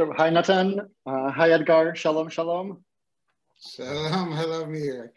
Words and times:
So 0.00 0.10
hi 0.16 0.30
Nathan, 0.30 0.80
uh, 1.04 1.30
hi 1.30 1.50
Etgar, 1.50 1.94
shalom, 1.94 2.30
shalom. 2.30 2.82
Shalom, 3.60 4.32
hello 4.32 4.64
Mirik. 4.64 5.10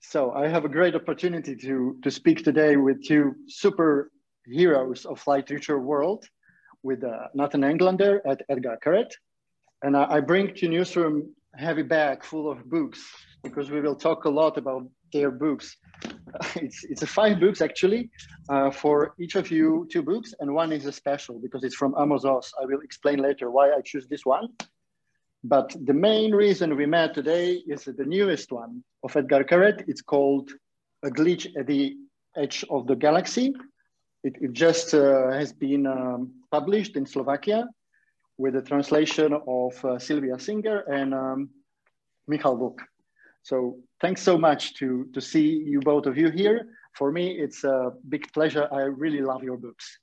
So 0.00 0.32
I 0.32 0.48
have 0.48 0.64
a 0.64 0.70
great 0.70 0.94
opportunity 0.94 1.54
to, 1.54 1.98
to 2.02 2.10
speak 2.10 2.42
today 2.42 2.76
with 2.76 3.06
two 3.06 3.34
super 3.46 4.10
heroes 4.46 5.04
of 5.04 5.22
light 5.26 5.50
literature 5.50 5.78
world, 5.78 6.24
with 6.82 7.04
uh, 7.04 7.28
Nathan 7.34 7.62
Englander 7.62 8.22
and 8.24 8.42
Etgar 8.50 8.78
Keret. 8.82 9.10
And 9.82 9.94
I, 9.94 10.14
I 10.14 10.20
bring 10.20 10.54
to 10.54 10.66
Newsroom 10.66 11.34
heavy 11.54 11.82
bag 11.82 12.24
full 12.24 12.50
of 12.50 12.64
books 12.70 13.06
because 13.42 13.70
we 13.70 13.82
will 13.82 13.96
talk 13.96 14.24
a 14.24 14.30
lot 14.30 14.56
about 14.56 14.88
their 15.12 15.30
books. 15.30 15.76
it's, 16.56 16.84
it's 16.84 17.02
a 17.02 17.06
five 17.06 17.40
books 17.40 17.60
actually 17.60 18.10
uh, 18.48 18.70
for 18.70 19.14
each 19.18 19.34
of 19.34 19.50
you 19.50 19.86
two 19.90 20.02
books 20.02 20.34
and 20.40 20.54
one 20.54 20.72
is 20.72 20.86
a 20.86 20.92
special 20.92 21.38
because 21.38 21.64
it's 21.64 21.74
from 21.74 21.94
Amos 21.98 22.24
Oz. 22.24 22.52
I 22.60 22.64
will 22.66 22.80
explain 22.80 23.18
later 23.18 23.50
why 23.50 23.72
I 23.72 23.80
choose 23.80 24.06
this 24.06 24.24
one. 24.24 24.48
But 25.44 25.74
the 25.84 25.94
main 25.94 26.34
reason 26.34 26.76
we 26.76 26.86
met 26.86 27.14
today 27.14 27.62
is 27.66 27.84
the 27.84 28.04
newest 28.04 28.50
one 28.50 28.82
of 29.04 29.12
Etgar 29.12 29.48
Keret. 29.48 29.84
It's 29.86 30.02
called 30.02 30.50
A 31.04 31.10
Glitch 31.10 31.46
at 31.56 31.66
the 31.66 31.96
Edge 32.36 32.64
of 32.70 32.86
the 32.86 32.96
Galaxy. 32.96 33.54
It, 34.24 34.34
it 34.40 34.52
just 34.52 34.94
uh, 34.94 35.30
has 35.30 35.52
been 35.52 35.86
um, 35.86 36.32
published 36.50 36.96
in 36.96 37.06
Slovakia 37.06 37.68
with 38.36 38.56
a 38.56 38.62
translation 38.62 39.32
of 39.46 39.84
uh, 39.84 39.98
Sylvia 39.98 40.38
Singer 40.38 40.80
and 40.80 41.14
um, 41.14 41.50
Michal 42.26 42.56
Vlk. 42.58 42.78
So 43.42 43.78
thanks 44.00 44.22
so 44.22 44.36
much 44.36 44.74
to, 44.74 45.06
to 45.14 45.20
see 45.20 45.48
you 45.48 45.80
both 45.80 46.06
of 46.06 46.16
you 46.16 46.30
here. 46.30 46.66
For 46.94 47.12
me, 47.12 47.30
it's 47.30 47.64
a 47.64 47.92
big 48.08 48.32
pleasure. 48.32 48.68
I 48.72 48.82
really 48.82 49.20
love 49.20 49.42
your 49.42 49.56
books. 49.56 49.98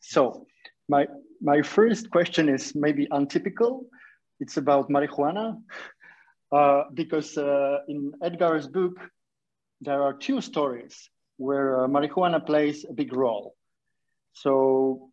So 0.00 0.46
my, 0.88 1.06
my 1.40 1.62
first 1.62 2.10
question 2.10 2.48
is 2.48 2.74
maybe 2.74 3.06
untypical. 3.10 3.86
It's 4.40 4.56
about 4.56 4.88
marijuana 4.88 5.60
uh, 6.52 6.84
because 6.94 7.36
uh, 7.36 7.78
in 7.88 8.12
Etgar's 8.22 8.66
book, 8.66 8.98
there 9.80 10.02
are 10.02 10.14
two 10.14 10.40
stories 10.40 11.10
where 11.36 11.84
uh, 11.84 11.88
marijuana 11.88 12.44
plays 12.44 12.84
a 12.88 12.92
big 12.92 13.12
role. 13.12 13.54
So 14.32 15.10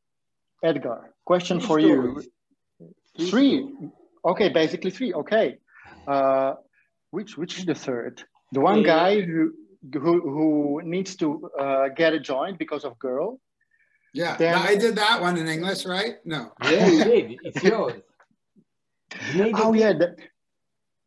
Etgar, 0.64 1.10
question 1.26 1.60
three 1.60 1.68
for 1.68 1.80
stories. 1.82 2.28
you. 2.80 3.30
Three. 3.30 3.30
three. 3.30 3.90
Okay, 4.26 4.50
basically 4.50 4.92
three. 4.92 5.14
Okay. 5.14 5.58
Uh, 6.08 6.54
which 7.14 7.38
which 7.38 7.60
is 7.60 7.66
the 7.66 7.76
third? 7.76 8.24
The 8.52 8.60
one 8.60 8.80
yeah. 8.80 8.94
guy 8.96 9.22
who 9.22 9.54
who 9.94 10.14
who 10.34 10.82
needs 10.84 11.16
to 11.18 11.28
uh, 11.60 11.88
get 11.90 12.14
a 12.14 12.20
joint 12.20 12.58
because 12.58 12.84
of 12.84 12.98
girl. 12.98 13.40
Yeah, 14.14 14.36
then, 14.38 14.56
I 14.56 14.76
did 14.76 14.96
that 14.96 15.22
one 15.22 15.38
in 15.38 15.48
English, 15.48 15.86
right? 15.86 16.16
No. 16.24 16.52
Yeah, 16.64 16.88
you 16.88 17.04
did. 17.04 17.26
It's 17.44 17.64
yours. 17.64 18.02
oh 19.64 19.74
yeah, 19.74 19.94
that, 19.94 20.12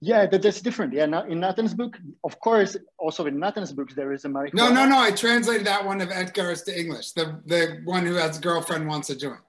yeah, 0.01 0.27
that, 0.27 0.43
that's 0.43 0.61
different. 0.61 0.93
Yeah, 0.93 1.07
in 1.33 1.41
Nathan's 1.41 1.75
book, 1.75 1.99
of 2.25 2.39
course, 2.41 2.77
also 2.99 3.27
in 3.27 3.39
Nathan's 3.39 3.73
books 3.73 3.95
there 3.95 4.13
is 4.13 4.25
a 4.25 4.29
marijuana. 4.29 4.55
No, 4.55 4.73
no, 4.73 4.87
no. 4.87 4.99
I 4.99 5.11
translated 5.11 5.67
that 5.67 5.85
one 5.85 6.01
of 6.01 6.09
Etgar's 6.09 6.63
to 6.63 6.73
English. 6.83 7.13
The 7.13 7.41
the 7.47 7.81
one 7.85 8.07
who 8.07 8.15
has 8.15 8.39
a 8.39 8.41
girlfriend 8.41 8.87
wants 8.87 9.11
a 9.11 9.17
joint. 9.17 9.45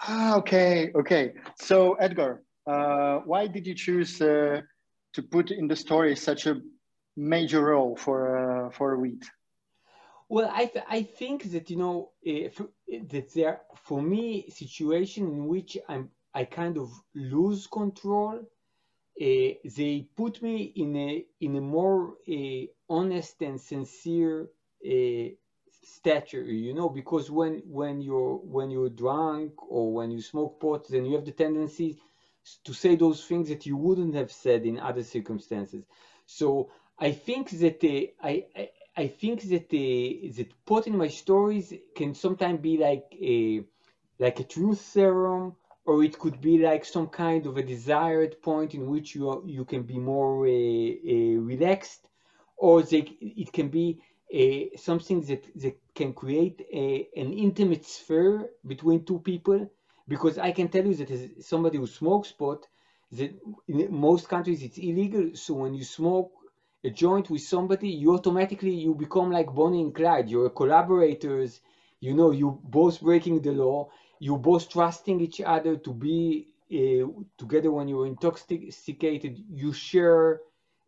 Ah, 0.00 0.36
okay, 0.36 0.90
okay. 0.94 1.32
So 1.58 1.96
Etgar, 2.00 2.40
uh, 2.66 3.20
why 3.30 3.46
did 3.46 3.66
you 3.66 3.74
choose 3.74 4.20
uh, 4.20 4.60
to 5.14 5.22
put 5.22 5.50
in 5.50 5.68
the 5.68 5.76
story 5.76 6.16
such 6.16 6.46
a 6.46 6.60
major 7.16 7.62
role 7.64 7.96
for 7.96 8.66
uh, 8.66 8.70
for 8.70 8.92
a 8.94 8.98
weed? 8.98 9.22
Well, 10.28 10.50
I 10.52 10.66
th- 10.66 10.84
I 10.88 11.02
think 11.02 11.44
that 11.52 11.70
you 11.70 11.76
know 11.76 12.10
if, 12.22 12.60
that 13.12 13.32
there 13.34 13.62
for 13.76 14.00
me 14.02 14.48
situation 14.50 15.24
in 15.28 15.46
which 15.46 15.78
I'm 15.88 16.10
I 16.34 16.44
kind 16.44 16.76
of 16.78 16.90
lose 17.14 17.66
control. 17.66 18.40
Uh, 19.20 19.50
they 19.78 20.08
put 20.16 20.42
me 20.42 20.72
in 20.76 20.96
a 20.96 21.26
in 21.40 21.56
a 21.56 21.60
more 21.60 22.16
uh, 22.28 22.64
honest 22.88 23.42
and 23.42 23.60
sincere 23.60 24.48
uh, 24.84 25.28
stature, 25.82 26.42
you 26.42 26.74
know, 26.74 26.88
because 26.88 27.30
when 27.30 27.62
when 27.66 28.00
you're 28.00 28.36
when 28.56 28.70
you're 28.70 28.90
drunk 29.04 29.52
or 29.70 29.92
when 29.92 30.10
you 30.10 30.20
smoke 30.20 30.60
pot, 30.60 30.88
then 30.88 31.04
you 31.06 31.14
have 31.14 31.24
the 31.24 31.32
tendency 31.32 31.98
to 32.64 32.72
say 32.72 32.96
those 32.96 33.24
things 33.24 33.48
that 33.48 33.66
you 33.66 33.76
wouldn't 33.76 34.14
have 34.14 34.30
said 34.30 34.64
in 34.64 34.78
other 34.78 35.02
circumstances. 35.02 35.84
So 36.26 36.70
I 36.98 37.12
think 37.12 37.50
that 37.50 37.82
I, 38.22 38.44
I, 38.54 38.70
I 38.96 39.06
think 39.08 39.42
that 39.48 39.68
uh, 39.72 40.34
that 40.36 40.52
pot 40.66 40.86
in 40.86 40.96
my 40.96 41.08
stories 41.08 41.72
can 41.96 42.14
sometimes 42.14 42.60
be 42.60 42.76
like 42.76 43.06
a 43.20 43.64
like 44.18 44.38
a 44.40 44.44
truth 44.44 44.80
serum, 44.80 45.56
or 45.84 46.04
it 46.04 46.18
could 46.18 46.40
be 46.40 46.58
like 46.58 46.84
some 46.84 47.08
kind 47.08 47.46
of 47.46 47.56
a 47.56 47.62
desired 47.62 48.40
point 48.42 48.74
in 48.74 48.86
which 48.86 49.14
you 49.14 49.28
are, 49.28 49.42
you 49.44 49.64
can 49.64 49.82
be 49.82 49.98
more 49.98 50.46
uh, 50.46 50.50
uh 50.50 51.40
relaxed, 51.52 52.08
or 52.56 52.82
they, 52.82 53.04
it 53.20 53.52
can 53.52 53.68
be 53.68 54.00
uh, 54.32 54.76
something 54.76 55.20
that, 55.22 55.44
that 55.56 55.76
can 55.94 56.12
create 56.12 56.64
a, 56.72 57.08
an 57.16 57.32
intimate 57.32 57.84
sphere 57.84 58.50
between 58.64 59.04
two 59.04 59.18
people 59.18 59.68
because 60.06 60.38
I 60.38 60.52
can 60.52 60.68
tell 60.68 60.86
you 60.86 60.94
that 60.94 61.10
as 61.10 61.46
somebody 61.46 61.78
who 61.78 61.86
smokes 61.86 62.32
pot, 62.32 62.66
that 63.12 63.38
in 63.68 63.88
most 63.90 64.28
countries 64.28 64.62
it's 64.62 64.78
illegal. 64.78 65.30
So 65.34 65.54
when 65.54 65.74
you 65.74 65.84
smoke 65.84 66.32
a 66.82 66.90
joint 66.90 67.30
with 67.30 67.42
somebody, 67.42 67.88
you 67.88 68.12
automatically 68.12 68.74
you 68.74 68.94
become 68.94 69.30
like 69.30 69.54
Bonnie 69.54 69.80
and 69.80 69.94
Clyde. 69.94 70.28
You're 70.28 70.50
collaborators. 70.50 71.60
You 72.00 72.14
know, 72.14 72.30
you 72.32 72.60
both 72.62 73.00
breaking 73.00 73.40
the 73.40 73.52
law. 73.52 73.88
You 74.20 74.36
both 74.36 74.68
trusting 74.68 75.20
each 75.20 75.40
other 75.40 75.76
to 75.76 75.92
be 75.92 76.48
uh, 76.72 77.06
together 77.38 77.70
when 77.70 77.88
you're 77.88 78.06
intoxicated. 78.06 79.42
You 79.50 79.72
share 79.72 80.40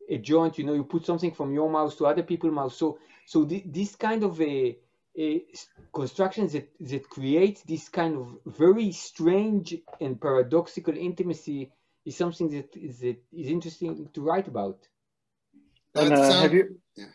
a 0.08 0.18
joint. 0.18 0.58
You 0.58 0.64
know, 0.64 0.74
you 0.74 0.84
put 0.84 1.06
something 1.06 1.32
from 1.32 1.52
your 1.54 1.70
mouth 1.70 1.96
to 1.98 2.06
other 2.06 2.22
people's 2.22 2.52
mouth. 2.52 2.74
So, 2.74 2.98
so 3.24 3.44
th- 3.46 3.64
this 3.66 3.96
kind 3.96 4.22
of 4.22 4.40
a 4.40 4.76
constructions 5.92 6.52
that, 6.52 6.68
that 6.80 7.08
create 7.08 7.62
this 7.66 7.88
kind 7.88 8.16
of 8.16 8.38
very 8.46 8.92
strange 8.92 9.74
and 10.00 10.20
paradoxical 10.20 10.96
intimacy 10.96 11.72
is 12.04 12.16
something 12.16 12.50
that 12.50 12.76
is, 12.76 13.00
that 13.00 13.16
is 13.32 13.48
interesting 13.48 14.08
to 14.12 14.20
write 14.20 14.48
about. 14.48 14.78
And, 15.94 16.12
uh, 16.12 16.40
have 16.42 16.52
you? 16.52 16.78
Yeah. 16.94 17.06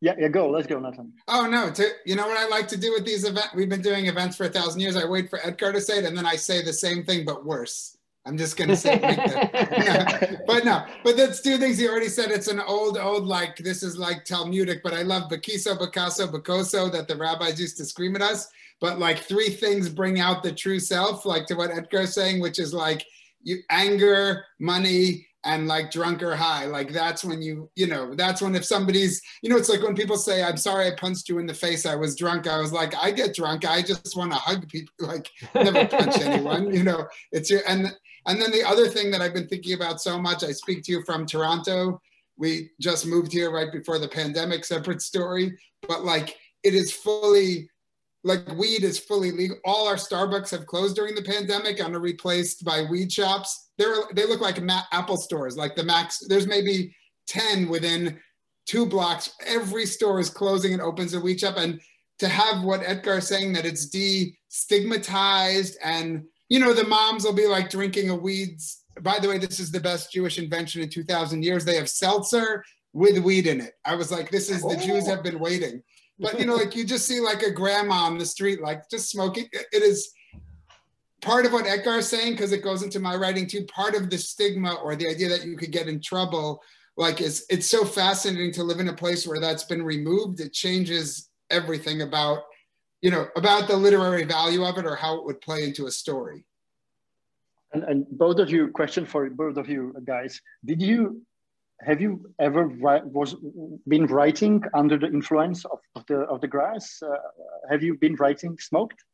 yeah, 0.00 0.14
yeah, 0.18 0.28
go. 0.28 0.48
Let's 0.48 0.66
go, 0.66 0.80
Nathan. 0.80 1.12
Oh 1.28 1.46
no! 1.46 1.70
To, 1.70 1.88
you 2.06 2.16
know 2.16 2.26
what 2.26 2.38
I 2.38 2.48
like 2.48 2.66
to 2.68 2.78
do 2.78 2.92
with 2.92 3.04
these 3.04 3.24
events? 3.24 3.50
We've 3.54 3.68
been 3.68 3.82
doing 3.82 4.06
events 4.06 4.36
for 4.36 4.44
a 4.44 4.48
thousand 4.48 4.80
years. 4.80 4.96
I 4.96 5.04
wait 5.04 5.28
for 5.28 5.38
Etgar 5.40 5.72
to 5.72 5.80
say 5.80 5.98
it, 5.98 6.04
and 6.06 6.16
then 6.16 6.24
I 6.24 6.36
say 6.36 6.62
the 6.62 6.72
same 6.72 7.04
thing 7.04 7.26
but 7.26 7.44
worse. 7.44 7.95
I'm 8.26 8.36
just 8.36 8.56
gonna 8.56 8.76
say, 8.76 8.98
yeah. 9.00 10.36
but 10.46 10.64
no, 10.64 10.84
but 11.04 11.16
that's 11.16 11.40
two 11.40 11.58
things 11.58 11.78
he 11.78 11.88
already 11.88 12.08
said. 12.08 12.32
It's 12.32 12.48
an 12.48 12.60
old, 12.60 12.98
old 12.98 13.24
like 13.24 13.56
this 13.56 13.84
is 13.84 13.96
like 13.96 14.24
Talmudic, 14.24 14.82
but 14.82 14.92
I 14.92 15.02
love 15.02 15.30
Bakiso, 15.30 15.78
Bakaso, 15.78 16.30
Bakoso 16.30 16.90
that 16.90 17.06
the 17.06 17.16
rabbis 17.16 17.60
used 17.60 17.76
to 17.78 17.84
scream 17.84 18.16
at 18.16 18.22
us. 18.22 18.48
But 18.80 18.98
like 18.98 19.20
three 19.20 19.50
things 19.50 19.88
bring 19.88 20.18
out 20.18 20.42
the 20.42 20.52
true 20.52 20.80
self, 20.80 21.24
like 21.24 21.46
to 21.46 21.54
what 21.54 21.70
Etgar's 21.70 22.14
saying, 22.14 22.40
which 22.40 22.58
is 22.58 22.74
like 22.74 23.06
you 23.42 23.58
anger, 23.70 24.44
money, 24.58 25.26
and 25.46 25.68
like 25.68 25.92
drunk 25.92 26.22
or 26.22 26.34
high. 26.34 26.66
Like 26.66 26.92
that's 26.92 27.24
when 27.24 27.40
you, 27.40 27.70
you 27.76 27.86
know, 27.86 28.14
that's 28.14 28.42
when 28.42 28.54
if 28.56 28.64
somebody's, 28.64 29.22
you 29.40 29.48
know, 29.48 29.56
it's 29.56 29.68
like 29.68 29.82
when 29.82 29.94
people 29.94 30.16
say, 30.18 30.42
I'm 30.42 30.56
sorry 30.56 30.88
I 30.88 30.96
punched 30.96 31.28
you 31.28 31.38
in 31.38 31.46
the 31.46 31.54
face. 31.54 31.86
I 31.86 31.94
was 31.94 32.16
drunk. 32.16 32.48
I 32.48 32.58
was 32.58 32.72
like, 32.72 32.94
I 33.00 33.12
get 33.12 33.34
drunk. 33.34 33.64
I 33.64 33.80
just 33.80 34.16
want 34.16 34.32
to 34.32 34.38
hug 34.38 34.68
people. 34.68 34.92
Like 35.06 35.30
never 35.54 35.86
punch 35.86 36.18
anyone, 36.20 36.74
you 36.74 36.82
know, 36.82 37.06
it's 37.30 37.48
your, 37.48 37.60
and 37.68 37.94
and 38.26 38.40
then 38.40 38.50
the 38.50 38.64
other 38.64 38.88
thing 38.88 39.10
that 39.10 39.20
I've 39.20 39.34
been 39.34 39.48
thinking 39.48 39.74
about 39.74 40.00
so 40.00 40.18
much, 40.18 40.42
I 40.42 40.52
speak 40.52 40.82
to 40.84 40.92
you 40.92 41.02
from 41.04 41.26
Toronto. 41.26 42.00
We 42.36 42.70
just 42.80 43.06
moved 43.06 43.32
here 43.32 43.50
right 43.50 43.72
before 43.72 43.98
the 43.98 44.08
pandemic, 44.08 44.64
separate 44.64 45.00
story, 45.00 45.56
but 45.88 46.04
like 46.04 46.36
it 46.62 46.74
is 46.74 46.92
fully 46.92 47.70
like 48.26 48.46
weed 48.56 48.82
is 48.82 48.98
fully 48.98 49.30
legal. 49.30 49.56
All 49.64 49.86
our 49.86 49.94
Starbucks 49.94 50.50
have 50.50 50.66
closed 50.66 50.96
during 50.96 51.14
the 51.14 51.22
pandemic 51.22 51.78
and 51.78 51.94
are 51.94 52.00
replaced 52.00 52.64
by 52.64 52.82
weed 52.90 53.12
shops. 53.12 53.70
They're, 53.78 53.94
they 54.14 54.26
look 54.26 54.40
like 54.40 54.60
Apple 54.90 55.16
stores, 55.16 55.56
like 55.56 55.76
the 55.76 55.84
Max. 55.84 56.18
There's 56.26 56.48
maybe 56.48 56.92
10 57.28 57.68
within 57.68 58.18
two 58.66 58.84
blocks. 58.84 59.30
Every 59.46 59.86
store 59.86 60.18
is 60.18 60.28
closing 60.28 60.72
and 60.72 60.82
opens 60.82 61.14
a 61.14 61.20
weed 61.20 61.38
shop. 61.38 61.54
And 61.56 61.80
to 62.18 62.26
have 62.28 62.64
what 62.64 62.80
Etgar 62.80 63.18
is 63.18 63.28
saying 63.28 63.52
that 63.52 63.64
it's 63.64 63.88
destigmatized 63.88 65.74
and 65.84 66.24
you 66.48 66.60
know, 66.60 66.72
the 66.72 66.84
moms 66.86 67.24
will 67.24 67.32
be 67.32 67.46
like 67.46 67.70
drinking 67.70 68.10
a 68.10 68.16
weeds. 68.16 68.84
By 69.00 69.18
the 69.18 69.28
way, 69.28 69.38
this 69.38 69.60
is 69.60 69.70
the 69.70 69.80
best 69.80 70.12
Jewish 70.12 70.38
invention 70.38 70.82
in 70.82 70.88
2000 70.88 71.42
years. 71.42 71.64
They 71.64 71.76
have 71.76 71.88
seltzer 71.88 72.64
with 72.92 73.18
weed 73.18 73.46
in 73.46 73.60
it. 73.60 73.74
I 73.84 73.94
was 73.94 74.10
like, 74.10 74.30
this 74.30 74.48
is 74.48 74.62
the 74.62 74.78
oh. 74.80 74.86
Jews 74.86 75.06
have 75.06 75.22
been 75.22 75.38
waiting. 75.38 75.82
But 76.18 76.38
you 76.38 76.46
know, 76.46 76.56
like 76.56 76.74
you 76.74 76.84
just 76.84 77.06
see 77.06 77.20
like 77.20 77.42
a 77.42 77.50
grandma 77.50 78.06
on 78.06 78.18
the 78.18 78.26
street, 78.26 78.62
like 78.62 78.88
just 78.90 79.10
smoking. 79.10 79.46
It 79.52 79.82
is 79.82 80.10
part 81.20 81.44
of 81.44 81.52
what 81.52 81.66
Etgar 81.66 81.98
is 81.98 82.08
saying, 82.08 82.32
because 82.32 82.52
it 82.52 82.62
goes 82.62 82.82
into 82.82 83.00
my 83.00 83.16
writing 83.16 83.46
too, 83.46 83.66
part 83.66 83.94
of 83.94 84.08
the 84.08 84.18
stigma 84.18 84.74
or 84.74 84.96
the 84.96 85.08
idea 85.08 85.28
that 85.28 85.44
you 85.44 85.56
could 85.56 85.72
get 85.72 85.88
in 85.88 86.00
trouble. 86.00 86.62
Like 86.96 87.20
it's 87.20 87.44
it's 87.50 87.66
so 87.66 87.84
fascinating 87.84 88.52
to 88.52 88.64
live 88.64 88.80
in 88.80 88.88
a 88.88 88.94
place 88.94 89.26
where 89.26 89.40
that's 89.40 89.64
been 89.64 89.82
removed. 89.82 90.40
It 90.40 90.54
changes 90.54 91.28
everything 91.50 92.00
about 92.00 92.44
you 93.02 93.10
know, 93.10 93.28
about 93.36 93.68
the 93.68 93.76
literary 93.76 94.24
value 94.24 94.64
of 94.64 94.78
it 94.78 94.86
or 94.86 94.96
how 94.96 95.18
it 95.18 95.24
would 95.24 95.40
play 95.40 95.64
into 95.64 95.86
a 95.86 95.90
story. 95.90 96.44
and, 97.72 97.84
and 97.84 98.06
both 98.10 98.38
of 98.38 98.50
you, 98.50 98.68
question 98.68 99.04
for 99.04 99.28
both 99.30 99.56
of 99.56 99.68
you 99.68 99.94
guys. 100.04 100.40
Did 100.64 100.80
you, 100.82 101.22
have 101.80 102.00
you 102.00 102.30
ever 102.38 102.68
was 103.18 103.36
been 103.86 104.06
writing 104.06 104.62
under 104.74 104.96
the 104.98 105.06
influence 105.06 105.64
of, 105.64 105.78
of 105.94 106.06
the 106.06 106.20
of 106.20 106.40
the 106.40 106.48
grass? 106.48 107.02
Uh, 107.02 107.16
have 107.70 107.82
you 107.82 107.96
been 107.98 108.14
writing 108.14 108.56
smoked? 108.58 109.04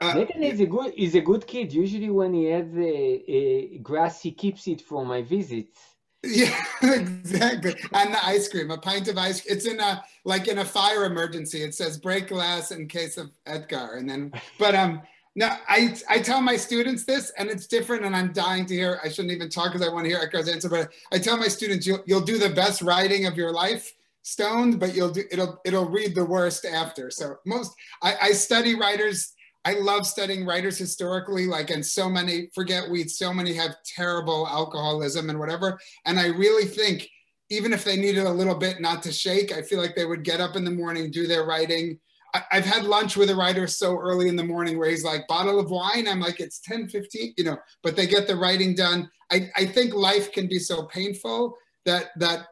Uh, 0.00 0.12
Nathan 0.14 0.42
is 0.42 0.60
a 0.60 0.66
good 0.66 0.92
is 0.96 1.14
a 1.16 1.20
good 1.20 1.46
kid. 1.46 1.72
Usually, 1.72 2.10
when 2.10 2.32
he 2.32 2.44
has 2.44 2.68
a, 2.76 3.34
a 3.38 3.78
grass, 3.78 4.22
he 4.22 4.30
keeps 4.30 4.68
it 4.68 4.80
for 4.80 5.04
my 5.04 5.22
visits. 5.22 5.95
Yeah, 6.22 6.60
exactly. 6.82 7.74
And 7.92 8.14
the 8.14 8.26
ice 8.26 8.48
cream, 8.48 8.70
a 8.70 8.78
pint 8.78 9.08
of 9.08 9.18
ice. 9.18 9.44
It's 9.46 9.66
in 9.66 9.80
a 9.80 10.02
like 10.24 10.48
in 10.48 10.58
a 10.58 10.64
fire 10.64 11.04
emergency. 11.04 11.62
It 11.62 11.74
says 11.74 11.98
break 11.98 12.28
glass 12.28 12.70
in 12.70 12.88
case 12.88 13.16
of 13.16 13.30
Etgar, 13.46 13.96
and 13.96 14.08
then 14.08 14.32
but 14.58 14.74
um 14.74 15.02
no, 15.34 15.50
I 15.68 15.94
I 16.08 16.18
tell 16.18 16.40
my 16.40 16.56
students 16.56 17.04
this, 17.04 17.30
and 17.38 17.50
it's 17.50 17.66
different, 17.66 18.04
and 18.04 18.16
I'm 18.16 18.32
dying 18.32 18.66
to 18.66 18.74
hear. 18.74 18.98
I 19.04 19.08
shouldn't 19.08 19.34
even 19.34 19.50
talk 19.50 19.72
because 19.72 19.86
I 19.86 19.92
want 19.92 20.04
to 20.04 20.10
hear 20.10 20.18
Etgar's 20.18 20.48
answer, 20.48 20.68
but 20.68 20.90
I 21.12 21.18
tell 21.18 21.36
my 21.36 21.48
students 21.48 21.86
you'll 21.86 22.02
you'll 22.06 22.22
do 22.22 22.38
the 22.38 22.50
best 22.50 22.82
writing 22.82 23.26
of 23.26 23.36
your 23.36 23.52
life 23.52 23.92
stoned, 24.22 24.80
but 24.80 24.94
you'll 24.96 25.12
do 25.12 25.22
it'll 25.30 25.60
it'll 25.64 25.88
read 25.88 26.14
the 26.14 26.24
worst 26.24 26.64
after. 26.64 27.10
So 27.10 27.36
most 27.44 27.72
I, 28.02 28.16
I 28.22 28.32
study 28.32 28.74
writers 28.74 29.34
I 29.66 29.72
love 29.72 30.06
studying 30.06 30.46
writers 30.46 30.78
historically, 30.78 31.46
like, 31.46 31.70
and 31.70 31.84
so 31.84 32.08
many, 32.08 32.48
forget 32.54 32.88
weed, 32.88 33.10
so 33.10 33.34
many 33.34 33.52
have 33.54 33.74
terrible 33.84 34.46
alcoholism 34.46 35.28
and 35.28 35.40
whatever. 35.40 35.76
And 36.04 36.20
I 36.20 36.28
really 36.28 36.66
think, 36.66 37.08
even 37.50 37.72
if 37.72 37.82
they 37.82 37.96
needed 37.96 38.26
a 38.26 38.32
little 38.32 38.54
bit 38.54 38.80
not 38.80 39.02
to 39.02 39.12
shake, 39.12 39.52
I 39.52 39.62
feel 39.62 39.80
like 39.80 39.96
they 39.96 40.04
would 40.04 40.22
get 40.22 40.40
up 40.40 40.54
in 40.54 40.64
the 40.64 40.70
morning, 40.70 41.10
do 41.10 41.26
their 41.26 41.44
writing. 41.44 41.98
I, 42.32 42.42
have 42.50 42.64
had 42.64 42.84
lunch 42.84 43.16
with 43.16 43.28
a 43.28 43.34
writer 43.34 43.66
so 43.66 43.98
early 43.98 44.28
in 44.28 44.36
the 44.36 44.44
morning 44.44 44.78
where 44.78 44.88
he's 44.88 45.04
like, 45.04 45.26
bottle 45.26 45.58
of 45.58 45.68
wine. 45.68 46.06
I'm 46.06 46.20
like, 46.20 46.38
it's 46.38 46.60
10, 46.60 46.88
15, 46.88 47.34
you 47.36 47.42
know, 47.42 47.58
but 47.82 47.96
they 47.96 48.06
get 48.06 48.28
the 48.28 48.36
writing 48.36 48.76
done. 48.76 49.10
I, 49.32 49.50
I 49.56 49.66
think 49.66 49.94
life 49.94 50.30
can 50.30 50.46
be 50.46 50.60
so 50.60 50.84
painful 50.84 51.56
that, 51.86 52.10
that 52.20 52.46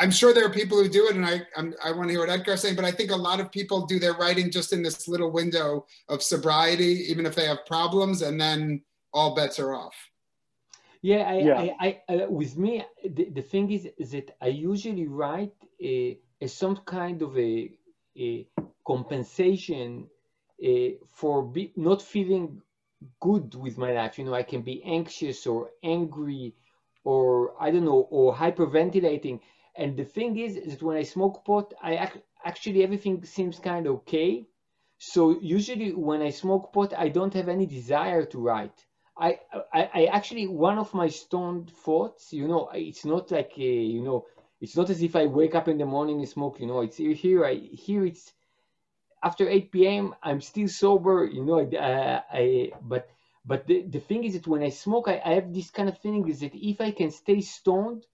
I'm 0.00 0.10
sure 0.10 0.32
there 0.32 0.46
are 0.46 0.50
people 0.50 0.82
who 0.82 0.88
do 0.88 1.06
it, 1.08 1.14
and 1.14 1.26
I 1.26 1.42
I'm, 1.56 1.74
i 1.84 1.92
want 1.92 2.08
to 2.08 2.14
hear 2.14 2.26
what 2.26 2.30
Etgar's 2.30 2.62
saying. 2.62 2.74
But 2.74 2.86
I 2.86 2.90
think 2.90 3.10
a 3.10 3.16
lot 3.16 3.38
of 3.38 3.52
people 3.52 3.84
do 3.84 3.98
their 3.98 4.14
writing 4.14 4.50
just 4.50 4.72
in 4.72 4.82
this 4.82 5.06
little 5.06 5.30
window 5.30 5.86
of 6.08 6.22
sobriety, 6.22 7.04
even 7.10 7.26
if 7.26 7.34
they 7.34 7.46
have 7.46 7.66
problems, 7.66 8.22
and 8.22 8.40
then 8.40 8.82
all 9.12 9.34
bets 9.34 9.58
are 9.58 9.74
off. 9.74 9.94
Yeah, 11.02 11.22
I, 11.28 11.38
yeah. 11.38 11.74
I, 11.78 12.00
I 12.08 12.14
uh, 12.14 12.30
with 12.30 12.56
me, 12.56 12.84
the, 13.04 13.30
the 13.30 13.42
thing 13.42 13.70
is, 13.70 13.88
is 13.98 14.10
that 14.12 14.36
I 14.40 14.48
usually 14.48 15.06
write 15.06 15.52
a, 15.82 16.18
a 16.40 16.48
some 16.48 16.76
kind 16.86 17.20
of 17.22 17.36
a, 17.38 17.70
a 18.18 18.46
compensation 18.86 20.08
a, 20.62 20.96
for 21.12 21.42
be, 21.42 21.72
not 21.76 22.00
feeling 22.02 22.60
good 23.20 23.54
with 23.54 23.78
my 23.78 23.92
life. 23.92 24.18
You 24.18 24.24
know, 24.24 24.34
I 24.34 24.42
can 24.42 24.62
be 24.62 24.82
anxious 24.84 25.46
or 25.46 25.70
angry, 25.82 26.54
or 27.04 27.54
I 27.60 27.70
don't 27.70 27.84
know, 27.84 28.06
or 28.10 28.34
hyperventilating 28.34 29.40
and 29.76 29.96
the 29.96 30.04
thing 30.04 30.36
is 30.38 30.54
that 30.70 30.82
when 30.82 30.96
I 30.96 31.02
smoke 31.02 31.44
pot, 31.44 31.74
I 31.82 31.96
ac- 32.06 32.22
actually 32.44 32.82
everything 32.82 33.24
seems 33.24 33.58
kind 33.58 33.86
of 33.86 33.94
okay. 33.96 34.46
So 34.98 35.38
usually 35.40 35.92
when 35.94 36.22
I 36.22 36.30
smoke 36.30 36.72
pot, 36.72 36.92
I 36.96 37.08
don't 37.08 37.34
have 37.34 37.48
any 37.48 37.66
desire 37.66 38.24
to 38.26 38.38
write. 38.38 38.84
I, 39.16 39.38
I, 39.72 39.90
I 39.94 40.04
actually 40.06 40.46
one 40.46 40.78
of 40.78 40.94
my 40.94 41.08
stoned 41.08 41.70
thoughts, 41.70 42.32
you 42.32 42.48
know, 42.48 42.68
it's 42.74 43.04
not 43.04 43.30
like 43.30 43.52
a, 43.58 43.62
you 43.62 44.02
know, 44.02 44.26
it's 44.60 44.76
not 44.76 44.90
as 44.90 45.02
if 45.02 45.16
I 45.16 45.26
wake 45.26 45.54
up 45.54 45.68
in 45.68 45.78
the 45.78 45.86
morning 45.86 46.18
and 46.20 46.28
smoke. 46.28 46.60
You 46.60 46.66
know, 46.66 46.80
it's 46.80 46.96
here. 46.98 47.44
I 47.44 47.54
here 47.54 48.04
it's 48.06 48.32
after 49.22 49.48
8 49.48 49.86
p.m. 49.86 50.14
I'm 50.22 50.40
still 50.40 50.68
sober. 50.68 51.24
You 51.30 51.44
know, 51.44 51.60
uh, 51.60 52.22
I 52.32 52.72
but 52.82 53.08
but 53.44 53.66
the, 53.66 53.82
the 53.82 54.00
thing 54.00 54.24
is 54.24 54.34
that 54.34 54.46
when 54.46 54.62
I 54.62 54.68
smoke, 54.70 55.08
I, 55.08 55.20
I 55.24 55.34
have 55.34 55.52
this 55.52 55.70
kind 55.70 55.88
of 55.88 55.98
feeling 55.98 56.28
is 56.28 56.40
that 56.40 56.54
if 56.54 56.80
I 56.80 56.90
can 56.90 57.10
stay 57.10 57.40
stoned, 57.40 58.06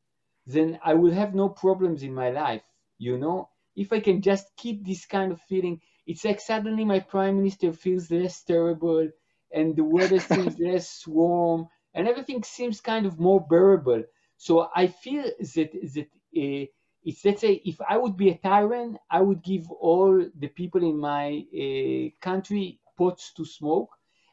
then 0.46 0.78
I 0.84 0.94
will 0.94 1.12
have 1.12 1.34
no 1.34 1.48
problems 1.48 2.02
in 2.02 2.14
my 2.14 2.30
life. 2.30 2.62
You 2.98 3.18
know, 3.18 3.50
if 3.76 3.92
I 3.92 4.00
can 4.00 4.22
just 4.22 4.56
keep 4.56 4.84
this 4.84 5.06
kind 5.06 5.32
of 5.32 5.40
feeling, 5.42 5.80
it's 6.06 6.24
like 6.24 6.40
suddenly 6.40 6.84
my 6.84 7.00
prime 7.00 7.36
minister 7.36 7.72
feels 7.72 8.10
less 8.10 8.42
terrible 8.44 9.08
and 9.52 9.76
the 9.76 9.84
weather 9.84 10.20
seems 10.32 10.58
less 10.58 11.06
warm 11.06 11.68
and 11.94 12.08
everything 12.08 12.42
seems 12.42 12.80
kind 12.80 13.06
of 13.06 13.18
more 13.20 13.40
bearable. 13.48 14.04
So 14.36 14.68
I 14.74 14.86
feel 14.88 15.24
that 15.24 15.72
that 15.94 16.08
uh, 16.36 16.66
it's 17.04 17.24
let's 17.24 17.40
say 17.40 17.60
if 17.64 17.80
I 17.88 17.96
would 17.98 18.16
be 18.16 18.30
a 18.30 18.38
tyrant, 18.38 18.98
I 19.10 19.20
would 19.20 19.42
give 19.42 19.70
all 19.70 20.24
the 20.38 20.48
people 20.48 20.82
in 20.82 20.98
my 20.98 21.44
uh, 21.62 22.10
country 22.20 22.80
pots 22.96 23.32
to 23.34 23.44
smoke. 23.44 23.90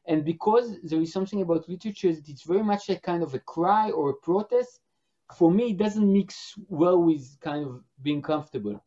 And 0.07 0.25
because 0.25 0.77
there 0.83 1.01
is 1.01 1.13
something 1.13 1.42
about 1.42 1.69
literature 1.69 2.12
that 2.13 2.27
it's 2.30 2.44
very 2.44 2.63
much 2.63 2.89
a 2.89 3.00
kind 3.00 3.24
of 3.24 3.33
a 3.33 3.39
cry 3.39 3.92
or 3.92 4.10
a 4.12 4.15
protest, 4.15 4.80
for 5.38 5.51
me 5.51 5.71
it 5.71 5.77
doesn't 5.77 6.12
mix 6.12 6.53
well 6.68 7.01
with 7.01 7.38
kind 7.41 7.65
of 7.65 7.81
being 8.01 8.21
comfortable. 8.21 8.83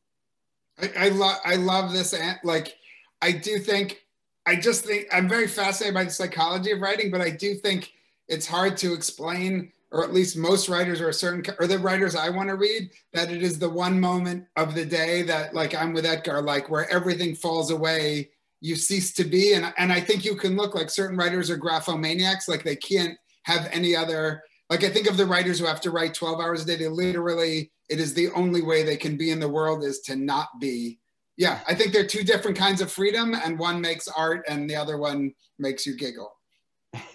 I, 0.80 1.06
I 1.06 1.08
love 1.08 1.38
i 1.44 1.54
love 1.56 1.92
this 1.92 2.14
like 2.44 2.76
i 3.22 3.32
do 3.32 3.58
think 3.58 4.04
i 4.44 4.54
just 4.56 4.84
think 4.84 5.06
i'm 5.12 5.28
very 5.28 5.46
fascinated 5.46 5.94
by 5.94 6.04
the 6.04 6.10
psychology 6.10 6.72
of 6.72 6.80
writing 6.80 7.10
but 7.10 7.20
i 7.20 7.30
do 7.30 7.54
think 7.54 7.92
it's 8.28 8.46
hard 8.46 8.76
to 8.78 8.92
explain 8.92 9.72
or 9.92 10.04
at 10.04 10.12
least 10.12 10.36
most 10.36 10.68
writers 10.68 11.00
or 11.00 11.08
a 11.08 11.14
certain 11.14 11.42
or 11.58 11.66
the 11.66 11.78
writers 11.78 12.14
i 12.14 12.28
want 12.28 12.48
to 12.48 12.56
read 12.56 12.90
that 13.12 13.30
it 13.30 13.42
is 13.42 13.58
the 13.58 13.68
one 13.68 13.98
moment 13.98 14.44
of 14.56 14.74
the 14.74 14.84
day 14.84 15.22
that 15.22 15.54
like 15.54 15.74
i'm 15.74 15.92
with 15.92 16.04
etgar 16.04 16.44
like 16.44 16.68
where 16.68 16.90
everything 16.90 17.34
falls 17.34 17.70
away 17.70 18.28
you 18.60 18.76
cease 18.76 19.12
to 19.14 19.24
be 19.24 19.54
and, 19.54 19.72
and 19.78 19.92
i 19.92 20.00
think 20.00 20.24
you 20.24 20.36
can 20.36 20.56
look 20.56 20.74
like 20.74 20.90
certain 20.90 21.16
writers 21.16 21.50
are 21.50 21.58
graphomaniacs 21.58 22.48
like 22.48 22.64
they 22.64 22.76
can't 22.76 23.16
have 23.44 23.68
any 23.72 23.94
other 23.94 24.42
like 24.68 24.82
I 24.82 24.90
think 24.90 25.08
of 25.08 25.16
the 25.16 25.26
writers 25.26 25.58
who 25.58 25.66
have 25.66 25.80
to 25.82 25.90
write 25.90 26.14
12 26.14 26.40
hours 26.40 26.62
a 26.62 26.66
day, 26.66 26.76
they 26.76 26.88
literally, 26.88 27.70
it 27.88 28.00
is 28.00 28.14
the 28.14 28.30
only 28.32 28.62
way 28.62 28.82
they 28.82 28.96
can 28.96 29.16
be 29.16 29.30
in 29.30 29.40
the 29.40 29.48
world 29.48 29.84
is 29.84 30.00
to 30.00 30.16
not 30.16 30.48
be. 30.60 30.98
Yeah, 31.36 31.60
I 31.68 31.74
think 31.74 31.92
they're 31.92 32.06
two 32.06 32.24
different 32.24 32.56
kinds 32.56 32.80
of 32.80 32.90
freedom, 32.90 33.34
and 33.34 33.58
one 33.58 33.80
makes 33.80 34.08
art 34.08 34.44
and 34.48 34.68
the 34.68 34.76
other 34.76 34.96
one 34.96 35.32
makes 35.58 35.86
you 35.86 35.96
giggle. 35.96 36.32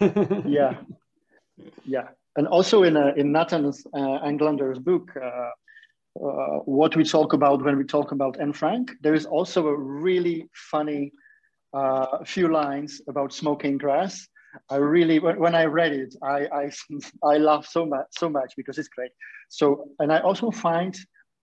yeah, 0.46 0.76
yeah. 1.84 2.08
And 2.36 2.46
also 2.46 2.84
in, 2.84 2.96
uh, 2.96 3.12
in 3.16 3.32
Nathan's 3.32 3.84
uh, 3.94 4.20
Englander's 4.24 4.78
book, 4.78 5.10
uh, 5.20 5.50
uh, 6.24 6.58
what 6.64 6.94
we 6.96 7.04
talk 7.04 7.32
about 7.32 7.62
when 7.62 7.76
we 7.76 7.84
talk 7.84 8.12
about 8.12 8.40
Anne 8.40 8.52
Frank, 8.52 8.92
there 9.02 9.14
is 9.14 9.26
also 9.26 9.66
a 9.66 9.76
really 9.76 10.48
funny 10.54 11.12
uh, 11.74 12.24
few 12.24 12.48
lines 12.48 13.02
about 13.08 13.32
smoking 13.32 13.76
grass 13.76 14.26
I 14.68 14.76
really, 14.76 15.18
when 15.18 15.54
I 15.54 15.64
read 15.64 15.92
it, 15.92 16.14
I, 16.22 16.46
I, 16.46 16.70
I 17.24 17.38
laugh 17.38 17.66
so 17.66 17.86
much, 17.86 18.06
so 18.10 18.28
much 18.28 18.54
because 18.56 18.78
it's 18.78 18.88
great. 18.88 19.12
So, 19.48 19.88
and 19.98 20.12
I 20.12 20.20
also 20.20 20.50
find 20.50 20.96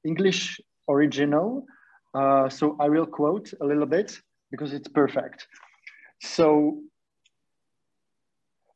English 0.06 0.60
original. 0.88 1.66
Uh, 2.14 2.50
so 2.50 2.76
I 2.80 2.90
will 2.90 3.06
quote 3.06 3.54
a 3.62 3.66
little 3.66 3.86
bit 3.86 4.20
because 4.52 4.74
it's 4.74 4.88
perfect. 4.88 5.48
So, 6.22 6.82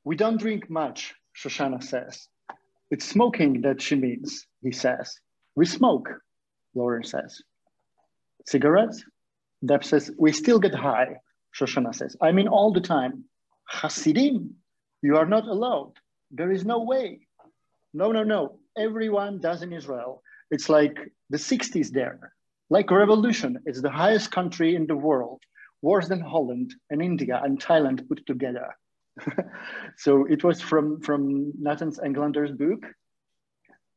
we 0.04 0.16
don't 0.16 0.38
drink 0.38 0.70
much, 0.70 1.14
Shoshana 1.36 1.84
says. 1.84 2.28
It's 2.92 3.06
smoking 3.06 3.62
that 3.62 3.82
she 3.82 3.96
means, 3.96 4.46
he 4.62 4.72
says. 4.72 5.20
We 5.56 5.66
smoke, 5.66 6.10
Lauren 6.76 7.04
says. 7.04 7.42
Cigarettes? 8.46 9.04
Deb 9.66 9.84
says, 9.84 10.12
we 10.18 10.32
still 10.32 10.60
get 10.60 10.76
high, 10.76 11.18
Shoshana 11.58 11.96
says. 11.96 12.16
I 12.22 12.32
mean, 12.34 12.48
all 12.48 12.74
the 12.74 12.82
time. 12.82 13.26
Hasidim, 13.66 14.56
you 15.02 15.18
are 15.18 15.26
not 15.26 15.48
allowed. 15.48 15.94
There 16.32 16.52
is 16.52 16.66
no 16.66 16.84
way. 16.84 17.28
No, 17.94 18.12
no, 18.12 18.24
no. 18.24 18.60
Everyone 18.78 19.40
does 19.40 19.62
in 19.62 19.72
Israel. 19.72 20.24
It's 20.50 20.70
like 20.70 20.98
the 21.30 21.38
60s 21.38 21.90
there, 21.92 22.34
like 22.70 22.90
a 22.92 22.98
revolution. 22.98 23.60
It's 23.66 23.82
the 23.82 23.90
highest 23.90 24.32
country 24.32 24.76
in 24.76 24.88
the 24.88 24.96
world, 24.96 25.42
worse 25.82 26.08
than 26.08 26.22
Holland 26.22 26.74
and 26.90 27.02
India 27.02 27.42
and 27.44 27.60
Thailand 27.60 28.08
put 28.08 28.26
together. 28.26 28.68
so 29.98 30.26
it 30.26 30.44
was 30.44 30.62
from, 30.62 31.02
from 31.02 31.52
Nathan's 31.60 32.00
Englander's 32.00 32.52
book. 32.52 32.84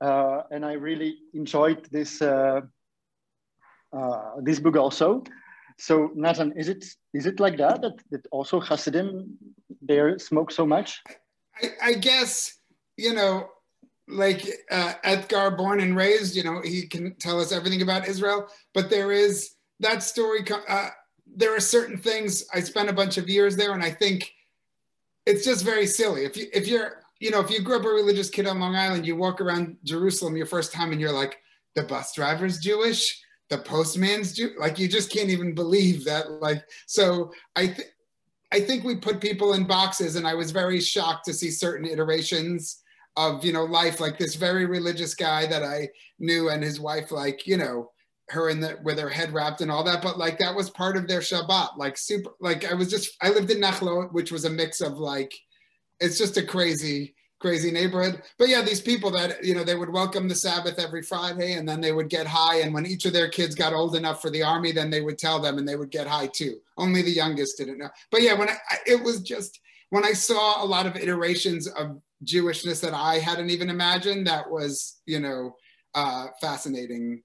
Uh, 0.01 0.43
and 0.51 0.65
I 0.65 0.75
really 0.75 1.17
enjoyed 1.33 1.87
this, 1.91 2.21
uh, 2.21 2.61
uh, 3.97 4.31
this 4.43 4.61
book 4.61 4.77
also. 4.77 5.25
So 5.79 6.11
Nathan, 6.15 6.53
is 6.57 6.69
it 6.69 6.85
is 7.13 7.27
it 7.27 7.41
like 7.41 7.59
that 7.59 7.83
that, 7.83 8.01
that 8.11 8.27
also 8.31 8.61
Hasidim 8.61 9.37
they 9.83 10.17
smoke 10.19 10.51
so 10.51 10.67
much? 10.67 11.03
I, 11.63 11.69
I 11.83 11.95
guess 11.95 12.57
you 12.97 13.13
know, 13.13 13.49
like 14.09 14.47
uh, 14.71 14.95
Etgar, 15.05 15.57
born 15.57 15.81
and 15.81 15.97
raised, 15.97 16.35
you 16.35 16.45
know, 16.45 16.61
he 16.63 16.87
can 16.87 17.15
tell 17.17 17.41
us 17.41 17.53
everything 17.53 17.83
about 17.83 18.09
Israel. 18.09 18.49
But 18.75 18.91
there 18.91 19.13
is 19.13 19.51
that 19.81 20.03
story. 20.03 20.45
Uh, 20.69 20.89
there 21.27 21.55
are 21.55 21.61
certain 21.61 21.99
things. 21.99 22.47
I 22.55 22.61
spent 22.61 22.89
a 22.89 22.95
bunch 22.95 23.19
of 23.19 23.29
years 23.29 23.57
there, 23.57 23.73
and 23.73 23.83
I 23.83 23.91
think 23.91 24.33
it's 25.27 25.45
just 25.45 25.65
very 25.65 25.87
silly. 25.87 26.25
If 26.25 26.37
you 26.37 26.47
if 26.55 26.67
you're 26.67 27.03
you 27.21 27.31
know 27.31 27.41
if 27.41 27.51
you 27.51 27.61
grew 27.61 27.77
up 27.77 27.85
a 27.85 27.89
religious 27.89 28.31
kid 28.31 28.47
on 28.47 28.61
Long 28.61 28.77
Island, 28.77 29.07
you 29.07 29.17
walk 29.17 29.41
around 29.41 29.77
Jerusalem 29.85 30.37
your 30.37 30.47
first 30.47 30.73
time, 30.73 30.93
and 30.93 31.01
you're 31.01 31.13
like, 31.13 31.39
the 31.75 31.83
bus 31.83 32.15
driver's 32.15 32.59
Jewish 32.59 33.21
the 33.49 33.59
postman's 33.59 34.33
do 34.33 34.51
like 34.59 34.79
you 34.79 34.89
just 34.89 35.13
can't 35.13 35.31
even 35.31 35.55
believe 35.55 36.05
that 36.05 36.31
like 36.43 36.65
so 36.87 37.31
i 37.55 37.67
th- 37.67 37.89
I 38.53 38.61
think 38.61 38.85
we 38.85 38.97
put 38.97 39.21
people 39.21 39.55
in 39.55 39.65
boxes, 39.65 40.17
and 40.17 40.27
I 40.27 40.35
was 40.35 40.51
very 40.51 40.81
shocked 40.81 41.25
to 41.27 41.35
see 41.35 41.51
certain 41.51 41.87
iterations 41.87 42.83
of 43.17 43.45
you 43.45 43.53
know 43.53 43.65
life, 43.65 44.01
like 44.01 44.19
this 44.19 44.35
very 44.35 44.67
religious 44.67 45.15
guy 45.15 45.47
that 45.47 45.63
I 45.63 45.89
knew, 46.19 46.51
and 46.51 46.63
his 46.63 46.79
wife, 46.79 47.11
like 47.11 47.47
you 47.47 47.57
know 47.57 47.91
her 48.29 48.49
in 48.49 48.61
the 48.61 48.79
with 48.85 48.99
her 48.99 49.09
head 49.09 49.33
wrapped 49.33 49.61
and 49.61 49.71
all 49.71 49.85
that, 49.85 50.03
but 50.03 50.19
like 50.19 50.39
that 50.39 50.55
was 50.55 50.71
part 50.71 50.97
of 50.97 51.09
their 51.09 51.21
Shabbat, 51.21 51.77
like 51.77 51.99
super. 51.99 52.31
Like 52.41 52.65
I 52.65 52.75
was 52.75 52.89
just 52.89 53.17
I 53.21 53.31
lived 53.31 53.51
in 53.51 53.61
Nachlaot, 53.61 54.13
which 54.13 54.31
was 54.31 54.45
a 54.45 54.51
mix 54.51 54.81
of 54.81 54.99
like 54.99 55.35
it's 55.99 56.19
just 56.19 56.37
a 56.37 56.43
crazy 56.43 57.16
crazy 57.39 57.71
neighborhood. 57.71 58.23
But 58.39 58.49
yeah, 58.49 58.63
these 58.63 58.81
people 58.81 59.11
that, 59.13 59.45
you 59.45 59.55
know, 59.55 59.65
they 59.65 59.75
would 59.75 59.93
welcome 59.93 60.29
the 60.29 60.35
Sabbath 60.35 60.79
every 60.79 61.03
Friday 61.03 61.55
and 61.55 61.69
then 61.69 61.81
they 61.81 61.93
would 61.93 62.09
get 62.09 62.27
high. 62.27 62.61
And 62.61 62.73
when 62.73 62.87
each 62.87 63.05
of 63.05 63.13
their 63.13 63.29
kids 63.29 63.55
got 63.55 63.75
old 63.75 63.95
enough 63.95 64.23
for 64.23 64.31
the 64.31 64.43
army, 64.43 64.73
then 64.73 64.91
they 64.91 65.03
would 65.03 65.19
tell 65.19 65.41
them 65.41 65.59
and 65.59 65.69
they 65.69 65.77
would 65.77 65.91
get 65.91 66.07
high 66.07 66.29
too. 66.29 66.59
Only 66.79 67.03
the 67.03 67.11
youngest 67.11 67.59
didn't 67.59 67.79
know. 67.79 67.91
But 68.11 68.23
yeah, 68.23 68.35
when 68.35 68.49
I, 68.49 68.57
it 68.87 69.03
was 69.03 69.21
just, 69.21 69.61
when 69.91 70.05
I 70.05 70.13
saw 70.13 70.65
a 70.65 70.67
lot 70.67 70.87
of 70.87 70.97
iterations 70.97 71.69
of 71.69 72.01
Jewishness 72.25 72.81
that 72.81 72.95
I 72.95 73.19
hadn't 73.19 73.51
even 73.51 73.69
imagined, 73.69 74.27
that 74.27 74.51
was, 74.51 75.01
you 75.07 75.21
know, 75.21 75.55
uh, 75.95 76.29
fascinating 76.41 77.23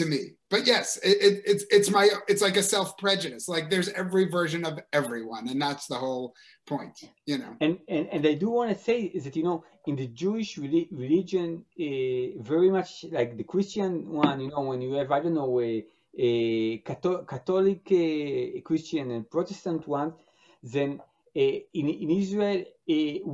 to 0.00 0.06
me. 0.06 0.20
But 0.48 0.66
yes, 0.66 0.96
it, 1.02 1.16
it, 1.26 1.42
it's 1.50 1.64
it's 1.70 1.90
my 1.90 2.08
it's 2.30 2.42
like 2.46 2.56
a 2.56 2.62
self 2.62 2.88
prejudice. 2.96 3.48
Like 3.54 3.70
there's 3.70 3.90
every 4.02 4.26
version 4.38 4.62
of 4.64 4.74
everyone, 5.00 5.44
and 5.48 5.60
that's 5.60 5.86
the 5.86 6.00
whole 6.04 6.34
point, 6.66 6.96
you 7.26 7.38
know. 7.38 7.52
And 7.60 7.78
and, 7.88 8.04
and 8.14 8.22
I 8.26 8.34
do 8.34 8.48
want 8.50 8.70
to 8.76 8.78
say 8.88 8.98
is 9.16 9.24
that 9.24 9.36
you 9.36 9.44
know 9.48 9.64
in 9.86 9.94
the 9.96 10.08
Jewish 10.08 10.50
religion, 10.58 11.64
uh, 11.86 12.42
very 12.52 12.70
much 12.70 13.04
like 13.18 13.36
the 13.36 13.44
Christian 13.44 13.92
one, 14.24 14.40
you 14.40 14.50
know, 14.50 14.62
when 14.70 14.80
you 14.82 14.92
have 14.94 15.10
I 15.12 15.20
don't 15.20 15.34
know 15.34 15.60
a, 15.60 15.84
a 16.18 16.78
Catholic 16.78 17.84
uh, 17.92 18.60
Christian 18.68 19.10
and 19.14 19.30
Protestant 19.30 19.86
one, 19.86 20.14
then 20.62 21.00
uh, 21.36 21.56
in 21.80 21.86
in 22.04 22.10
Israel 22.22 22.64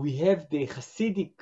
we 0.02 0.10
have 0.24 0.40
the 0.50 0.66
Hasidic 0.66 1.34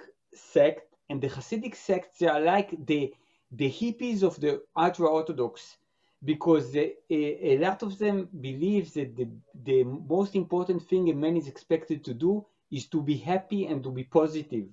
sect, 0.52 0.86
and 1.08 1.20
the 1.20 1.30
Hasidic 1.36 1.74
sects 1.74 2.22
are 2.22 2.40
like 2.40 2.70
the 2.86 3.12
the 3.56 3.70
hippies 3.70 4.22
of 4.22 4.40
the 4.40 4.62
ultra 4.76 5.06
orthodox 5.08 5.76
because 6.24 6.74
a, 6.74 6.94
a, 7.10 7.58
lot 7.58 7.82
of 7.82 7.98
them 7.98 8.28
believe 8.40 8.92
that 8.94 9.14
the, 9.14 9.28
the 9.62 9.84
most 9.84 10.34
important 10.34 10.82
thing 10.88 11.10
a 11.10 11.14
man 11.14 11.36
is 11.36 11.48
expected 11.48 12.02
to 12.04 12.14
do 12.14 12.44
is 12.70 12.86
to 12.86 13.02
be 13.02 13.16
happy 13.16 13.66
and 13.66 13.82
to 13.82 13.90
be 13.90 14.04
positive. 14.04 14.66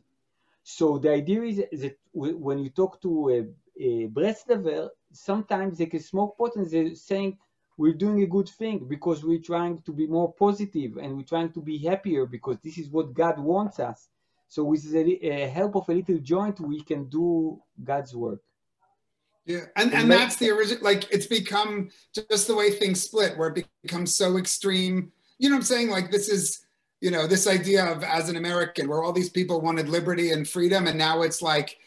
So 0.64 0.98
the 0.98 1.12
idea 1.12 1.42
is 1.44 1.58
that 1.82 1.98
when 2.14 2.60
you 2.60 2.70
talk 2.70 3.02
to 3.02 3.30
a, 3.30 3.40
a 3.84 4.08
Breslover, 4.08 4.90
sometimes 5.12 5.78
they 5.78 5.88
can 5.88 6.00
smoke 6.00 6.38
pot 6.38 6.56
and 6.56 6.70
they're 6.70 6.96
saying, 6.96 7.38
we're 7.78 7.94
doing 7.94 8.22
a 8.22 8.28
good 8.28 8.48
thing 8.48 8.86
because 8.88 9.26
we're 9.26 9.40
trying 9.40 9.82
to 9.82 9.92
be 9.92 10.08
more 10.08 10.32
positive 10.34 10.98
and 10.98 11.18
we're 11.18 11.24
trying 11.24 11.52
to 11.52 11.62
be 11.62 11.80
happier 11.80 12.26
because 12.26 12.58
this 12.64 12.78
is 12.78 12.90
what 12.90 13.14
God 13.14 13.40
wants 13.40 13.80
us. 13.80 14.08
So 14.48 14.64
with 14.64 14.90
the 14.92 15.04
uh, 15.32 15.50
help 15.50 15.76
of 15.76 15.90
a 15.90 15.94
little 15.94 16.20
joint, 16.20 16.60
we 16.60 16.82
can 16.82 17.10
do 17.10 17.60
God's 17.84 18.16
work. 18.16 18.42
Yeah, 19.46 19.66
and 19.76 19.94
and 19.94 20.12
that's 20.12 20.36
the 20.36 20.52
original. 20.52 20.84
Like 20.84 21.12
it's 21.12 21.26
become 21.26 21.90
just 22.14 22.48
the 22.48 22.56
way 22.56 22.72
things 22.72 23.02
split, 23.02 23.38
where 23.38 23.50
it 23.50 23.66
becomes 23.82 24.14
so 24.16 24.38
extreme. 24.38 25.12
You 25.40 25.50
know 25.50 25.56
what 25.56 25.62
I'm 25.62 25.66
saying? 25.66 25.90
Like 25.90 26.12
this 26.12 26.30
is, 26.30 26.64
you 27.00 27.10
know, 27.10 27.26
this 27.26 27.48
idea 27.48 27.86
of 27.86 28.04
as 28.04 28.30
an 28.30 28.36
American, 28.36 28.88
where 28.88 29.02
all 29.02 29.12
these 29.12 29.30
people 29.30 29.60
wanted 29.60 29.90
liberty 29.90 30.32
and 30.32 30.48
freedom, 30.48 30.86
and 30.86 30.98
now 30.98 31.24
it's 31.24 31.42
like, 31.42 31.78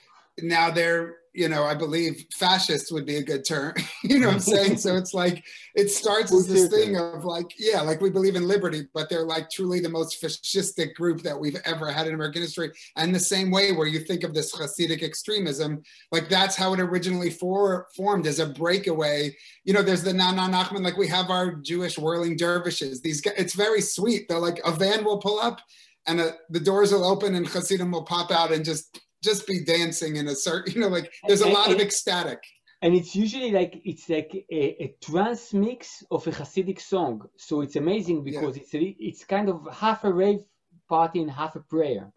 now 0.43 0.71
they're 0.71 1.19
you 1.35 1.49
know, 1.49 1.65
I 1.65 1.75
believe 1.75 2.27
fascist 2.33 2.93
would 2.93 3.05
be 3.05 3.17
a 3.17 3.23
good 3.23 3.45
term. 3.45 3.75
you 4.05 4.21
know 4.21 4.29
what 4.29 4.35
I'm 4.35 4.41
saying? 4.41 4.77
so 4.77 4.97
it's 4.97 5.13
like 5.13 5.45
it 5.75 5.91
starts 5.91 6.33
as 6.33 6.47
this 6.47 6.69
thing 6.69 6.97
of 6.97 7.25
like, 7.25 7.53
yeah, 7.59 7.81
like 7.81 8.01
we 8.01 8.09
believe 8.09 8.37
in 8.37 8.47
liberty, 8.47 8.87
but 8.95 9.11
they're 9.11 9.25
like 9.25 9.51
truly 9.51 9.81
the 9.81 9.89
most 9.89 10.23
fascistic 10.23 10.95
group 10.95 11.23
that 11.23 11.39
we've 11.39 11.59
ever 11.65 11.91
had 11.91 12.07
in 12.07 12.15
American 12.15 12.43
history. 12.43 12.71
And 12.97 13.13
the 13.13 13.19
same 13.19 13.51
way 13.51 13.73
where 13.73 13.89
you 13.89 13.99
think 13.99 14.23
of 14.23 14.33
this 14.33 14.55
Hasidic 14.55 15.03
extremism, 15.03 15.83
like 16.13 16.29
that's 16.29 16.55
how 16.55 16.73
it 16.73 16.81
originally 16.81 17.31
for, 17.31 17.89
formed 17.97 18.29
as 18.29 18.39
a 18.39 18.47
breakaway. 18.47 19.37
You 19.65 19.75
know, 19.75 19.83
there's 19.83 20.05
the 20.05 20.13
Nana 20.13 20.43
Nachman, 20.43 20.85
like 20.85 20.97
we 20.97 21.09
have 21.09 21.31
our 21.31 21.57
Jewish 21.57 21.99
whirling 21.99 22.37
dervishes. 22.37 23.01
These 23.01 23.21
guys, 23.21 23.35
it's 23.37 23.55
very 23.55 23.81
sweet. 23.81 24.29
They're 24.29 24.39
like 24.39 24.61
a 24.65 24.71
van 24.71 25.05
will 25.05 25.19
pull 25.19 25.41
up 25.41 25.61
and 26.07 26.21
a, 26.21 26.35
the 26.51 26.61
doors 26.61 26.93
will 26.93 27.05
open 27.05 27.35
and 27.35 27.47
Hasidim 27.47 27.91
will 27.91 28.05
pop 28.05 28.31
out 28.31 28.53
and 28.53 28.65
just 28.65 29.01
just 29.25 29.47
be 29.47 29.65
dancing 29.65 30.17
in 30.17 30.29
a 30.29 30.35
certain, 30.35 30.73
you 30.75 30.81
know, 30.81 30.89
like 30.89 31.13
there's 31.27 31.41
a 31.41 31.49
lot 31.49 31.73
of 31.73 31.81
ecstatic. 31.81 32.43
And 32.83 32.95
it's 32.95 33.17
usually 33.17 33.51
like 33.51 33.81
it's 33.85 34.09
like 34.11 34.31
a, 34.53 34.85
a 34.85 34.95
trance 35.03 35.55
mix 35.55 36.05
of 36.11 36.27
a 36.27 36.31
Hasidic 36.31 36.81
song. 36.81 37.27
So 37.37 37.63
it's 37.63 37.77
amazing 37.77 38.23
because 38.23 38.57
yeah. 38.57 38.63
it's 38.63 38.75
a, 38.75 38.97
it's 38.99 39.25
kind 39.25 39.49
of 39.49 39.67
half 39.73 40.05
a 40.05 40.13
rave 40.13 40.41
party 40.89 41.23
and 41.23 41.31
half 41.31 41.57
a 41.57 41.61
prayer. 41.61 42.13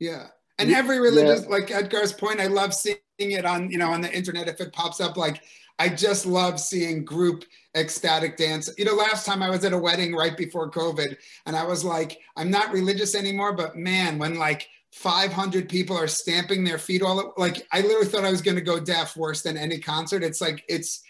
Yeah. 0.00 0.26
And 0.58 0.72
every 0.72 0.98
religious, 0.98 1.42
yeah. 1.42 1.48
like 1.48 1.68
Etgar's 1.68 2.12
point, 2.12 2.40
I 2.40 2.46
love 2.46 2.74
seeing 2.74 2.98
it 3.18 3.44
on, 3.44 3.70
you 3.70 3.78
know, 3.78 3.90
on 3.90 4.00
the 4.00 4.12
internet 4.12 4.48
if 4.48 4.60
it 4.60 4.72
pops 4.72 5.00
up. 5.00 5.16
Like 5.16 5.42
I 5.78 5.88
just 5.88 6.26
love 6.26 6.60
seeing 6.60 7.04
group 7.04 7.44
ecstatic 7.74 8.36
dance. 8.36 8.70
You 8.78 8.84
know, 8.84 8.94
last 8.94 9.24
time 9.24 9.42
I 9.42 9.50
was 9.50 9.64
at 9.64 9.72
a 9.72 9.78
wedding 9.78 10.14
right 10.14 10.36
before 10.36 10.70
COVID, 10.70 11.16
and 11.46 11.56
I 11.56 11.64
was 11.64 11.84
like, 11.84 12.18
I'm 12.36 12.50
not 12.50 12.72
religious 12.72 13.14
anymore, 13.14 13.54
but 13.54 13.76
man, 13.76 14.18
when 14.18 14.36
like 14.36 14.68
500 14.92 15.70
people 15.70 15.96
are 15.96 16.06
stamping 16.06 16.64
their 16.64 16.78
feet 16.78 17.02
all 17.02 17.32
like 17.38 17.66
I 17.72 17.80
literally 17.80 18.06
thought 18.06 18.24
I 18.24 18.30
was 18.30 18.42
going 18.42 18.56
to 18.56 18.62
go 18.62 18.78
deaf 18.78 19.16
worse 19.16 19.40
than 19.42 19.56
any 19.56 19.78
concert. 19.78 20.22
It's 20.22 20.40
like 20.40 20.64
it's 20.68 21.02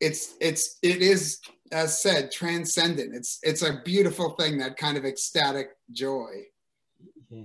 it's 0.00 0.34
it's 0.40 0.78
it 0.82 1.02
is 1.02 1.40
as 1.72 2.00
said 2.00 2.30
transcendent. 2.30 3.12
It's 3.12 3.40
it's 3.42 3.62
a 3.62 3.80
beautiful 3.84 4.30
thing 4.30 4.58
that 4.58 4.76
kind 4.76 4.96
of 4.96 5.04
ecstatic 5.04 5.70
joy. 5.90 6.44
Yeah. 7.28 7.44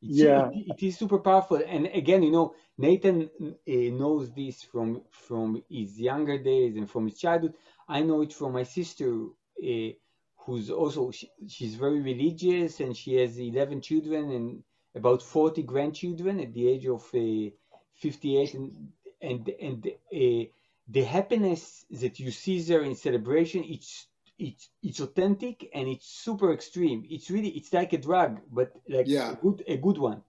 yeah. 0.00 0.48
It, 0.52 0.76
it 0.78 0.86
is 0.86 0.98
super 0.98 1.18
powerful 1.18 1.60
and 1.66 1.86
again, 1.88 2.22
you 2.22 2.30
know, 2.30 2.54
Nathan 2.78 3.28
uh, 3.42 3.46
knows 3.66 4.32
this 4.32 4.62
from 4.62 5.02
from 5.10 5.60
his 5.68 5.98
younger 5.98 6.38
days 6.38 6.76
and 6.76 6.88
from 6.88 7.08
his 7.08 7.18
childhood. 7.18 7.54
I 7.88 8.02
know 8.02 8.22
it 8.22 8.32
from 8.32 8.52
my 8.52 8.62
sister 8.62 9.24
uh, 9.60 9.88
who's 10.36 10.70
also 10.70 11.10
she, 11.10 11.28
she's 11.48 11.74
very 11.74 12.00
religious 12.00 12.78
and 12.78 12.96
she 12.96 13.16
has 13.16 13.38
11 13.38 13.80
children 13.80 14.30
and 14.30 14.62
about 14.94 15.22
40 15.22 15.62
grandchildren 15.62 16.40
at 16.40 16.52
the 16.52 16.68
age 16.68 16.86
of 16.86 17.02
uh, 17.14 17.50
58 17.96 18.54
and 18.54 18.88
and, 19.22 19.48
and 19.60 19.86
uh, 19.86 20.48
the 20.88 21.02
happiness 21.04 21.84
that 21.90 22.18
you 22.18 22.30
see 22.30 22.60
there 22.62 22.82
in 22.82 22.94
celebration 22.94 23.62
it's 23.64 24.06
it's 24.38 24.70
it's 24.82 25.00
authentic 25.00 25.68
and 25.74 25.86
it's 25.86 26.06
super 26.06 26.52
extreme. 26.52 27.06
It's 27.10 27.30
really 27.30 27.50
it's 27.50 27.72
like 27.72 27.92
a 27.92 27.98
drug 27.98 28.40
but 28.50 28.72
like 28.88 29.06
yeah. 29.06 29.32
a 29.32 29.36
good 29.36 29.62
a 29.68 29.76
good 29.76 29.98
one. 29.98 30.22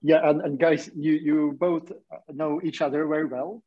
Yeah 0.00 0.28
and, 0.28 0.40
and 0.40 0.58
guys 0.58 0.90
you 0.96 1.12
you 1.12 1.56
both 1.60 1.92
know 2.32 2.60
each 2.64 2.80
other 2.80 3.06
very 3.06 3.26
well. 3.26 3.62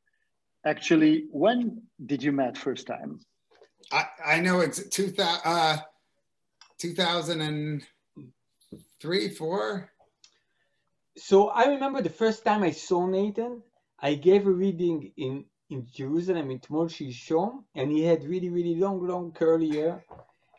Actually 0.65 1.25
when 1.31 1.83
did 2.03 2.24
you 2.24 2.31
met 2.31 2.57
first 2.57 2.88
time? 2.88 3.19
I 3.91 4.05
i 4.25 4.39
know 4.39 4.62
it's 4.62 4.81
2000 4.89 5.41
uh 5.45 5.77
2000 6.79 7.41
and 7.41 7.83
three, 9.00 9.30
four. 9.30 9.90
So 11.18 11.50
I 11.50 11.66
remember 11.68 12.02
the 12.02 12.10
first 12.10 12.44
time 12.44 12.64
I 12.64 12.72
saw 12.72 13.06
Nathan, 13.06 13.62
I 14.00 14.16
gave 14.16 14.46
a 14.48 14.52
reading 14.52 15.12
in 15.18 15.46
in 15.70 15.88
Jerusalem 15.92 16.52
in 16.52 16.60
Tmol 16.60 16.90
Shilshom, 16.90 17.64
and 17.74 17.92
he 17.92 18.04
had 18.04 18.24
really, 18.24 18.50
really 18.50 18.75
long, 18.75 19.06
long 19.06 19.32
curly 19.32 19.70
hair. 19.70 20.06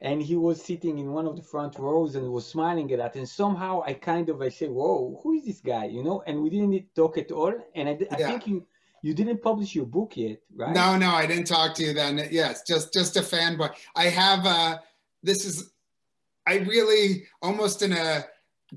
And 0.02 0.20
he 0.20 0.36
was 0.36 0.62
sitting 0.62 0.98
in 0.98 1.12
one 1.12 1.26
of 1.26 1.36
the 1.36 1.42
front 1.42 1.78
rows 1.78 2.16
and 2.16 2.30
was 2.30 2.46
smiling 2.46 2.92
at 2.92 2.98
that. 2.98 3.16
And 3.16 3.26
somehow 3.26 3.82
I 3.86 3.94
kind 3.94 4.28
of 4.28 4.42
I 4.42 4.50
said, 4.50 4.70
"Whoa, 4.70 5.18
who 5.22 5.32
is 5.34 5.46
this 5.46 5.60
guy?" 5.60 5.86
You 5.86 6.02
know. 6.02 6.22
And 6.26 6.42
we 6.42 6.50
didn't 6.50 6.94
talk 6.94 7.16
at 7.16 7.30
all. 7.30 7.54
And 7.74 7.88
I, 7.88 7.92
I 7.92 8.18
yeah. 8.18 8.28
think 8.28 8.46
you 8.46 8.66
you 9.02 9.14
didn't 9.14 9.42
publish 9.42 9.74
your 9.74 9.86
book 9.86 10.16
yet, 10.16 10.38
right? 10.54 10.74
No, 10.74 10.96
no, 10.98 11.10
I 11.10 11.26
didn't 11.26 11.46
talk 11.46 11.74
to 11.76 11.84
you 11.84 11.94
then. 11.94 12.28
Yes, 12.30 12.62
just 12.66 12.92
just 12.92 13.16
a 13.16 13.20
fanboy. 13.20 13.70
I 13.94 14.04
have 14.04 14.44
uh 14.44 14.78
this 15.22 15.44
is 15.46 15.70
I 16.46 16.58
really 16.58 17.24
almost 17.42 17.82
in 17.82 17.92
a 17.92 18.24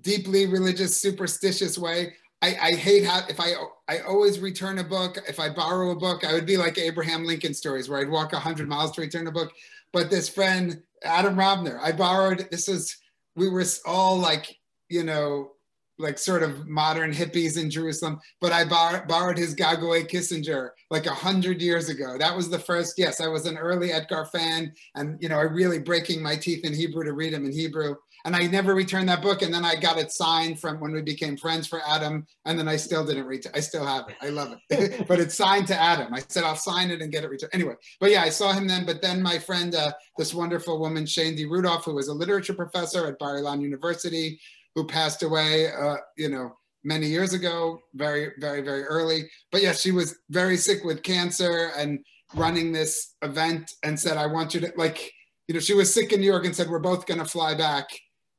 deeply 0.02 0.46
religious, 0.46 1.00
superstitious 1.00 1.78
way. 1.78 2.14
I, 2.42 2.56
I 2.62 2.76
hate 2.76 3.06
how 3.06 3.26
if 3.28 3.40
I 3.40 3.54
I 3.88 4.00
always 4.00 4.40
return 4.40 4.80
a 4.80 4.84
book. 4.84 5.18
If 5.28 5.40
I 5.40 5.50
borrow 5.50 5.92
a 5.92 5.96
book, 5.96 6.26
I 6.26 6.34
would 6.34 6.46
be 6.46 6.58
like 6.58 6.78
Abraham 6.78 7.26
Lincoln 7.26 7.54
stories 7.54 7.90
where 7.90 8.00
I'd 8.00 8.10
walk 8.10 8.34
hundred 8.34 8.70
miles 8.70 8.92
to 8.94 9.02
return 9.02 9.28
a 9.28 9.32
book. 9.32 9.52
But 9.92 10.10
this 10.10 10.30
friend, 10.30 10.82
Adam 11.04 11.36
Robner, 11.36 11.80
I 11.82 11.92
borrowed. 11.92 12.48
This 12.50 12.70
is 12.70 12.98
we 13.36 13.50
were 13.50 13.66
all 13.86 14.18
like 14.18 14.58
you 14.90 15.04
know 15.04 15.52
like 16.00 16.18
sort 16.18 16.42
of 16.42 16.68
modern 16.68 17.14
hippies 17.14 17.62
in 17.62 17.70
Jerusalem, 17.70 18.20
but 18.40 18.52
I 18.52 18.64
bar- 18.66 19.06
borrowed 19.08 19.38
his 19.38 19.54
Gagoe 19.54 20.10
Kissinger 20.10 20.70
like 20.90 21.06
a 21.06 21.14
hundred 21.14 21.62
years 21.62 21.90
ago. 21.90 22.18
That 22.18 22.36
was 22.36 22.50
the 22.50 22.58
first. 22.58 22.96
Yes, 22.98 23.22
I 23.22 23.28
was 23.28 23.46
an 23.46 23.58
early 23.58 23.90
Etgar 23.90 24.30
fan, 24.32 24.74
and 24.96 25.22
you 25.22 25.30
know, 25.30 25.38
I 25.38 25.44
really 25.44 25.80
breaking 25.80 26.24
my 26.24 26.36
teeth 26.36 26.66
in 26.66 26.74
Hebrew 26.74 27.04
to 27.04 27.14
read 27.14 27.34
him 27.34 27.46
in 27.46 27.52
Hebrew. 27.52 27.96
and 28.26 28.36
I 28.36 28.48
never 28.48 28.76
returned 28.76 29.08
that 29.10 29.22
book. 29.22 29.42
And 29.42 29.54
then 29.54 29.64
I 29.64 29.76
got 29.76 29.98
it 29.98 30.12
signed 30.12 30.60
from 30.60 30.80
when 30.80 30.92
we 30.92 31.02
became 31.02 31.38
friends 31.38 31.68
for 31.68 31.82
Adam, 31.88 32.26
and 32.46 32.58
then 32.58 32.68
I 32.68 32.76
still 32.76 33.06
didn't 33.06 33.26
read 33.26 33.46
it. 33.46 33.52
I 33.54 33.60
still 33.60 33.86
have 33.86 34.10
it. 34.10 34.16
I 34.22 34.30
love 34.30 34.56
it, 34.70 35.06
but 35.08 35.20
it's 35.20 35.36
signed 35.36 35.68
to 35.68 35.80
Adam. 35.80 36.14
I 36.14 36.22
said 36.28 36.44
I'll 36.44 36.56
sign 36.56 36.92
it 36.92 37.02
and 37.02 37.12
get 37.12 37.24
it 37.24 37.30
returned. 37.30 37.54
Anyway, 37.54 37.76
but 38.00 38.12
yeah, 38.12 38.22
I 38.22 38.30
saw 38.30 38.54
him 38.54 38.68
then. 38.68 38.86
But 38.86 39.02
then 39.02 39.22
my 39.22 39.38
friend, 39.38 39.76
uh, 39.76 39.92
this 40.18 40.34
wonderful 40.34 40.80
woman 40.80 41.06
Shaindy 41.06 41.46
Rudoff, 41.46 41.84
who 41.84 41.96
was 41.96 42.08
a 42.08 42.14
literature 42.14 42.54
professor 42.54 43.08
at 43.08 43.20
Bar 43.20 43.36
Ilan 43.36 43.62
University, 43.62 44.40
who 44.76 44.86
passed 44.86 45.24
away, 45.24 45.72
uh, 45.72 45.98
you 46.18 46.30
know, 46.30 46.54
many 46.84 47.08
years 47.08 47.34
ago, 47.34 47.82
very, 47.94 48.32
very, 48.40 48.62
very 48.62 48.84
early. 48.84 49.30
But 49.52 49.62
yes, 49.62 49.86
yeah, 49.86 49.90
she 49.90 49.96
was 49.96 50.18
very 50.30 50.58
sick 50.58 50.84
with 50.84 51.04
cancer 51.04 51.72
and 51.78 52.00
running 52.36 52.72
this 52.72 53.16
event 53.22 53.72
and 53.84 54.00
said, 54.00 54.18
I 54.18 54.28
want 54.28 54.54
you 54.54 54.62
to 54.62 54.74
like, 54.78 55.12
you 55.48 55.54
know, 55.54 55.60
she 55.60 55.74
was 55.74 55.94
sick 55.94 56.14
in 56.14 56.20
New 56.20 56.26
York 56.26 56.46
and 56.46 56.56
said, 56.56 56.70
we're 56.70 56.80
both 56.80 57.06
going 57.06 57.20
to 57.20 57.26
fly 57.26 57.56
back 57.56 57.88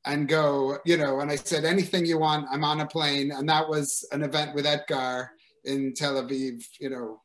and 0.06 0.28
go, 0.28 0.78
you 0.86 0.96
know, 0.96 1.20
and 1.20 1.30
I 1.30 1.36
said, 1.36 1.64
anything 1.64 2.06
you 2.06 2.18
want, 2.18 2.46
I'm 2.50 2.64
on 2.64 2.80
a 2.80 2.86
plane. 2.86 3.32
And 3.32 3.48
that 3.48 3.68
was 3.68 4.06
an 4.12 4.22
event 4.22 4.54
with 4.54 4.64
Etgar 4.64 5.28
in 5.64 5.92
Tel 5.94 6.14
Aviv, 6.22 6.64
you 6.80 6.88
know, 6.88 7.20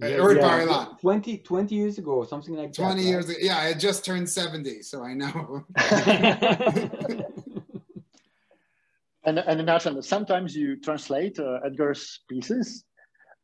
yeah, 0.00 0.16
or 0.16 0.34
yeah. 0.34 0.66
Bar 0.66 0.98
20, 1.00 1.38
20 1.38 1.74
years 1.74 1.98
ago, 1.98 2.24
something 2.24 2.54
like 2.54 2.72
20 2.72 2.94
that. 2.94 2.94
20 2.94 3.02
years, 3.02 3.28
right? 3.28 3.36
yeah, 3.40 3.58
I 3.58 3.74
just 3.74 4.04
turned 4.04 4.28
70, 4.28 4.82
so 4.82 5.04
I 5.04 5.14
know. 5.14 5.64
and, 9.24 9.38
and 9.38 9.66
Nathan, 9.66 10.02
sometimes 10.02 10.54
you 10.54 10.80
translate 10.80 11.38
uh, 11.38 11.60
Etgar's 11.66 12.20
pieces. 12.28 12.84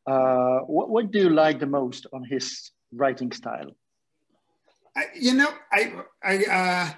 Uh, 0.07 0.59
what, 0.67 0.89
what 0.89 1.11
do 1.11 1.19
you 1.19 1.29
like 1.29 1.59
the 1.59 1.65
most 1.65 2.07
on 2.13 2.23
his 2.23 2.71
writing 2.91 3.31
style? 3.31 3.71
I, 4.95 5.05
you 5.15 5.33
know, 5.33 5.49
I, 5.71 5.93
I, 6.23 6.45
uh, 6.45 6.89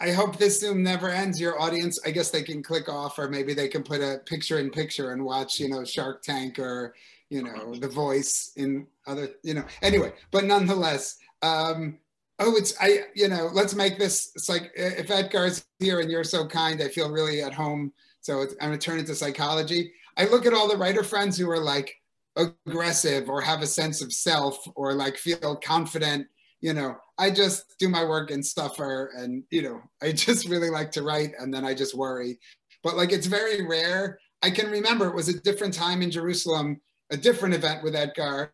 I 0.00 0.10
hope 0.10 0.36
this 0.36 0.60
Zoom 0.60 0.82
never 0.82 1.08
ends. 1.08 1.40
Your 1.40 1.60
audience, 1.60 2.00
I 2.04 2.10
guess 2.10 2.30
they 2.30 2.42
can 2.42 2.62
click 2.62 2.88
off, 2.88 3.18
or 3.18 3.28
maybe 3.28 3.54
they 3.54 3.68
can 3.68 3.82
put 3.82 4.00
a 4.00 4.20
picture 4.26 4.58
in 4.58 4.70
picture 4.70 5.12
and 5.12 5.24
watch, 5.24 5.60
you 5.60 5.68
know, 5.68 5.84
Shark 5.84 6.22
Tank 6.22 6.58
or, 6.58 6.94
you 7.30 7.42
know, 7.42 7.74
The 7.74 7.88
Voice 7.88 8.52
in 8.56 8.86
other, 9.06 9.30
you 9.42 9.54
know. 9.54 9.64
Anyway, 9.80 10.12
but 10.30 10.44
nonetheless, 10.44 11.18
um, 11.42 11.98
oh, 12.40 12.56
it's 12.56 12.74
I, 12.80 13.04
you 13.14 13.28
know, 13.28 13.48
let's 13.52 13.74
make 13.74 13.98
this. 13.98 14.32
It's 14.34 14.48
like 14.48 14.72
if 14.74 15.08
Etgar's 15.08 15.64
here 15.78 16.00
and 16.00 16.10
you're 16.10 16.24
so 16.24 16.46
kind, 16.46 16.82
I 16.82 16.88
feel 16.88 17.10
really 17.10 17.40
at 17.42 17.54
home. 17.54 17.92
So 18.22 18.40
I'm 18.40 18.68
gonna 18.68 18.78
turn 18.78 18.98
into 18.98 19.14
psychology. 19.14 19.92
I 20.16 20.24
look 20.24 20.46
at 20.46 20.54
all 20.54 20.68
the 20.68 20.76
writer 20.76 21.04
friends 21.04 21.36
who 21.36 21.50
are 21.50 21.62
like 21.62 21.94
aggressive 22.36 23.28
or 23.28 23.42
have 23.42 23.60
a 23.60 23.66
sense 23.66 24.02
of 24.02 24.12
self 24.12 24.58
or 24.74 24.94
like 24.94 25.16
feel 25.16 25.56
confident 25.56 26.26
you 26.62 26.72
know, 26.72 26.96
I 27.18 27.30
just 27.30 27.74
do 27.78 27.88
my 27.88 28.04
work 28.04 28.30
and 28.30 28.46
suffer. 28.46 29.10
and, 29.16 29.42
you 29.50 29.62
know, 29.62 29.82
I 30.00 30.12
just 30.12 30.48
really 30.48 30.70
like 30.70 30.90
to 30.92 31.02
write 31.02 31.32
and 31.38 31.52
then 31.52 31.66
I 31.66 31.74
just 31.74 31.94
worry. 31.94 32.38
But 32.82 32.96
like 32.96 33.12
it's 33.12 33.26
very 33.26 33.66
rare. 33.66 34.18
I 34.42 34.50
can 34.50 34.70
remember 34.70 35.06
it 35.06 35.14
was 35.14 35.28
a 35.28 35.40
different 35.40 35.74
time 35.74 36.02
in 36.02 36.10
Jerusalem, 36.10 36.80
a 37.10 37.16
different 37.16 37.54
event 37.54 37.84
with 37.84 37.94
Etgar. 37.94 38.50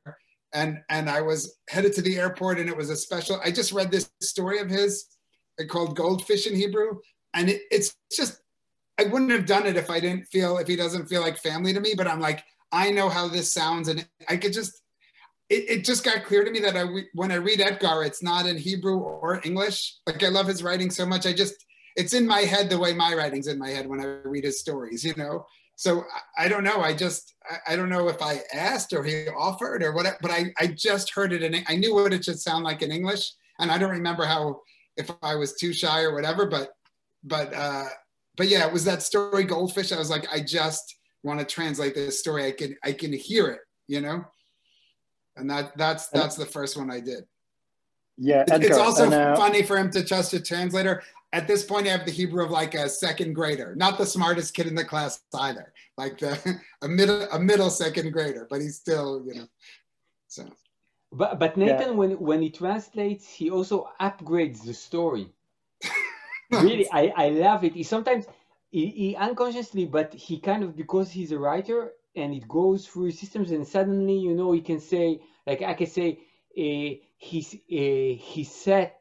And 0.52 0.78
and 0.90 1.08
I 1.08 1.20
was 1.20 1.58
headed 1.68 1.92
to 1.94 2.02
the 2.02 2.18
airport 2.18 2.58
and 2.58 2.68
it 2.68 2.76
was 2.76 2.90
a 2.90 2.96
special. 2.96 3.40
I 3.44 3.50
just 3.50 3.72
read 3.72 3.90
this 3.90 4.10
story 4.20 4.58
of 4.58 4.68
his 4.70 5.06
uh, 5.60 5.64
called 5.66 5.96
Goldfish 5.96 6.46
in 6.46 6.56
Hebrew. 6.56 6.98
And 7.34 7.50
it, 7.50 7.62
it's 7.70 7.94
just 8.10 8.40
I 8.98 9.04
wouldn't 9.04 9.30
have 9.30 9.46
done 9.46 9.66
it 9.66 9.76
if 9.76 9.90
I 9.90 10.00
didn't 10.00 10.26
feel 10.26 10.58
if 10.58 10.66
he 10.66 10.76
doesn't 10.76 11.06
feel 11.06 11.20
like 11.20 11.38
family 11.38 11.72
to 11.72 11.80
me, 11.80 11.94
but 11.96 12.08
I'm 12.08 12.20
like, 12.20 12.44
I 12.72 12.90
know 12.90 13.08
how 13.08 13.28
this 13.28 13.52
sounds 13.52 13.88
and 13.88 14.06
I 14.28 14.36
could 14.36 14.52
just 14.52 14.82
it, 15.48 15.70
it 15.70 15.84
just 15.84 16.04
got 16.04 16.24
clear 16.24 16.44
to 16.44 16.50
me 16.50 16.60
that 16.60 16.76
I 16.76 16.84
when 17.14 17.32
I 17.32 17.36
read 17.36 17.60
Etgar, 17.60 18.06
it's 18.06 18.22
not 18.22 18.46
in 18.46 18.58
Hebrew 18.58 18.98
or 18.98 19.40
English. 19.44 19.96
Like 20.06 20.22
I 20.22 20.28
love 20.28 20.46
his 20.46 20.62
writing 20.62 20.90
so 20.90 21.06
much. 21.06 21.26
I 21.26 21.32
just 21.32 21.64
it's 21.96 22.12
in 22.12 22.26
my 22.26 22.40
head 22.40 22.70
the 22.70 22.78
way 22.78 22.92
my 22.92 23.14
writing's 23.14 23.48
in 23.48 23.58
my 23.58 23.70
head 23.70 23.88
when 23.88 24.00
I 24.00 24.04
read 24.24 24.44
his 24.44 24.60
stories, 24.60 25.04
you 25.04 25.14
know. 25.16 25.46
So 25.74 26.04
I, 26.36 26.48
don't 26.48 26.64
know. 26.64 26.80
I 26.80 26.92
just 26.92 27.34
I, 27.48 27.72
I, 27.72 27.76
don't 27.76 27.88
know 27.88 28.08
if 28.08 28.20
I 28.20 28.40
asked 28.52 28.92
or 28.92 29.04
he 29.04 29.28
offered 29.28 29.82
or 29.82 29.92
what, 29.92 30.06
but 30.20 30.30
I, 30.32 30.52
I 30.58 30.66
just 30.66 31.12
heard 31.12 31.32
it 31.32 31.42
and 31.42 31.64
I 31.68 31.76
knew 31.76 31.94
what 31.94 32.12
it 32.12 32.24
should 32.24 32.40
sound 32.40 32.64
like 32.64 32.82
in 32.82 32.90
English. 32.90 33.30
And 33.60 33.70
I 33.70 33.78
don't 33.78 33.90
remember 33.90 34.24
how 34.24 34.60
if 34.96 35.08
I 35.22 35.36
was 35.36 35.54
too 35.54 35.72
shy 35.72 36.02
or 36.02 36.14
whatever, 36.14 36.46
but 36.46 36.70
but 37.24 37.54
uh 37.54 37.86
but 38.38 38.48
yeah, 38.48 38.66
it 38.66 38.72
was 38.72 38.84
that 38.84 39.02
story 39.02 39.44
Goldfish. 39.44 39.92
I 39.92 39.98
was 39.98 40.10
like, 40.10 40.26
I 40.32 40.40
just 40.40 40.96
want 41.22 41.40
to 41.40 41.44
translate 41.44 41.94
this 41.94 42.18
story. 42.18 42.46
I 42.46 42.52
can 42.52 42.76
I 42.82 42.92
can 42.92 43.12
hear 43.12 43.48
it, 43.48 43.60
you 43.86 44.00
know 44.00 44.24
and 45.38 45.48
that 45.48 45.76
that's 45.76 46.08
that's 46.08 46.36
the 46.36 46.46
first 46.46 46.76
one 46.76 46.90
I 46.90 47.00
did. 47.00 47.24
Yeah, 48.18 48.44
Etgar, 48.48 48.64
it's 48.64 48.78
also 48.78 49.04
and, 49.04 49.14
uh, 49.14 49.36
funny 49.36 49.62
for 49.62 49.76
him 49.78 49.90
to 49.92 50.04
trust 50.04 50.34
a 50.34 50.40
translator. 50.40 51.02
At 51.32 51.46
this 51.46 51.62
point, 51.62 51.86
I 51.86 51.90
have 51.90 52.04
the 52.04 52.10
Hebrew 52.10 52.44
of 52.44 52.50
like 52.50 52.74
a 52.74 52.88
second 52.88 53.34
grader, 53.34 53.74
not 53.76 53.98
the 53.98 54.06
smartest 54.06 54.54
kid 54.54 54.66
in 54.66 54.74
the 54.74 54.84
class 54.84 55.20
either, 55.34 55.72
like 55.96 56.18
the 56.18 56.60
a 56.82 56.88
middle 56.88 57.22
a 57.30 57.38
middle 57.38 57.70
second 57.70 58.12
grader, 58.12 58.46
but 58.50 58.60
he's 58.60 58.76
still 58.76 59.22
you 59.26 59.34
know. 59.34 59.46
So. 60.26 60.46
But 61.10 61.38
but 61.38 61.56
Nathan, 61.56 61.88
yeah. 61.88 61.94
when 61.94 62.10
when 62.18 62.42
he 62.42 62.50
translates, 62.50 63.26
he 63.30 63.50
also 63.50 63.88
upgrades 63.98 64.64
the 64.64 64.74
story. 64.74 65.32
Really, 66.56 66.88
I 66.90 67.12
I 67.16 67.28
love 67.30 67.64
it. 67.64 67.74
He 67.74 67.82
sometimes 67.82 68.26
he, 68.70 68.86
he 68.86 69.16
unconsciously, 69.16 69.86
but 69.86 70.14
he 70.14 70.40
kind 70.40 70.62
of 70.64 70.76
because 70.76 71.10
he's 71.10 71.32
a 71.32 71.38
writer, 71.38 71.92
and 72.16 72.34
it 72.34 72.48
goes 72.48 72.86
through 72.86 73.10
systems 73.12 73.50
and 73.50 73.66
suddenly 73.66 74.18
you 74.18 74.34
know 74.34 74.52
he 74.52 74.60
can 74.60 74.80
say 74.80 75.20
like 75.46 75.62
i 75.62 75.74
can 75.74 75.86
say 75.86 76.18
uh, 76.58 76.90
he's 77.16 77.54
uh, 77.54 78.12
he 78.32 78.44
sat 78.44 78.96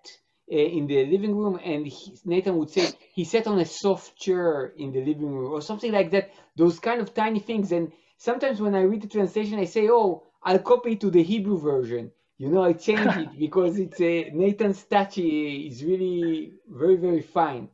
uh, 0.51 0.55
in 0.55 0.87
the 0.87 1.05
living 1.05 1.35
room 1.35 1.59
and 1.63 1.87
he, 1.87 2.17
nathan 2.25 2.57
would 2.57 2.69
say 2.69 2.93
he 3.13 3.23
sat 3.23 3.47
on 3.47 3.59
a 3.59 3.65
soft 3.65 4.15
chair 4.17 4.73
in 4.77 4.91
the 4.91 4.99
living 4.99 5.31
room 5.33 5.51
or 5.51 5.61
something 5.61 5.91
like 5.91 6.11
that. 6.11 6.31
Those 6.55 6.79
kind 6.79 7.01
of 7.01 7.13
tiny 7.13 7.39
things. 7.39 7.71
And 7.71 7.91
sometimes 8.17 8.59
when 8.61 8.75
i 8.75 8.81
read 8.81 9.01
the 9.01 9.07
translation 9.07 9.59
i 9.59 9.65
say 9.65 9.87
oh 9.89 10.23
i'll 10.43 10.59
copy 10.59 10.95
to 10.95 11.09
the 11.09 11.23
hebrew 11.23 11.59
version 11.59 12.11
you 12.37 12.49
know 12.49 12.63
i 12.63 12.73
change 12.73 13.15
it 13.17 13.39
because 13.45 13.79
it's 13.79 13.99
a 14.01 14.29
Nathan 14.33 14.73
touch 14.89 15.17
is 15.17 15.83
really 15.83 16.53
very 16.69 16.95
very 16.95 17.21
fine. 17.21 17.69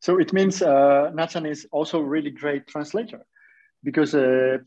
So 0.00 0.18
it 0.18 0.32
means 0.32 0.62
uh, 0.62 1.10
Nathan 1.14 1.46
is 1.46 1.66
also 1.72 1.98
a 1.98 2.04
really 2.04 2.30
great 2.30 2.66
translator 2.66 3.26
because 3.82 4.14
uh, 4.14 4.58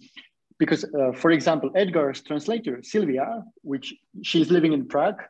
because 0.57 0.83
uh, 0.83 1.11
for 1.13 1.31
example 1.31 1.69
Etgar's 1.71 2.21
translator 2.21 2.81
Sylvia, 2.83 3.43
which 3.61 3.93
she's 4.21 4.51
living 4.51 4.73
in 4.73 4.87
Prague, 4.87 5.21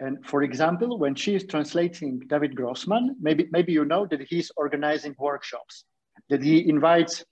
and 0.00 0.24
for 0.26 0.42
example 0.42 0.98
when 0.98 1.14
she 1.14 1.34
is 1.34 1.44
translating 1.44 2.20
David 2.26 2.56
Grossman, 2.56 3.16
maybe 3.20 3.48
maybe 3.50 3.72
you 3.72 3.84
know 3.84 4.06
that 4.06 4.20
he's 4.28 4.50
organizing 4.56 5.14
workshops, 5.18 5.84
that 6.30 6.42
he 6.42 6.68
invites 6.68 7.24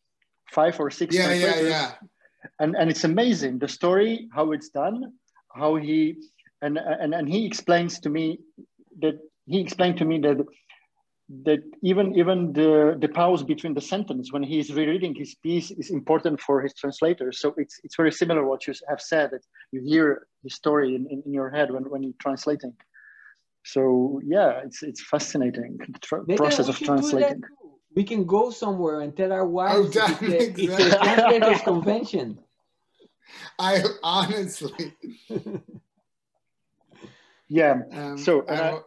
five 0.53 0.79
or 0.79 0.91
six 0.91 1.15
yeah 1.15 1.33
yeah 1.33 1.61
yeah, 1.61 1.93
and 2.61 2.77
and 2.77 2.89
it's 2.89 3.05
amazing 3.05 3.59
the 3.59 3.69
story 3.69 4.29
how 4.33 4.53
it's 4.53 4.69
done, 4.69 5.13
how 5.57 5.77
he 5.77 6.17
and 6.63 6.79
and 6.79 7.15
and 7.15 7.29
he 7.29 7.47
explains 7.47 7.99
to 8.01 8.09
me 8.09 8.39
that 9.01 9.19
he 9.47 9.61
explained 9.61 9.97
to 9.99 10.05
me 10.05 10.19
that 10.21 10.39
that 11.45 11.59
even 11.83 12.15
even 12.15 12.53
the 12.53 12.97
the 13.01 13.09
pause 13.09 13.43
between 13.43 13.75
the 13.75 13.81
sentence 13.81 14.33
when 14.33 14.43
he's 14.43 14.73
rereading 14.73 15.15
his 15.15 15.35
piece 15.35 15.71
is 15.73 15.91
important 15.91 16.41
for 16.41 16.63
his 16.63 16.73
translator. 16.75 17.33
So 17.33 17.55
it's 17.57 17.81
it's 17.85 17.97
very 17.97 18.13
similar 18.13 18.47
what 18.47 18.67
you 18.67 18.75
have 18.89 19.01
said 19.01 19.31
that 19.33 19.45
you 19.73 19.81
hear 19.83 20.27
the 20.45 20.51
story 20.51 20.95
in, 20.95 21.07
in, 21.11 21.23
in 21.27 21.33
your 21.33 21.51
head 21.51 21.73
when, 21.73 21.85
when 21.91 22.03
you're 22.05 22.21
translating. 22.21 22.75
So 23.65 24.21
yeah 24.25 24.61
it's 24.65 24.83
it's 24.85 25.03
fascinating 25.03 25.79
the 25.95 25.99
tra- 25.99 26.25
process 26.37 26.69
of 26.69 26.79
translating. 26.79 27.43
we 27.97 28.05
can 28.05 28.25
go 28.25 28.51
somewhere 28.51 29.01
and 29.01 29.17
tell 29.17 29.33
our 29.33 29.47
wives 29.47 29.97
oh, 29.97 30.19
it's, 30.21 30.23
a, 30.23 30.63
it's 30.63 30.95
a 30.95 30.99
translators 30.99 31.63
convention 31.63 32.39
i 33.59 33.83
honestly 34.03 34.95
yeah 37.49 37.83
um, 37.93 38.19
so 38.19 38.43
uh, 38.43 38.81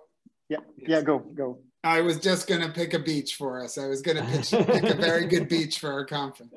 yeah 0.49 0.58
yeah 0.78 1.02
go 1.02 1.19
go 1.19 1.60
I 1.84 2.02
was 2.02 2.19
just 2.19 2.47
going 2.47 2.62
to 2.62 2.69
pick 2.69 2.93
a 2.93 2.99
beach 2.99 3.36
for 3.36 3.63
us. 3.63 3.78
I 3.78 3.88
was 3.88 4.02
going 4.02 4.17
to 4.17 4.65
pick 4.65 4.84
a 4.84 4.95
very 4.95 5.25
good 5.28 5.47
beach 5.56 5.80
for 5.80 5.91
our 5.91 6.06
conference. 6.06 6.54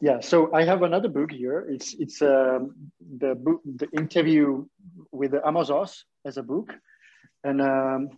Yeah, 0.00 0.20
so 0.20 0.52
I 0.52 0.64
have 0.64 0.82
another 0.82 1.08
book 1.08 1.30
here. 1.30 1.64
It's 1.68 1.94
it's 1.94 2.20
um, 2.22 2.74
the 3.18 3.36
book, 3.36 3.60
the 3.64 3.88
interview 3.96 4.66
with 5.12 5.32
Amos 5.46 5.70
Oz 5.70 6.04
as 6.24 6.38
a 6.38 6.42
book, 6.42 6.74
and 7.44 7.62
um, 7.62 8.08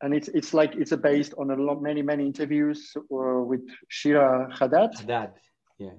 and 0.00 0.14
it's 0.14 0.28
it's 0.28 0.54
like 0.54 0.76
it's 0.76 0.96
based 0.96 1.34
on 1.36 1.50
a 1.50 1.56
lot 1.56 1.82
many 1.82 2.00
many 2.00 2.24
interviews 2.24 2.96
uh, 2.96 3.42
with 3.44 3.60
Shira 3.88 4.48
Haddad. 4.58 4.96
Haddad, 4.98 5.32
yeah. 5.78 5.90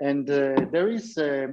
And 0.00 0.28
uh, 0.28 0.66
there 0.72 0.90
is 0.90 1.16
uh, 1.16 1.48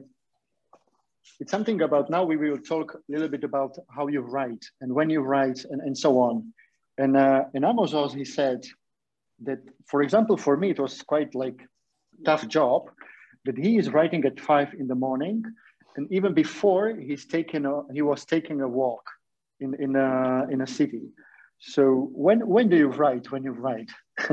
it's 1.40 1.52
something 1.52 1.82
about 1.82 2.10
now 2.10 2.24
we 2.24 2.38
will 2.38 2.58
talk 2.58 2.96
a 2.96 3.12
little 3.12 3.28
bit 3.28 3.44
about 3.44 3.78
how 3.90 4.08
you 4.08 4.22
write 4.22 4.64
and 4.82 4.94
when 4.94 5.10
you 5.10 5.22
write 5.22 5.64
and, 5.66 5.82
and 5.82 5.98
so 5.98 6.20
on. 6.20 6.54
And 6.98 7.18
uh, 7.18 7.46
in 7.54 7.64
Amos 7.64 7.94
Oz, 7.94 8.14
he 8.14 8.26
said 8.26 8.66
that, 9.44 9.60
for 9.86 10.02
example, 10.02 10.38
for 10.38 10.58
me, 10.58 10.72
it 10.72 10.80
was 10.80 11.02
quite 11.02 11.34
like 11.34 11.62
tough 12.26 12.48
job 12.48 12.90
that 13.46 13.58
he 13.58 13.78
is 13.78 13.90
writing 13.90 14.24
at 14.26 14.40
five 14.40 14.74
in 14.78 14.88
the 14.88 14.96
morning. 14.96 15.44
And 15.96 16.12
even 16.12 16.34
before 16.34 16.96
he's 16.96 17.26
taken 17.26 17.66
a, 17.66 17.82
he 17.94 18.02
was 18.02 18.26
taking 18.26 18.62
a 18.62 18.68
walk 18.68 19.04
in 19.60 19.74
in 19.76 19.96
a 19.96 20.48
in 20.50 20.62
a 20.62 20.68
city. 20.68 21.04
So 21.60 22.10
when 22.14 22.48
when 22.48 22.70
do 22.70 22.78
you 22.78 22.88
write? 22.88 23.32
When 23.32 23.44
you 23.44 23.52
write? 23.52 23.90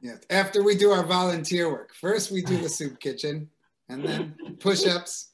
yeah, 0.00 0.16
after 0.30 0.62
we 0.62 0.76
do 0.76 0.90
our 0.90 1.04
volunteer 1.04 1.70
work. 1.70 1.94
First, 1.94 2.30
we 2.30 2.42
do 2.42 2.56
the 2.58 2.68
soup 2.68 3.00
kitchen, 3.00 3.48
and 3.88 4.04
then 4.04 4.34
push-ups. 4.60 5.32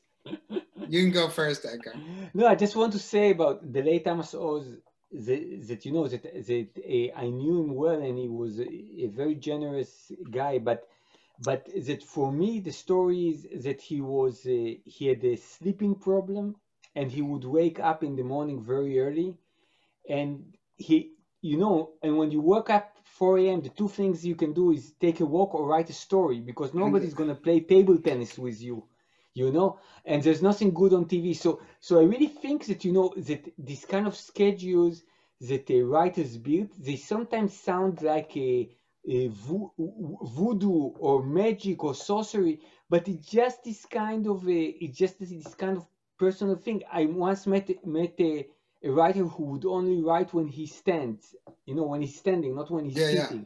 You 0.88 1.02
can 1.02 1.10
go 1.10 1.28
first, 1.28 1.64
Etgar. 1.64 1.94
No, 2.34 2.46
I 2.46 2.54
just 2.54 2.76
want 2.76 2.92
to 2.92 2.98
say 2.98 3.30
about 3.30 3.72
the 3.72 3.82
late 3.82 4.06
Amos 4.06 4.34
Oz 4.34 4.76
that, 5.12 5.66
that 5.68 5.84
you 5.84 5.92
know 5.92 6.06
that 6.08 6.22
that 6.22 6.68
uh, 6.76 7.18
I 7.18 7.26
knew 7.28 7.62
him 7.62 7.74
well, 7.74 8.00
and 8.00 8.18
he 8.18 8.28
was 8.28 8.58
a, 8.60 8.68
a 9.04 9.08
very 9.08 9.34
generous 9.34 10.12
guy, 10.30 10.58
but 10.58 10.88
but 11.42 11.66
that 11.86 12.02
for 12.02 12.30
me 12.30 12.60
the 12.60 12.72
story 12.72 13.28
is 13.28 13.64
that 13.64 13.80
he 13.80 14.00
was 14.00 14.46
uh, 14.46 14.74
he 14.84 15.06
had 15.06 15.24
a 15.24 15.36
sleeping 15.36 15.94
problem 15.94 16.56
and 16.94 17.10
he 17.10 17.22
would 17.22 17.44
wake 17.44 17.80
up 17.80 18.04
in 18.04 18.16
the 18.16 18.22
morning 18.22 18.62
very 18.62 19.00
early 19.00 19.34
and 20.08 20.44
he 20.76 21.12
you 21.40 21.56
know 21.56 21.92
and 22.02 22.16
when 22.16 22.30
you 22.30 22.40
wake 22.40 22.70
up 22.70 22.91
4 23.18 23.38
a.m 23.38 23.60
the 23.66 23.74
two 23.80 23.88
things 23.98 24.26
you 24.30 24.36
can 24.42 24.52
do 24.60 24.66
is 24.72 24.92
take 25.04 25.18
a 25.20 25.26
walk 25.36 25.50
or 25.54 25.66
write 25.70 25.90
a 25.90 25.98
story 26.06 26.38
because 26.50 26.74
nobody's 26.74 27.14
going 27.18 27.32
to 27.34 27.42
play 27.46 27.58
table 27.60 27.96
tennis 28.08 28.38
with 28.38 28.58
you 28.68 28.76
you 29.34 29.50
know 29.56 29.68
and 30.04 30.22
there's 30.22 30.42
nothing 30.42 30.70
good 30.80 30.92
on 30.92 31.04
tv 31.04 31.26
so 31.44 31.50
so 31.80 31.92
i 32.00 32.04
really 32.12 32.26
think 32.42 32.58
that 32.66 32.84
you 32.86 32.92
know 32.92 33.08
that 33.28 33.42
this 33.58 33.84
kind 33.84 34.06
of 34.06 34.14
schedules 34.14 34.96
that 35.48 35.66
the 35.66 35.80
writers 35.82 36.36
build 36.36 36.68
they 36.88 36.96
sometimes 36.96 37.52
sound 37.68 38.02
like 38.02 38.36
a 38.36 38.68
voodoo 40.34 40.90
or 40.98 41.22
magic 41.22 41.82
or 41.84 41.94
sorcery, 41.94 42.60
but 42.88 43.08
it's 43.08 43.26
just 43.26 43.64
this 43.64 43.84
kind 43.86 44.26
of 44.26 44.48
a, 44.48 44.60
it's 44.80 44.96
just 44.96 45.18
this 45.18 45.54
kind 45.54 45.76
of 45.76 45.86
personal 46.18 46.56
thing. 46.56 46.82
I 46.90 47.06
once 47.06 47.46
met 47.46 47.68
met 47.84 48.14
a, 48.20 48.46
a 48.84 48.90
writer 48.90 49.24
who 49.24 49.44
would 49.44 49.64
only 49.64 50.02
write 50.02 50.34
when 50.34 50.48
he 50.48 50.66
stands, 50.66 51.34
you 51.66 51.74
know, 51.74 51.84
when 51.84 52.00
he's 52.00 52.16
standing, 52.16 52.54
not 52.54 52.70
when 52.70 52.84
he's 52.84 52.96
yeah, 52.96 53.22
sitting. 53.24 53.38
Yeah. 53.38 53.44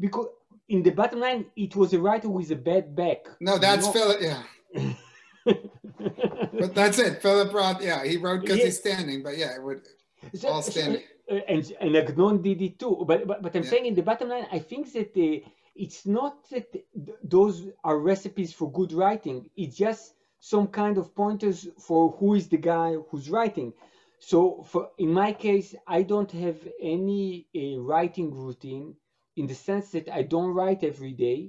Because 0.00 0.26
in 0.68 0.82
the 0.82 0.90
bottom 0.90 1.20
line, 1.20 1.46
it 1.56 1.76
was 1.76 1.92
a 1.92 2.00
writer 2.00 2.28
with 2.28 2.50
a 2.50 2.56
bad 2.56 2.94
back. 2.96 3.26
No, 3.40 3.58
that's 3.58 3.86
you 3.86 3.92
know? 3.94 3.98
Philip. 3.98 4.20
Yeah. 4.20 4.92
but 6.58 6.74
that's 6.74 6.98
it. 6.98 7.22
Philip 7.22 7.52
Roth. 7.52 7.82
Yeah, 7.82 8.04
he 8.04 8.16
wrote 8.16 8.42
because 8.42 8.58
yeah. 8.58 8.64
he's 8.66 8.78
standing. 8.78 9.22
But 9.22 9.36
yeah, 9.38 9.54
it 9.54 9.62
would 9.62 9.82
so, 10.34 10.48
all 10.48 10.62
standing. 10.62 11.02
Uh, 11.30 11.36
and 11.48 11.72
and 11.80 11.96
Agnon 11.96 12.42
did 12.42 12.62
it 12.62 12.78
too. 12.78 13.04
But 13.06 13.26
but, 13.26 13.42
but 13.42 13.54
I'm 13.54 13.62
yeah. 13.62 13.70
saying 13.70 13.86
in 13.86 13.94
the 13.94 14.02
bottom 14.02 14.28
line, 14.28 14.46
I 14.50 14.58
think 14.58 14.92
that 14.94 15.14
the, 15.14 15.44
it's 15.76 16.06
not 16.06 16.48
that 16.50 16.74
those 17.22 17.66
are 17.84 17.98
recipes 17.98 18.52
for 18.52 18.70
good 18.72 18.92
writing. 18.92 19.48
It's 19.56 19.76
just 19.76 20.14
some 20.40 20.66
kind 20.66 20.98
of 20.98 21.14
pointers 21.14 21.68
for 21.78 22.10
who 22.18 22.34
is 22.34 22.48
the 22.48 22.56
guy 22.56 22.94
who's 23.10 23.30
writing. 23.30 23.72
So 24.30 24.62
for 24.62 24.90
in 24.98 25.12
my 25.12 25.32
case, 25.34 25.74
I 25.86 26.02
don't 26.02 26.32
have 26.32 26.60
any 26.80 27.46
uh, 27.54 27.80
writing 27.80 28.30
routine 28.32 28.96
in 29.36 29.46
the 29.46 29.54
sense 29.54 29.90
that 29.92 30.08
I 30.08 30.22
don't 30.22 30.54
write 30.54 30.82
every 30.84 31.12
day, 31.12 31.40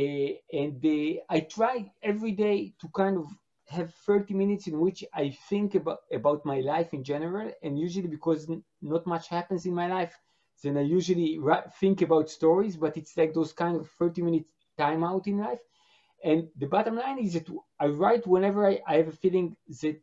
uh, 0.00 0.32
and 0.60 0.84
uh, 0.84 1.20
I 1.28 1.40
try 1.40 1.92
every 2.02 2.32
day 2.32 2.74
to 2.80 2.88
kind 2.94 3.16
of 3.18 3.26
have 3.68 3.94
30 4.06 4.34
minutes 4.34 4.66
in 4.68 4.80
which 4.80 5.04
I 5.14 5.30
think 5.48 5.74
about, 5.74 6.00
about 6.12 6.44
my 6.44 6.60
life 6.60 6.92
in 6.94 7.02
general. 7.04 7.50
And 7.62 7.78
usually, 7.78 8.08
because 8.08 8.48
not 8.82 9.06
much 9.06 9.28
happens 9.28 9.66
in 9.66 9.74
my 9.74 9.88
life, 9.88 10.14
then 10.62 10.76
I 10.78 10.82
usually 10.82 11.40
think 11.80 12.02
about 12.02 12.30
stories, 12.30 12.76
but 12.76 12.96
it's 12.96 13.16
like 13.16 13.34
those 13.34 13.52
kind 13.52 13.76
of 13.76 13.88
30 13.98 14.22
minute 14.22 14.46
time 14.78 15.02
out 15.04 15.26
in 15.26 15.38
life. 15.38 15.60
And 16.24 16.48
the 16.56 16.66
bottom 16.66 16.96
line 16.96 17.18
is 17.18 17.34
that 17.34 17.48
I 17.80 17.86
write 17.86 18.26
whenever 18.26 18.66
I, 18.66 18.80
I 18.86 18.96
have 18.98 19.08
a 19.08 19.12
feeling 19.24 19.56
that 19.82 20.00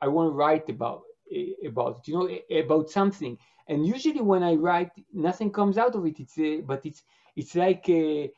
I 0.00 0.08
want 0.08 0.30
to 0.30 0.34
write 0.34 0.68
about 0.68 1.02
eh, 1.32 1.66
about 1.66 1.98
it, 1.98 2.08
you 2.08 2.14
know, 2.14 2.26
eh, 2.26 2.60
about 2.60 2.90
something. 2.90 3.38
And 3.68 3.86
usually 3.86 4.20
when 4.20 4.42
I 4.42 4.54
write, 4.54 4.90
nothing 5.12 5.50
comes 5.50 5.78
out 5.78 5.94
of 5.94 6.04
it. 6.06 6.20
It's 6.20 6.38
a, 6.38 6.60
but 6.60 6.84
it's 6.84 7.02
it's 7.36 7.54
like 7.54 7.88
a, 7.88 8.30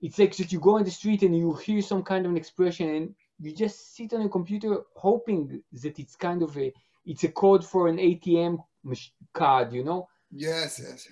it's 0.00 0.18
like 0.18 0.36
that 0.36 0.52
you 0.52 0.60
go 0.60 0.76
on 0.76 0.84
the 0.84 0.90
street 0.90 1.22
and 1.22 1.36
you 1.36 1.54
hear 1.54 1.80
some 1.82 2.02
kind 2.02 2.26
of 2.26 2.32
an 2.32 2.36
expression 2.36 2.88
and 2.90 3.14
you 3.38 3.54
just 3.54 3.94
sit 3.94 4.12
on 4.12 4.22
a 4.22 4.28
computer 4.28 4.82
hoping 4.94 5.62
that 5.72 5.98
it's 5.98 6.16
kind 6.16 6.42
of 6.42 6.56
a 6.58 6.72
it's 7.04 7.24
a 7.24 7.28
code 7.28 7.64
for 7.64 7.88
an 7.88 7.98
ATM 7.98 8.58
card, 9.32 9.72
you 9.72 9.84
know. 9.84 10.08
Yes, 10.30 10.80
yes. 10.82 11.08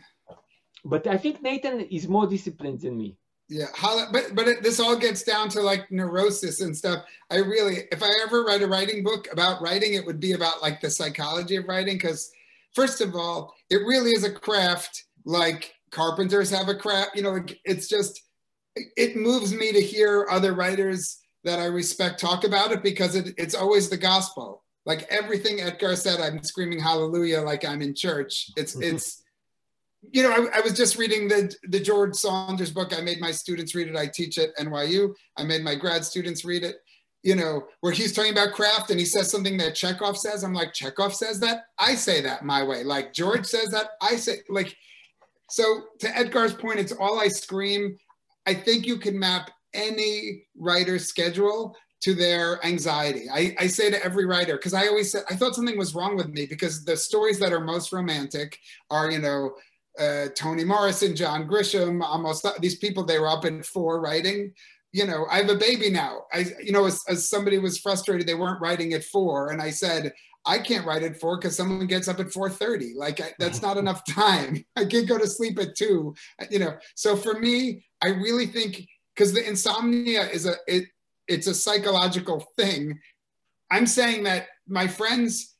But 0.84 1.06
I 1.06 1.16
think 1.16 1.40
Nathan 1.40 1.80
is 1.80 2.08
more 2.08 2.26
disciplined 2.26 2.80
than 2.80 2.96
me. 2.96 3.16
Yeah, 3.48 3.66
but 4.10 4.34
but 4.34 4.48
it, 4.48 4.62
this 4.62 4.80
all 4.80 4.96
gets 4.96 5.22
down 5.22 5.50
to 5.50 5.60
like 5.60 5.90
neurosis 5.90 6.62
and 6.62 6.74
stuff. 6.74 7.04
I 7.30 7.36
really, 7.36 7.82
if 7.92 8.02
I 8.02 8.08
ever 8.26 8.42
write 8.42 8.62
a 8.62 8.66
writing 8.66 9.04
book 9.04 9.28
about 9.30 9.60
writing, 9.60 9.94
it 9.94 10.06
would 10.06 10.18
be 10.18 10.32
about 10.32 10.62
like 10.62 10.80
the 10.80 10.88
psychology 10.88 11.56
of 11.56 11.68
writing. 11.68 11.96
Because 11.96 12.30
first 12.74 13.02
of 13.02 13.14
all, 13.14 13.54
it 13.68 13.76
really 13.76 14.12
is 14.12 14.24
a 14.24 14.32
craft. 14.32 15.04
Like 15.26 15.74
carpenters 15.90 16.50
have 16.50 16.68
a 16.68 16.74
craft. 16.74 17.16
You 17.16 17.22
know, 17.22 17.44
it's 17.64 17.86
just 17.86 18.22
it 18.74 19.16
moves 19.16 19.52
me 19.52 19.72
to 19.72 19.80
hear 19.80 20.26
other 20.30 20.54
writers 20.54 21.20
that 21.44 21.58
I 21.58 21.66
respect 21.66 22.18
talk 22.18 22.44
about 22.44 22.72
it 22.72 22.82
because 22.82 23.14
it, 23.14 23.34
it's 23.36 23.54
always 23.54 23.90
the 23.90 23.96
gospel. 23.98 24.64
Like 24.86 25.06
everything 25.10 25.58
Etgar 25.58 25.96
said, 25.96 26.20
I'm 26.20 26.42
screaming 26.42 26.80
hallelujah 26.80 27.42
like 27.42 27.64
I'm 27.64 27.82
in 27.82 27.94
church. 27.94 28.50
It's 28.56 28.74
it's 28.76 29.22
you 30.12 30.22
know, 30.22 30.30
I, 30.30 30.58
I, 30.58 30.60
was 30.60 30.74
just 30.74 30.96
reading 30.96 31.28
the 31.28 31.54
the 31.64 31.80
George 31.80 32.14
Saunders 32.14 32.70
book. 32.70 32.96
I 32.96 33.00
made 33.00 33.20
my 33.20 33.30
students 33.30 33.74
read 33.74 33.88
it. 33.88 33.96
I 33.96 34.06
teach 34.06 34.38
at 34.38 34.56
NYU. 34.56 35.14
I 35.36 35.44
made 35.44 35.62
my 35.62 35.74
grad 35.74 36.04
students 36.04 36.44
read 36.44 36.64
it. 36.64 36.76
You 37.22 37.36
know, 37.36 37.64
where 37.80 37.92
he's 37.92 38.12
talking 38.12 38.32
about 38.32 38.52
craft 38.52 38.90
and 38.90 39.00
he 39.00 39.06
says 39.06 39.30
something 39.30 39.56
that 39.56 39.74
Chekhov 39.74 40.18
says. 40.18 40.44
I'm 40.44 40.52
like, 40.52 40.74
Chekhov 40.74 41.14
says 41.14 41.40
that. 41.40 41.64
I 41.78 41.94
say 41.94 42.20
that 42.20 42.44
my 42.44 42.62
way. 42.62 42.84
Like 42.84 43.12
George 43.12 43.46
says 43.46 43.68
that. 43.70 43.90
I 44.00 44.16
say 44.16 44.38
like. 44.48 44.76
So 45.50 45.82
to 46.00 46.08
Etgar's 46.08 46.54
point, 46.54 46.80
it's 46.80 46.92
all 46.92 47.20
I 47.20 47.28
scream. 47.28 47.96
I 48.46 48.54
think 48.54 48.86
you 48.86 48.98
can 48.98 49.18
map 49.18 49.50
any 49.74 50.44
writer's 50.56 51.06
schedule 51.06 51.76
to 52.04 52.14
their 52.14 52.64
anxiety. 52.66 53.30
I, 53.32 53.56
I 53.58 53.66
say 53.66 53.90
to 53.90 54.04
every 54.04 54.26
writer, 54.26 54.56
because 54.56 54.74
I 54.74 54.88
always 54.88 55.10
said, 55.10 55.24
I 55.30 55.36
thought 55.36 55.54
something 55.54 55.78
was 55.78 55.94
wrong 55.94 56.16
with 56.16 56.28
me 56.28 56.44
because 56.44 56.84
the 56.84 56.98
stories 56.98 57.38
that 57.38 57.52
are 57.52 57.60
most 57.60 57.94
romantic 57.94 58.58
are, 58.90 59.10
you 59.10 59.20
know, 59.20 59.54
uh, 59.98 60.26
Toni 60.34 60.64
Morrison, 60.64 61.14
John 61.14 61.48
Grisham, 61.48 62.02
almost 62.02 62.46
these 62.60 62.76
people, 62.76 63.04
they 63.04 63.18
were 63.18 63.28
up 63.28 63.44
at 63.44 63.64
four 63.64 64.00
writing. 64.00 64.52
You 64.92 65.06
know, 65.06 65.26
I 65.30 65.38
have 65.38 65.50
a 65.50 65.56
baby 65.56 65.90
now. 65.90 66.22
I, 66.32 66.46
you 66.62 66.72
know, 66.72 66.84
as, 66.84 67.02
as 67.08 67.28
somebody 67.28 67.58
was 67.58 67.78
frustrated, 67.78 68.26
they 68.26 68.34
weren't 68.34 68.60
writing 68.60 68.92
at 68.92 69.04
four. 69.04 69.50
And 69.50 69.60
I 69.60 69.70
said, 69.70 70.12
I 70.46 70.58
can't 70.58 70.86
write 70.86 71.02
at 71.02 71.18
four 71.18 71.38
because 71.38 71.56
someone 71.56 71.86
gets 71.86 72.06
up 72.06 72.20
at 72.20 72.26
4.30. 72.26 72.94
Like 72.96 73.20
I, 73.20 73.32
that's 73.38 73.62
not 73.62 73.76
enough 73.76 74.04
time. 74.08 74.64
I 74.76 74.84
can't 74.84 75.08
go 75.08 75.18
to 75.18 75.26
sleep 75.26 75.58
at 75.58 75.76
two, 75.76 76.14
you 76.50 76.58
know? 76.58 76.76
So 76.94 77.16
for 77.16 77.38
me, 77.38 77.84
I 78.02 78.08
really 78.08 78.46
think 78.46 78.86
because 79.14 79.32
the 79.32 79.46
insomnia 79.46 80.28
is 80.28 80.46
a 80.46 80.54
it, 80.66 80.84
it's 81.28 81.46
a 81.46 81.54
psychological 81.54 82.46
thing. 82.56 82.98
I'm 83.70 83.86
saying 83.86 84.24
that 84.24 84.48
my 84.68 84.86
friends, 84.86 85.54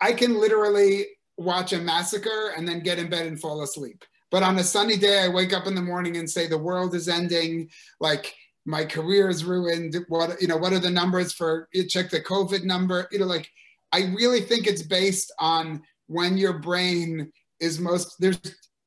I 0.00 0.12
can 0.12 0.40
literally 0.40 1.06
watch 1.42 1.72
a 1.72 1.78
massacre 1.78 2.52
and 2.56 2.66
then 2.66 2.80
get 2.80 2.98
in 2.98 3.10
bed 3.10 3.26
and 3.26 3.40
fall 3.40 3.62
asleep. 3.62 4.04
But 4.30 4.42
on 4.42 4.58
a 4.58 4.64
sunny 4.64 4.96
day, 4.96 5.24
I 5.24 5.28
wake 5.28 5.52
up 5.52 5.66
in 5.66 5.74
the 5.74 5.82
morning 5.82 6.16
and 6.16 6.28
say 6.28 6.46
the 6.46 6.56
world 6.56 6.94
is 6.94 7.08
ending. 7.08 7.68
Like 8.00 8.34
my 8.64 8.84
career 8.84 9.28
is 9.28 9.44
ruined. 9.44 9.96
What 10.08 10.40
you 10.40 10.48
know? 10.48 10.56
What 10.56 10.72
are 10.72 10.78
the 10.78 10.90
numbers 10.90 11.32
for? 11.32 11.68
You 11.72 11.86
check 11.86 12.10
the 12.10 12.20
COVID 12.20 12.64
number. 12.64 13.08
You 13.10 13.18
know, 13.18 13.26
like 13.26 13.50
I 13.92 14.12
really 14.16 14.40
think 14.40 14.66
it's 14.66 14.82
based 14.82 15.32
on 15.38 15.82
when 16.06 16.38
your 16.38 16.58
brain 16.58 17.30
is 17.60 17.78
most. 17.78 18.16
There's 18.20 18.40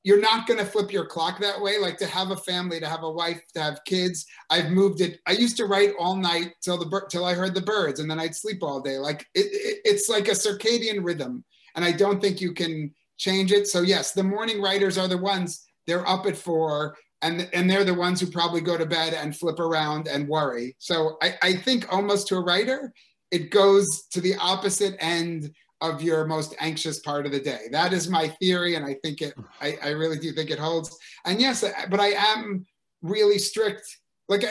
you're 0.05 0.21
not 0.21 0.45
going 0.45 0.59
to 0.59 0.65
flip 0.65 0.93
your 0.93 1.07
clock 1.07 1.39
that 1.39 1.59
way. 1.59 1.79
Like 1.79 1.97
to 1.97 2.05
have 2.05 2.29
a 2.29 2.37
family, 2.37 2.79
to 2.79 2.87
have 2.87 3.01
a 3.01 3.11
wife, 3.11 3.41
to 3.55 3.61
have 3.61 3.83
kids. 3.85 4.27
I've 4.51 4.69
moved 4.69 5.01
it. 5.01 5.19
I 5.25 5.31
used 5.31 5.57
to 5.57 5.65
write 5.65 5.93
all 5.99 6.15
night 6.15 6.53
till 6.61 6.77
the 6.77 7.01
till 7.09 7.25
I 7.25 7.33
heard 7.33 7.55
the 7.55 7.61
birds, 7.61 7.99
and 7.99 8.09
then 8.09 8.19
I'd 8.19 8.35
sleep 8.35 8.61
all 8.61 8.81
day. 8.81 8.97
Like 8.97 9.25
it, 9.33 9.47
it, 9.51 9.79
it's 9.83 10.07
like 10.07 10.27
a 10.27 10.31
circadian 10.31 11.03
rhythm, 11.03 11.43
and 11.75 11.85
I 11.85 11.91
don't 11.91 12.21
think 12.21 12.41
you 12.41 12.53
can 12.53 12.93
change 13.17 13.51
it. 13.51 13.67
So 13.67 13.81
yes, 13.81 14.11
the 14.11 14.23
morning 14.23 14.61
writers 14.61 14.97
are 14.97 15.07
the 15.07 15.17
ones. 15.17 15.65
They're 15.87 16.07
up 16.07 16.25
at 16.25 16.37
four, 16.37 16.97
and 17.21 17.49
and 17.53 17.69
they're 17.69 17.83
the 17.83 17.93
ones 17.93 18.19
who 18.19 18.27
probably 18.27 18.61
go 18.61 18.77
to 18.77 18.85
bed 18.85 19.13
and 19.13 19.35
flip 19.35 19.59
around 19.59 20.07
and 20.07 20.27
worry. 20.27 20.75
So 20.79 21.17
I, 21.21 21.35
I 21.41 21.53
think 21.53 21.91
almost 21.93 22.27
to 22.27 22.37
a 22.37 22.43
writer, 22.43 22.93
it 23.31 23.51
goes 23.51 24.07
to 24.11 24.21
the 24.21 24.35
opposite 24.35 24.95
end 24.99 25.53
of 25.81 26.01
your 26.01 26.25
most 26.25 26.55
anxious 26.59 26.99
part 26.99 27.25
of 27.25 27.31
the 27.31 27.39
day. 27.39 27.65
That 27.71 27.93
is 27.93 28.09
my 28.09 28.29
theory, 28.39 28.75
and 28.75 28.85
I 28.85 28.95
think 29.03 29.21
it. 29.21 29.33
I, 29.61 29.77
I 29.83 29.89
really 29.89 30.17
do 30.17 30.31
think 30.31 30.49
it 30.49 30.59
holds. 30.59 30.97
And 31.25 31.39
yes, 31.39 31.63
but 31.89 31.99
I 31.99 32.07
am 32.07 32.65
really 33.01 33.37
strict. 33.37 33.85
Like, 34.27 34.43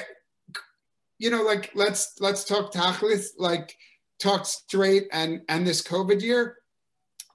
you 1.18 1.30
know, 1.30 1.42
like 1.42 1.70
let's 1.74 2.14
let's 2.20 2.44
talk 2.44 2.72
tachlis, 2.72 3.28
like 3.38 3.74
talk 4.20 4.46
straight. 4.46 5.08
And 5.12 5.40
and 5.48 5.66
this 5.66 5.82
COVID 5.82 6.22
year, 6.22 6.56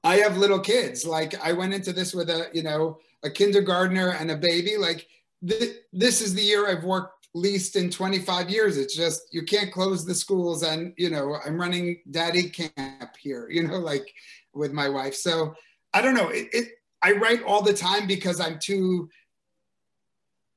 I 0.03 0.17
have 0.17 0.37
little 0.37 0.59
kids. 0.59 1.05
Like 1.05 1.39
I 1.43 1.53
went 1.53 1.73
into 1.73 1.93
this 1.93 2.13
with 2.13 2.29
a 2.29 2.49
you 2.53 2.63
know 2.63 2.99
a 3.23 3.29
kindergartner 3.29 4.11
and 4.11 4.31
a 4.31 4.37
baby. 4.37 4.77
Like 4.77 5.07
th- 5.47 5.77
this 5.91 6.21
is 6.21 6.33
the 6.33 6.41
year 6.41 6.67
I've 6.67 6.83
worked 6.83 7.27
least 7.35 7.75
in 7.75 7.89
25 7.89 8.49
years. 8.49 8.77
It's 8.77 8.95
just 8.95 9.21
you 9.31 9.43
can't 9.43 9.71
close 9.71 10.05
the 10.05 10.15
schools, 10.15 10.63
and 10.63 10.93
you 10.97 11.09
know 11.09 11.37
I'm 11.45 11.59
running 11.59 12.01
daddy 12.09 12.49
camp 12.49 13.15
here. 13.19 13.49
You 13.59 13.67
know, 13.67 13.79
like 13.79 14.13
with 14.53 14.71
my 14.71 14.89
wife. 14.89 15.15
So 15.15 15.55
I 15.93 16.01
don't 16.01 16.15
know. 16.15 16.29
It, 16.29 16.47
it 16.53 16.67
I 17.01 17.13
write 17.13 17.43
all 17.43 17.61
the 17.61 17.73
time 17.73 18.07
because 18.07 18.39
I'm 18.39 18.59
too. 18.59 19.09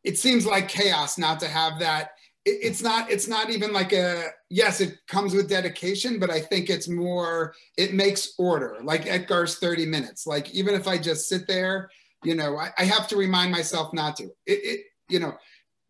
It 0.05 0.19
seems 0.19 0.47
like 0.47 0.69
chaos 0.69 1.17
not 1.19 1.41
to 1.41 1.49
have 1.49 1.79
that. 1.79 2.11
It, 2.45 2.59
it's 2.63 2.83
not. 2.83 3.11
It's 3.11 3.29
not 3.29 3.51
even 3.51 3.73
like 3.73 3.93
a. 3.93 4.29
Yes, 4.51 4.81
it 4.81 4.99
comes 5.09 5.35
with 5.35 5.49
dedication, 5.49 6.19
but 6.19 6.31
I 6.31 6.41
think 6.41 6.71
it's 6.71 6.89
more. 6.89 7.55
It 7.77 7.95
makes 7.95 8.35
order. 8.39 8.79
Like 8.83 9.05
Etgar's 9.05 9.59
thirty 9.59 9.87
minutes. 9.87 10.27
Like 10.27 10.51
even 10.53 10.75
if 10.75 10.89
I 10.89 10.99
just 10.99 11.29
sit 11.29 11.47
there, 11.47 11.91
you 12.25 12.35
know, 12.35 12.57
I, 12.57 12.71
I 12.79 12.85
have 12.85 13.09
to 13.09 13.17
remind 13.17 13.53
myself 13.53 13.93
not 13.93 14.17
to. 14.17 14.25
It, 14.25 14.31
it. 14.47 14.81
You 15.09 15.21
know, 15.21 15.35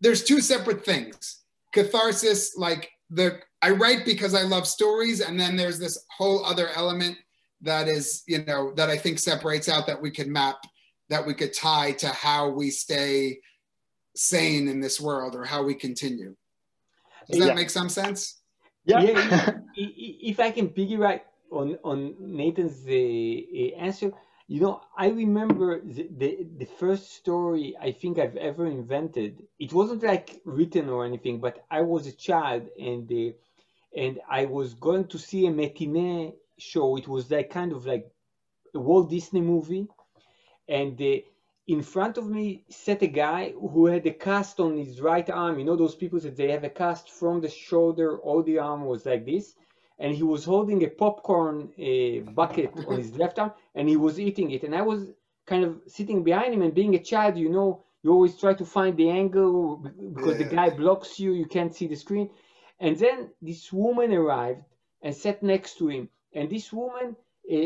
there's 0.01 0.25
two 0.25 0.41
separate 0.41 0.85
things. 0.85 1.43
Catharsis, 1.73 2.57
like 2.57 2.91
the 3.11 3.39
I 3.63 3.71
write 3.71 4.05
because 4.05 4.35
I 4.35 4.43
love 4.43 4.67
stories, 4.67 5.21
and 5.21 5.39
then 5.39 5.57
there's 5.57 5.79
this 5.79 6.05
whole 6.17 6.45
other 6.45 6.69
element 6.75 7.17
that 7.63 7.89
is, 7.89 8.25
you 8.27 8.45
know, 8.45 8.73
that 8.75 8.91
I 8.91 8.97
think 8.97 9.19
separates 9.19 9.69
out 9.69 9.87
that 9.87 10.03
we 10.03 10.11
could 10.11 10.27
map, 10.27 10.57
that 11.09 11.25
we 11.25 11.33
could 11.33 11.55
tie 11.55 11.93
to 11.93 12.09
how 12.09 12.49
we 12.49 12.71
stay 12.71 13.39
sane 14.17 14.69
in 14.69 14.81
this 14.81 15.01
world 15.01 15.35
or 15.35 15.45
how 15.45 15.63
we 15.63 15.75
continue. 15.75 16.35
Does 17.29 17.41
that 17.41 17.49
yeah. 17.49 17.55
make 17.55 17.71
some 17.71 17.89
sense? 17.89 18.41
Yeah. 18.85 19.01
yeah 19.01 19.53
if 19.77 20.41
I 20.41 20.51
can 20.51 20.69
piggyback 20.69 21.21
on 21.51 21.79
on 21.85 22.15
Nathan's 22.19 22.87
uh, 22.87 23.79
answer, 23.81 24.13
you 24.49 24.61
know, 24.61 24.81
I 24.97 25.09
remember 25.09 25.81
the, 25.81 26.09
the, 26.17 26.47
the 26.59 26.65
first 26.65 27.13
story 27.13 27.77
I 27.81 27.93
think 27.93 28.19
I've 28.19 28.37
ever 28.37 28.67
invented. 28.67 29.43
It 29.59 29.73
wasn't 29.73 30.03
like 30.03 30.41
written 30.45 30.89
or 30.89 31.07
anything, 31.07 31.41
but 31.41 31.65
I 31.71 31.81
was 31.83 32.07
a 32.07 32.13
child 32.13 32.69
and 32.79 33.11
uh, 33.11 33.33
and 33.97 34.21
I 34.29 34.47
was 34.47 34.75
going 34.75 35.07
to 35.09 35.19
see 35.19 35.47
a 35.47 35.51
matinee 35.51 36.35
show. 36.59 36.97
It 36.97 37.09
was 37.09 37.31
like 37.31 37.51
kind 37.51 37.73
of 37.73 37.87
like 37.87 38.11
a 38.75 38.81
Walt 38.81 39.11
Disney 39.11 39.41
movie, 39.41 39.87
and 40.69 41.01
uh, 41.01 41.17
in 41.67 41.83
front 41.83 42.19
of 42.19 42.29
me 42.29 42.65
sat 42.69 43.03
a 43.03 43.07
guy 43.07 43.53
who 43.53 43.87
had 43.87 44.07
a 44.07 44.13
cast 44.13 44.59
on 44.59 44.77
his 44.77 45.01
right 45.01 45.29
arm. 45.31 45.59
You 45.59 45.65
know 45.65 45.77
those 45.77 45.95
people 45.95 46.19
that 46.21 46.37
they 46.37 46.51
have 46.51 46.65
a 46.65 46.71
cast 46.71 47.11
from 47.11 47.41
the 47.41 47.49
shoulder, 47.49 48.19
all 48.19 48.43
the 48.43 48.59
arm 48.59 48.85
was 48.85 49.07
like 49.07 49.25
this, 49.25 49.55
and 49.99 50.15
he 50.15 50.23
was 50.23 50.45
holding 50.45 50.83
a 50.83 50.89
popcorn 50.89 51.71
uh, 51.79 52.31
bucket 52.33 52.73
on 52.89 52.99
his 52.99 53.17
left 53.17 53.39
arm, 53.39 53.53
and 53.75 53.89
he 53.89 53.97
was 53.97 54.19
eating 54.19 54.51
it. 54.51 54.65
And 54.65 54.75
I 54.75 54.83
was 54.83 55.11
kind 55.47 55.65
of 55.65 55.81
sitting 55.87 56.25
behind 56.25 56.55
him, 56.55 56.63
and 56.63 56.75
being 56.75 56.95
a 56.95 57.03
child, 57.03 57.37
you 57.37 57.49
know, 57.49 57.85
you 58.03 58.11
always 58.13 58.37
try 58.37 58.55
to 58.55 58.65
find 58.65 58.97
the 58.97 59.11
angle 59.11 59.77
because 59.77 60.41
yeah. 60.41 60.49
the 60.49 60.55
guy 60.57 60.71
blocks 60.71 61.21
you, 61.21 61.33
you 61.33 61.47
can't 61.47 61.75
see 61.75 61.87
the 61.87 61.95
screen. 61.95 62.31
And 62.81 62.99
then 62.99 63.31
this 63.41 63.73
woman 63.73 64.13
arrived 64.13 64.63
and 65.03 65.15
sat 65.15 65.43
next 65.45 65.79
to 65.79 65.89
him, 65.89 66.09
and 66.35 66.51
this 66.51 66.73
woman 66.73 67.15
uh, 67.51 67.57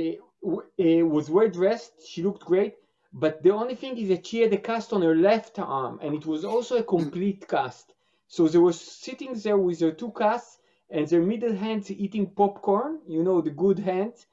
uh, 0.46 1.06
was 1.06 1.30
well 1.30 1.48
dressed. 1.48 2.06
She 2.06 2.22
looked 2.22 2.44
great. 2.44 2.74
But 3.18 3.42
the 3.42 3.50
only 3.50 3.74
thing 3.74 3.96
is 3.96 4.10
that 4.10 4.26
she 4.26 4.42
had 4.42 4.52
a 4.52 4.58
cast 4.58 4.92
on 4.92 5.00
her 5.00 5.14
left 5.14 5.58
arm, 5.58 5.98
and 6.02 6.14
it 6.14 6.26
was 6.26 6.44
also 6.44 6.76
a 6.76 6.82
complete 6.82 7.48
cast. 7.54 7.94
So 8.28 8.46
they 8.46 8.58
were 8.58 8.74
sitting 8.74 9.32
there 9.32 9.56
with 9.56 9.78
their 9.78 9.92
two 9.92 10.10
casts 10.10 10.58
and 10.90 11.08
their 11.08 11.22
middle 11.22 11.54
hands 11.54 11.90
eating 11.90 12.26
popcorn, 12.26 13.00
you 13.08 13.22
know, 13.22 13.40
the 13.40 13.52
good 13.64 13.78
hands. 13.78 14.26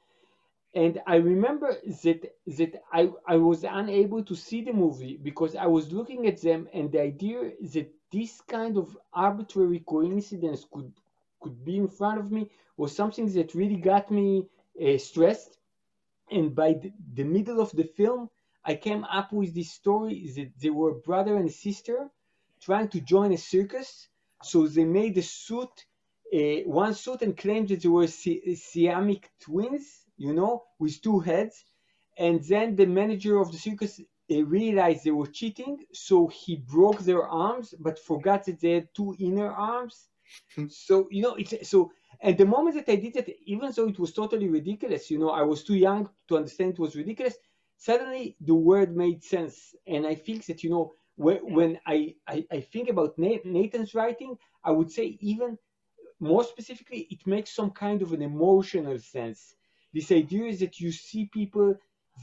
And 0.74 1.00
I 1.06 1.16
remember 1.16 1.74
that 2.02 2.34
that 2.58 2.82
I, 2.92 3.10
I 3.26 3.36
was 3.36 3.64
unable 3.64 4.22
to 4.22 4.34
see 4.34 4.60
the 4.60 4.74
movie 4.74 5.16
because 5.16 5.56
I 5.56 5.66
was 5.66 5.90
looking 5.90 6.26
at 6.26 6.42
them 6.42 6.68
and 6.74 6.92
the 6.92 7.00
idea 7.00 7.52
that 7.72 7.90
this 8.12 8.42
kind 8.42 8.76
of 8.76 8.98
arbitrary 9.14 9.80
coincidence 9.80 10.66
could 10.70 10.92
could 11.40 11.64
be 11.64 11.78
in 11.78 11.88
front 11.88 12.18
of 12.20 12.30
me 12.30 12.50
was 12.76 12.94
something 12.94 13.32
that 13.32 13.54
really 13.54 13.76
got 13.92 14.10
me 14.10 14.46
uh, 14.78 14.98
stressed. 14.98 15.56
And 16.30 16.54
by 16.54 16.74
the, 16.74 16.92
the, 17.14 17.24
middle 17.24 17.60
of 17.60 17.70
the 17.72 17.84
film, 17.84 18.30
I 18.64 18.74
came 18.76 19.04
up 19.04 19.32
with 19.32 19.54
this 19.54 19.72
story 19.72 20.30
that 20.36 20.52
they 20.60 20.70
were 20.70 20.94
brother 20.94 21.36
and 21.36 21.50
sister 21.52 22.10
trying 22.60 22.88
to 22.90 23.00
join 23.00 23.32
a 23.32 23.38
circus. 23.38 24.08
So 24.42 24.66
they 24.66 24.84
made 24.84 25.16
a 25.18 25.22
suit, 25.22 25.86
uh, 26.34 26.60
one 26.82 26.94
suit, 26.94 27.22
and 27.22 27.36
claimed 27.36 27.68
that 27.68 27.82
they 27.82 27.88
were 27.88 28.06
si- 28.06 28.54
Siamic 28.56 29.30
twins, 29.40 30.06
you 30.16 30.32
know, 30.34 30.64
with 30.78 31.00
two 31.02 31.20
heads. 31.20 31.64
And 32.18 32.42
then 32.44 32.76
the 32.76 32.86
manager 32.86 33.38
of 33.38 33.50
the 33.52 33.58
circus 33.58 34.00
uh, 34.00 34.44
realized 34.44 35.04
they 35.04 35.10
were 35.10 35.26
cheating, 35.26 35.84
so 35.92 36.28
he 36.28 36.56
broke 36.56 37.00
their 37.00 37.26
arms, 37.28 37.74
but 37.78 37.98
forgot 37.98 38.44
that 38.46 38.60
they 38.60 38.72
had 38.72 38.88
two 38.94 39.14
inner 39.18 39.50
arms. 39.50 40.08
Hmm. 40.56 40.68
so 40.68 41.06
you 41.10 41.22
know, 41.22 41.34
it's 41.34 41.68
so 41.68 41.92
at 42.22 42.38
the 42.38 42.46
moment 42.46 42.76
that 42.76 42.90
I 42.90 42.96
did 42.96 43.16
it, 43.16 43.36
even 43.44 43.70
though 43.76 43.88
it 43.88 43.98
was 43.98 44.12
totally 44.12 44.48
ridiculous, 44.48 45.10
you 45.10 45.18
know, 45.18 45.30
I 45.30 45.42
was 45.42 45.62
too 45.64 45.76
young 45.76 46.08
to 46.28 46.36
understand 46.38 46.72
it 46.72 46.78
was 46.78 46.96
ridiculous. 46.96 47.36
Suddenly, 47.88 48.34
the 48.40 48.54
word 48.54 48.96
made 48.96 49.22
sense, 49.22 49.74
and 49.86 50.06
I 50.06 50.14
think 50.14 50.46
that 50.46 50.64
you 50.64 50.70
know, 50.70 50.94
when, 51.16 51.40
when 51.56 51.78
I, 51.86 52.14
I, 52.26 52.46
I 52.50 52.60
think 52.60 52.88
about 52.88 53.18
Nathan's 53.18 53.94
writing, 53.94 54.38
I 54.64 54.70
would 54.70 54.90
say 54.90 55.18
even 55.20 55.58
more 56.18 56.44
specifically, 56.44 57.06
it 57.10 57.26
makes 57.26 57.54
some 57.54 57.70
kind 57.72 58.00
of 58.00 58.14
an 58.14 58.22
emotional 58.22 58.98
sense. 58.98 59.54
This 59.92 60.10
idea 60.12 60.44
is 60.46 60.60
that 60.60 60.80
you 60.80 60.90
see 60.92 61.26
people 61.26 61.74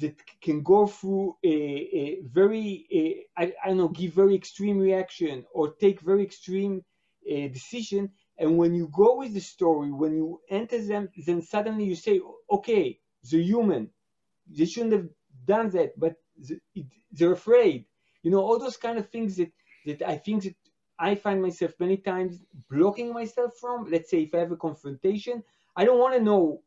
that 0.01 0.15
can 0.41 0.63
go 0.63 0.87
through 0.87 1.37
a, 1.43 1.55
a 2.03 2.21
very, 2.39 2.87
a, 2.99 3.03
I, 3.39 3.53
I 3.63 3.67
don't 3.67 3.77
know, 3.77 3.89
give 3.89 4.13
very 4.13 4.33
extreme 4.33 4.79
reaction 4.79 5.45
or 5.53 5.73
take 5.73 6.01
very 6.01 6.23
extreme 6.23 6.83
uh, 7.31 7.47
decision, 7.49 8.09
and 8.39 8.57
when 8.57 8.73
you 8.73 8.87
go 8.91 9.15
with 9.17 9.35
the 9.35 9.41
story, 9.55 9.91
when 9.91 10.15
you 10.15 10.41
enter 10.49 10.81
them, 10.83 11.09
then 11.27 11.43
suddenly 11.43 11.83
you 11.83 11.95
say, 11.95 12.19
okay, 12.49 12.97
the 13.29 13.43
human, 13.43 13.91
they 14.49 14.65
shouldn't 14.65 14.93
have 14.93 15.07
done 15.45 15.69
that, 15.71 15.99
but 15.99 16.15
they're 17.11 17.33
afraid. 17.33 17.85
You 18.23 18.31
know, 18.31 18.39
all 18.39 18.59
those 18.59 18.77
kind 18.77 18.97
of 18.97 19.09
things 19.09 19.37
that, 19.37 19.51
that 19.85 20.01
I 20.03 20.17
think 20.17 20.43
that 20.43 20.55
I 20.99 21.15
find 21.15 21.41
myself 21.41 21.73
many 21.79 21.97
times 21.97 22.39
blocking 22.69 23.11
myself 23.13 23.53
from. 23.59 23.89
Let's 23.89 24.09
say 24.09 24.21
if 24.21 24.35
I 24.35 24.39
have 24.39 24.51
a 24.51 24.57
confrontation, 24.57 25.43
I 25.75 25.85
don't 25.85 25.99
want 25.99 26.15
to 26.15 26.21
know 26.21 26.61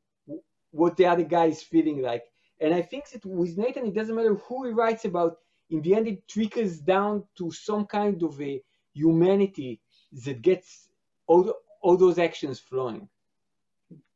what 0.70 0.96
the 0.96 1.06
other 1.06 1.22
guy 1.22 1.46
is 1.46 1.62
feeling 1.62 2.02
like. 2.02 2.24
And 2.60 2.74
I 2.74 2.82
think 2.82 3.08
that 3.10 3.24
with 3.24 3.56
Nathan, 3.56 3.86
it 3.86 3.94
doesn't 3.94 4.14
matter 4.14 4.34
who 4.34 4.66
he 4.66 4.72
writes 4.72 5.04
about. 5.04 5.38
In 5.70 5.82
the 5.82 5.94
end, 5.94 6.08
it 6.08 6.26
trickles 6.28 6.78
down 6.78 7.24
to 7.36 7.50
some 7.50 7.86
kind 7.86 8.22
of 8.22 8.40
a 8.40 8.60
humanity 8.92 9.80
that 10.24 10.42
gets 10.42 10.88
all, 11.26 11.54
all 11.80 11.96
those 11.96 12.18
actions 12.18 12.60
flowing. 12.60 13.08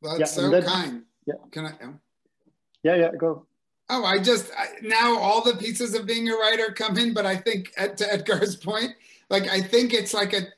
That's 0.02 0.18
yeah, 0.18 0.26
so 0.26 0.50
that, 0.50 0.64
kind. 0.64 1.02
Yeah. 1.26 1.34
Can 1.50 1.66
I? 1.66 1.72
Yeah. 1.80 1.92
yeah, 2.82 2.96
yeah, 2.96 3.10
go. 3.18 3.46
Oh, 3.90 4.04
I 4.04 4.18
just 4.18 4.50
I, 4.56 4.66
now 4.82 5.18
all 5.18 5.42
the 5.42 5.56
pieces 5.56 5.94
of 5.94 6.06
being 6.06 6.28
a 6.28 6.34
writer 6.34 6.72
come 6.72 6.98
in, 6.98 7.14
but 7.14 7.26
I 7.26 7.36
think 7.36 7.72
at, 7.76 7.96
to 7.98 8.04
Etgar's 8.04 8.56
point, 8.70 8.92
like 9.30 9.48
I 9.48 9.60
think 9.60 9.94
it's 9.94 10.14
like 10.14 10.32
a 10.32 10.48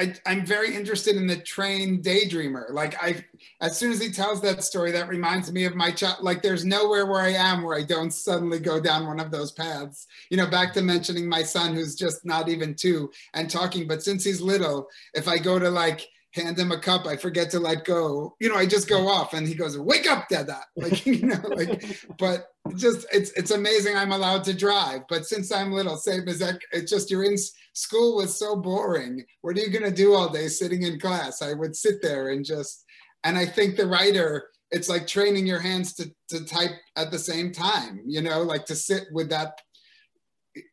I, 0.00 0.14
am 0.24 0.46
very 0.46 0.74
interested 0.74 1.16
in 1.16 1.26
the 1.26 1.36
train 1.36 2.02
daydreamer. 2.02 2.70
Like 2.70 3.02
I, 3.02 3.22
as 3.60 3.76
soon 3.76 3.92
as 3.92 4.00
he 4.00 4.10
tells 4.10 4.40
that 4.40 4.64
story, 4.64 4.90
that 4.92 5.08
reminds 5.08 5.52
me 5.52 5.64
of 5.64 5.74
my 5.74 5.90
child. 5.90 6.22
Like 6.22 6.40
there's 6.40 6.64
nowhere 6.64 7.04
where 7.04 7.20
I 7.20 7.32
am 7.32 7.62
where 7.62 7.76
I 7.76 7.82
don't 7.82 8.12
suddenly 8.12 8.58
go 8.58 8.80
down 8.80 9.06
one 9.06 9.20
of 9.20 9.30
those 9.30 9.52
paths. 9.52 10.06
You 10.30 10.38
know, 10.38 10.46
back 10.46 10.72
to 10.74 10.82
mentioning 10.82 11.28
my 11.28 11.42
son 11.42 11.74
who's 11.74 11.94
just 11.94 12.24
not 12.24 12.48
even 12.48 12.74
two 12.74 13.10
and 13.34 13.50
talking. 13.50 13.86
But 13.86 14.02
since 14.02 14.24
he's 14.24 14.40
little, 14.40 14.88
if 15.12 15.28
I 15.28 15.36
go 15.36 15.58
to 15.58 15.70
like 15.70 16.08
hand 16.32 16.58
him 16.58 16.70
a 16.70 16.78
cup, 16.78 17.06
I 17.06 17.16
forget 17.16 17.50
to 17.50 17.60
let 17.60 17.84
go. 17.84 18.36
You 18.40 18.48
know, 18.48 18.56
I 18.56 18.66
just 18.66 18.88
go 18.88 19.08
off 19.08 19.34
and 19.34 19.46
he 19.46 19.54
goes, 19.54 19.76
wake 19.78 20.08
up, 20.08 20.28
Dada. 20.28 20.60
Like, 20.76 21.04
you 21.04 21.26
know, 21.26 21.40
like, 21.48 21.84
but 22.18 22.48
just, 22.76 23.06
it's, 23.12 23.32
it's 23.32 23.50
amazing 23.50 23.96
I'm 23.96 24.12
allowed 24.12 24.44
to 24.44 24.54
drive. 24.54 25.02
But 25.08 25.26
since 25.26 25.52
I'm 25.52 25.72
little, 25.72 25.96
same 25.96 26.28
as 26.28 26.38
that, 26.38 26.60
it's 26.72 26.90
just, 26.90 27.10
you're 27.10 27.24
in 27.24 27.36
school 27.74 28.16
was 28.16 28.38
so 28.38 28.56
boring. 28.56 29.24
What 29.42 29.56
are 29.56 29.60
you 29.60 29.70
going 29.70 29.84
to 29.84 29.94
do 29.94 30.14
all 30.14 30.28
day 30.28 30.48
sitting 30.48 30.82
in 30.82 31.00
class? 31.00 31.42
I 31.42 31.52
would 31.52 31.76
sit 31.76 32.00
there 32.00 32.28
and 32.28 32.44
just, 32.44 32.84
and 33.24 33.36
I 33.36 33.46
think 33.46 33.76
the 33.76 33.86
writer, 33.86 34.48
it's 34.70 34.88
like 34.88 35.06
training 35.06 35.46
your 35.46 35.60
hands 35.60 35.94
to, 35.94 36.10
to 36.28 36.44
type 36.44 36.70
at 36.96 37.10
the 37.10 37.18
same 37.18 37.52
time, 37.52 38.00
you 38.06 38.22
know, 38.22 38.42
like 38.42 38.66
to 38.66 38.76
sit 38.76 39.04
with 39.12 39.30
that 39.30 39.60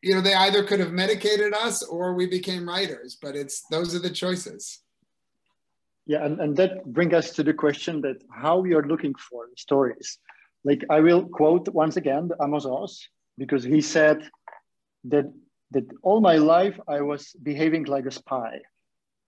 you 0.02 0.12
know 0.12 0.20
they 0.20 0.34
either 0.34 0.64
could 0.64 0.80
have 0.80 0.90
medicated 0.90 1.54
us 1.54 1.84
or 1.84 2.14
we 2.14 2.26
became 2.26 2.68
writers 2.68 3.16
but 3.22 3.36
it's 3.36 3.62
those 3.70 3.94
are 3.94 4.00
the 4.00 4.10
choices 4.10 4.80
yeah, 6.08 6.24
and, 6.24 6.40
and 6.40 6.56
that 6.56 6.86
brings 6.86 7.12
us 7.12 7.32
to 7.32 7.42
the 7.44 7.52
question 7.52 8.00
that 8.00 8.22
how 8.32 8.58
we 8.58 8.72
are 8.74 8.82
looking 8.82 9.14
for 9.14 9.46
stories. 9.56 10.18
Like 10.64 10.82
I 10.88 11.00
will 11.00 11.28
quote 11.28 11.68
once 11.68 11.96
again 11.98 12.30
Amos 12.42 12.64
Oz, 12.64 13.06
because 13.36 13.62
he 13.62 13.82
said 13.82 14.28
that 15.04 15.26
that 15.70 15.84
all 16.02 16.22
my 16.22 16.36
life 16.36 16.80
I 16.88 17.02
was 17.02 17.36
behaving 17.42 17.84
like 17.84 18.06
a 18.06 18.10
spy, 18.10 18.58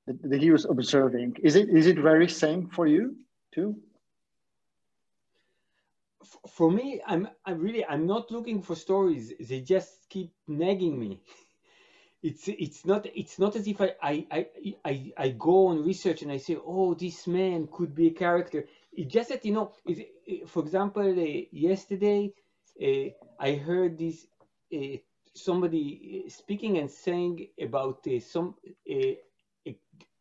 that, 0.06 0.22
that 0.22 0.40
he 0.40 0.50
was 0.50 0.64
observing. 0.64 1.36
Is 1.42 1.54
it 1.54 1.68
is 1.68 1.86
it 1.86 1.98
very 1.98 2.28
same 2.28 2.70
for 2.70 2.86
you 2.86 3.14
too? 3.54 3.76
For 6.48 6.70
me, 6.70 7.02
I'm 7.06 7.28
I'm 7.44 7.60
really 7.60 7.84
I'm 7.84 8.06
not 8.06 8.30
looking 8.30 8.62
for 8.62 8.74
stories. 8.74 9.34
They 9.38 9.60
just 9.60 10.08
keep 10.08 10.32
nagging 10.48 10.98
me. 10.98 11.20
it's 12.23 12.47
it's 12.47 12.85
not 12.85 13.05
it's 13.13 13.37
not 13.37 13.55
as 13.55 13.67
if 13.67 13.79
I, 13.81 13.93
I 14.01 14.27
I 14.31 14.47
I 14.83 15.13
I 15.17 15.29
go 15.29 15.67
on 15.67 15.85
research 15.85 16.23
and 16.23 16.31
I 16.31 16.37
say, 16.37 16.57
oh, 16.65 16.93
this 16.95 17.27
man 17.27 17.67
could 17.71 17.93
be 17.93 18.07
a 18.07 18.11
character. 18.11 18.65
it's 18.93 19.13
just 19.13 19.29
that 19.29 19.45
you 19.45 19.53
know, 19.53 19.73
it, 19.85 20.49
for 20.49 20.63
example, 20.63 21.03
uh, 21.03 21.41
yesterday 21.51 22.33
uh, 22.81 23.09
I 23.39 23.53
heard 23.53 23.97
this 23.97 24.25
uh, 24.73 24.97
somebody 25.35 26.25
speaking 26.29 26.77
and 26.77 26.89
saying 26.89 27.47
about 27.61 27.99
uh, 28.07 28.19
some 28.19 28.55
a, 28.89 29.19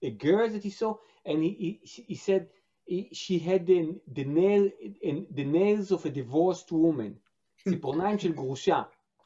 a, 0.02 0.10
girl 0.10 0.48
that 0.50 0.62
he 0.62 0.70
saw, 0.70 0.96
and 1.24 1.42
he 1.42 1.80
he, 1.82 2.02
he 2.08 2.14
said 2.14 2.48
he, 2.84 3.08
she 3.12 3.38
had 3.38 3.66
the, 3.66 3.98
the 4.12 4.24
nail 4.24 4.70
the 5.30 5.44
nails 5.44 5.90
of 5.90 6.04
a 6.04 6.10
divorced 6.10 6.70
woman, 6.72 7.16
ציפורניים 7.68 8.18
של 8.18 8.32
גרושה. 8.32 8.82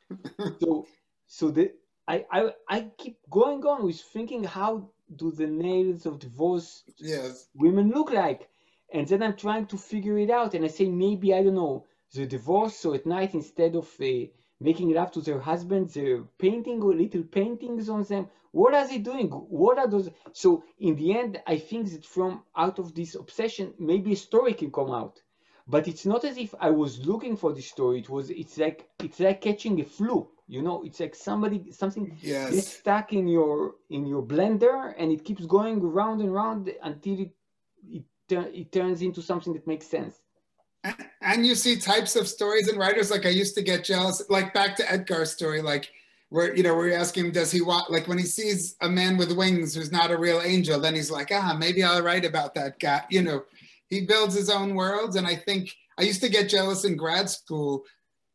So 0.60 0.86
so 1.26 1.50
the 1.50 1.72
I, 2.07 2.25
I 2.31 2.53
I 2.67 2.91
keep 2.97 3.17
going 3.29 3.65
on 3.65 3.85
with 3.85 3.99
thinking 3.99 4.43
how 4.43 4.89
do 5.15 5.31
the 5.31 5.47
nails 5.47 6.05
of 6.05 6.19
divorced 6.19 6.91
yes. 6.97 7.47
women 7.55 7.91
look 7.91 8.11
like? 8.11 8.49
And 8.93 9.07
then 9.07 9.23
I'm 9.23 9.35
trying 9.35 9.67
to 9.67 9.77
figure 9.77 10.17
it 10.19 10.29
out, 10.29 10.53
and 10.53 10.63
I 10.65 10.67
say 10.67 10.87
maybe 10.87 11.33
I 11.33 11.43
don't 11.43 11.55
know 11.55 11.85
the 12.13 12.25
divorce. 12.25 12.75
So 12.75 12.93
at 12.93 13.05
night, 13.05 13.33
instead 13.33 13.75
of 13.75 13.89
uh, 14.01 14.27
making 14.59 14.93
love 14.93 15.11
to 15.13 15.21
their 15.21 15.39
husbands, 15.39 15.93
they're 15.93 16.23
painting 16.37 16.79
little 16.79 17.23
paintings 17.23 17.89
on 17.89 18.03
them. 18.03 18.27
What 18.51 18.75
are 18.75 18.87
they 18.87 18.99
doing? 18.99 19.29
What 19.29 19.79
are 19.79 19.87
those? 19.87 20.09
So 20.31 20.63
in 20.79 20.95
the 20.95 21.17
end, 21.17 21.41
I 21.47 21.57
think 21.57 21.91
that 21.91 22.05
from 22.05 22.43
out 22.55 22.77
of 22.79 22.93
this 22.93 23.15
obsession, 23.15 23.73
maybe 23.79 24.13
a 24.13 24.17
story 24.17 24.53
can 24.53 24.71
come 24.71 24.91
out. 24.91 25.21
But 25.67 25.87
it's 25.87 26.05
not 26.05 26.23
as 26.25 26.37
if 26.37 26.53
I 26.59 26.69
was 26.69 27.05
looking 27.05 27.35
for 27.37 27.53
this 27.53 27.69
story. 27.69 27.99
It 27.99 28.09
was. 28.09 28.29
It's 28.29 28.57
like 28.57 28.89
it's 28.99 29.19
like 29.19 29.41
catching 29.41 29.79
a 29.81 29.85
flu. 29.85 30.27
You 30.53 30.61
know, 30.61 30.83
it's 30.83 30.99
like 30.99 31.15
somebody 31.15 31.71
something 31.71 32.05
yes. 32.21 32.51
gets 32.53 32.73
stuck 32.81 33.07
in 33.13 33.27
your 33.27 33.75
in 33.89 34.05
your 34.05 34.23
blender, 34.33 34.93
and 34.99 35.11
it 35.11 35.25
keeps 35.27 35.45
going 35.45 35.81
round 35.81 36.21
and 36.21 36.31
round 36.33 36.71
until 36.83 37.17
it 37.25 37.31
it, 37.97 38.05
it 38.61 38.71
turns 38.71 39.01
into 39.01 39.21
something 39.21 39.53
that 39.53 39.65
makes 39.67 39.87
sense 39.87 40.15
and 41.21 41.45
you 41.45 41.55
see 41.55 41.77
types 41.77 42.15
of 42.15 42.27
stories 42.27 42.67
and 42.67 42.77
writers 42.77 43.09
like 43.09 43.25
I 43.25 43.29
used 43.29 43.55
to 43.55 43.61
get 43.61 43.83
jealous, 43.83 44.23
like 44.29 44.53
back 44.53 44.75
to 44.77 44.83
Etgar's 44.83 45.31
story, 45.31 45.61
like 45.61 45.89
where 46.29 46.55
you 46.55 46.63
know 46.63 46.75
where 46.75 46.87
you 46.87 46.93
ask 46.93 47.15
him, 47.17 47.31
does 47.31 47.51
he 47.51 47.61
want 47.61 47.91
like 47.91 48.07
when 48.07 48.17
he 48.17 48.25
sees 48.25 48.75
a 48.81 48.89
man 48.89 49.17
with 49.17 49.31
wings 49.31 49.73
who's 49.73 49.91
not 49.91 50.11
a 50.11 50.17
real 50.17 50.41
angel, 50.41 50.79
then 50.79 50.95
he's 50.95 51.11
like, 51.11 51.29
ah, 51.31 51.55
maybe 51.57 51.83
I'll 51.83 52.01
write 52.01 52.25
about 52.25 52.53
that 52.55 52.79
guy. 52.79 53.03
You 53.09 53.21
know, 53.21 53.43
he 53.87 54.05
builds 54.05 54.35
his 54.35 54.49
own 54.49 54.75
worlds, 54.75 55.15
and 55.15 55.25
I 55.25 55.35
think 55.35 55.73
I 55.97 56.03
used 56.03 56.21
to 56.21 56.29
get 56.29 56.49
jealous 56.49 56.83
in 56.83 56.97
grad 56.97 57.29
school 57.29 57.83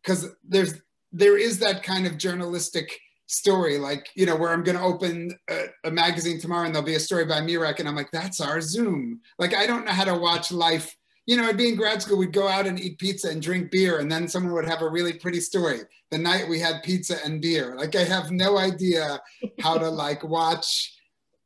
because 0.03 0.29
there's 0.43 0.81
there 1.13 1.39
is 1.39 1.59
that 1.59 1.83
kind 1.83 2.07
of 2.07 2.19
journalistic 2.19 2.99
story, 3.27 3.79
like 3.79 4.09
you 4.15 4.27
know, 4.27 4.37
where 4.37 4.51
I'm 4.51 4.65
going 4.65 4.79
to 4.79 4.85
open 4.85 5.39
a, 5.51 5.67
a 5.85 5.91
magazine 5.91 6.41
tomorrow 6.41 6.67
and 6.67 6.75
there'll 6.75 6.87
be 6.87 6.95
a 6.95 7.01
story 7.01 7.25
by 7.25 7.41
Mirek, 7.41 7.79
and 7.79 7.89
I'm 7.89 7.97
like, 7.97 8.11
that's 8.11 8.41
our 8.41 8.61
Zoom. 8.61 9.21
Like 9.39 9.55
I 9.55 9.67
don't 9.67 9.85
know 9.85 9.93
how 9.93 10.05
to 10.05 10.15
watch 10.15 10.53
life 10.53 10.95
you 11.29 11.37
know, 11.37 11.45
I'd 11.45 11.59
be 11.59 11.69
in 11.69 11.77
grad 11.77 12.01
school, 12.01 12.17
we'd 12.17 12.33
go 12.33 12.49
out 12.49 12.67
and 12.67 12.81
eat 12.81 12.99
pizza 12.99 13.29
and 13.29 13.43
drink 13.43 13.71
beer, 13.71 13.99
and 13.99 14.11
then 14.11 14.29
someone 14.29 14.55
would 14.55 14.65
have 14.65 14.81
a 14.81 14.89
really 14.89 15.13
pretty 15.13 15.41
story. 15.41 15.81
The 16.11 16.17
night 16.17 16.49
we 16.49 16.59
had 16.59 16.83
pizza 16.83 17.19
and 17.23 17.43
beer. 17.43 17.77
Like 17.77 17.95
I 17.95 18.05
have 18.05 18.31
no 18.31 18.57
idea 18.57 19.21
how 19.61 19.77
to 19.77 19.91
like 20.05 20.25
watch 20.25 20.95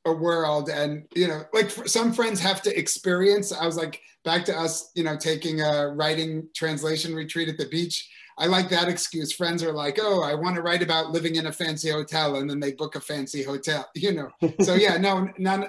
a 0.04 0.12
world 0.12 0.68
and 0.68 1.04
you 1.14 1.28
know 1.28 1.44
like 1.52 1.70
some 1.70 2.12
friends 2.12 2.40
have 2.40 2.60
to 2.60 2.76
experience 2.76 3.52
i 3.52 3.64
was 3.64 3.76
like 3.76 4.00
back 4.24 4.44
to 4.44 4.52
us 4.52 4.90
you 4.96 5.04
know 5.04 5.16
taking 5.16 5.60
a 5.60 5.86
writing 5.94 6.48
translation 6.56 7.14
retreat 7.14 7.48
at 7.48 7.56
the 7.56 7.68
beach 7.68 8.10
i 8.38 8.46
like 8.46 8.68
that 8.68 8.88
excuse 8.88 9.32
friends 9.32 9.62
are 9.62 9.72
like 9.72 9.98
oh 10.00 10.22
i 10.22 10.34
want 10.34 10.54
to 10.54 10.62
write 10.62 10.82
about 10.82 11.10
living 11.10 11.36
in 11.36 11.46
a 11.46 11.52
fancy 11.52 11.90
hotel 11.90 12.36
and 12.36 12.48
then 12.48 12.60
they 12.60 12.72
book 12.72 12.96
a 12.96 13.00
fancy 13.00 13.42
hotel 13.42 13.88
you 13.94 14.12
know 14.12 14.28
so 14.62 14.74
yeah 14.86 14.96
no 14.96 15.28
none 15.38 15.66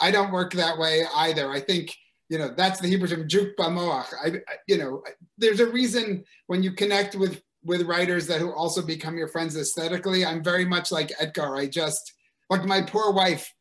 i 0.00 0.10
don't 0.10 0.32
work 0.32 0.52
that 0.52 0.78
way 0.78 1.04
either 1.16 1.50
i 1.50 1.60
think 1.60 1.94
you 2.32 2.38
know, 2.38 2.48
that's 2.48 2.80
the 2.80 2.88
Hebrew 2.88 3.08
term, 3.08 3.28
juk 3.28 3.54
bamoach. 3.56 4.06
I, 4.24 4.40
you 4.66 4.78
know, 4.78 5.02
there's 5.36 5.60
a 5.60 5.70
reason 5.70 6.24
when 6.46 6.62
you 6.62 6.72
connect 6.72 7.14
with 7.14 7.42
with 7.62 7.82
writers 7.82 8.26
that 8.26 8.40
who 8.40 8.50
also 8.54 8.80
become 8.80 9.18
your 9.18 9.28
friends 9.28 9.54
aesthetically. 9.54 10.24
I'm 10.24 10.42
very 10.42 10.64
much 10.64 10.90
like 10.90 11.12
Etgar. 11.20 11.58
I 11.58 11.66
just 11.66 12.14
like 12.48 12.64
my 12.64 12.80
poor 12.80 13.12
wife. 13.12 13.52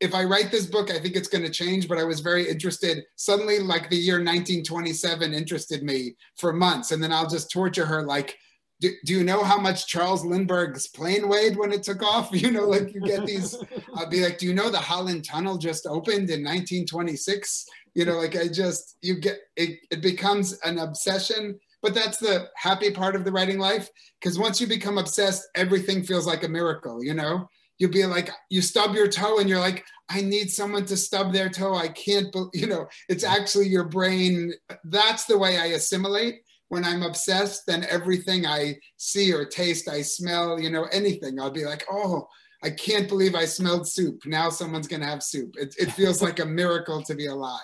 If 0.00 0.14
I 0.14 0.24
write 0.24 0.50
this 0.50 0.66
book, 0.66 0.90
I 0.90 0.98
think 0.98 1.16
it's 1.16 1.28
going 1.28 1.44
to 1.44 1.50
change. 1.50 1.88
But 1.88 1.98
I 1.98 2.04
was 2.04 2.20
very 2.20 2.48
interested. 2.48 3.04
Suddenly, 3.16 3.60
like 3.60 3.88
the 3.88 3.96
year 3.96 4.16
1927 4.16 5.32
interested 5.32 5.82
me 5.82 6.16
for 6.36 6.52
months, 6.52 6.92
and 6.92 7.02
then 7.02 7.12
I'll 7.12 7.28
just 7.28 7.50
torture 7.50 7.86
her 7.86 8.02
like 8.02 8.36
do, 8.82 8.90
do 9.04 9.12
you 9.14 9.22
know 9.22 9.44
how 9.44 9.58
much 9.58 9.86
Charles 9.86 10.24
Lindbergh's 10.24 10.88
plane 10.88 11.28
weighed 11.28 11.56
when 11.56 11.72
it 11.72 11.84
took 11.84 12.02
off? 12.02 12.30
You 12.42 12.50
know, 12.50 12.66
like 12.66 12.92
you 12.92 13.00
get 13.00 13.24
these, 13.24 13.56
I'll 13.94 14.10
be 14.10 14.24
like, 14.24 14.38
do 14.38 14.46
you 14.46 14.54
know 14.54 14.68
the 14.68 14.78
Holland 14.78 15.24
Tunnel 15.24 15.56
just 15.56 15.86
opened 15.86 16.28
in 16.28 16.42
1926? 16.42 17.66
You 17.94 18.04
know, 18.04 18.18
like 18.18 18.34
I 18.36 18.48
just, 18.48 18.96
you 19.00 19.20
get, 19.20 19.38
it, 19.56 19.78
it 19.92 20.02
becomes 20.02 20.58
an 20.64 20.78
obsession, 20.78 21.60
but 21.80 21.94
that's 21.94 22.18
the 22.18 22.48
happy 22.56 22.90
part 22.90 23.14
of 23.14 23.24
the 23.24 23.30
writing 23.30 23.60
life. 23.60 23.88
Because 24.20 24.40
once 24.40 24.60
you 24.60 24.66
become 24.66 24.98
obsessed, 24.98 25.48
everything 25.54 26.02
feels 26.02 26.26
like 26.26 26.42
a 26.42 26.48
miracle, 26.48 27.04
you 27.04 27.14
know? 27.14 27.48
You'll 27.82 27.90
be 27.90 28.06
like, 28.06 28.30
you 28.48 28.62
stub 28.62 28.94
your 28.94 29.08
toe 29.08 29.40
and 29.40 29.48
you're 29.48 29.58
like, 29.58 29.84
I 30.08 30.20
need 30.20 30.52
someone 30.52 30.86
to 30.86 30.96
stub 30.96 31.32
their 31.32 31.48
toe. 31.48 31.74
I 31.74 31.88
can't, 31.88 32.32
you 32.54 32.68
know, 32.68 32.86
it's 33.08 33.24
actually 33.24 33.66
your 33.66 33.88
brain. 33.88 34.54
That's 34.84 35.24
the 35.24 35.36
way 35.36 35.58
I 35.58 35.66
assimilate 35.74 36.42
when 36.68 36.84
I'm 36.84 37.02
obsessed, 37.02 37.66
then 37.66 37.84
everything 37.90 38.46
I 38.46 38.76
see 38.98 39.32
or 39.32 39.44
taste, 39.44 39.88
I 39.88 40.02
smell, 40.02 40.60
you 40.60 40.70
know, 40.70 40.84
anything, 40.92 41.40
I'll 41.40 41.50
be 41.50 41.64
like, 41.64 41.84
oh, 41.90 42.28
I 42.62 42.70
can't 42.70 43.08
believe 43.08 43.34
I 43.34 43.46
smelled 43.46 43.88
soup. 43.88 44.26
Now 44.26 44.48
someone's 44.48 44.86
going 44.86 45.02
to 45.02 45.08
have 45.08 45.24
soup. 45.24 45.56
It, 45.58 45.74
it 45.76 45.90
feels 45.90 46.22
like 46.22 46.38
a 46.38 46.46
miracle 46.46 47.02
to 47.02 47.16
be 47.16 47.26
alive. 47.26 47.58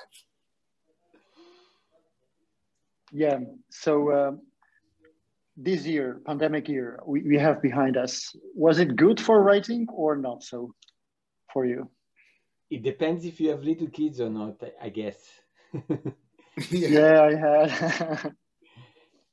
Yeah. 3.12 3.38
So 3.70 4.10
uh, 4.10 4.32
this 5.60 5.84
year, 5.84 6.20
pandemic 6.24 6.68
year, 6.68 7.00
we, 7.04 7.22
we 7.22 7.36
have 7.36 7.60
behind 7.60 7.96
us, 7.96 8.34
was 8.54 8.78
it 8.78 8.94
good 8.96 9.20
for 9.20 9.42
writing 9.42 9.86
or 9.92 10.16
not 10.16 10.42
so 10.44 10.72
for 11.52 11.66
you? 11.66 11.90
It 12.70 12.82
depends 12.82 13.24
if 13.24 13.40
you 13.40 13.50
have 13.50 13.64
little 13.64 13.88
kids 13.88 14.20
or 14.20 14.30
not, 14.30 14.62
I 14.80 14.88
guess. 14.88 15.16
yeah. 16.70 16.88
yeah, 16.88 17.22
I 17.22 17.34
had. 17.34 18.32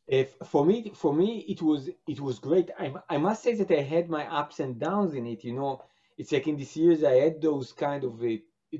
if 0.07 0.35
for 0.45 0.65
me 0.65 0.91
for 0.93 1.13
me 1.13 1.39
it 1.47 1.61
was 1.61 1.89
it 2.07 2.19
was 2.19 2.38
great 2.38 2.69
I, 2.77 2.93
I 3.09 3.17
must 3.17 3.41
say 3.41 3.55
that 3.55 3.71
i 3.71 3.81
had 3.81 4.07
my 4.07 4.27
ups 4.27 4.59
and 4.59 4.79
downs 4.79 5.15
in 5.15 5.25
it 5.25 5.43
you 5.43 5.53
know 5.53 5.81
it's 6.17 6.31
like 6.31 6.47
in 6.47 6.57
these 6.57 6.77
years 6.77 7.03
i 7.03 7.13
had 7.13 7.41
those 7.41 7.73
kind 7.73 8.03
of 8.03 8.23
a, 8.23 8.39
uh, 8.73 8.77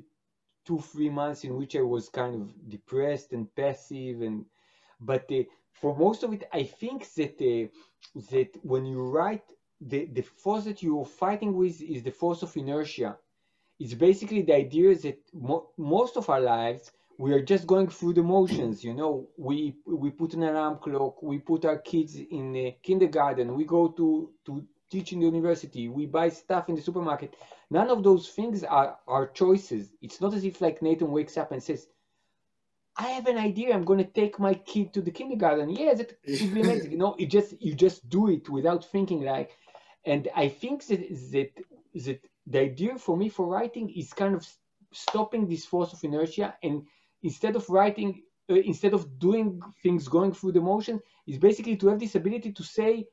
two 0.66 0.80
three 0.80 1.10
months 1.10 1.44
in 1.44 1.56
which 1.56 1.76
i 1.76 1.82
was 1.82 2.10
kind 2.10 2.36
of 2.36 2.70
depressed 2.70 3.34
and 3.34 3.54
passive 3.56 4.22
and 4.22 4.46
but 5.00 5.26
uh, 5.32 5.42
for 5.82 5.96
most 5.98 6.24
of 6.24 6.34
it 6.34 6.44
i 6.54 6.64
think 6.64 7.00
that 7.16 7.36
uh, 7.52 7.68
that 8.32 8.50
when 8.64 8.86
you 8.86 9.02
write 9.02 9.46
the 9.82 10.06
the 10.18 10.22
force 10.22 10.64
that 10.66 10.82
you're 10.84 11.06
fighting 11.06 11.54
with 11.56 11.82
is 11.82 12.04
the 12.04 12.12
force 12.12 12.42
of 12.44 12.56
inertia. 12.58 13.18
It's 13.80 13.94
basically 13.94 14.42
the 14.44 14.56
idea 14.56 14.96
that 14.96 15.20
mo- 15.34 15.70
most 15.78 16.16
of 16.18 16.30
our 16.30 16.40
lives 16.42 16.92
we 17.18 17.34
are 17.34 17.42
just 17.42 17.66
going 17.68 17.88
through 17.90 18.14
the 18.14 18.24
motions 18.24 18.84
you 18.84 18.94
know? 18.94 19.28
We 19.38 19.76
we 19.86 20.12
put 20.12 20.34
an 20.34 20.44
alarm 20.44 20.78
clock 20.80 21.22
we 21.22 21.40
put 21.40 21.66
our 21.66 21.78
kids 21.80 22.16
in 22.18 22.74
kindergarten 22.84 23.56
we 23.56 23.66
go 23.66 23.90
to 23.90 24.32
to 24.46 24.66
teach 24.92 25.12
in 25.14 25.20
the 25.20 25.26
university 25.26 25.88
we 25.90 26.06
buy 26.06 26.30
stuff 26.30 26.70
in 26.70 26.76
the 26.76 26.82
supermarket. 26.82 27.36
None 27.70 27.90
of 27.90 28.04
those 28.04 28.30
things 28.30 28.64
are 28.64 28.98
our 29.08 29.28
choices. 29.28 29.94
It's 30.02 30.22
not 30.22 30.34
as 30.34 30.44
if 30.46 30.62
like 30.62 30.82
nathan 30.82 31.12
wakes 31.12 31.38
up 31.38 31.52
and 31.52 31.62
says 31.62 31.88
i 32.98 33.08
have 33.08 33.28
an 33.28 33.38
idea 33.38 33.74
i'm 33.74 33.86
going 33.86 34.00
to 34.00 34.12
take 34.22 34.40
my 34.40 34.54
kid 34.54 34.94
to 34.94 35.02
the 35.02 35.12
kindergarten 35.12 35.70
yes 35.70 36.00
it 36.00 36.18
would 36.42 36.54
be 36.54 36.62
amazing 36.62 36.92
you 36.92 36.98
know 36.98 37.16
it 37.18 37.28
just 37.28 37.54
you 37.62 37.74
just 37.74 38.08
do 38.10 38.30
it 38.30 38.50
without 38.50 38.84
thinking 38.86 39.22
like 39.22 39.52
and 40.06 40.28
i 40.36 40.48
think 40.48 40.86
that 40.88 41.02
that 41.32 41.52
that 42.06 42.20
the 42.48 42.60
idea 42.60 42.98
for 42.98 43.18
me 43.18 43.30
for 43.30 43.48
writing 43.48 43.90
is 43.96 44.14
kind 44.14 44.36
of 44.36 44.46
stopping 44.92 45.48
this 45.48 45.66
force 45.66 45.94
of 45.94 46.04
inertia 46.04 46.56
and 46.64 46.84
instead 47.26 47.56
of 47.56 47.70
writing, 47.70 48.22
uh, 48.50 48.56
instead 48.56 48.94
of 48.94 49.20
doing 49.20 49.62
things 49.84 50.08
going 50.08 50.32
through 50.32 50.52
the 50.54 50.62
motion, 50.62 51.00
is 51.28 51.38
basically 51.38 51.76
to 51.76 51.88
have 51.88 52.00
this 52.00 52.16
ability 52.16 52.52
to 52.54 52.64
say, 52.64 53.06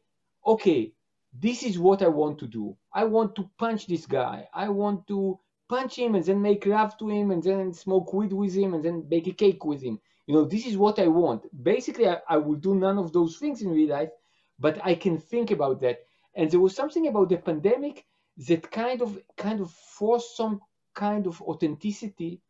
okay, 0.47 0.93
this 1.33 1.63
is 1.63 1.79
what 1.79 2.03
I 2.03 2.09
want 2.09 2.39
to 2.41 2.47
do. 2.47 2.77
I 2.93 3.05
want 3.05 3.35
to 3.37 3.49
punch 3.59 3.87
this 3.87 4.05
guy. 4.07 4.47
I 4.53 4.69
want 4.69 5.07
to 5.09 5.39
punch 5.73 5.99
him 5.99 6.15
and 6.15 6.25
then 6.25 6.43
make 6.43 6.67
love 6.67 6.93
to 6.99 7.09
him 7.09 7.31
and 7.31 7.43
then 7.43 7.73
smoke 7.73 8.13
weed 8.13 8.33
with 8.33 8.55
him 8.55 8.75
and 8.75 8.85
then 8.85 9.09
bake 9.13 9.29
a 9.29 9.33
cake 9.33 9.65
with 9.65 9.81
him. 9.83 9.99
You 10.27 10.35
know, 10.35 10.45
this 10.45 10.67
is 10.67 10.77
what 10.77 10.99
I 10.99 11.09
want. 11.09 11.43
Basically, 11.65 12.07
I, 12.07 12.19
I 12.29 12.37
will 12.37 12.61
do 12.67 12.75
none 12.75 12.99
of 12.99 13.13
those 13.13 13.39
things 13.39 13.63
in 13.63 13.71
real 13.71 13.89
life, 13.89 14.11
but 14.59 14.79
I 14.85 14.95
can 14.95 15.17
think 15.17 15.51
about 15.51 15.81
that. 15.81 16.01
And 16.37 16.51
there 16.51 16.61
was 16.61 16.77
something 16.77 17.07
about 17.07 17.31
the 17.31 17.39
pandemic 17.39 18.05
that 18.49 18.71
kind 18.71 19.01
of 19.01 19.19
kind 19.37 19.61
of 19.61 19.71
forced 19.71 20.37
some 20.37 20.61
kind 20.95 21.27
of 21.27 21.41
authenticity 21.41 22.41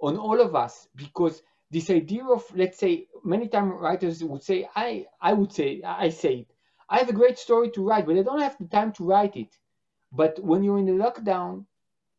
on 0.00 0.16
all 0.16 0.40
of 0.40 0.54
us 0.54 0.86
because 0.94 1.42
this 1.72 1.90
idea 1.90 2.24
of 2.24 2.44
let's 2.54 2.78
say 2.78 3.06
many 3.24 3.48
time 3.48 3.70
writers 3.70 4.24
would 4.24 4.42
say 4.42 4.68
i 4.74 5.06
i 5.20 5.32
would 5.32 5.52
say 5.52 5.80
i 5.84 6.08
say 6.08 6.34
it 6.42 6.50
i 6.88 6.98
have 6.98 7.08
a 7.08 7.20
great 7.20 7.38
story 7.38 7.70
to 7.70 7.84
write 7.86 8.06
but 8.06 8.16
i 8.16 8.22
don't 8.22 8.40
have 8.40 8.56
the 8.58 8.66
time 8.66 8.92
to 8.92 9.04
write 9.04 9.36
it 9.36 9.52
but 10.12 10.32
when 10.42 10.64
you're 10.64 10.78
in 10.78 10.88
a 10.88 11.04
lockdown 11.04 11.64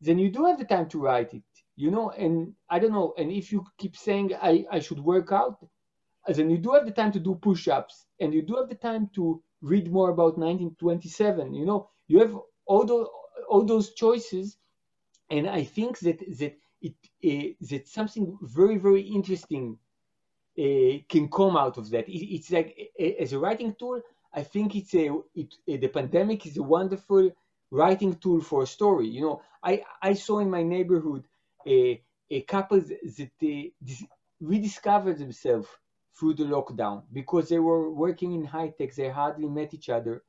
then 0.01 0.19
you 0.19 0.29
do 0.29 0.45
have 0.45 0.57
the 0.57 0.65
time 0.65 0.87
to 0.89 0.99
write 0.99 1.33
it 1.33 1.43
you 1.81 1.89
know, 1.89 2.11
and 2.11 2.53
I 2.69 2.77
don't 2.79 2.91
know. 2.91 3.13
And 3.17 3.31
if 3.31 3.51
you 3.51 3.65
keep 3.79 3.95
saying 3.95 4.33
I, 4.39 4.65
I 4.71 4.79
should 4.79 4.99
work 4.99 5.31
out, 5.31 5.57
then 6.27 6.49
you 6.51 6.59
do 6.59 6.71
have 6.71 6.85
the 6.85 6.91
time 6.91 7.11
to 7.13 7.19
do 7.19 7.35
push-ups 7.35 8.05
and 8.19 8.33
you 8.33 8.43
do 8.43 8.55
have 8.55 8.69
the 8.69 8.75
time 8.75 9.09
to 9.15 9.41
read 9.61 9.91
more 9.91 10.11
about 10.11 10.37
1927. 10.37 11.55
You 11.55 11.65
know, 11.65 11.89
you 12.07 12.19
have 12.19 12.37
all 12.67 12.85
those, 12.85 13.07
all 13.49 13.65
those 13.65 13.93
choices. 13.93 14.57
And 15.31 15.49
I 15.49 15.63
think 15.63 15.97
that, 15.99 16.19
that 16.37 16.55
it, 16.81 16.95
uh, 17.25 17.65
that 17.69 17.87
something 17.87 18.37
very, 18.41 18.77
very 18.77 19.01
interesting 19.01 19.77
uh, 20.59 21.01
can 21.09 21.29
come 21.29 21.57
out 21.57 21.77
of 21.79 21.89
that. 21.91 22.07
It, 22.07 22.35
it's 22.35 22.51
like, 22.51 22.77
as 23.19 23.33
a 23.33 23.39
writing 23.39 23.75
tool, 23.79 24.01
I 24.33 24.43
think 24.43 24.75
it's 24.75 24.93
a, 24.93 25.09
it, 25.33 25.55
the 25.65 25.87
pandemic 25.87 26.45
is 26.45 26.57
a 26.57 26.63
wonderful 26.63 27.31
writing 27.71 28.13
tool 28.15 28.41
for 28.41 28.61
a 28.61 28.67
story. 28.67 29.07
You 29.07 29.21
know, 29.21 29.41
I, 29.63 29.83
I 30.01 30.13
saw 30.13 30.39
in 30.39 30.49
my 30.49 30.63
neighborhood 30.63 31.23
a, 31.67 32.01
a 32.29 32.41
couple 32.41 32.79
that 32.79 33.31
they 33.39 33.73
rediscovered 34.39 35.19
themselves 35.19 35.67
through 36.17 36.33
the 36.33 36.43
lockdown 36.43 37.03
because 37.13 37.49
they 37.49 37.59
were 37.59 37.91
working 37.91 38.33
in 38.33 38.43
high 38.43 38.73
tech. 38.77 38.93
They 38.93 39.09
hardly 39.09 39.47
met 39.47 39.73
each 39.73 39.89
other, 39.89 40.23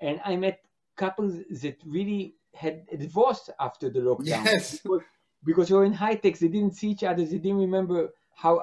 and 0.00 0.20
I 0.24 0.36
met 0.36 0.60
couples 0.96 1.34
that 1.62 1.76
really 1.86 2.36
had 2.54 2.86
a 2.92 2.96
divorce 2.96 3.50
after 3.58 3.90
the 3.90 4.00
lockdown. 4.00 4.44
Yes. 4.44 4.78
Because, 4.80 5.02
because 5.44 5.68
they 5.68 5.74
were 5.74 5.84
in 5.84 5.92
high 5.92 6.14
tech, 6.14 6.38
they 6.38 6.48
didn't 6.48 6.74
see 6.74 6.90
each 6.90 7.04
other. 7.04 7.24
They 7.24 7.38
didn't 7.38 7.58
remember 7.58 8.12
how 8.34 8.58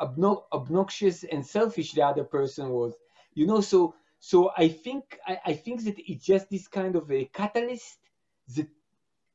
obnoxious 0.51 1.23
and 1.23 1.45
selfish 1.45 1.93
the 1.93 2.01
other 2.01 2.23
person 2.23 2.69
was. 2.69 2.93
You 3.33 3.47
know, 3.47 3.61
so 3.61 3.95
so 4.19 4.51
I 4.57 4.67
think 4.67 5.17
I, 5.25 5.39
I 5.47 5.53
think 5.53 5.83
that 5.85 5.97
it's 5.99 6.25
just 6.25 6.49
this 6.49 6.67
kind 6.67 6.95
of 6.95 7.09
a 7.11 7.25
catalyst 7.25 7.97
that 8.55 8.67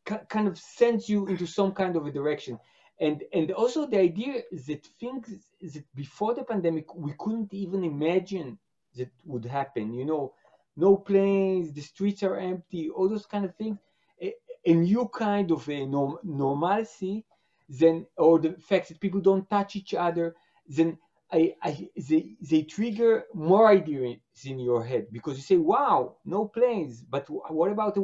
kind 0.06 0.48
of 0.48 0.58
sends 0.58 1.08
you 1.08 1.26
into 1.26 1.46
some 1.46 1.72
kind 1.72 1.96
of 1.96 2.06
a 2.06 2.12
direction. 2.12 2.58
And 3.00 3.24
and 3.32 3.50
also 3.52 3.86
the 3.86 3.98
idea 3.98 4.42
that 4.66 4.86
things 5.00 5.26
that 5.60 5.84
before 5.94 6.34
the 6.34 6.44
pandemic 6.44 6.94
we 6.94 7.12
couldn't 7.18 7.52
even 7.52 7.84
imagine 7.84 8.58
that 8.96 9.10
would 9.24 9.44
happen 9.44 9.92
you 9.92 10.04
know? 10.04 10.32
No 10.76 10.96
planes 10.96 11.72
the 11.72 11.82
streets 11.82 12.22
are 12.22 12.36
empty 12.36 12.88
all 12.90 13.08
those 13.08 13.26
kind 13.26 13.44
of 13.44 13.54
things. 13.56 13.78
A, 14.22 14.34
a 14.64 14.74
new 14.74 15.08
kind 15.08 15.50
of 15.50 15.68
a 15.68 15.84
norm, 15.86 16.18
normalcy 16.24 17.24
then 17.68 18.06
or 18.16 18.38
the 18.38 18.52
fact 18.68 18.88
that 18.88 19.00
people 19.00 19.20
don't 19.20 19.48
touch 19.50 19.76
each 19.76 19.92
other 19.94 20.34
then 20.66 20.98
I, 21.32 21.54
I 21.62 21.88
they, 22.08 22.36
they 22.40 22.62
trigger 22.62 23.24
more 23.34 23.68
ideas 23.68 24.18
in 24.44 24.58
your 24.60 24.84
head 24.84 25.08
because 25.12 25.36
you 25.36 25.42
say 25.42 25.56
wow 25.56 26.16
no 26.24 26.46
planes. 26.46 27.02
But 27.02 27.26
what 27.28 27.72
about 27.72 27.98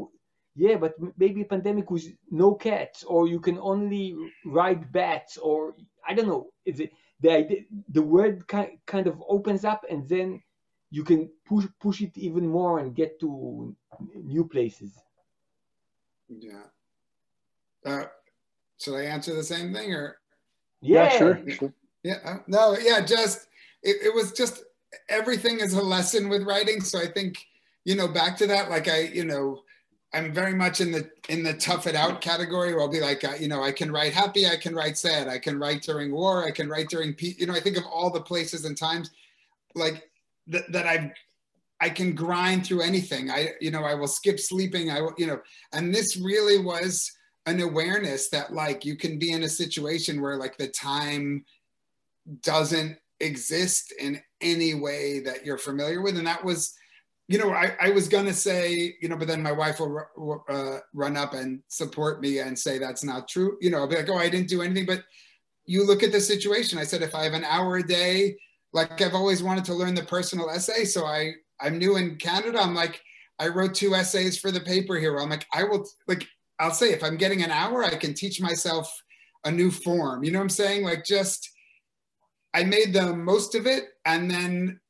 yeah, 0.55 0.76
but 0.76 0.94
maybe 1.16 1.42
a 1.42 1.46
pandemic 1.46 1.90
with 1.90 2.07
no 2.30 2.55
cats, 2.55 3.05
or 3.05 3.26
you 3.26 3.40
can 3.40 3.59
only 3.59 4.16
ride 4.44 4.92
bats, 4.92 5.36
or 5.36 5.74
I 6.07 6.14
don't 6.14 6.28
know. 6.28 6.50
Is 6.64 6.80
it 6.80 6.92
the 7.20 7.30
idea, 7.30 7.61
the 7.88 8.03
word 8.03 8.46
kind 8.48 9.07
of 9.07 9.22
opens 9.28 9.64
up, 9.64 9.84
and 9.88 10.09
then 10.09 10.42
you 10.90 11.05
can 11.05 11.30
push 11.46 11.64
push 11.80 12.03
it 12.03 12.16
even 12.18 12.46
more 12.46 12.78
and 12.78 12.94
get 12.94 13.18
to 13.20 13.74
new 14.14 14.44
places. 14.44 14.92
Yeah. 16.28 16.64
Uh, 17.84 18.05
should 18.78 18.96
I 18.96 19.05
answer 19.05 19.34
the 19.34 19.42
same 19.42 19.72
thing 19.72 19.94
or? 19.94 20.18
Yeah, 20.82 21.05
yeah 21.05 21.18
sure. 21.18 21.42
sure. 21.48 21.72
Yeah. 22.03 22.18
Uh, 22.24 22.38
no. 22.46 22.76
Yeah. 22.78 23.00
Just 23.00 23.46
it, 23.82 23.96
it 24.03 24.14
was 24.14 24.32
just 24.32 24.64
everything 25.09 25.61
is 25.61 25.72
a 25.72 25.82
lesson 25.82 26.28
with 26.28 26.42
writing. 26.42 26.82
So 26.82 26.98
I 26.98 27.07
think 27.07 27.38
you 27.84 27.96
know 27.96 28.09
back 28.09 28.36
to 28.38 28.46
that. 28.48 28.68
Like 28.68 28.88
I 28.88 29.00
you 29.03 29.24
know 29.24 29.62
I'm 30.14 30.32
very 30.32 30.54
much 30.54 30.80
in 30.80 30.92
the 30.92 31.10
in 31.28 31.42
the 31.42 31.54
tough 31.54 31.86
it 31.86 31.94
out 31.94 32.20
category 32.20 32.72
where 32.72 32.82
I'll 32.82 32.88
be 32.88 33.00
like, 33.00 33.24
uh, 33.24 33.34
you 33.40 33.48
know, 33.48 33.62
I 33.62 33.72
can 33.72 33.90
write 33.90 34.12
happy, 34.12 34.46
I 34.46 34.56
can 34.56 34.74
write 34.74 34.98
sad, 34.98 35.26
I 35.26 35.38
can 35.38 35.58
write 35.58 35.82
during 35.82 36.12
war, 36.12 36.44
I 36.44 36.50
can 36.50 36.68
write 36.68 36.90
during 36.90 37.14
peace. 37.14 37.38
You 37.38 37.46
know, 37.46 37.54
I 37.54 37.60
think 37.60 37.78
of 37.78 37.84
all 37.86 38.10
the 38.10 38.20
places 38.20 38.64
and 38.64 38.76
times 38.76 39.10
like 39.74 40.10
that 40.48 40.70
that 40.72 40.86
I 40.86 41.12
I 41.80 41.88
can 41.88 42.14
grind 42.14 42.66
through 42.66 42.82
anything. 42.82 43.30
I 43.30 43.50
you 43.60 43.70
know 43.70 43.84
I 43.84 43.94
will 43.94 44.08
skip 44.08 44.38
sleeping. 44.38 44.90
I 44.90 45.00
will 45.00 45.14
you 45.16 45.26
know, 45.26 45.40
and 45.72 45.94
this 45.94 46.16
really 46.16 46.58
was 46.58 47.10
an 47.46 47.60
awareness 47.60 48.28
that 48.28 48.52
like 48.52 48.84
you 48.84 48.96
can 48.96 49.18
be 49.18 49.32
in 49.32 49.44
a 49.44 49.48
situation 49.48 50.20
where 50.20 50.36
like 50.36 50.58
the 50.58 50.68
time 50.68 51.44
doesn't 52.42 52.98
exist 53.20 53.92
in 53.98 54.20
any 54.42 54.74
way 54.74 55.20
that 55.20 55.46
you're 55.46 55.58
familiar 55.58 56.02
with, 56.02 56.18
and 56.18 56.26
that 56.26 56.44
was 56.44 56.74
you 57.32 57.38
know, 57.38 57.50
I, 57.50 57.72
I 57.80 57.90
was 57.90 58.08
going 58.08 58.26
to 58.26 58.34
say, 58.34 58.94
you 59.00 59.08
know, 59.08 59.16
but 59.16 59.26
then 59.26 59.42
my 59.42 59.52
wife 59.52 59.80
will 59.80 60.44
uh, 60.50 60.80
run 60.92 61.16
up 61.16 61.32
and 61.32 61.62
support 61.68 62.20
me 62.20 62.40
and 62.40 62.58
say 62.58 62.76
that's 62.76 63.02
not 63.02 63.26
true. 63.26 63.56
You 63.62 63.70
know, 63.70 63.78
I'll 63.78 63.88
be 63.88 63.96
like, 63.96 64.10
oh, 64.10 64.18
I 64.18 64.28
didn't 64.28 64.50
do 64.50 64.60
anything. 64.60 64.84
But 64.84 65.02
you 65.64 65.86
look 65.86 66.02
at 66.02 66.12
the 66.12 66.20
situation. 66.20 66.78
I 66.78 66.84
said, 66.84 67.00
if 67.00 67.14
I 67.14 67.24
have 67.24 67.32
an 67.32 67.44
hour 67.44 67.78
a 67.78 67.82
day, 67.82 68.36
like 68.74 69.00
I've 69.00 69.14
always 69.14 69.42
wanted 69.42 69.64
to 69.64 69.74
learn 69.74 69.94
the 69.94 70.02
personal 70.02 70.50
essay. 70.50 70.84
So 70.84 71.06
I, 71.06 71.32
I'm 71.58 71.78
new 71.78 71.96
in 71.96 72.16
Canada. 72.16 72.60
I'm 72.60 72.74
like, 72.74 73.00
I 73.38 73.48
wrote 73.48 73.74
two 73.74 73.94
essays 73.94 74.38
for 74.38 74.50
the 74.50 74.60
paper 74.60 74.96
here. 74.96 75.18
I'm 75.18 75.30
like, 75.30 75.46
I 75.54 75.64
will, 75.64 75.88
like, 76.06 76.28
I'll 76.60 76.70
say 76.74 76.92
if 76.92 77.02
I'm 77.02 77.16
getting 77.16 77.42
an 77.42 77.50
hour, 77.50 77.82
I 77.82 77.96
can 77.96 78.12
teach 78.12 78.42
myself 78.42 78.92
a 79.46 79.50
new 79.50 79.70
form. 79.70 80.22
You 80.22 80.32
know 80.32 80.38
what 80.38 80.44
I'm 80.44 80.50
saying? 80.50 80.84
Like, 80.84 81.06
just, 81.06 81.48
I 82.52 82.64
made 82.64 82.92
the 82.92 83.16
most 83.16 83.54
of 83.54 83.66
it. 83.66 83.84
And 84.04 84.30
then 84.30 84.80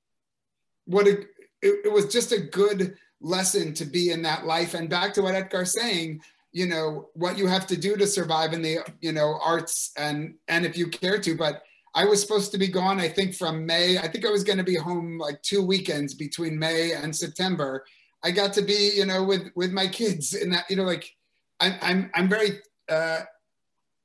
what 0.87 1.07
it, 1.07 1.27
it, 1.63 1.87
it 1.87 1.93
was 1.93 2.13
just 2.13 2.33
a 2.33 2.41
good 2.41 2.97
lesson 3.21 3.73
to 3.75 3.85
be 3.85 4.11
in 4.11 4.23
that 4.23 4.45
life. 4.45 4.75
And 4.75 4.91
back 4.91 5.15
to 5.15 5.23
what 5.23 5.35
Etgar's 5.35 5.73
saying, 5.73 6.21
you 6.53 6.67
know, 6.67 7.09
what 7.15 7.39
you 7.39 7.47
have 7.47 7.67
to 7.69 7.77
do 7.77 7.97
to 7.97 8.07
survive 8.07 8.53
in 8.53 8.61
the, 8.61 8.79
you 9.01 9.13
know, 9.13 9.39
arts 9.43 9.93
and, 9.97 10.35
and 10.49 10.67
if 10.67 10.77
you 10.77 10.89
care 10.89 11.19
to, 11.21 11.37
but 11.37 11.63
I 11.95 12.05
was 12.05 12.21
supposed 12.21 12.53
to 12.53 12.59
be 12.59 12.69
gone, 12.69 12.99
I 12.99 13.09
think 13.09 13.35
from 13.35 13.65
May, 13.65 13.99
I 13.99 14.09
think 14.09 14.27
I 14.27 14.31
was 14.31 14.45
going 14.45 14.59
to 14.59 14.65
be 14.65 14.77
home 14.77 15.19
like 15.19 15.41
two 15.43 15.63
weekends 15.65 16.15
between 16.15 16.59
May 16.59 16.93
and 16.93 17.15
September. 17.15 17.85
I 18.25 18.31
got 18.31 18.53
to 18.55 18.63
be, 18.63 18.93
you 18.95 19.07
know, 19.07 19.25
with, 19.25 19.51
with 19.55 19.73
my 19.73 19.87
kids 19.87 20.35
and 20.35 20.53
that, 20.53 20.65
you 20.69 20.77
know, 20.77 20.85
like 20.85 21.15
I'm, 21.61 21.75
I'm, 21.81 22.11
I'm 22.15 22.29
very, 22.29 22.61
uh, 22.89 23.21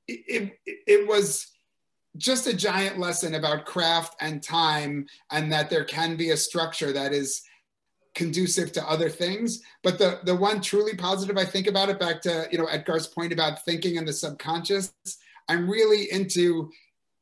it, 0.08 0.54
it, 0.66 0.84
it 0.86 1.08
was, 1.08 1.48
just 2.18 2.48
a 2.48 2.56
giant 2.56 2.98
lesson 2.98 3.36
about 3.36 3.66
craft 3.66 4.16
and 4.22 4.42
time 4.42 5.06
and 5.32 5.52
that 5.52 5.70
there 5.70 5.84
can 5.84 6.16
be 6.16 6.32
a 6.32 6.38
structure 6.38 6.92
that 6.92 7.14
is 7.14 7.44
conducive 8.18 8.72
to 8.72 8.90
other 8.90 9.10
things. 9.10 9.62
But 9.84 10.00
the 10.00 10.20
the 10.24 10.36
one 10.36 10.60
truly 10.60 10.96
positive 10.96 11.38
i 11.38 11.46
think 11.46 11.68
about 11.68 11.90
it 11.90 12.00
back 12.00 12.20
to 12.24 12.48
you 12.52 12.58
know 12.58 12.66
Etgar's 12.66 13.08
point 13.08 13.32
about 13.32 13.64
thinking 13.64 13.96
in 13.96 14.06
the 14.06 14.12
subconscious 14.12 14.92
i'm 15.48 15.70
really 15.70 16.12
into 16.12 16.72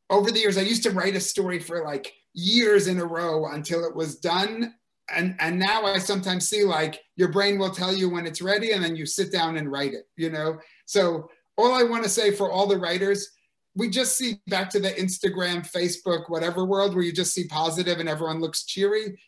over 0.10 0.32
the 0.32 0.40
years 0.40 0.58
i 0.58 0.62
used 0.62 0.84
to 0.84 0.92
write 0.92 1.16
a 1.16 1.20
story 1.20 1.60
for 1.60 1.84
like 1.84 2.14
years 2.34 2.88
in 2.88 3.00
a 3.00 3.06
row 3.06 3.48
until 3.48 3.86
it 3.86 3.96
was 3.96 4.16
done. 4.16 4.74
And 5.16 5.36
and 5.40 5.60
now 5.60 5.86
i 5.86 6.00
sometimes 6.00 6.50
see 6.50 6.64
like 6.64 7.02
your 7.18 7.32
brain 7.32 7.60
will 7.60 7.76
tell 7.82 7.94
you 7.94 8.10
when 8.10 8.26
it's 8.26 8.42
ready 8.42 8.72
and 8.72 8.84
then 8.84 8.96
you 8.96 9.06
sit 9.06 9.32
down 9.32 9.58
and 9.58 9.72
write 9.72 9.94
it 9.94 10.08
you 10.16 10.30
know? 10.32 10.58
So 10.86 11.30
all 11.58 11.74
i 11.74 11.84
want 11.84 12.04
to 12.04 12.10
say 12.10 12.32
for 12.32 12.50
all 12.50 12.68
the 12.68 12.78
writers 12.78 13.36
we 13.76 13.90
just 13.90 14.18
see 14.18 14.40
back 14.48 14.70
to 14.70 14.80
the 14.80 14.92
Instagram, 14.92 15.70
Facebook, 15.70 16.30
whatever 16.30 16.64
world 16.64 16.96
where 16.96 17.04
you 17.04 17.12
just 17.12 17.34
see 17.34 17.46
positive 17.46 18.00
and 18.00 18.08
everyone 18.08 18.40
looks 18.40 18.64
cheery. 18.64 19.20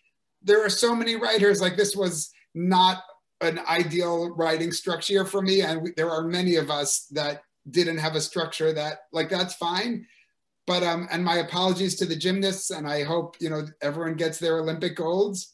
There 0.48 0.66
are 0.66 0.70
so 0.70 0.96
many 0.96 1.16
writers 1.16 1.62
like 1.62 1.76
this 1.76 1.96
was 1.96 2.32
not 2.56 3.04
an 3.42 3.60
ideal 3.70 4.34
writing 4.36 4.72
structure 4.72 5.26
for 5.26 5.42
me, 5.42 5.62
and 5.62 5.82
we, 5.82 5.92
there 5.96 6.10
are 6.10 6.24
many 6.24 6.56
of 6.56 6.72
us 6.72 7.06
that 7.12 7.44
didn't 7.70 7.98
have 7.98 8.16
a 8.16 8.22
structure 8.22 8.74
that 8.74 9.00
like 9.12 9.30
that's 9.30 9.56
fine. 9.56 10.08
But 10.66 10.84
um, 10.84 11.08
and 11.12 11.24
my 11.24 11.38
apologies 11.38 11.96
to 11.96 12.06
the 12.06 12.16
gymnasts, 12.16 12.72
and 12.72 12.88
I 12.88 13.04
hope 13.04 13.36
you 13.40 13.50
know 13.50 13.66
everyone 13.82 14.16
gets 14.16 14.40
their 14.40 14.60
Olympic 14.60 14.96
golds. 14.96 15.54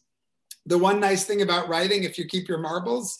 The 0.66 0.78
one 0.78 1.00
nice 1.00 1.26
thing 1.26 1.42
about 1.42 1.68
writing, 1.68 2.04
if 2.04 2.18
you 2.18 2.26
keep 2.26 2.48
your 2.48 2.60
marbles, 2.60 3.18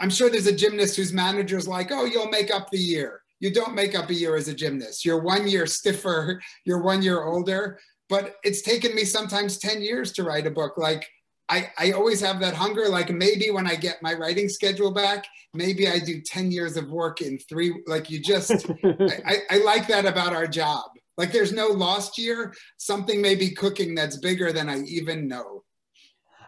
I'm 0.00 0.10
sure 0.10 0.28
there's 0.28 0.48
a 0.48 0.56
gymnast 0.56 0.96
whose 0.96 1.12
manager's 1.12 1.68
like, 1.68 1.92
oh, 1.92 2.04
you'll 2.04 2.30
make 2.30 2.52
up 2.52 2.70
the 2.70 2.78
year 2.78 3.20
you 3.44 3.50
don't 3.50 3.74
make 3.74 3.94
up 3.94 4.08
a 4.08 4.14
year 4.14 4.36
as 4.36 4.48
a 4.48 4.54
gymnast. 4.54 5.04
You're 5.04 5.20
one 5.20 5.46
year 5.46 5.66
stiffer, 5.66 6.40
you're 6.64 6.82
one 6.82 7.02
year 7.02 7.24
older. 7.24 7.78
But 8.08 8.36
it's 8.44 8.62
taken 8.62 8.94
me 8.94 9.04
sometimes 9.04 9.58
10 9.58 9.82
years 9.82 10.12
to 10.12 10.24
write 10.24 10.46
a 10.46 10.50
book. 10.50 10.76
Like 10.76 11.08
I, 11.48 11.70
I 11.78 11.92
always 11.92 12.20
have 12.20 12.40
that 12.40 12.54
hunger. 12.54 12.88
Like 12.88 13.10
maybe 13.10 13.50
when 13.50 13.66
I 13.66 13.74
get 13.74 14.02
my 14.02 14.14
writing 14.14 14.48
schedule 14.48 14.92
back, 14.92 15.24
maybe 15.52 15.88
I 15.88 15.98
do 15.98 16.20
10 16.20 16.50
years 16.50 16.76
of 16.76 16.90
work 16.90 17.20
in 17.20 17.38
three. 17.38 17.82
Like 17.86 18.10
you 18.10 18.20
just, 18.20 18.66
I, 18.84 19.38
I 19.50 19.58
like 19.58 19.86
that 19.88 20.06
about 20.06 20.34
our 20.34 20.46
job. 20.46 20.84
Like 21.16 21.32
there's 21.32 21.52
no 21.52 21.68
lost 21.68 22.18
year. 22.18 22.54
Something 22.76 23.20
may 23.20 23.34
be 23.34 23.50
cooking 23.50 23.94
that's 23.94 24.18
bigger 24.18 24.52
than 24.52 24.68
I 24.68 24.80
even 24.80 25.28
know. 25.28 25.64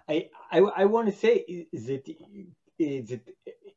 I, 0.08 0.28
I, 0.50 0.58
I 0.58 0.84
want 0.84 1.08
to 1.08 1.14
say 1.14 1.66
that, 1.72 2.04
that 2.78 3.20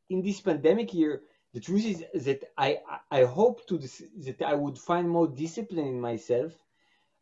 in 0.08 0.22
this 0.22 0.40
pandemic 0.40 0.92
year, 0.92 1.22
the 1.52 1.60
truth 1.60 1.84
is 1.84 2.24
that 2.24 2.44
I 2.56 2.78
I 3.10 3.24
hope 3.24 3.66
to 3.66 3.78
that 3.78 4.42
I 4.46 4.54
would 4.54 4.78
find 4.78 5.08
more 5.08 5.26
discipline 5.26 5.86
in 5.86 6.00
myself, 6.00 6.52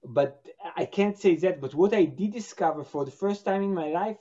but 0.04 0.46
I 0.76 0.84
can't 0.84 1.18
say 1.18 1.36
that. 1.36 1.60
But 1.60 1.74
what 1.74 1.94
I 1.94 2.04
did 2.04 2.32
discover 2.32 2.84
for 2.84 3.04
the 3.04 3.10
first 3.10 3.44
time 3.44 3.62
in 3.62 3.74
my 3.74 3.88
life 3.88 4.18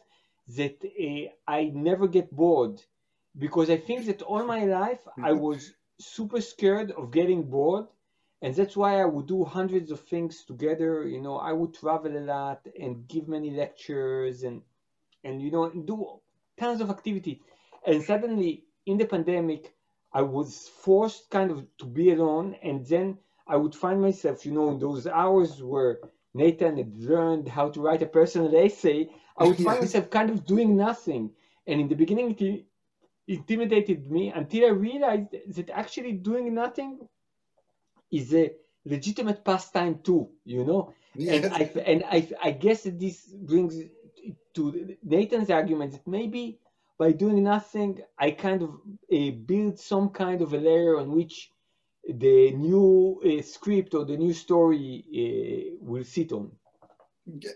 that 0.55 0.83
uh, 0.83 1.29
I 1.47 1.71
never 1.73 2.07
get 2.07 2.31
bored, 2.31 2.81
because 3.37 3.69
I 3.69 3.77
think 3.77 4.05
that 4.05 4.21
all 4.21 4.43
my 4.45 4.65
life 4.65 4.99
I 5.17 5.31
mm-hmm. 5.31 5.39
was 5.39 5.73
super 5.99 6.41
scared 6.41 6.91
of 6.91 7.11
getting 7.11 7.43
bored, 7.43 7.87
and 8.41 8.55
that's 8.55 8.77
why 8.77 9.01
I 9.01 9.05
would 9.05 9.27
do 9.27 9.43
hundreds 9.43 9.91
of 9.91 10.01
things 10.01 10.43
together. 10.45 11.07
You 11.07 11.21
know, 11.21 11.37
I 11.37 11.53
would 11.53 11.73
travel 11.73 12.15
a 12.15 12.19
lot 12.19 12.67
and 12.79 13.07
give 13.07 13.27
many 13.27 13.51
lectures 13.51 14.43
and 14.43 14.61
and 15.23 15.41
you 15.41 15.51
know 15.51 15.69
do 15.69 16.19
tons 16.57 16.81
of 16.81 16.89
activity. 16.89 17.41
And 17.85 18.03
suddenly 18.03 18.65
in 18.85 18.97
the 18.97 19.05
pandemic, 19.05 19.73
I 20.13 20.21
was 20.21 20.69
forced 20.83 21.29
kind 21.29 21.51
of 21.51 21.65
to 21.79 21.85
be 21.85 22.11
alone, 22.11 22.55
and 22.63 22.85
then 22.85 23.17
I 23.49 23.55
would 23.55 23.75
find 23.75 24.01
myself, 24.01 24.45
you 24.45 24.51
know, 24.51 24.69
in 24.71 24.79
those 24.79 25.07
hours 25.07 25.61
where 25.61 25.99
Nathan 26.33 26.77
had 26.77 26.97
learned 26.97 27.47
how 27.47 27.69
to 27.69 27.81
write 27.81 28.01
a 28.01 28.05
personal 28.05 28.55
essay, 28.55 29.09
I 29.37 29.45
would 29.45 29.57
find 29.57 29.79
myself 29.85 30.09
kind 30.09 30.29
of 30.29 30.45
doing 30.45 30.75
nothing. 30.75 31.31
And 31.65 31.81
in 31.81 31.87
the 31.87 31.95
beginning, 31.95 32.35
it 32.39 32.65
intimidated 33.27 34.09
me 34.09 34.29
until 34.29 34.65
I 34.65 34.69
realized 34.69 35.31
that 35.55 35.69
actually 35.69 36.13
doing 36.13 36.53
nothing 36.53 36.99
is 38.11 38.33
a 38.33 38.51
legitimate 38.85 39.43
pastime 39.43 39.99
too, 40.03 40.29
you 40.45 40.63
know. 40.63 40.93
Yes. 41.15 41.43
And 41.43 41.53
I 41.53 41.61
and 41.91 42.03
I 42.05 42.29
I 42.41 42.51
guess 42.51 42.83
this 42.83 43.25
brings 43.33 43.75
to 44.55 44.95
Nathan's 45.03 45.49
argument 45.49 45.91
that 45.93 46.07
maybe 46.07 46.59
by 46.97 47.11
doing 47.11 47.43
nothing, 47.43 47.99
I 48.17 48.31
kind 48.31 48.63
of 48.63 48.71
uh, 49.13 49.31
build 49.45 49.79
some 49.79 50.09
kind 50.09 50.41
of 50.41 50.53
a 50.53 50.57
layer 50.57 50.97
on 50.99 51.15
which 51.15 51.51
the 52.07 52.51
new 52.51 53.21
uh, 53.25 53.41
script 53.41 53.93
or 53.93 54.05
the 54.05 54.17
new 54.17 54.33
story 54.33 55.03
uh, 55.11 55.75
will 55.81 56.03
sit 56.03 56.31
on. 56.31 56.51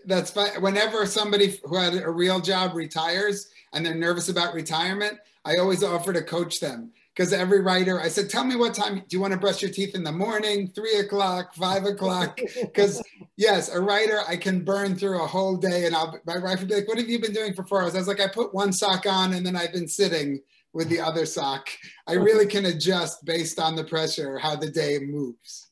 That's 0.04 0.30
fine. 0.30 0.60
Whenever 0.60 1.06
somebody 1.06 1.58
who 1.64 1.76
had 1.76 1.94
a 1.94 2.10
real 2.10 2.40
job 2.40 2.74
retires 2.74 3.48
and 3.72 3.84
they're 3.84 3.94
nervous 3.94 4.28
about 4.28 4.54
retirement, 4.54 5.18
I 5.44 5.56
always 5.56 5.82
offer 5.82 6.12
to 6.12 6.22
coach 6.22 6.60
them 6.60 6.92
because 7.14 7.32
every 7.32 7.60
writer, 7.60 8.00
I 8.00 8.08
said, 8.08 8.28
tell 8.28 8.44
me 8.44 8.56
what 8.56 8.74
time 8.74 8.96
do 8.96 9.16
you 9.16 9.20
want 9.20 9.32
to 9.32 9.38
brush 9.38 9.62
your 9.62 9.70
teeth 9.70 9.94
in 9.94 10.04
the 10.04 10.12
morning, 10.12 10.68
three 10.68 10.98
o'clock, 10.98 11.54
five 11.54 11.84
o'clock? 11.84 12.38
Because 12.60 13.02
yes, 13.36 13.70
a 13.70 13.80
writer, 13.80 14.20
I 14.28 14.36
can 14.36 14.64
burn 14.64 14.96
through 14.96 15.22
a 15.22 15.26
whole 15.26 15.56
day 15.56 15.86
and 15.86 15.96
I'll, 15.96 16.18
my 16.26 16.38
wife 16.38 16.60
would 16.60 16.68
be 16.68 16.74
like, 16.74 16.88
what 16.88 16.98
have 16.98 17.08
you 17.08 17.18
been 17.18 17.32
doing 17.32 17.54
for 17.54 17.64
four 17.64 17.82
hours? 17.82 17.94
I 17.94 17.98
was 17.98 18.08
like, 18.08 18.20
I 18.20 18.28
put 18.28 18.54
one 18.54 18.72
sock 18.72 19.06
on 19.06 19.32
and 19.32 19.44
then 19.44 19.56
I've 19.56 19.72
been 19.72 19.88
sitting 19.88 20.40
with 20.72 20.88
the 20.88 21.00
other 21.00 21.26
sock. 21.26 21.68
I 22.06 22.14
really 22.14 22.46
can 22.46 22.66
adjust 22.66 23.24
based 23.24 23.58
on 23.58 23.76
the 23.76 23.84
pressure, 23.84 24.38
how 24.38 24.56
the 24.56 24.70
day 24.70 24.98
moves. 25.00 25.70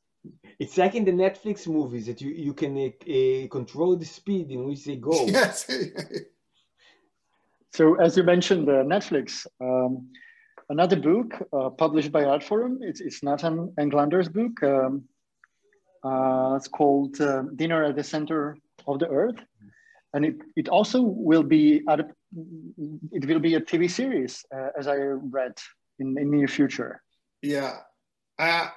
It's 0.58 0.76
like 0.76 0.94
in 0.94 1.04
the 1.04 1.12
Netflix 1.12 1.66
movies 1.66 2.06
that 2.06 2.20
you, 2.20 2.30
you 2.30 2.52
can 2.52 2.76
uh, 2.76 2.88
uh, 3.10 3.48
control 3.48 3.96
the 3.96 4.04
speed 4.04 4.50
in 4.50 4.64
which 4.66 4.84
they 4.84 4.96
go. 4.96 5.26
Yes. 5.26 5.66
so 7.72 7.94
as 7.94 8.16
you 8.16 8.22
mentioned, 8.22 8.68
uh, 8.68 8.84
Netflix, 8.84 9.46
um, 9.60 10.08
another 10.68 10.96
book 10.96 11.32
uh, 11.52 11.70
published 11.70 12.12
by 12.12 12.24
Art 12.24 12.44
Forum, 12.44 12.80
It's, 12.82 13.00
it's 13.00 13.22
Nathan 13.22 13.72
Englander's 13.78 14.28
book. 14.28 14.62
Um, 14.62 15.04
uh, 16.04 16.54
it's 16.56 16.68
called 16.68 17.20
uh, 17.20 17.42
Dinner 17.56 17.84
at 17.84 17.96
the 17.96 18.04
Center 18.04 18.56
of 18.86 18.98
the 18.98 19.08
Earth. 19.08 19.36
And 20.12 20.24
it, 20.24 20.36
it 20.56 20.68
also 20.68 21.00
will 21.00 21.42
be, 21.42 21.82
it 21.86 23.26
will 23.26 23.38
be 23.38 23.54
a 23.54 23.60
TV 23.60 23.90
series, 23.90 24.44
uh, 24.54 24.68
as 24.78 24.88
I 24.88 24.96
read 24.96 25.52
in 25.98 26.14
the 26.14 26.24
near 26.24 26.48
future. 26.48 27.02
Yeah. 27.42 27.76
Uh, 28.38 28.68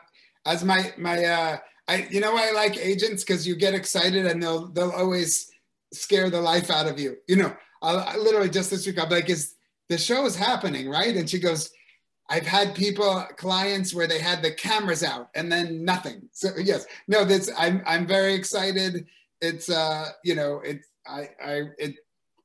as 0.45 0.63
my, 0.63 0.93
my 0.97 1.23
uh, 1.23 1.57
I, 1.87 2.07
you 2.09 2.19
know, 2.19 2.35
I 2.37 2.51
like 2.51 2.77
agents 2.77 3.23
because 3.23 3.47
you 3.47 3.55
get 3.55 3.73
excited 3.73 4.25
and 4.25 4.41
they'll, 4.41 4.67
they'll 4.67 4.91
always 4.91 5.49
scare 5.91 6.29
the 6.29 6.41
life 6.41 6.69
out 6.69 6.87
of 6.87 6.99
you. 6.99 7.17
You 7.27 7.37
know, 7.37 7.55
I, 7.81 7.93
I 7.93 8.15
literally 8.17 8.49
just 8.49 8.69
this 8.69 8.85
week, 8.85 9.01
I'm 9.01 9.09
like, 9.09 9.29
is 9.29 9.55
the 9.89 9.97
show 9.97 10.25
is 10.25 10.35
happening, 10.35 10.89
right? 10.89 11.15
And 11.15 11.29
she 11.29 11.39
goes, 11.39 11.71
I've 12.29 12.47
had 12.47 12.73
people, 12.73 13.25
clients 13.37 13.93
where 13.93 14.07
they 14.07 14.19
had 14.19 14.41
the 14.41 14.51
cameras 14.51 15.03
out 15.03 15.29
and 15.35 15.51
then 15.51 15.83
nothing. 15.83 16.29
So 16.31 16.49
yes, 16.57 16.85
no, 17.07 17.25
that's 17.25 17.49
I'm 17.57 17.83
I'm 17.85 18.07
very 18.07 18.33
excited. 18.33 19.05
It's 19.41 19.69
uh, 19.69 20.07
you 20.23 20.35
know, 20.35 20.61
it's 20.63 20.87
I 21.07 21.29
I 21.43 21.61
it 21.77 21.95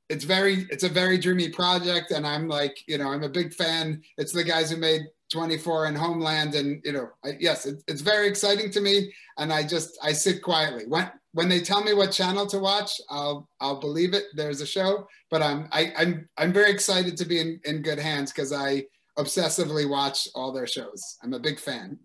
it's 0.09 0.23
very 0.23 0.67
it's 0.69 0.83
a 0.83 0.89
very 0.89 1.17
dreamy 1.17 1.49
project 1.49 2.11
and 2.11 2.25
I'm 2.25 2.47
like, 2.47 2.77
you 2.87 2.97
know, 2.97 3.09
I'm 3.09 3.23
a 3.23 3.29
big 3.29 3.53
fan. 3.53 4.01
It's 4.17 4.31
the 4.31 4.43
guys 4.43 4.71
who 4.71 4.77
made 4.77 5.01
24 5.31 5.85
and 5.85 5.97
Homeland 5.97 6.55
and 6.55 6.81
you 6.83 6.91
know, 6.91 7.09
I, 7.23 7.33
yes, 7.39 7.67
it, 7.67 7.83
it's 7.87 8.01
very 8.01 8.27
exciting 8.27 8.71
to 8.71 8.81
me 8.81 9.13
and 9.37 9.53
I 9.53 9.65
just 9.65 9.97
I 10.03 10.11
sit 10.13 10.41
quietly. 10.41 10.85
When 10.87 11.09
when 11.33 11.47
they 11.47 11.61
tell 11.61 11.83
me 11.83 11.93
what 11.93 12.11
channel 12.11 12.47
to 12.47 12.59
watch, 12.59 12.99
I'll 13.09 13.47
I'll 13.61 13.79
believe 13.79 14.13
it. 14.15 14.25
There's 14.33 14.61
a 14.61 14.65
show, 14.65 15.07
but 15.29 15.43
I'm 15.43 15.67
I, 15.71 15.93
I'm 15.95 16.27
I'm 16.37 16.51
very 16.51 16.71
excited 16.71 17.15
to 17.17 17.25
be 17.25 17.39
in, 17.39 17.59
in 17.65 17.83
good 17.83 17.99
hands 17.99 18.31
because 18.31 18.51
I 18.51 18.85
obsessively 19.19 19.87
watch 19.87 20.27
all 20.33 20.51
their 20.51 20.67
shows. 20.67 21.17
I'm 21.21 21.33
a 21.33 21.39
big 21.39 21.59
fan. 21.59 21.99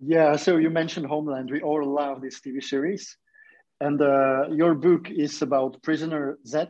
Yeah, 0.00 0.36
so 0.36 0.56
you 0.56 0.70
mentioned 0.70 1.06
Homeland. 1.06 1.50
We 1.50 1.60
all 1.60 1.84
love 1.84 2.20
this 2.20 2.40
TV 2.40 2.62
series. 2.62 3.16
And 3.80 4.00
uh, 4.00 4.48
your 4.50 4.74
book 4.74 5.10
is 5.10 5.42
about 5.42 5.82
prisoner 5.82 6.38
Z, 6.46 6.64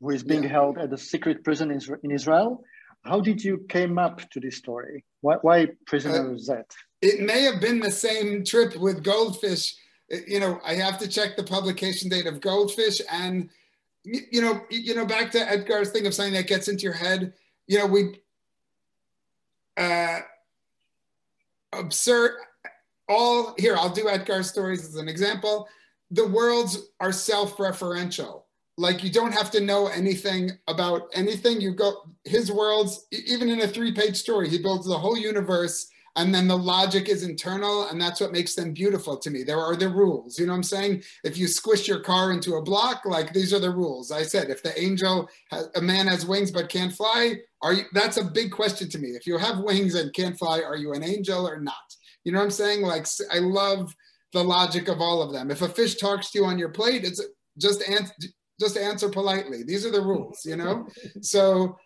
who 0.00 0.10
is 0.10 0.22
being 0.22 0.42
yeah. 0.42 0.50
held 0.50 0.78
at 0.78 0.92
a 0.92 0.98
secret 0.98 1.44
prison 1.44 1.70
in 1.70 2.10
Israel. 2.10 2.64
How 3.04 3.20
did 3.20 3.42
you 3.42 3.64
came 3.68 3.98
up 3.98 4.28
to 4.30 4.40
this 4.40 4.56
story? 4.56 5.04
Why, 5.20 5.36
why 5.42 5.68
prisoner 5.86 6.34
uh, 6.34 6.38
Z? 6.38 6.52
It 7.00 7.20
may 7.20 7.42
have 7.42 7.60
been 7.60 7.80
the 7.80 7.90
same 7.90 8.44
trip 8.44 8.76
with 8.76 9.02
Goldfish. 9.02 9.74
You 10.26 10.40
know, 10.40 10.60
I 10.64 10.74
have 10.74 10.98
to 10.98 11.08
check 11.08 11.36
the 11.36 11.42
publication 11.44 12.08
date 12.08 12.26
of 12.26 12.40
Goldfish 12.40 13.00
and 13.10 13.48
you 14.04 14.42
know, 14.42 14.60
you 14.68 14.94
know, 14.94 15.06
back 15.06 15.30
to 15.30 15.38
Etgar's 15.38 15.90
thing 15.90 16.06
of 16.06 16.14
something 16.14 16.34
that 16.34 16.48
gets 16.48 16.68
into 16.68 16.82
your 16.82 16.92
head. 16.92 17.32
You 17.66 17.78
know, 17.78 17.86
we 17.86 18.20
uh, 19.76 20.20
absurd. 21.72 22.32
All 23.08 23.54
here, 23.58 23.76
I'll 23.76 23.90
do 23.90 24.04
Etgar 24.04 24.44
stories 24.44 24.84
as 24.84 24.96
an 24.96 25.08
example. 25.08 25.68
The 26.12 26.26
worlds 26.26 26.78
are 27.00 27.12
self-referential. 27.12 28.42
Like 28.78 29.04
you 29.04 29.10
don't 29.10 29.32
have 29.32 29.50
to 29.52 29.60
know 29.60 29.88
anything 29.88 30.52
about 30.68 31.02
anything. 31.12 31.60
You 31.60 31.74
go 31.74 32.08
his 32.24 32.50
worlds, 32.50 33.06
even 33.10 33.48
in 33.48 33.60
a 33.60 33.68
three-page 33.68 34.16
story, 34.16 34.48
he 34.48 34.58
builds 34.58 34.86
the 34.86 34.98
whole 34.98 35.18
universe 35.18 35.88
and 36.16 36.34
then 36.34 36.46
the 36.46 36.56
logic 36.56 37.08
is 37.08 37.22
internal 37.22 37.88
and 37.88 38.00
that's 38.00 38.20
what 38.20 38.32
makes 38.32 38.54
them 38.54 38.72
beautiful 38.72 39.16
to 39.16 39.30
me. 39.30 39.42
There 39.42 39.60
are 39.60 39.76
the 39.76 39.88
rules 39.88 40.38
you 40.38 40.46
know 40.46 40.52
what 40.52 40.58
i'm 40.58 40.62
saying? 40.62 41.02
If 41.24 41.38
you 41.38 41.48
squish 41.48 41.88
your 41.88 42.00
car 42.00 42.32
into 42.32 42.56
a 42.56 42.62
block 42.62 43.02
like 43.04 43.32
these 43.32 43.52
are 43.52 43.58
the 43.58 43.70
rules. 43.70 44.10
I 44.10 44.22
said 44.22 44.50
if 44.50 44.62
the 44.62 44.78
angel 44.80 45.28
has, 45.50 45.68
a 45.74 45.80
man 45.80 46.06
has 46.06 46.26
wings 46.26 46.50
but 46.50 46.68
can't 46.68 46.92
fly 46.92 47.36
are 47.62 47.72
you 47.72 47.84
that's 47.92 48.18
a 48.18 48.24
big 48.24 48.52
question 48.52 48.88
to 48.90 48.98
me. 48.98 49.10
If 49.10 49.26
you 49.26 49.38
have 49.38 49.60
wings 49.60 49.94
and 49.94 50.12
can't 50.12 50.38
fly 50.38 50.62
are 50.62 50.76
you 50.76 50.92
an 50.92 51.02
angel 51.02 51.48
or 51.48 51.60
not? 51.60 51.96
You 52.24 52.32
know 52.32 52.38
what 52.38 52.44
i'm 52.44 52.50
saying? 52.50 52.82
Like 52.82 53.06
i 53.30 53.38
love 53.38 53.94
the 54.32 54.42
logic 54.42 54.88
of 54.88 55.00
all 55.00 55.22
of 55.22 55.32
them 55.32 55.50
if 55.50 55.62
a 55.62 55.68
fish 55.68 55.96
talks 55.96 56.30
to 56.30 56.38
you 56.38 56.44
on 56.44 56.58
your 56.58 56.70
plate 56.70 57.04
it's 57.04 57.22
just 57.58 57.82
answer 57.88 58.14
just 58.60 58.76
answer 58.76 59.08
politely 59.08 59.62
these 59.62 59.84
are 59.84 59.90
the 59.90 60.00
rules 60.00 60.44
you 60.44 60.56
know 60.56 60.86
so 61.20 61.76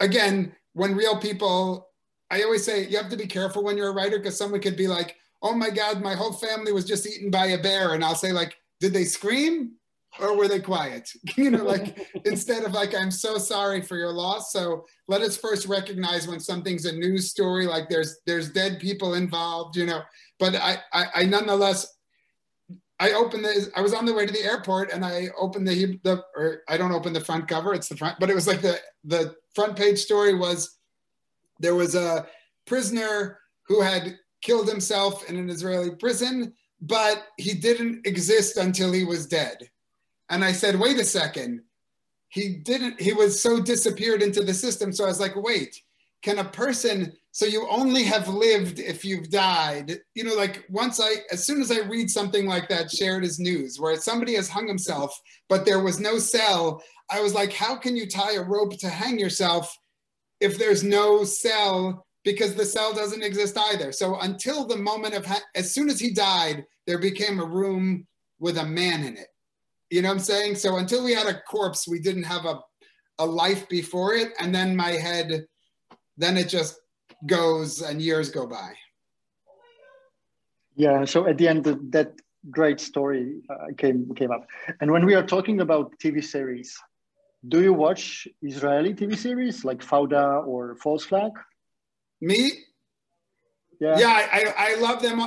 again 0.00 0.52
when 0.74 0.94
real 0.94 1.18
people 1.18 1.88
I 2.30 2.42
always 2.42 2.64
say 2.64 2.86
you 2.86 2.96
have 2.98 3.10
to 3.10 3.16
be 3.16 3.26
careful 3.26 3.62
when 3.62 3.76
you're 3.76 3.88
a 3.88 3.94
writer 3.94 4.18
because 4.18 4.36
someone 4.36 4.60
could 4.60 4.76
be 4.76 4.86
like, 4.86 5.16
"Oh 5.42 5.54
my 5.54 5.70
God, 5.70 6.02
my 6.02 6.14
whole 6.14 6.32
family 6.32 6.72
was 6.72 6.84
just 6.84 7.06
eaten 7.06 7.30
by 7.30 7.46
a 7.46 7.62
bear," 7.62 7.94
and 7.94 8.04
I'll 8.04 8.14
say 8.14 8.32
like, 8.32 8.54
"Did 8.80 8.92
they 8.92 9.04
scream?" 9.04 9.72
Or 10.20 10.36
were 10.36 10.48
they 10.48 10.60
quiet? 10.60 11.10
you 11.36 11.50
know, 11.50 11.64
like 11.64 12.06
instead 12.24 12.64
of 12.64 12.72
like, 12.72 12.94
I'm 12.94 13.10
so 13.10 13.38
sorry 13.38 13.82
for 13.82 13.96
your 13.96 14.12
loss. 14.12 14.52
So 14.52 14.84
let 15.06 15.20
us 15.22 15.36
first 15.36 15.66
recognize 15.66 16.26
when 16.26 16.40
something's 16.40 16.86
a 16.86 16.92
news 16.92 17.30
story, 17.30 17.66
like 17.66 17.88
there's 17.88 18.20
there's 18.26 18.50
dead 18.50 18.78
people 18.80 19.14
involved, 19.14 19.76
you 19.76 19.86
know. 19.86 20.02
But 20.38 20.54
I, 20.54 20.78
I, 20.92 21.06
I 21.14 21.24
nonetheless 21.24 21.98
I 23.00 23.12
opened 23.12 23.44
the, 23.44 23.70
I 23.76 23.80
was 23.80 23.94
on 23.94 24.06
the 24.06 24.14
way 24.14 24.26
to 24.26 24.32
the 24.32 24.44
airport 24.44 24.92
and 24.92 25.04
I 25.04 25.28
opened 25.38 25.68
the, 25.68 26.00
the, 26.02 26.24
or 26.36 26.62
I 26.68 26.76
don't 26.76 26.92
open 26.92 27.12
the 27.12 27.20
front 27.20 27.46
cover, 27.46 27.72
it's 27.72 27.88
the 27.88 27.96
front, 27.96 28.18
but 28.18 28.28
it 28.28 28.34
was 28.34 28.48
like 28.48 28.60
the, 28.60 28.78
the 29.04 29.36
front 29.54 29.76
page 29.76 29.98
story 29.98 30.34
was 30.34 30.78
there 31.60 31.76
was 31.76 31.94
a 31.94 32.26
prisoner 32.66 33.38
who 33.66 33.80
had 33.82 34.18
killed 34.42 34.68
himself 34.68 35.28
in 35.28 35.36
an 35.36 35.48
Israeli 35.48 35.90
prison, 35.94 36.54
but 36.80 37.26
he 37.36 37.54
didn't 37.54 38.06
exist 38.06 38.56
until 38.56 38.92
he 38.92 39.04
was 39.04 39.26
dead. 39.26 39.70
And 40.30 40.44
I 40.44 40.52
said, 40.52 40.78
wait 40.78 40.98
a 40.98 41.04
second. 41.04 41.62
He 42.28 42.56
didn't, 42.56 43.00
he 43.00 43.12
was 43.12 43.40
so 43.40 43.60
disappeared 43.60 44.22
into 44.22 44.42
the 44.42 44.54
system. 44.54 44.92
So 44.92 45.04
I 45.04 45.08
was 45.08 45.20
like, 45.20 45.34
wait, 45.36 45.80
can 46.22 46.38
a 46.38 46.44
person, 46.44 47.12
so 47.30 47.46
you 47.46 47.66
only 47.70 48.02
have 48.02 48.28
lived 48.28 48.80
if 48.80 49.04
you've 49.04 49.30
died? 49.30 49.98
You 50.14 50.24
know, 50.24 50.34
like 50.34 50.64
once 50.68 51.00
I, 51.00 51.16
as 51.30 51.46
soon 51.46 51.60
as 51.60 51.70
I 51.70 51.80
read 51.80 52.10
something 52.10 52.46
like 52.46 52.68
that 52.68 52.90
shared 52.90 53.24
as 53.24 53.38
news, 53.38 53.78
where 53.78 53.96
somebody 53.96 54.34
has 54.34 54.48
hung 54.48 54.66
himself, 54.66 55.16
but 55.48 55.64
there 55.64 55.82
was 55.82 56.00
no 56.00 56.18
cell, 56.18 56.82
I 57.10 57.20
was 57.20 57.34
like, 57.34 57.52
how 57.52 57.76
can 57.76 57.96
you 57.96 58.06
tie 58.06 58.34
a 58.34 58.42
rope 58.42 58.78
to 58.78 58.88
hang 58.88 59.18
yourself 59.18 59.74
if 60.40 60.58
there's 60.58 60.84
no 60.84 61.24
cell 61.24 62.06
because 62.24 62.54
the 62.54 62.64
cell 62.64 62.92
doesn't 62.92 63.22
exist 63.22 63.56
either. 63.56 63.92
So 63.92 64.18
until 64.20 64.66
the 64.66 64.76
moment 64.76 65.14
of, 65.14 65.26
as 65.54 65.72
soon 65.72 65.88
as 65.88 65.98
he 65.98 66.12
died, 66.12 66.64
there 66.86 66.98
became 66.98 67.40
a 67.40 67.46
room 67.46 68.06
with 68.38 68.58
a 68.58 68.66
man 68.66 69.04
in 69.04 69.16
it. 69.16 69.28
You 69.90 70.02
know 70.02 70.08
what 70.08 70.18
I'm 70.18 70.20
saying? 70.20 70.56
So 70.56 70.76
until 70.76 71.02
we 71.02 71.14
had 71.14 71.26
a 71.26 71.40
corpse, 71.42 71.88
we 71.88 72.00
didn't 72.00 72.24
have 72.24 72.44
a, 72.44 72.60
a 73.18 73.24
life 73.24 73.68
before 73.68 74.14
it. 74.14 74.32
And 74.38 74.54
then 74.54 74.76
my 74.76 74.90
head, 74.90 75.46
then 76.18 76.36
it 76.36 76.48
just 76.48 76.80
goes 77.26 77.80
and 77.80 78.02
years 78.02 78.30
go 78.30 78.46
by. 78.46 78.74
Yeah. 80.76 81.04
So 81.06 81.26
at 81.26 81.38
the 81.38 81.48
end, 81.48 81.64
that 81.64 82.12
great 82.50 82.80
story 82.80 83.40
uh, 83.50 83.72
came 83.76 84.14
came 84.14 84.30
up. 84.30 84.46
And 84.80 84.90
when 84.90 85.06
we 85.06 85.14
are 85.14 85.26
talking 85.26 85.60
about 85.60 85.98
TV 85.98 86.22
series, 86.22 86.76
do 87.46 87.62
you 87.62 87.72
watch 87.72 88.28
Israeli 88.42 88.94
TV 88.94 89.16
series 89.16 89.64
like 89.64 89.80
Fauda 89.80 90.46
or 90.46 90.74
False 90.76 91.04
Flag? 91.04 91.32
Me? 92.20 92.52
Yeah. 93.80 93.98
Yeah, 93.98 94.08
I, 94.08 94.38
I, 94.38 94.72
I 94.72 94.74
love 94.80 95.00
them. 95.02 95.20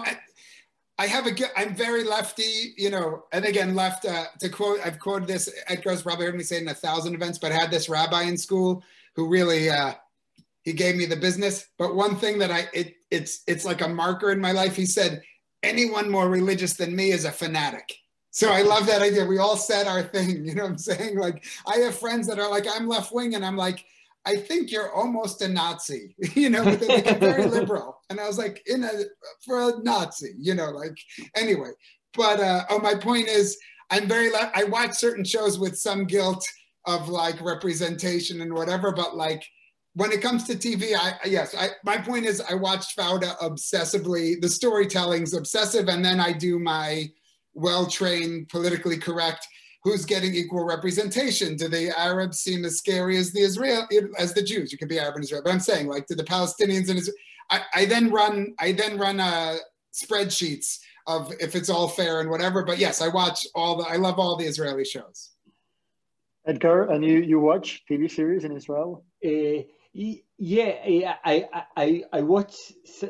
I 1.02 1.08
have 1.08 1.26
a 1.26 1.32
good, 1.32 1.50
I'm 1.58 1.74
very 1.74 2.04
lefty, 2.04 2.76
you 2.78 2.92
know, 2.92 3.24
and 3.32 3.44
again, 3.44 3.74
left 3.74 4.06
uh, 4.06 4.26
to 4.40 4.50
quote, 4.50 4.80
I've 4.86 5.00
quoted 5.00 5.28
this, 5.28 5.50
Etgar's 5.68 6.04
probably 6.04 6.26
heard 6.26 6.36
me 6.36 6.44
say 6.44 6.58
it 6.58 6.62
in 6.62 6.68
a 6.68 6.76
thousand 6.76 7.16
events, 7.16 7.40
but 7.40 7.52
I 7.52 7.56
had 7.56 7.72
this 7.72 7.90
rabbi 7.90 8.24
in 8.24 8.38
school 8.38 8.84
who 9.16 9.28
really, 9.28 9.70
uh, 9.70 9.94
he 10.64 10.74
gave 10.74 10.96
me 10.96 11.06
the 11.06 11.16
business. 11.16 11.68
But 11.78 11.96
one 11.96 12.16
thing 12.16 12.40
that 12.40 12.52
I, 12.52 12.68
it, 12.74 12.96
it's, 13.10 13.42
it's 13.48 13.66
like 13.66 13.82
a 13.82 13.88
marker 13.88 14.32
in 14.32 14.40
my 14.40 14.52
life. 14.52 14.76
He 14.76 14.86
said, 14.86 15.22
anyone 15.64 16.10
more 16.10 16.30
religious 16.30 16.74
than 16.74 16.96
me 16.96 17.12
is 17.12 17.26
a 17.26 17.32
fanatic. 17.32 17.94
So 18.32 18.50
I 18.50 18.62
love 18.62 18.86
that 18.88 19.02
idea. 19.02 19.26
We 19.26 19.40
all 19.40 19.58
said 19.58 19.88
our 19.88 20.04
thing, 20.04 20.46
you 20.46 20.56
know 20.56 20.64
what 20.64 20.72
I'm 20.72 20.78
saying? 20.78 21.18
Like 21.18 21.46
I 21.68 21.78
have 21.80 21.98
friends 21.98 22.28
that 22.28 22.40
are 22.40 22.50
like, 22.50 22.66
I'm 22.68 22.88
left 22.88 23.14
wing 23.14 23.36
and 23.36 23.46
I'm 23.46 23.58
like, 23.58 23.84
I 24.26 24.36
think 24.36 24.72
you're 24.72 24.94
almost 24.94 25.42
a 25.42 25.48
Nazi, 25.48 26.16
you 26.36 26.50
know, 26.50 26.64
like 26.64 27.20
very 27.20 27.46
liberal. 27.48 28.00
And 28.10 28.20
I 28.20 28.28
was 28.28 28.38
like, 28.38 28.62
in 28.68 28.84
a, 28.84 28.92
for 29.46 29.62
a 29.62 29.84
Nazi, 29.84 30.34
you 30.38 30.54
know, 30.54 30.70
like, 30.70 30.98
anyway. 31.36 31.72
But, 32.14 32.40
uh, 32.40 32.66
oh, 32.70 32.80
my 32.80 32.96
point 32.96 33.28
is, 33.28 33.58
I'm 33.90 34.08
very, 34.08 34.30
le- 34.30 34.52
I 34.54 34.66
watch 34.66 34.94
certain 34.94 35.24
shows 35.24 35.58
with 35.58 35.78
some 35.78 36.06
guilt 36.06 36.46
of 36.86 37.10
like 37.10 37.42
representation 37.42 38.42
and 38.42 38.54
whatever, 38.54 38.92
but 38.92 39.16
like, 39.16 39.44
when 39.94 40.12
it 40.12 40.22
comes 40.22 40.46
to 40.46 40.56
TV, 40.56 40.96
I 40.96 41.16
yes, 41.26 41.56
I, 41.58 41.70
my 41.84 41.98
point 41.98 42.26
is 42.26 42.42
I 42.42 42.56
watched 42.56 42.98
Fauda 42.98 43.38
obsessively. 43.40 44.40
The 44.40 44.50
storytelling's 44.50 45.34
obsessive, 45.34 45.88
and 45.90 46.04
then 46.04 46.20
I 46.20 46.32
do 46.34 46.60
my 46.60 47.10
well-trained, 47.54 48.48
politically 48.48 48.98
correct 48.98 49.46
who's 49.84 50.06
getting 50.06 50.34
equal 50.34 50.64
representation? 50.64 51.56
Do 51.56 51.68
the 51.68 51.98
Arabs 51.98 52.40
seem 52.40 52.66
as 52.66 52.78
scary 52.78 53.18
as 53.18 53.32
the 53.32 53.42
Israel 53.42 53.88
as 54.18 54.34
the 54.34 54.44
Jews? 54.44 54.72
You 54.72 54.78
can 54.78 54.88
be 54.88 55.00
Arab 55.00 55.16
and 55.16 55.24
Israel, 55.24 55.42
but 55.44 55.52
I'm 55.52 55.60
saying 55.60 55.88
like 55.88 56.06
to 56.08 56.16
the 56.16 56.24
Palestinians 56.24 56.90
and 56.90 57.00
Israel. 57.00 57.18
I, 57.50 57.62
I 57.74 57.86
then 57.86 58.12
run 58.12 58.54
I 58.60 58.72
then 58.72 58.98
run 58.98 59.20
uh, 59.20 59.58
spreadsheets 59.94 60.80
of 61.08 61.34
if 61.40 61.56
it's 61.56 61.70
all 61.70 61.88
fair 61.88 62.22
and 62.22 62.30
whatever. 62.30 62.64
But 62.64 62.78
yes, 62.78 63.02
I 63.02 63.08
watch 63.08 63.46
all 63.56 63.78
the 63.78 63.84
I 63.84 63.96
love 63.96 64.20
all 64.20 64.36
the 64.36 64.46
Israeli 64.46 64.86
shows. 64.86 65.32
Etgar, 66.48 66.92
and 66.92 67.04
you 67.04 67.20
you 67.20 67.40
watch 67.40 67.84
TV 67.90 68.10
series 68.10 68.46
in 68.46 68.52
Israel? 68.52 69.04
Uh, 69.26 69.64
yeah, 69.94 71.16
I 71.24 71.48
I 71.76 72.04
I 72.14 72.22
watch 72.22 72.56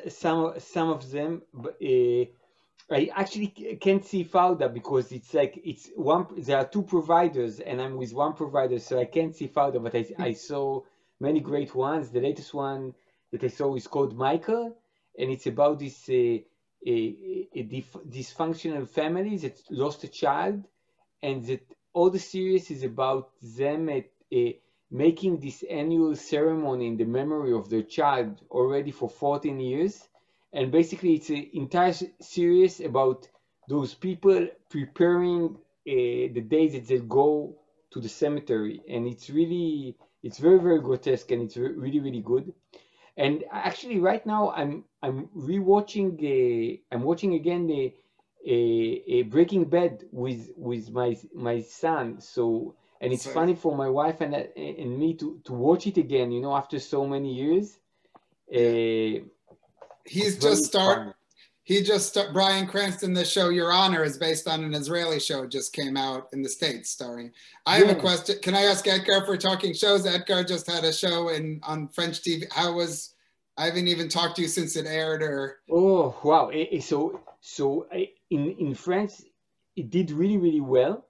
some 0.10 0.54
some 0.60 0.90
of 0.90 1.12
them, 1.12 1.44
but. 1.54 1.78
Uh, 1.84 2.26
I 2.92 3.10
actually 3.16 3.48
can't 3.80 4.04
see 4.06 4.26
Fauda 4.26 4.72
because 4.74 5.12
it's 5.14 5.34
like 5.34 5.60
it's 5.64 5.90
one. 5.96 6.28
There 6.38 6.58
are 6.58 6.68
two 6.68 6.84
providers, 6.84 7.62
and 7.62 7.82
I'm 7.82 7.96
with 7.96 8.14
one 8.14 8.34
provider, 8.34 8.80
so 8.80 9.00
I 9.00 9.06
can't 9.06 9.36
see 9.36 9.48
Fauda. 9.48 9.82
But 9.82 9.96
I, 9.96 10.06
I 10.20 10.34
saw 10.50 10.82
many 11.20 11.40
great 11.40 11.74
ones. 11.74 12.10
The 12.10 12.20
latest 12.20 12.54
one 12.54 12.94
that 13.32 13.44
I 13.44 13.48
saw 13.48 13.76
is 13.76 13.88
called 13.88 14.16
Michael, 14.18 14.76
and 15.18 15.32
it's 15.32 15.48
about 15.48 15.80
this 15.80 16.10
uh, 16.10 16.40
a, 16.86 17.48
a 17.56 17.64
dif- 17.64 18.04
dysfunctional 18.10 18.88
family 18.88 19.38
that 19.38 19.58
lost 19.70 20.04
a 20.04 20.10
child, 20.10 20.66
and 21.24 21.46
that 21.46 21.62
all 21.94 22.10
the 22.10 22.20
series 22.20 22.72
is 22.72 22.84
about 22.84 23.30
them 23.42 23.90
at, 23.90 24.06
uh, 24.36 24.52
making 24.92 25.40
this 25.40 25.64
annual 25.70 26.16
ceremony 26.16 26.88
in 26.88 26.98
the 26.98 27.06
memory 27.06 27.54
of 27.54 27.70
their 27.70 27.84
child 27.84 28.42
already 28.52 28.92
for 28.92 29.10
14 29.10 29.60
years. 29.60 30.08
And 30.54 30.72
basically 30.72 31.16
it's 31.16 31.30
an 31.30 31.50
entire 31.54 31.94
series 32.20 32.82
about 32.82 33.28
those 33.70 33.94
people 33.94 34.48
preparing 34.70 35.56
uh, 35.56 35.56
the 36.36 36.42
days 36.48 36.74
that 36.74 36.88
they 36.88 37.00
go 37.00 37.56
to 37.92 38.02
the 38.02 38.10
cemetery. 38.10 38.82
And 38.90 39.08
it's 39.08 39.30
really 39.30 39.96
it's 40.24 40.38
very 40.38 40.60
very 40.60 40.82
grotesque 40.82 41.32
and 41.32 41.42
it's 41.42 41.58
really 41.58 42.00
really 42.00 42.22
good. 42.22 42.54
And 43.18 43.44
actually 43.52 44.00
right 44.00 44.26
now 44.26 44.52
i'm 44.52 44.86
i'm 45.04 45.28
rewatching 45.36 46.10
uh, 46.24 46.78
i'm 46.92 47.04
watching 47.04 47.34
again 47.36 47.68
the 47.68 47.94
a, 48.48 49.04
a 49.08 49.22
breaking 49.24 49.66
bad 49.66 50.04
with 50.12 50.52
with 50.56 50.92
my 50.92 51.16
my 51.34 51.62
son. 51.62 52.20
So 52.22 52.76
and 53.02 53.12
it's 53.12 53.24
Sorry. 53.24 53.34
funny 53.34 53.56
for 53.56 53.76
my 53.76 53.90
wife 53.90 54.22
and 54.22 54.34
and 54.36 54.98
me 54.98 55.14
to 55.16 55.42
to 55.44 55.54
watch 55.54 55.88
it 55.88 55.98
again 55.98 56.32
you 56.32 56.42
know 56.42 56.56
after 56.56 56.80
so 56.80 57.06
many 57.06 57.34
years 57.34 57.80
uh, 58.54 58.58
eh, 58.58 59.20
he's 60.06 60.38
just 60.38 60.66
start. 60.66 61.16
He 61.64 61.82
just 61.84 62.10
start, 62.10 62.34
Bryan 62.34 62.68
Cranston. 62.68 63.14
The 63.14 63.24
show 63.24 63.50
Your 63.50 63.72
Honor 63.72 64.04
is 64.04 64.18
based 64.18 64.48
on 64.48 64.64
an 64.64 64.74
Israeli 64.74 65.20
show 65.20 65.46
just 65.46 65.74
came 65.74 65.96
out 65.96 66.28
in 66.34 66.42
the 66.42 66.50
states, 66.50 66.90
starring. 66.90 67.32
I 67.66 67.78
have 67.78 67.90
a 67.90 67.96
question. 67.96 68.38
Can 68.42 68.56
I 68.56 68.64
ask 68.64 68.86
Etgar 68.86 69.26
for 69.26 69.38
talking 69.38 69.74
shows? 69.74 70.06
Etgar 70.06 70.46
just 70.48 70.70
had 70.70 70.84
a 70.84 70.92
show 70.92 71.30
in 71.30 71.62
on 71.64 71.88
French 71.88 72.22
TV. 72.22 72.52
How 72.52 72.74
was? 72.74 73.14
I 73.58 73.66
haven't 73.66 73.88
even 73.88 74.10
talked 74.10 74.38
to 74.38 74.42
you 74.42 74.48
since 74.48 74.76
it 74.76 74.88
aired. 74.88 75.22
Or 75.22 75.60
oh 75.70 76.18
wow! 76.24 76.50
Eh, 76.50 76.66
eh, 76.72 76.80
so 76.80 77.22
so 77.42 77.88
in 77.92 78.50
in 78.60 78.74
France, 78.74 79.24
it 79.76 79.90
did 79.90 80.12
really 80.12 80.38
really 80.38 80.62
well. 80.62 81.06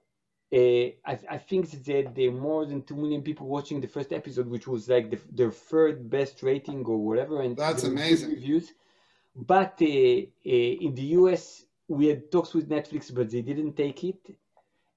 Uh, 0.52 0.92
I, 1.06 1.18
I, 1.30 1.38
think 1.38 1.70
that 1.70 2.14
there 2.14 2.28
are 2.28 2.32
more 2.32 2.66
than 2.66 2.82
2 2.82 2.94
million 2.94 3.22
people 3.22 3.46
watching 3.46 3.80
the 3.80 3.88
first 3.88 4.12
episode, 4.12 4.46
which 4.48 4.66
was 4.66 4.86
like 4.86 5.10
the, 5.10 5.18
their 5.30 5.50
third 5.50 6.10
best 6.10 6.42
rating 6.42 6.84
or 6.84 6.98
whatever. 6.98 7.40
And 7.40 7.56
that's 7.56 7.84
amazing. 7.84 8.30
Reviews. 8.30 8.72
But 9.34 9.78
uh, 9.80 9.84
uh, 9.84 10.26
in 10.44 10.94
the 10.94 11.16
US, 11.20 11.64
we 11.88 12.08
had 12.08 12.30
talks 12.30 12.52
with 12.52 12.68
Netflix, 12.68 13.14
but 13.14 13.30
they 13.30 13.40
didn't 13.40 13.76
take 13.78 14.04
it. 14.04 14.20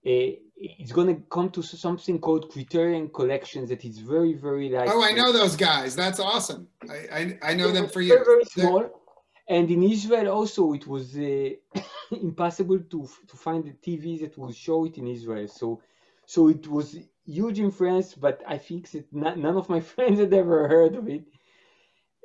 Uh, 0.06 0.36
it's 0.58 0.92
going 0.92 1.08
to 1.08 1.22
come 1.30 1.50
to 1.52 1.64
something 1.64 2.20
called 2.20 2.52
Criterion 2.52 3.10
Collections 3.10 3.70
that 3.70 3.86
is 3.86 4.00
very, 4.00 4.34
very 4.34 4.70
like. 4.70 4.90
Oh, 4.90 5.04
I 5.04 5.12
know 5.12 5.32
those 5.32 5.56
guys. 5.56 5.96
That's 5.96 6.20
awesome. 6.20 6.68
I, 6.90 6.96
I, 7.12 7.40
I 7.42 7.54
know 7.54 7.72
them 7.72 7.88
for 7.88 8.02
years. 8.02 8.26
Very, 8.26 8.44
very 8.44 8.46
small. 8.46 9.02
And 9.48 9.70
in 9.70 9.84
Israel 9.84 10.30
also, 10.30 10.74
it 10.74 10.88
was 10.88 11.16
uh, 11.18 11.50
impossible 12.12 12.80
to 12.80 13.08
to 13.30 13.38
find 13.38 13.64
the 13.64 13.74
TV 13.74 14.20
that 14.22 14.38
will 14.38 14.52
show 14.52 14.86
it 14.86 14.98
in 14.98 15.08
Israel. 15.08 15.48
So, 15.48 15.82
so 16.26 16.48
it 16.50 16.68
was 16.68 16.98
huge 17.26 17.60
in 17.60 17.72
France, 17.72 18.16
but 18.16 18.42
I 18.48 18.58
think 18.58 18.90
that 18.92 19.14
none 19.14 19.58
of 19.58 19.70
my 19.70 19.80
friends 19.94 20.20
had 20.20 20.34
ever 20.34 20.68
heard 20.68 20.96
of 20.96 21.08
it. 21.08 21.26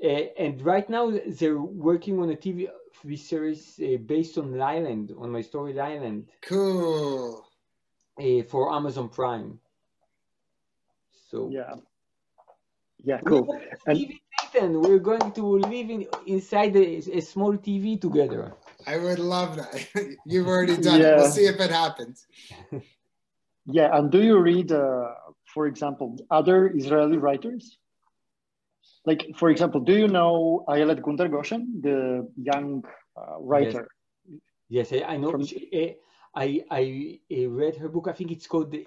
Uh, 0.02 0.32
and 0.38 0.62
right 0.62 0.88
now 0.88 1.12
they're 1.26 1.60
working 1.60 2.18
on 2.20 2.30
a 2.30 2.36
TV 2.36 2.68
series 3.18 3.78
uh, 3.84 3.98
based 3.98 4.38
on 4.38 4.58
Island, 4.60 5.12
on 5.18 5.30
my 5.30 5.42
story 5.42 5.78
Island. 5.78 6.28
Cool. 6.40 7.44
Uh, 8.18 8.42
for 8.44 8.72
Amazon 8.72 9.08
Prime. 9.08 9.60
So 11.30 11.48
yeah, 11.50 11.74
yeah, 13.04 13.20
cool. 13.26 13.46
And 13.86 13.98
Nathan, 14.52 14.80
we're 14.80 14.98
going 14.98 15.32
to 15.32 15.58
live 15.58 15.90
in, 15.90 16.06
inside 16.26 16.76
a, 16.76 16.96
a 16.96 17.20
small 17.20 17.56
TV 17.56 18.00
together. 18.00 18.54
I 18.86 18.96
would 18.96 19.18
love 19.18 19.56
that. 19.56 19.86
You've 20.26 20.46
already 20.46 20.76
done 20.76 21.00
yeah. 21.00 21.08
it. 21.08 21.16
We'll 21.16 21.30
see 21.30 21.46
if 21.46 21.60
it 21.60 21.70
happens. 21.70 22.26
yeah, 23.66 23.96
and 23.96 24.10
do 24.10 24.22
you 24.22 24.38
read, 24.38 24.72
uh, 24.72 25.08
for 25.52 25.66
example, 25.66 26.16
other 26.30 26.68
Israeli 26.74 27.18
writers? 27.18 27.78
Like, 29.06 29.34
for 29.36 29.50
example, 29.50 29.80
do 29.80 29.92
you 29.92 30.08
know 30.08 30.64
Ayelet 30.68 31.00
Gundar-Goshen, 31.00 31.80
the 31.82 32.28
young 32.36 32.84
uh, 33.16 33.40
writer? 33.40 33.88
Yes, 34.68 34.90
yes 34.90 35.04
I, 35.06 35.16
know. 35.16 35.30
From... 35.30 35.46
She, 35.46 35.96
I, 36.34 36.62
I, 36.70 37.18
I 37.30 37.46
read 37.46 37.76
her 37.76 37.88
book. 37.88 38.06
I 38.08 38.12
think 38.12 38.30
it's 38.30 38.46
called 38.46 38.74
uh, 38.74 38.78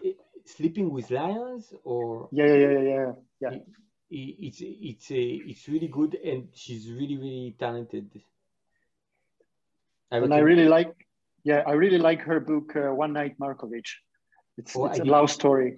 Sleeping 0.45 0.91
with 0.91 1.09
Lions, 1.09 1.73
or 1.83 2.29
yeah, 2.31 2.45
yeah, 2.45 2.55
yeah, 2.55 2.81
yeah, 2.81 3.11
yeah 3.39 3.57
it's 4.13 4.59
it's 4.61 5.11
a, 5.11 5.23
it's 5.45 5.67
really 5.67 5.87
good 5.87 6.15
and 6.15 6.47
she's 6.53 6.89
really 6.89 7.17
really 7.17 7.55
talented. 7.59 8.09
I 10.11 10.17
and 10.17 10.33
I 10.33 10.39
really 10.39 10.67
like 10.67 10.93
yeah 11.43 11.63
I 11.65 11.71
really 11.73 11.97
like 11.97 12.21
her 12.21 12.39
book 12.39 12.75
uh, 12.75 12.93
One 12.93 13.13
Night 13.13 13.35
Markovitch. 13.39 13.95
It's, 14.57 14.75
oh, 14.75 14.85
it's 14.85 14.99
a 14.99 15.03
love 15.03 15.31
story. 15.31 15.77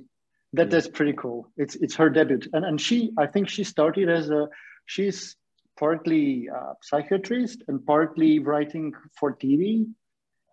That 0.54 0.64
yeah. 0.64 0.70
that's 0.70 0.88
pretty 0.88 1.14
cool. 1.14 1.50
It's 1.56 1.76
it's 1.76 1.96
her 1.96 2.10
debut 2.10 2.42
and 2.54 2.66
and 2.66 2.80
she 2.80 3.12
I 3.18 3.28
think 3.28 3.50
she 3.50 3.64
started 3.64 4.10
as 4.10 4.30
a 4.30 4.48
she's 4.86 5.36
partly 5.80 6.48
a 6.48 6.74
psychiatrist 6.82 7.64
and 7.68 7.86
partly 7.86 8.40
writing 8.40 8.94
for 9.18 9.36
TV. 9.36 9.86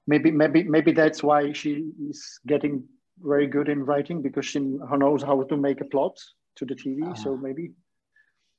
Maybe 0.06 0.30
maybe 0.30 0.62
maybe 0.62 0.92
that's 0.92 1.22
why 1.22 1.52
she 1.52 1.90
is 2.08 2.40
getting 2.46 2.84
very 3.18 3.46
good 3.46 3.68
in 3.68 3.84
writing 3.84 4.22
because 4.22 4.46
she 4.46 4.58
knows 4.58 5.22
how 5.22 5.42
to 5.42 5.56
make 5.56 5.80
a 5.80 5.84
plot 5.84 6.18
to 6.56 6.64
the 6.64 6.74
TV. 6.74 7.02
Uh-huh. 7.02 7.14
So 7.14 7.36
maybe. 7.36 7.72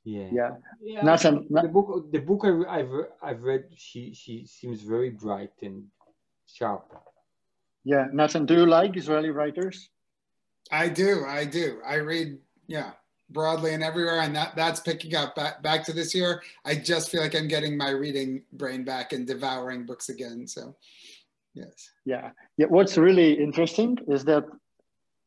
Yeah. 0.03 0.29
Yeah. 0.31 0.49
yeah 0.81 1.01
Nathan, 1.01 1.47
the 1.49 1.67
book, 1.67 2.11
the 2.11 2.19
book 2.19 2.41
I, 2.45 2.79
have 2.79 2.91
I've 3.21 3.43
read, 3.43 3.65
she 3.75 4.13
she 4.13 4.45
seems 4.45 4.81
very 4.81 5.11
bright 5.11 5.53
and 5.61 5.85
sharp. 6.45 6.91
Yeah, 7.85 8.07
Nathan, 8.11 8.45
do 8.45 8.53
you 8.53 8.65
like 8.65 8.97
Israeli 8.97 9.29
writers? 9.29 9.89
I 10.71 10.89
do. 10.89 11.25
I 11.25 11.45
do. 11.45 11.79
I 11.85 11.95
read. 11.95 12.37
Yeah, 12.67 12.91
broadly 13.29 13.73
and 13.73 13.83
everywhere, 13.83 14.21
and 14.21 14.35
that 14.35 14.55
that's 14.55 14.79
picking 14.79 15.15
up 15.15 15.35
back 15.35 15.61
back 15.61 15.83
to 15.85 15.93
this 15.93 16.15
year. 16.15 16.41
I 16.65 16.75
just 16.75 17.09
feel 17.09 17.21
like 17.21 17.35
I'm 17.35 17.47
getting 17.47 17.77
my 17.77 17.89
reading 17.89 18.43
brain 18.53 18.83
back 18.83 19.11
and 19.11 19.27
devouring 19.27 19.85
books 19.85 20.09
again. 20.09 20.47
So, 20.47 20.75
yes. 21.53 21.91
Yeah, 22.05 22.31
yeah. 22.57 22.67
What's 22.67 22.97
really 22.97 23.33
interesting 23.33 23.97
is 24.07 24.23
that 24.25 24.45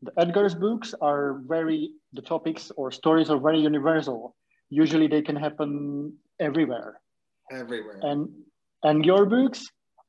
the 0.03 0.13
Etgar's 0.19 0.55
books 0.55 0.95
are 1.01 1.41
very 1.47 1.93
the 2.13 2.23
topics 2.23 2.71
or 2.77 2.91
stories 2.91 3.31
are 3.31 3.39
very 3.39 3.61
universal. 3.61 4.37
Usually, 4.69 5.07
they 5.07 5.23
can 5.23 5.37
happen 5.37 6.15
everywhere. 6.41 7.01
Everywhere. 7.51 8.01
And 8.03 8.29
and 8.83 9.05
your 9.05 9.27
books 9.27 9.67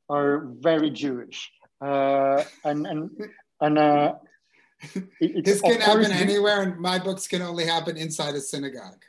are 0.09 0.47
very 0.59 0.89
Jewish. 0.89 1.51
Uh, 1.81 2.43
and 2.63 2.87
and 2.87 3.09
and 3.61 3.77
uh, 3.77 4.13
it, 5.19 5.45
this 5.45 5.61
can 5.61 5.79
happen 5.79 6.11
anywhere, 6.11 6.61
and 6.61 6.79
my 6.79 6.99
books 6.99 7.27
can 7.27 7.41
only 7.41 7.65
happen 7.65 7.97
inside 7.97 8.35
a 8.35 8.41
synagogue. 8.41 9.03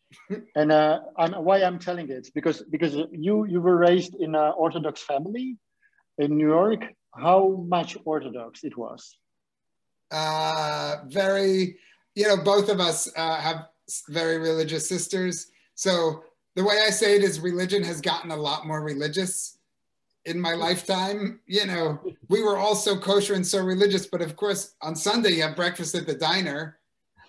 and 0.56 0.72
uh, 0.72 1.00
I'm, 1.16 1.32
why 1.44 1.62
I'm 1.62 1.78
telling 1.78 2.08
it 2.10 2.28
because 2.34 2.62
because 2.70 2.94
you 3.12 3.44
you 3.44 3.60
were 3.60 3.76
raised 3.76 4.14
in 4.14 4.34
an 4.34 4.52
Orthodox 4.56 5.02
family 5.02 5.58
in 6.18 6.36
New 6.36 6.48
York. 6.48 6.84
How 7.14 7.64
much 7.68 7.96
Orthodox 8.04 8.64
it 8.64 8.76
was? 8.76 9.16
Uh, 10.12 10.98
very, 11.06 11.76
you 12.14 12.28
know, 12.28 12.36
both 12.36 12.68
of 12.68 12.78
us 12.78 13.10
uh, 13.16 13.40
have 13.40 13.68
very 14.08 14.38
religious 14.38 14.88
sisters. 14.88 15.50
So 15.74 16.22
the 16.54 16.62
way 16.62 16.84
I 16.86 16.90
say 16.90 17.16
it 17.16 17.24
is, 17.24 17.40
religion 17.40 17.82
has 17.82 18.00
gotten 18.00 18.30
a 18.30 18.36
lot 18.36 18.66
more 18.66 18.82
religious 18.82 19.58
in 20.26 20.40
my 20.40 20.54
lifetime. 20.54 21.40
You 21.46 21.66
know, 21.66 21.98
we 22.28 22.42
were 22.42 22.58
all 22.58 22.76
so 22.76 22.96
kosher 22.96 23.34
and 23.34 23.46
so 23.46 23.58
religious, 23.62 24.06
but 24.06 24.20
of 24.20 24.36
course, 24.36 24.74
on 24.82 24.94
Sunday 24.94 25.30
you 25.30 25.42
have 25.42 25.56
breakfast 25.56 25.94
at 25.94 26.06
the 26.06 26.14
diner. 26.14 26.78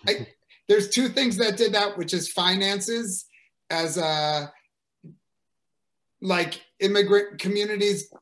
I, 0.06 0.28
there's 0.68 0.90
two 0.90 1.08
things 1.08 1.36
that 1.38 1.56
did 1.56 1.72
that, 1.72 1.96
which 1.98 2.14
is 2.14 2.30
finances, 2.30 3.26
as 3.70 3.96
a 3.96 4.52
like 6.20 6.60
immigrant 6.80 7.38
communities. 7.38 8.12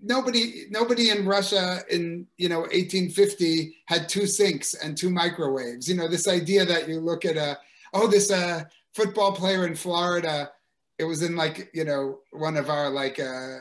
Nobody, 0.00 0.66
nobody 0.70 1.10
in 1.10 1.26
Russia 1.26 1.80
in 1.90 2.26
you 2.36 2.48
know 2.48 2.60
1850 2.60 3.76
had 3.86 4.08
two 4.08 4.26
sinks 4.26 4.74
and 4.74 4.96
two 4.96 5.10
microwaves. 5.10 5.88
You 5.88 5.96
know, 5.96 6.08
this 6.08 6.28
idea 6.28 6.64
that 6.64 6.88
you 6.88 7.00
look 7.00 7.24
at 7.24 7.36
a 7.36 7.58
oh 7.94 8.06
this 8.06 8.30
uh, 8.30 8.64
football 8.94 9.32
player 9.32 9.66
in 9.66 9.74
Florida. 9.74 10.50
It 10.98 11.04
was 11.04 11.22
in 11.22 11.36
like 11.36 11.70
you 11.72 11.84
know 11.84 12.20
one 12.30 12.56
of 12.56 12.70
our 12.70 12.90
like 12.90 13.18
uh, 13.20 13.58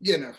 you 0.00 0.18
know, 0.18 0.32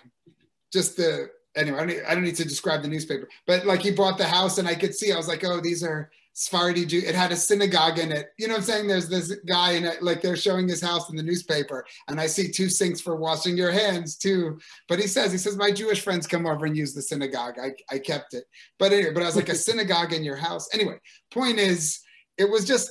just 0.72 0.98
the 0.98 1.30
anyway. 1.56 1.80
I 1.80 1.86
don't, 1.86 2.06
I 2.08 2.14
don't 2.14 2.24
need 2.24 2.36
to 2.36 2.44
describe 2.44 2.82
the 2.82 2.88
newspaper, 2.88 3.28
but 3.48 3.66
like 3.66 3.82
he 3.82 3.92
bought 3.92 4.18
the 4.18 4.28
house, 4.28 4.58
and 4.58 4.68
I 4.68 4.76
could 4.76 4.94
see. 4.94 5.12
I 5.12 5.18
was 5.18 5.28
like, 5.28 5.44
oh, 5.44 5.62
these 5.62 5.84
are 5.84 6.12
Sephardi 6.34 6.86
Jew. 6.86 7.02
It 7.06 7.16
had 7.16 7.32
a 7.32 7.36
synagogue 7.36 8.00
in 8.00 8.12
it. 8.12 8.28
You 8.38 8.48
know 8.48 8.56
what 8.56 8.62
I'm 8.62 8.66
saying? 8.66 8.88
There's 8.88 9.08
this 9.08 9.36
guy 9.48 9.74
in 9.74 9.86
it, 9.86 10.02
like 10.02 10.22
they're 10.22 10.36
showing 10.36 10.68
his 10.68 10.82
house 10.82 11.10
in 11.10 11.16
the 11.16 11.24
newspaper, 11.24 11.86
and 12.08 12.20
I 12.20 12.28
see 12.28 12.52
two 12.52 12.70
sinks 12.70 13.00
for 13.00 13.16
washing 13.16 13.56
your 13.56 13.72
hands 13.72 14.18
too. 14.18 14.60
But 14.90 15.00
he 15.00 15.08
says, 15.08 15.32
he 15.32 15.38
says, 15.38 15.56
my 15.56 15.72
Jewish 15.72 16.02
friends 16.02 16.28
come 16.28 16.46
over 16.46 16.66
and 16.66 16.76
use 16.76 16.94
the 16.94 17.02
synagogue. 17.02 17.56
I, 17.62 17.72
I 17.94 18.00
kept 18.00 18.34
it. 18.34 18.46
But 18.80 18.92
anyway, 18.92 19.14
but 19.14 19.24
I 19.24 19.28
was 19.28 19.36
like 19.36 19.50
a 19.50 19.56
synagogue 19.56 20.12
in 20.12 20.24
your 20.24 20.36
house. 20.36 20.68
Anyway, 20.74 20.98
point 21.32 21.60
is, 21.60 22.00
it 22.38 22.50
was 22.50 22.66
just 22.66 22.90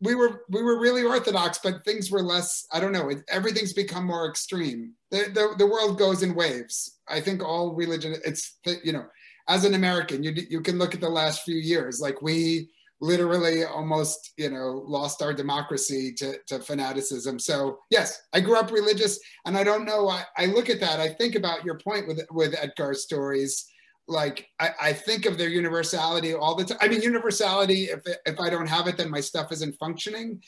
we 0.00 0.14
were 0.14 0.44
we 0.48 0.62
were 0.62 0.80
really 0.80 1.02
orthodox, 1.02 1.58
but 1.62 1.84
things 1.84 2.10
were 2.10 2.22
less. 2.22 2.66
I 2.72 2.80
don't 2.80 2.92
know. 2.92 3.08
It, 3.10 3.22
everything's 3.28 3.72
become 3.72 4.06
more 4.06 4.28
extreme. 4.28 4.92
The, 5.10 5.30
the 5.32 5.54
the 5.58 5.66
world 5.66 5.98
goes 5.98 6.22
in 6.22 6.34
waves. 6.34 6.98
I 7.08 7.20
think 7.20 7.42
all 7.42 7.74
religion. 7.74 8.14
It's 8.24 8.58
you 8.82 8.92
know, 8.92 9.06
as 9.48 9.64
an 9.64 9.74
American, 9.74 10.22
you 10.22 10.32
you 10.48 10.60
can 10.60 10.78
look 10.78 10.94
at 10.94 11.00
the 11.00 11.08
last 11.08 11.42
few 11.42 11.56
years. 11.56 12.00
Like 12.00 12.22
we 12.22 12.70
literally 13.00 13.64
almost 13.64 14.32
you 14.36 14.48
know 14.48 14.82
lost 14.86 15.20
our 15.20 15.34
democracy 15.34 16.12
to, 16.12 16.38
to 16.46 16.60
fanaticism 16.60 17.38
so 17.40 17.78
yes 17.90 18.22
i 18.32 18.40
grew 18.40 18.56
up 18.56 18.70
religious 18.70 19.18
and 19.46 19.58
i 19.58 19.64
don't 19.64 19.84
know 19.84 20.08
I, 20.08 20.22
I 20.38 20.46
look 20.46 20.70
at 20.70 20.80
that 20.80 21.00
i 21.00 21.08
think 21.08 21.34
about 21.34 21.64
your 21.64 21.76
point 21.78 22.06
with 22.06 22.24
with 22.30 22.54
etgar's 22.54 23.02
stories 23.02 23.66
like 24.06 24.48
I, 24.60 24.70
I, 24.80 24.92
think 24.92 25.26
of 25.26 25.38
their 25.38 25.48
universality 25.48 26.34
all 26.34 26.54
the 26.54 26.64
time. 26.64 26.78
I 26.80 26.88
mean, 26.88 27.00
universality. 27.00 27.84
If 27.84 28.00
if 28.26 28.38
I 28.38 28.50
don't 28.50 28.66
have 28.66 28.86
it, 28.86 28.96
then 28.96 29.10
my 29.10 29.20
stuff 29.20 29.50
isn't 29.52 29.78
functioning. 29.78 30.42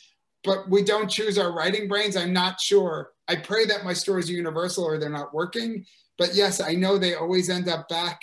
But 0.45 0.69
we 0.71 0.85
don't 0.85 1.11
choose 1.11 1.39
our 1.39 1.53
writing 1.53 1.89
brains. 1.89 2.17
I'm 2.17 2.33
not 2.33 2.61
sure. 2.61 3.13
I 3.29 3.37
pray 3.37 3.65
that 3.67 3.85
my 3.85 3.95
stories 3.95 4.29
are 4.29 4.35
universal 4.35 4.85
or 4.85 4.99
they're 4.99 5.09
not 5.09 5.35
working. 5.35 5.87
But 6.19 6.35
yes, 6.35 6.61
I 6.61 6.75
know 6.75 6.99
they 6.99 7.15
always 7.15 7.51
end 7.51 7.69
up 7.69 7.89
back 7.89 8.21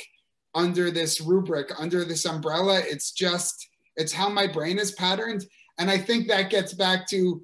under 0.55 0.91
this 0.91 1.21
rubric, 1.21 1.71
under 1.79 2.05
this 2.05 2.25
umbrella. 2.25 2.81
It's 2.85 3.11
just 3.11 3.67
it's 3.95 4.13
how 4.13 4.29
my 4.29 4.47
brain 4.47 4.79
is 4.79 4.91
patterned, 4.91 5.45
and 5.77 5.89
I 5.89 5.97
think 5.97 6.27
that 6.27 6.49
gets 6.49 6.73
back 6.73 7.07
to 7.09 7.41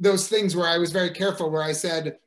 those 0.00 0.28
things 0.28 0.54
where 0.54 0.68
I 0.68 0.78
was 0.78 0.92
very 0.92 1.10
careful, 1.10 1.50
where 1.50 1.62
I 1.62 1.72
said 1.72 2.18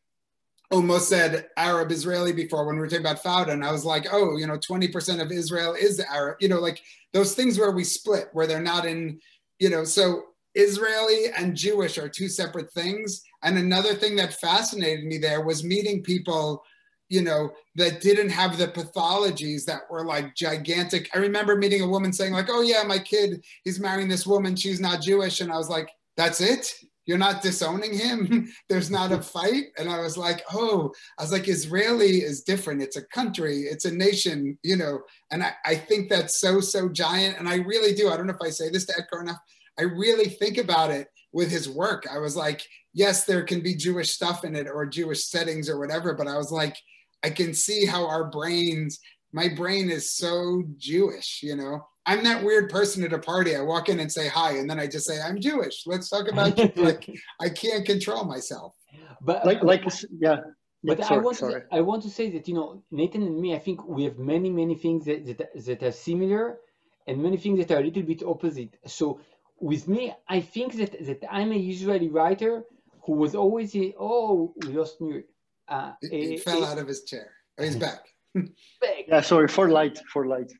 almost 0.71 1.09
said 1.09 1.47
Arab 1.57 1.91
Israeli 1.91 2.31
before 2.31 2.65
when 2.65 2.75
we 2.75 2.81
were 2.81 2.87
talking 2.87 3.05
about 3.05 3.23
Fauda, 3.23 3.51
and 3.51 3.65
I 3.65 3.71
was 3.71 3.85
like, 3.85 4.05
oh, 4.11 4.37
you 4.37 4.45
know, 4.45 4.57
20% 4.57 5.21
of 5.21 5.31
Israel 5.31 5.73
is 5.73 5.99
Arab, 5.99 6.37
you 6.39 6.47
know, 6.47 6.59
like 6.59 6.79
those 7.11 7.33
things 7.33 7.57
where 7.57 7.71
we 7.71 7.83
split, 7.83 8.29
where 8.33 8.45
they're 8.45 8.61
not 8.61 8.85
in, 8.85 9.19
you 9.57 9.69
know, 9.69 9.83
so 9.83 10.25
Israeli 10.55 11.31
and 11.37 11.55
Jewish 11.55 11.97
are 11.97 12.09
two 12.09 12.27
separate 12.27 12.71
things. 12.71 13.23
And 13.43 13.57
another 13.57 13.95
thing 13.95 14.15
that 14.17 14.39
fascinated 14.39 15.05
me 15.05 15.17
there 15.17 15.41
was 15.41 15.63
meeting 15.63 16.03
people, 16.03 16.63
you 17.09 17.21
know, 17.21 17.51
that 17.75 18.01
didn't 18.01 18.29
have 18.29 18.57
the 18.57 18.67
pathologies 18.67 19.65
that 19.65 19.81
were 19.89 20.05
like 20.05 20.35
gigantic. 20.35 21.09
I 21.13 21.19
remember 21.19 21.55
meeting 21.55 21.81
a 21.81 21.87
woman 21.87 22.13
saying, 22.13 22.33
like, 22.33 22.49
oh 22.49 22.61
yeah, 22.61 22.83
my 22.83 22.99
kid, 22.99 23.43
he's 23.63 23.79
marrying 23.79 24.07
this 24.07 24.27
woman, 24.27 24.55
she's 24.55 24.79
not 24.79 25.01
Jewish. 25.01 25.41
And 25.41 25.51
I 25.51 25.57
was 25.57 25.69
like, 25.69 25.89
that's 26.15 26.41
it? 26.41 26.73
you're 27.09 27.17
not 27.17 27.41
disowning 27.41 27.97
him. 27.97 28.47
There's 28.69 28.91
not 28.91 29.11
a 29.11 29.19
fight. 29.35 29.69
And 29.79 29.89
I 29.89 29.99
was 29.99 30.15
like, 30.15 30.43
oh, 30.53 30.93
I 31.17 31.23
was 31.23 31.31
like, 31.31 31.47
Israeli 31.47 32.17
is 32.17 32.43
different. 32.43 32.83
It's 32.83 32.97
a 32.97 33.05
country, 33.07 33.61
it's 33.61 33.85
a 33.85 33.91
nation, 33.91 34.59
you 34.61 34.75
know. 34.75 34.99
And 35.31 35.43
I, 35.43 35.53
I 35.65 35.73
think 35.75 36.07
that's 36.07 36.39
so, 36.39 36.59
so 36.59 36.87
giant. 36.87 37.39
And 37.39 37.49
I 37.49 37.55
really 37.55 37.95
do. 37.95 38.09
I 38.09 38.15
don't 38.15 38.27
know 38.27 38.35
if 38.39 38.47
I 38.47 38.51
say 38.51 38.69
this 38.69 38.85
to 38.85 38.93
Etgar 38.93 39.23
enough. 39.23 39.39
I 39.79 39.83
really 39.83 40.29
think 40.29 40.59
about 40.59 40.91
it 40.91 41.07
with 41.33 41.49
his 41.49 41.67
work. 41.67 42.05
I 42.13 42.19
was 42.19 42.35
like, 42.35 42.61
yes, 42.93 43.25
there 43.25 43.41
can 43.41 43.61
be 43.61 43.73
Jewish 43.73 44.11
stuff 44.11 44.43
in 44.43 44.55
it 44.55 44.67
or 44.71 44.85
Jewish 44.85 45.23
settings 45.23 45.67
or 45.67 45.79
whatever, 45.79 46.13
but 46.13 46.27
I 46.27 46.37
was 46.37 46.51
like, 46.51 46.75
I 47.23 47.29
can 47.29 47.53
see 47.53 47.85
how 47.85 48.07
our 48.07 48.29
brains, 48.29 48.99
my 49.33 49.49
brain 49.49 49.89
is 49.89 50.15
so 50.15 50.63
Jewish, 50.77 51.41
you 51.43 51.55
know. 51.55 51.85
I'm 52.05 52.23
that 52.23 52.43
weird 52.43 52.71
person 52.71 53.03
at 53.03 53.13
a 53.13 53.19
party. 53.19 53.55
I 53.55 53.61
walk 53.61 53.89
in 53.89 53.99
and 53.99 54.11
say 54.11 54.27
hi, 54.27 54.57
and 54.57 54.69
then 54.69 54.79
I 54.79 54.87
just 54.87 55.05
say 55.05 55.21
I'm 55.21 55.39
Jewish. 55.39 55.83
Let's 55.85 56.09
talk 56.09 56.27
about 56.31 56.57
like 56.77 57.07
I 57.39 57.49
can't 57.49 57.85
control 57.85 58.23
myself. 58.23 58.73
But 59.21 59.45
like 59.45 59.63
like 59.63 59.83
yeah. 60.19 60.37
But 60.83 61.03
sorry, 61.03 61.19
I 61.19 61.23
want 61.23 61.37
to 61.37 61.63
I 61.71 61.81
want 61.81 62.03
to 62.03 62.09
say 62.09 62.31
that 62.31 62.47
you 62.47 62.55
know 62.55 62.83
Nathan 62.89 63.21
and 63.23 63.39
me 63.39 63.53
I 63.53 63.59
think 63.59 63.85
we 63.85 64.05
have 64.05 64.17
many 64.17 64.49
many 64.49 64.75
things 64.75 65.05
that, 65.05 65.25
that 65.25 65.65
that 65.65 65.83
are 65.83 65.91
similar 65.91 66.59
and 67.05 67.21
many 67.21 67.37
things 67.37 67.59
that 67.59 67.71
are 67.75 67.81
a 67.81 67.83
little 67.83 68.03
bit 68.03 68.23
opposite. 68.23 68.77
So 68.87 69.19
with 69.59 69.87
me 69.87 70.15
I 70.27 70.39
think 70.39 70.73
that 70.77 71.05
that 71.05 71.21
I'm 71.29 71.51
a 71.51 71.57
Israeli 71.57 72.07
writer 72.07 72.63
who 73.05 73.13
was 73.13 73.35
always 73.35 73.75
a, 73.75 73.93
oh 73.99 74.53
we 74.65 74.69
lost 74.69 75.01
me. 75.01 75.23
Uh, 75.69 75.91
he, 76.01 76.27
he 76.29 76.35
a, 76.35 76.39
fell 76.39 76.63
a, 76.63 76.67
out 76.67 76.77
of 76.77 76.87
his 76.87 77.03
chair. 77.03 77.31
Oh, 77.57 77.63
he's 77.63 77.75
back. 77.75 78.05
back. 78.35 79.05
Yeah, 79.07 79.21
sorry 79.21 79.47
for 79.47 79.69
light 79.69 79.99
for 80.11 80.25
light. 80.25 80.51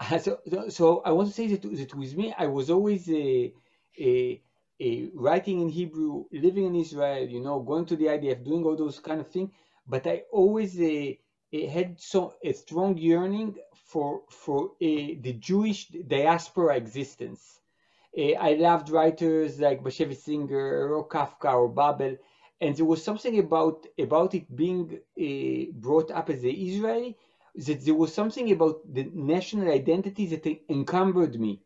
so, 0.20 0.38
so 0.68 1.02
I 1.04 1.12
want 1.12 1.28
to 1.28 1.34
say 1.34 1.46
that, 1.48 1.62
that 1.62 1.94
with 1.94 2.16
me, 2.16 2.34
I 2.38 2.46
was 2.46 2.70
always 2.70 3.08
a, 3.10 3.52
a, 3.98 4.40
a 4.80 5.10
writing 5.14 5.60
in 5.60 5.68
Hebrew, 5.68 6.24
living 6.32 6.66
in 6.66 6.74
Israel, 6.74 7.26
you 7.26 7.40
know, 7.40 7.60
going 7.60 7.86
to 7.86 7.96
the 7.96 8.06
IDF, 8.06 8.44
doing 8.44 8.64
all 8.64 8.76
those 8.76 8.98
kind 8.98 9.20
of 9.20 9.28
things. 9.28 9.50
But 9.86 10.06
I 10.06 10.22
always 10.32 10.80
uh, 10.80 11.12
had 11.70 12.00
so 12.00 12.34
a 12.42 12.52
strong 12.52 12.96
yearning 12.96 13.56
for 13.74 14.22
for 14.30 14.70
uh, 14.80 15.20
the 15.20 15.36
Jewish 15.38 15.88
diaspora 15.88 16.76
existence. 16.76 17.60
Uh, 18.16 18.34
I 18.40 18.54
loved 18.54 18.90
writers 18.90 19.60
like 19.60 19.82
Bashevis 19.82 20.22
Singer, 20.22 20.94
or 20.94 21.08
Kafka, 21.08 21.52
or 21.52 21.68
Babel, 21.68 22.16
and 22.60 22.76
there 22.76 22.84
was 22.84 23.02
something 23.02 23.38
about 23.38 23.86
about 23.98 24.34
it 24.34 24.54
being 24.54 25.00
uh, 25.20 25.72
brought 25.74 26.10
up 26.10 26.30
as 26.30 26.42
an 26.44 26.50
Israeli 26.50 27.16
that 27.54 27.84
there 27.84 27.94
was 27.94 28.14
something 28.14 28.52
about 28.52 28.76
the 28.92 29.10
national 29.14 29.70
identity 29.72 30.26
that 30.26 30.46
encumbered 30.68 31.40
me 31.40 31.62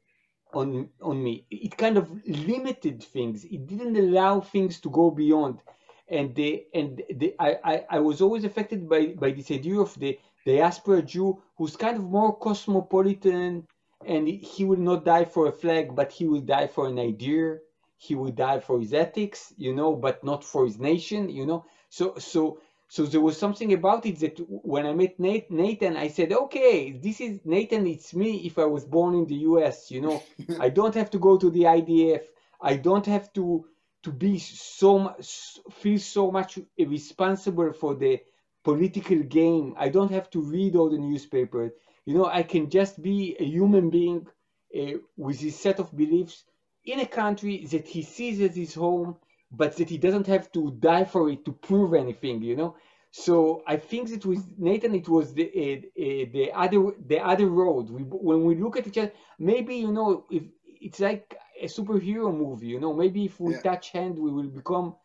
on 0.55 0.89
on 1.03 1.23
me. 1.23 1.47
It 1.51 1.77
kind 1.77 1.97
of 1.97 2.11
limited 2.27 3.03
things. 3.03 3.45
It 3.45 3.67
didn't 3.67 3.97
allow 3.97 4.41
things 4.41 4.81
to 4.81 4.91
go 4.91 5.11
beyond. 5.11 5.61
And 6.09 6.35
the 6.35 6.65
and 6.75 7.03
the, 7.15 7.35
I, 7.39 7.57
I, 7.65 7.85
I 7.91 7.99
was 8.01 8.21
always 8.21 8.45
affected 8.45 8.89
by, 8.89 9.15
by 9.19 9.31
this 9.33 9.51
idea 9.51 9.81
of 9.81 9.99
the 9.99 10.19
diaspora 10.47 11.03
Jew 11.03 11.43
who's 11.57 11.77
kind 11.77 11.97
of 11.97 12.05
more 12.05 12.37
cosmopolitan 12.39 13.67
and 14.07 14.29
he 14.29 14.65
will 14.65 14.79
not 14.79 15.05
die 15.05 15.25
for 15.25 15.49
a 15.49 15.53
flag, 15.53 15.95
but 15.95 16.13
he 16.13 16.29
will 16.29 16.43
die 16.43 16.67
for 16.67 16.89
an 16.89 16.99
idea. 16.99 17.59
He 17.97 18.15
would 18.15 18.37
die 18.37 18.61
for 18.61 18.81
his 18.81 18.93
ethics, 18.93 19.53
you 19.57 19.75
know, 19.75 19.95
but 19.97 20.25
not 20.25 20.45
for 20.45 20.65
his 20.65 20.79
nation, 20.79 21.29
you 21.29 21.47
know. 21.47 21.65
So 21.89 22.15
so 22.19 22.59
so 22.89 23.07
there 23.07 23.21
was 23.21 23.39
something 23.39 23.73
about 23.73 24.07
it 24.07 24.21
that 24.21 24.39
when 24.49 24.87
I 24.87 24.93
met 24.93 25.19
Nate, 25.19 25.51
Nathan, 25.51 25.97
I 25.97 26.09
said, 26.09 26.33
okay, 26.33 26.93
this 26.93 27.21
is 27.21 27.41
Nathan, 27.45 27.87
it's 27.87 28.15
me 28.15 28.37
if 28.47 28.59
I 28.59 28.67
was 28.67 28.85
born 28.85 29.15
in 29.15 29.27
the 29.27 29.37
US, 29.51 29.91
you 29.91 30.01
know, 30.01 30.23
I 30.61 30.69
don't 30.69 30.95
have 30.95 31.11
to 31.11 31.19
go 31.19 31.37
to 31.39 31.51
the 31.51 31.67
IDF. 31.67 32.23
I 32.61 32.77
don't 32.77 33.07
have 33.07 33.33
to 33.35 33.67
to 34.05 34.13
be 34.13 34.39
so 34.39 35.15
feel 35.71 35.99
so 35.99 36.31
much 36.31 36.59
responsible 36.79 37.73
for 37.73 37.95
the 37.95 38.21
political 38.63 39.21
game. 39.23 39.75
I 39.79 39.89
don't 39.89 40.11
have 40.11 40.29
to 40.31 40.41
read 40.43 40.77
all 40.77 40.91
the 40.91 40.99
newspapers. 40.99 41.73
You 42.05 42.15
know, 42.15 42.27
I 42.27 42.43
can 42.43 42.69
just 42.69 43.03
be 43.03 43.35
a 43.41 43.45
human 43.45 43.89
being 43.91 44.27
uh, 44.79 44.99
with 45.17 45.41
his 45.41 45.59
set 45.59 45.81
of 45.81 45.97
beliefs 45.97 46.45
in 46.85 47.01
a 47.01 47.07
country 47.07 47.67
that 47.71 47.87
he 47.87 48.03
sees 48.03 48.41
as 48.41 48.57
his 48.57 48.75
home, 48.75 49.17
but 49.51 49.77
that 49.77 49.89
he 49.89 49.99
doesn't 49.99 50.27
have 50.27 50.51
to 50.53 50.73
die 50.81 51.05
for 51.05 51.31
it 51.31 51.45
to 51.45 51.53
prove 51.53 51.95
anything. 51.95 52.43
You 52.43 52.57
know. 52.57 52.77
So 53.11 53.63
I 53.67 53.77
think 53.77 54.11
that 54.11 54.27
with 54.27 54.45
Nathan, 54.59 54.95
it 54.95 55.09
was 55.09 55.35
the 55.35 55.47
uh, 55.47 55.77
uh, 56.03 56.25
the 56.33 56.51
other 56.53 56.81
the 57.07 57.19
other 57.19 57.47
road. 57.47 57.91
We, 57.91 58.03
when 58.03 58.45
we 58.45 58.57
look 58.57 58.77
at 58.77 58.87
each 58.87 58.99
other, 58.99 59.13
maybe 59.39 59.77
you 59.77 59.93
know 59.93 60.25
if 60.31 60.43
it's 60.67 61.01
like 61.01 61.37
a 61.61 61.67
superhero 61.67 62.37
movie. 62.37 62.67
You 62.67 62.81
know, 62.81 62.93
maybe 62.93 63.25
if 63.27 63.39
we 63.41 63.53
yeah. 63.53 63.61
touch 63.61 63.91
hand, 63.91 64.19
we 64.19 64.31
will 64.33 64.49
become 64.49 64.97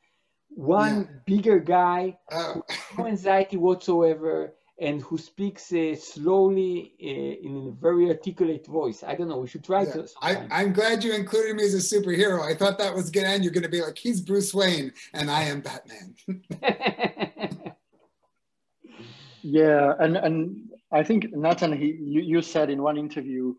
one 0.49 1.01
yeah. 1.01 1.19
bigger 1.25 1.59
guy, 1.59 2.17
oh. 2.31 2.63
no 2.97 3.07
anxiety 3.13 3.57
whatsoever, 3.57 4.55
and 4.81 5.01
who 5.01 5.17
speaks 5.17 5.71
uh, 5.73 5.95
slowly 5.95 6.93
uh, 7.01 7.47
in 7.47 7.67
a 7.67 7.81
very 7.81 8.07
articulate 8.09 8.65
voice. 8.67 9.03
I 9.03 9.15
don't 9.15 9.27
know. 9.27 9.39
We 9.39 9.47
should 9.47 9.63
try 9.63 9.83
yeah. 9.83 9.93
to. 9.93 10.07
I, 10.21 10.63
am 10.63 10.73
glad 10.73 11.03
you 11.03 11.13
included 11.13 11.55
me 11.55 11.63
as 11.63 11.73
a 11.73 11.77
superhero. 11.77 12.41
I 12.41 12.55
thought 12.55 12.77
that 12.77 12.93
was 12.93 13.09
going 13.09 13.25
to 13.25 13.31
end. 13.31 13.43
You're 13.43 13.53
going 13.53 13.63
to 13.63 13.69
be 13.69 13.81
like, 13.81 13.97
he's 13.97 14.21
Bruce 14.21 14.53
Wayne, 14.53 14.93
and 15.13 15.29
I 15.29 15.43
am 15.43 15.61
Batman. 15.61 16.15
yeah, 19.41 19.93
and 19.99 20.17
and 20.17 20.69
I 20.91 21.03
think 21.03 21.31
Nathan, 21.33 21.73
he 21.77 21.97
you, 21.99 22.21
you 22.21 22.41
said 22.41 22.69
in 22.69 22.81
one 22.81 22.97
interview 22.97 23.53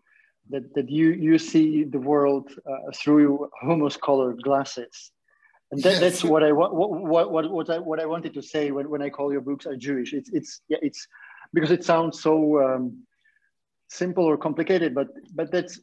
that, 0.49 0.73
that 0.75 0.89
you, 0.89 1.11
you 1.11 1.37
see 1.37 1.83
the 1.83 1.99
world 1.99 2.51
uh, 2.69 2.91
through 2.93 3.49
hummus 3.63 3.99
colored 3.99 4.41
glasses. 4.43 5.11
And 5.71 5.81
that, 5.83 5.91
yes. 5.93 5.99
that's 6.01 6.23
what 6.23 6.43
I 6.43 6.51
what, 6.51 6.75
what, 6.75 7.31
what, 7.31 7.51
what, 7.51 7.69
I, 7.69 7.77
what 7.79 7.99
I 7.99 8.05
wanted 8.05 8.33
to 8.33 8.41
say 8.41 8.71
when, 8.71 8.89
when 8.89 9.01
I 9.01 9.09
call 9.09 9.31
your 9.31 9.41
books 9.41 9.65
are 9.65 9.75
Jewish. 9.75 10.13
It's, 10.13 10.29
it's, 10.31 10.61
yeah, 10.67 10.79
it's 10.81 11.07
because 11.53 11.71
it 11.71 11.83
sounds 11.85 12.21
so 12.21 12.61
um, 12.61 13.03
simple 13.89 14.25
or 14.25 14.37
complicated, 14.37 14.93
but, 14.93 15.07
but 15.33 15.51
that's, 15.51 15.79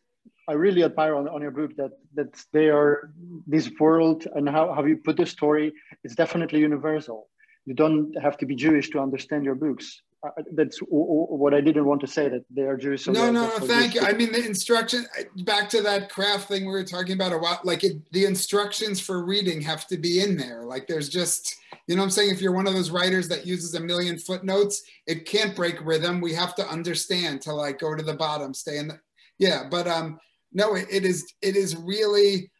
I 0.48 0.52
really 0.52 0.82
admire 0.82 1.14
on, 1.14 1.28
on 1.28 1.42
your 1.42 1.50
book 1.50 1.76
that, 1.76 1.92
that 2.14 2.34
they 2.52 2.68
are 2.68 3.10
this 3.46 3.70
world 3.78 4.26
and 4.34 4.48
how, 4.48 4.72
how 4.74 4.84
you 4.84 4.96
put 4.96 5.16
the 5.16 5.26
story 5.26 5.72
is 6.04 6.14
definitely 6.14 6.60
universal. 6.60 7.28
You 7.66 7.74
don't 7.74 8.14
have 8.20 8.38
to 8.38 8.46
be 8.46 8.54
Jewish 8.54 8.88
to 8.90 9.00
understand 9.00 9.44
your 9.44 9.54
books 9.54 10.02
that's 10.52 10.78
what 10.88 11.54
I 11.54 11.60
didn't 11.60 11.84
want 11.84 12.00
to 12.00 12.06
say 12.06 12.28
that 12.28 12.44
they 12.50 12.62
are 12.62 12.76
Jewish. 12.76 13.04
So 13.04 13.12
no, 13.12 13.30
no, 13.30 13.46
no. 13.46 13.66
Thank 13.66 13.94
you. 13.94 14.00
I 14.00 14.12
mean, 14.12 14.32
the 14.32 14.44
instruction 14.44 15.06
back 15.44 15.68
to 15.70 15.82
that 15.82 16.10
craft 16.10 16.48
thing 16.48 16.64
we 16.64 16.72
were 16.72 16.84
talking 16.84 17.12
about 17.12 17.32
a 17.32 17.38
while. 17.38 17.60
Like 17.62 17.84
it, 17.84 18.10
the 18.12 18.24
instructions 18.24 19.00
for 19.00 19.24
reading 19.24 19.60
have 19.60 19.86
to 19.88 19.96
be 19.96 20.20
in 20.20 20.36
there. 20.36 20.64
Like 20.64 20.88
there's 20.88 21.08
just, 21.08 21.54
you 21.86 21.94
know, 21.94 22.02
I'm 22.02 22.10
saying 22.10 22.30
if 22.30 22.40
you're 22.40 22.52
one 22.52 22.66
of 22.66 22.74
those 22.74 22.90
writers 22.90 23.28
that 23.28 23.46
uses 23.46 23.74
a 23.74 23.80
million 23.80 24.18
footnotes, 24.18 24.82
it 25.06 25.24
can't 25.24 25.54
break 25.54 25.84
rhythm. 25.84 26.20
We 26.20 26.34
have 26.34 26.56
to 26.56 26.66
understand 26.66 27.40
to 27.42 27.52
like 27.52 27.78
go 27.78 27.94
to 27.94 28.02
the 28.02 28.14
bottom, 28.14 28.52
stay 28.54 28.78
in 28.78 28.88
the, 28.88 28.98
yeah. 29.38 29.68
But 29.70 29.86
um, 29.86 30.18
no, 30.52 30.74
it, 30.74 30.88
it 30.90 31.04
is, 31.04 31.32
it 31.42 31.54
is 31.54 31.76
really, 31.76 32.50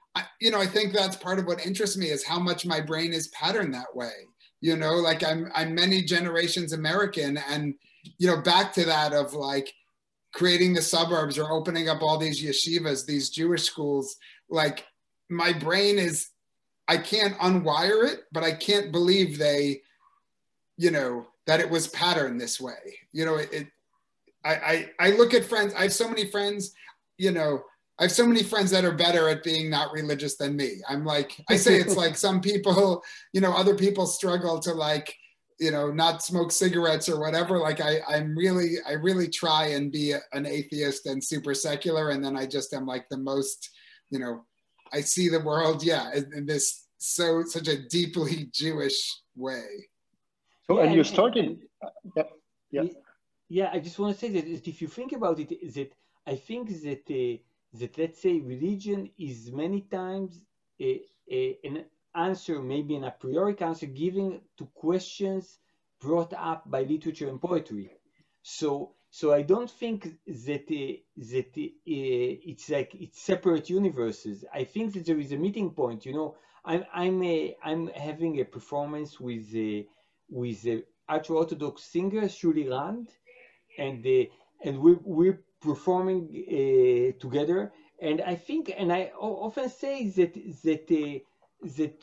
you 0.40 0.52
know, 0.52 0.60
I 0.60 0.66
think 0.66 0.92
that's 0.92 1.16
part 1.16 1.40
of 1.40 1.46
what 1.46 1.66
interests 1.66 1.96
me 1.96 2.06
is 2.06 2.24
how 2.24 2.38
much 2.38 2.64
my 2.64 2.80
brain 2.80 3.12
is 3.12 3.28
patterned 3.28 3.74
that 3.74 3.94
way 3.94 4.12
you 4.60 4.76
know 4.76 4.94
like 4.94 5.24
i'm 5.24 5.50
i'm 5.54 5.74
many 5.74 6.02
generations 6.02 6.72
american 6.72 7.36
and 7.48 7.74
you 8.18 8.26
know 8.26 8.40
back 8.40 8.72
to 8.72 8.84
that 8.84 9.12
of 9.12 9.34
like 9.34 9.72
creating 10.32 10.74
the 10.74 10.82
suburbs 10.82 11.38
or 11.38 11.50
opening 11.50 11.88
up 11.88 12.02
all 12.02 12.18
these 12.18 12.42
yeshivas 12.42 13.06
these 13.06 13.30
jewish 13.30 13.64
schools 13.64 14.16
like 14.48 14.84
my 15.28 15.52
brain 15.52 15.98
is 15.98 16.28
i 16.86 16.96
can't 16.96 17.36
unwire 17.38 18.06
it 18.10 18.20
but 18.32 18.42
i 18.42 18.52
can't 18.52 18.92
believe 18.92 19.38
they 19.38 19.80
you 20.78 20.90
know 20.90 21.26
that 21.46 21.60
it 21.60 21.68
was 21.68 21.88
patterned 21.88 22.38
this 22.40 22.60
way. 22.60 22.98
You 23.12 23.24
know 23.24 23.36
it, 23.36 23.52
it 23.52 23.66
I, 24.44 24.54
I 24.54 24.90
i 25.00 25.10
look 25.10 25.34
at 25.34 25.44
friends 25.44 25.74
i 25.74 25.82
have 25.82 25.92
so 25.92 26.08
many 26.08 26.30
friends 26.30 26.72
you 27.18 27.32
know 27.32 27.64
I 27.98 28.04
have 28.04 28.12
so 28.12 28.26
many 28.26 28.44
friends 28.44 28.70
that 28.70 28.84
are 28.84 28.94
better 28.94 29.28
at 29.28 29.42
being 29.42 29.68
not 29.68 29.92
religious 29.92 30.36
than 30.36 30.56
me. 30.56 30.80
I'm 30.88 31.04
like, 31.04 31.36
I 31.48 31.56
say 31.56 31.76
it's 31.76 31.96
like 32.04 32.16
some 32.16 32.40
people, 32.40 33.02
you 33.32 33.40
know, 33.40 33.52
other 33.52 33.74
people 33.74 34.06
struggle 34.06 34.60
to 34.60 34.72
like, 34.72 35.14
you 35.58 35.72
know, 35.72 35.90
not 35.90 36.22
smoke 36.22 36.52
cigarettes 36.52 37.08
or 37.08 37.18
whatever. 37.18 37.58
Like 37.58 37.80
I, 37.80 37.98
I'm 38.08 38.36
really, 38.36 38.76
I 38.86 38.92
really 38.92 39.28
try 39.28 39.66
and 39.68 39.90
be 39.90 40.12
a, 40.12 40.20
an 40.32 40.46
atheist 40.46 41.06
and 41.06 41.22
super 41.22 41.54
secular. 41.54 42.10
And 42.10 42.24
then 42.24 42.36
I 42.36 42.46
just 42.46 42.72
am 42.72 42.86
like 42.86 43.08
the 43.08 43.18
most, 43.18 43.70
you 44.10 44.20
know, 44.20 44.44
I 44.92 45.00
see 45.00 45.28
the 45.28 45.40
world, 45.40 45.82
yeah, 45.82 46.12
in, 46.14 46.30
in 46.32 46.46
this 46.46 46.86
so, 46.98 47.42
such 47.44 47.66
a 47.66 47.88
deeply 47.88 48.48
Jewish 48.52 49.20
way. 49.34 49.66
So, 50.68 50.78
yeah, 50.78 50.84
and 50.84 50.94
you 50.94 51.04
started, 51.04 51.58
uh, 51.82 51.88
yeah, 52.16 52.22
yeah. 52.70 52.82
Yeah, 53.50 53.70
I 53.72 53.78
just 53.78 53.98
want 53.98 54.12
to 54.14 54.20
say 54.20 54.30
that 54.32 54.46
if 54.46 54.82
you 54.82 54.88
think 54.88 55.12
about 55.12 55.40
it, 55.40 55.50
is 55.52 55.74
that 55.74 55.92
I 56.26 56.36
think 56.36 56.68
that 56.82 57.02
uh, 57.08 57.42
that 57.74 57.98
let's 57.98 58.22
say 58.22 58.40
religion 58.40 59.10
is 59.18 59.52
many 59.52 59.82
times 59.82 60.44
a, 60.80 61.00
a, 61.30 61.58
an 61.64 61.84
answer, 62.14 62.60
maybe 62.60 62.96
an 62.96 63.04
a 63.04 63.10
priori 63.10 63.58
answer 63.60 63.86
given 63.86 64.40
to 64.56 64.66
questions 64.74 65.58
brought 66.00 66.32
up 66.34 66.70
by 66.70 66.82
literature 66.82 67.28
and 67.28 67.40
poetry. 67.40 67.90
So, 68.42 68.94
so 69.10 69.32
I 69.32 69.42
don't 69.42 69.70
think 69.70 70.08
that 70.26 70.64
uh, 70.70 70.92
that 71.30 71.52
uh, 71.56 71.70
it's 71.86 72.68
like 72.70 72.94
it's 72.94 73.20
separate 73.20 73.68
universes. 73.68 74.44
I 74.52 74.64
think 74.64 74.94
that 74.94 75.06
there 75.06 75.18
is 75.18 75.32
a 75.32 75.36
meeting 75.36 75.70
point. 75.70 76.06
You 76.06 76.14
know, 76.14 76.36
I'm 76.64 76.84
I'm 76.92 77.22
a, 77.22 77.56
I'm 77.62 77.88
having 77.88 78.40
a 78.40 78.44
performance 78.44 79.18
with 79.20 79.54
a, 79.54 79.86
with 80.30 80.66
a 80.66 80.82
ultra 81.10 81.36
orthodox 81.36 81.84
singer 81.84 82.22
Shuli 82.22 82.70
Rand, 82.70 83.08
and 83.78 84.06
uh, 84.06 84.24
and 84.64 84.78
we 84.78 84.96
we're 85.02 85.40
performing 85.60 86.28
uh, 86.30 87.18
together. 87.20 87.72
And 88.00 88.20
I 88.22 88.34
think, 88.36 88.72
and 88.76 88.92
I 88.92 89.10
often 89.18 89.68
say 89.68 90.08
that 90.10 90.34
that 90.62 90.86
uh, 90.90 91.18
that 91.76 91.98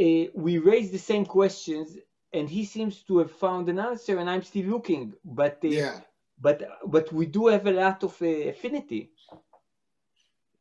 uh, 0.00 0.30
we 0.34 0.58
raise 0.58 0.90
the 0.90 0.98
same 0.98 1.26
questions, 1.26 1.96
and 2.32 2.48
he 2.48 2.64
seems 2.64 3.02
to 3.02 3.18
have 3.18 3.30
found 3.30 3.68
an 3.68 3.78
answer, 3.78 4.18
and 4.18 4.30
I'm 4.30 4.42
still 4.42 4.66
looking. 4.66 5.12
But 5.24 5.58
uh, 5.62 5.68
yeah. 5.68 6.00
but 6.40 6.62
but 6.86 7.12
we 7.12 7.26
do 7.26 7.48
have 7.48 7.66
a 7.66 7.72
lot 7.72 8.02
of 8.02 8.20
uh, 8.22 8.26
affinity. 8.26 9.10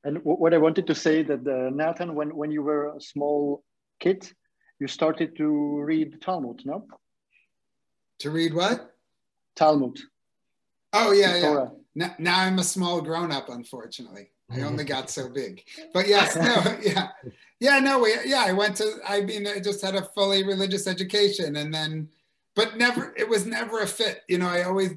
And 0.03 0.19
what 0.23 0.53
I 0.53 0.57
wanted 0.57 0.87
to 0.87 0.95
say 0.95 1.23
that 1.23 1.45
uh, 1.47 1.69
Nathan, 1.73 2.15
when 2.15 2.35
when 2.35 2.51
you 2.51 2.63
were 2.63 2.95
a 2.95 3.01
small 3.01 3.63
kid, 3.99 4.29
you 4.79 4.87
started 4.87 5.35
to 5.37 5.81
read 5.81 6.21
Talmud, 6.21 6.61
no? 6.65 6.85
To 8.19 8.31
read 8.31 8.53
what? 8.53 8.93
Talmud. 9.55 9.99
Oh 10.93 11.11
yeah, 11.11 11.37
yeah. 11.37 11.67
Now, 11.95 12.15
now 12.19 12.39
I'm 12.39 12.59
a 12.59 12.63
small 12.63 13.01
grown 13.01 13.31
up, 13.31 13.49
unfortunately. 13.49 14.31
I 14.49 14.55
mm-hmm. 14.55 14.65
only 14.65 14.83
got 14.83 15.09
so 15.09 15.29
big. 15.29 15.63
But 15.93 16.07
yes, 16.07 16.35
no, 16.35 16.77
yeah. 16.81 17.09
Yeah, 17.59 17.79
no, 17.79 17.99
we, 17.99 18.13
yeah, 18.25 18.43
I 18.45 18.53
went 18.53 18.77
to, 18.77 18.89
I 19.07 19.21
mean, 19.21 19.45
I 19.45 19.59
just 19.59 19.83
had 19.83 19.95
a 19.95 20.03
fully 20.15 20.43
religious 20.43 20.87
education 20.87 21.57
and 21.57 21.73
then, 21.73 22.07
but 22.55 22.77
never, 22.77 23.13
it 23.17 23.27
was 23.27 23.45
never 23.45 23.81
a 23.81 23.87
fit. 23.87 24.21
You 24.29 24.37
know, 24.37 24.47
I 24.47 24.63
always, 24.63 24.91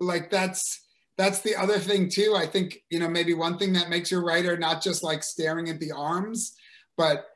like, 0.00 0.30
that's, 0.30 0.84
that's 1.16 1.40
the 1.40 1.54
other 1.54 1.78
thing 1.78 2.08
too. 2.08 2.34
I 2.36 2.46
think, 2.46 2.82
you 2.90 2.98
know, 2.98 3.08
maybe 3.08 3.34
one 3.34 3.58
thing 3.58 3.72
that 3.74 3.88
makes 3.88 4.10
your 4.10 4.24
writer 4.24 4.56
not 4.56 4.82
just 4.82 5.02
like 5.02 5.22
staring 5.22 5.68
at 5.68 5.80
the 5.80 5.92
arms, 5.92 6.54
but 6.96 7.26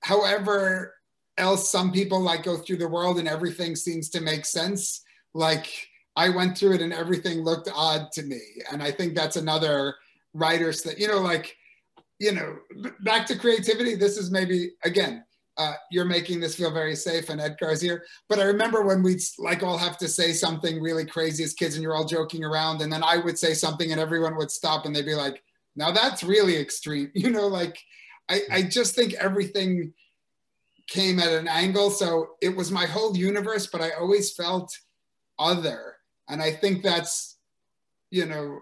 however 0.00 0.94
else 1.38 1.70
some 1.70 1.92
people 1.92 2.20
like 2.20 2.42
go 2.42 2.56
through 2.56 2.76
the 2.76 2.88
world 2.88 3.18
and 3.18 3.28
everything 3.28 3.76
seems 3.76 4.08
to 4.10 4.20
make 4.20 4.44
sense. 4.44 5.02
Like, 5.34 5.68
I 6.16 6.28
went 6.28 6.58
through 6.58 6.74
it 6.74 6.82
and 6.82 6.92
everything 6.92 7.42
looked 7.42 7.68
odd 7.74 8.12
to 8.12 8.22
me. 8.22 8.40
And 8.70 8.82
I 8.82 8.90
think 8.90 9.14
that's 9.14 9.36
another 9.36 9.96
writer's 10.34 10.82
that, 10.82 10.98
you 10.98 11.08
know, 11.08 11.20
like, 11.20 11.56
you 12.18 12.32
know, 12.32 12.58
back 13.00 13.26
to 13.26 13.38
creativity. 13.38 13.94
This 13.94 14.16
is 14.16 14.30
maybe, 14.30 14.72
again, 14.84 15.24
uh, 15.58 15.74
you're 15.90 16.04
making 16.04 16.40
this 16.40 16.54
feel 16.54 16.70
very 16.70 16.94
safe 16.94 17.28
and 17.28 17.40
Etgar's 17.40 17.80
here. 17.80 18.04
But 18.28 18.38
I 18.38 18.44
remember 18.44 18.82
when 18.82 19.02
we'd 19.02 19.20
like 19.38 19.62
all 19.62 19.76
have 19.76 19.98
to 19.98 20.08
say 20.08 20.32
something 20.32 20.80
really 20.80 21.04
crazy 21.04 21.44
as 21.44 21.52
kids 21.52 21.74
and 21.74 21.82
you're 21.82 21.94
all 21.94 22.06
joking 22.06 22.44
around. 22.44 22.80
And 22.80 22.92
then 22.92 23.02
I 23.02 23.18
would 23.18 23.38
say 23.38 23.54
something 23.54 23.92
and 23.92 24.00
everyone 24.00 24.36
would 24.36 24.50
stop 24.50 24.86
and 24.86 24.94
they'd 24.94 25.04
be 25.04 25.14
like, 25.14 25.42
now 25.76 25.90
that's 25.90 26.22
really 26.22 26.56
extreme. 26.56 27.10
You 27.14 27.30
know, 27.30 27.46
like 27.46 27.78
I, 28.28 28.40
I 28.50 28.62
just 28.62 28.94
think 28.94 29.14
everything 29.14 29.92
came 30.86 31.18
at 31.18 31.32
an 31.32 31.48
angle. 31.48 31.90
So 31.90 32.30
it 32.40 32.54
was 32.54 32.70
my 32.70 32.86
whole 32.86 33.16
universe, 33.16 33.66
but 33.66 33.80
I 33.80 33.90
always 33.90 34.32
felt 34.32 34.76
other 35.38 35.91
and 36.28 36.42
I 36.42 36.52
think 36.52 36.82
that's, 36.82 37.36
you 38.10 38.26
know, 38.26 38.60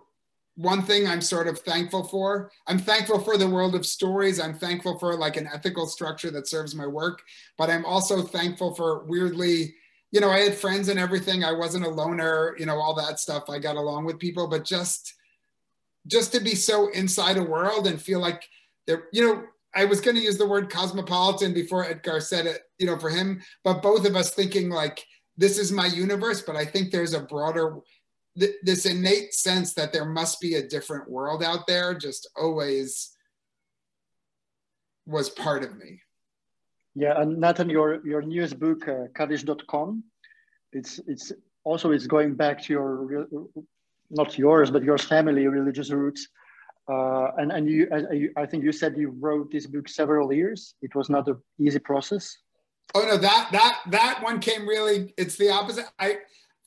one 0.57 0.83
thing 0.83 1.07
I'm 1.07 1.21
sort 1.21 1.49
of 1.49 1.59
thankful 1.61 2.05
for. 2.05 2.51
I'm 2.67 2.79
thankful 2.79 3.21
for 3.21 3.37
the 3.37 3.49
world 3.49 3.75
of 3.75 3.87
stories. 3.87 4.39
I'm 4.39 4.55
thankful 4.55 4.99
for 4.99 5.17
like 5.17 5.37
an 5.37 5.49
ethical 5.53 5.87
structure 5.87 6.31
that 6.33 6.49
serves 6.49 6.75
my 6.75 6.87
work, 6.87 7.23
but 7.57 7.71
I'm 7.71 7.85
also 7.85 8.23
thankful 8.23 8.75
for 8.75 9.05
weirdly 9.05 9.75
you 10.13 10.21
know, 10.21 10.31
I 10.31 10.41
had 10.41 10.55
friends 10.55 10.89
and 10.89 10.99
everything. 10.99 11.45
I 11.45 11.53
wasn't 11.53 11.87
a 11.87 11.89
loner, 11.89 12.57
you 12.59 12.67
know, 12.67 12.79
all 12.79 12.95
that 12.95 13.21
stuff. 13.21 13.49
I 13.49 13.59
got 13.59 13.77
along 13.77 14.05
with 14.05 14.19
people, 14.19 14.49
but 14.49 14.65
just 14.65 15.15
just 16.07 16.33
to 16.33 16.41
be 16.41 16.55
so 16.55 16.89
inside 16.89 17.37
a 17.37 17.43
world 17.43 17.87
and 17.87 18.01
feel 18.01 18.21
like 18.21 18.43
there, 18.87 19.05
you 19.13 19.23
know, 19.25 19.45
I 19.75 19.85
was 19.85 20.01
going 20.01 20.17
to 20.17 20.23
use 20.23 20.39
the 20.39 20.49
word 20.49 20.71
cosmopolitan 20.71 21.53
before 21.53 21.85
Etgar 21.85 22.23
said 22.23 22.47
it, 22.47 22.63
you 22.79 22.87
know, 22.87 22.99
for 22.99 23.11
him, 23.11 23.43
but 23.63 23.83
both 23.83 24.07
of 24.07 24.17
us 24.17 24.33
thinking 24.33 24.71
like 24.71 25.05
this 25.41 25.57
is 25.59 25.73
my 25.73 25.87
universe, 25.87 26.43
but 26.43 26.55
I 26.55 26.67
think 26.67 26.91
there's 26.91 27.15
a 27.15 27.21
broader 27.21 27.79
th- 28.39 28.57
this 28.63 28.85
innate 28.85 29.33
sense 29.33 29.73
that 29.73 29.91
there 29.91 30.05
must 30.05 30.39
be 30.39 30.57
a 30.57 30.69
different 30.69 31.11
world 31.11 31.43
out 31.43 31.67
there 31.67 31.95
just 31.95 32.29
always 32.37 33.17
was 35.07 35.31
part 35.31 35.65
of 35.65 35.77
me. 35.79 36.03
Yeah, 36.95 37.21
and 37.21 37.39
Nathan, 37.39 37.71
your 37.71 38.07
your 38.07 38.21
newest 38.21 38.59
book, 38.59 38.87
uh, 38.87 39.07
Kaddish.com, 39.17 40.05
it's 40.73 41.01
it's 41.07 41.33
also 41.65 41.93
it's 41.93 42.07
going 42.07 42.35
back 42.35 42.63
to 42.65 42.73
your 42.75 43.27
not 44.11 44.37
yours 44.37 44.71
but 44.71 44.83
your 44.83 44.99
family 44.99 45.47
religious 45.47 45.91
roots, 45.91 46.29
uh, 46.93 47.29
and 47.39 47.51
and 47.51 47.65
you 47.67 47.89
I, 47.93 48.43
I 48.43 48.47
think 48.47 48.63
you 48.63 48.73
said 48.73 48.99
you 48.99 49.09
wrote 49.25 49.51
this 49.51 49.67
book 49.67 49.89
several 49.89 50.33
years. 50.33 50.75
It 50.83 50.95
was 50.95 51.09
not 51.09 51.29
an 51.29 51.39
easy 51.59 51.79
process. 51.79 52.37
Oh 52.95 53.03
no, 53.03 53.17
that 53.17 53.49
that 53.53 53.79
that 53.89 54.23
one 54.23 54.41
came 54.41 54.69
really. 54.69 55.15
It's 55.17 55.37
the 55.37 55.51
opposite. 55.51 55.87
I 55.99 56.19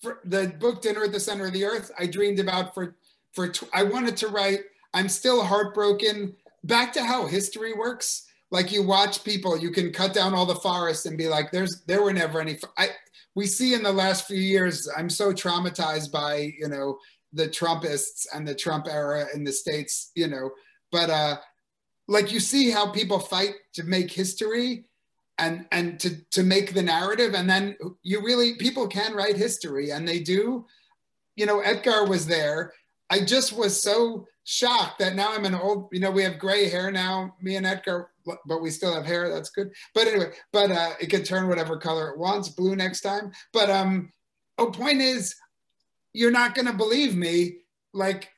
for 0.02 0.20
the 0.26 0.54
book 0.60 0.82
Dinner 0.82 1.04
at 1.04 1.12
the 1.12 1.20
Center 1.20 1.48
of 1.48 1.54
the 1.54 1.66
Earth. 1.66 1.92
I 1.98 2.08
dreamed 2.08 2.40
about 2.40 2.74
for 2.74 2.96
for 3.34 3.52
I 3.74 3.84
wanted 3.84 4.18
to 4.18 4.28
write. 4.28 4.62
I'm 4.94 5.10
still 5.10 5.44
heartbroken. 5.44 6.36
Back 6.64 6.94
to 6.94 7.04
how 7.04 7.26
history 7.26 7.74
works 7.74 8.28
like 8.54 8.72
you 8.72 8.84
watch 8.84 9.24
people, 9.24 9.58
you 9.58 9.72
can 9.72 9.92
cut 9.92 10.14
down 10.14 10.36
all 10.36 10.46
the 10.46 10.56
forests 10.56 11.08
and 11.08 11.18
be 11.18 11.28
like, 11.28 11.52
there's 11.52 11.82
there 11.88 12.04
were 12.04 12.14
never 12.14 12.40
any. 12.40 12.60
I 12.78 12.90
we 13.34 13.48
see 13.48 13.74
in 13.74 13.82
the 13.82 13.92
last 13.92 14.28
few 14.28 14.38
years, 14.38 14.88
I'm 14.96 15.10
so 15.10 15.34
traumatized 15.34 16.12
by 16.12 16.54
you 16.58 16.68
know 16.70 17.00
the 17.34 17.48
Trumpists 17.48 18.28
and 18.32 18.48
the 18.48 18.54
Trump 18.54 18.86
era 18.88 19.26
in 19.34 19.44
the 19.44 19.52
states, 19.52 20.12
you 20.14 20.28
know, 20.28 20.52
but 20.92 21.10
uh, 21.10 21.38
like 22.08 22.32
you 22.32 22.40
see 22.40 22.70
how 22.70 22.92
people 22.92 23.18
fight 23.18 23.56
to 23.74 23.84
make 23.86 24.12
history 24.12 24.86
and 25.40 25.66
and 25.72 26.00
to 26.00 26.16
to 26.32 26.44
make 26.44 26.74
the 26.74 26.82
narrative 26.82 27.34
and 27.34 27.50
then 27.50 27.76
you 28.04 28.22
really 28.22 28.56
people 28.56 28.88
can 28.88 29.14
write 29.14 29.36
history 29.36 29.92
and 29.92 30.08
they 30.08 30.20
do 30.20 30.66
you 31.36 31.46
know 31.46 31.60
etgar 31.62 32.08
was 32.08 32.28
there 32.28 32.72
i 33.10 33.20
just 33.20 33.52
was 33.52 33.82
so 33.82 34.28
shocked 34.44 35.00
that 35.00 35.16
now 35.16 35.34
i'm 35.34 35.46
an 35.46 35.56
old 35.56 35.90
you 35.92 36.00
know 36.00 36.12
we 36.12 36.22
have 36.22 36.38
gray 36.38 36.70
hair 36.70 36.92
now 36.92 37.34
me 37.42 37.56
and 37.56 37.66
etgar 37.66 38.06
but 38.46 38.62
we 38.62 38.70
still 38.70 38.94
have 38.94 39.06
hair. 39.06 39.30
That's 39.30 39.50
good. 39.50 39.72
But 39.94 40.08
anyway, 40.08 40.32
but 40.52 40.72
uh, 40.72 40.92
it 41.00 41.10
can 41.10 41.24
turn 41.24 41.48
whatever 41.48 41.78
color 41.78 42.10
it 42.10 42.18
wants, 42.18 42.50
blue 42.50 42.76
next 42.76 43.02
time. 43.02 43.32
But 43.52 43.70
um, 43.70 44.12
oh, 44.58 44.72
point 44.72 45.02
is, 45.02 45.36
you're 46.14 46.32
not 46.32 46.56
going 46.56 46.68
to 46.68 46.74
believe 46.74 47.16
me. 47.16 47.58
Like 47.94 48.30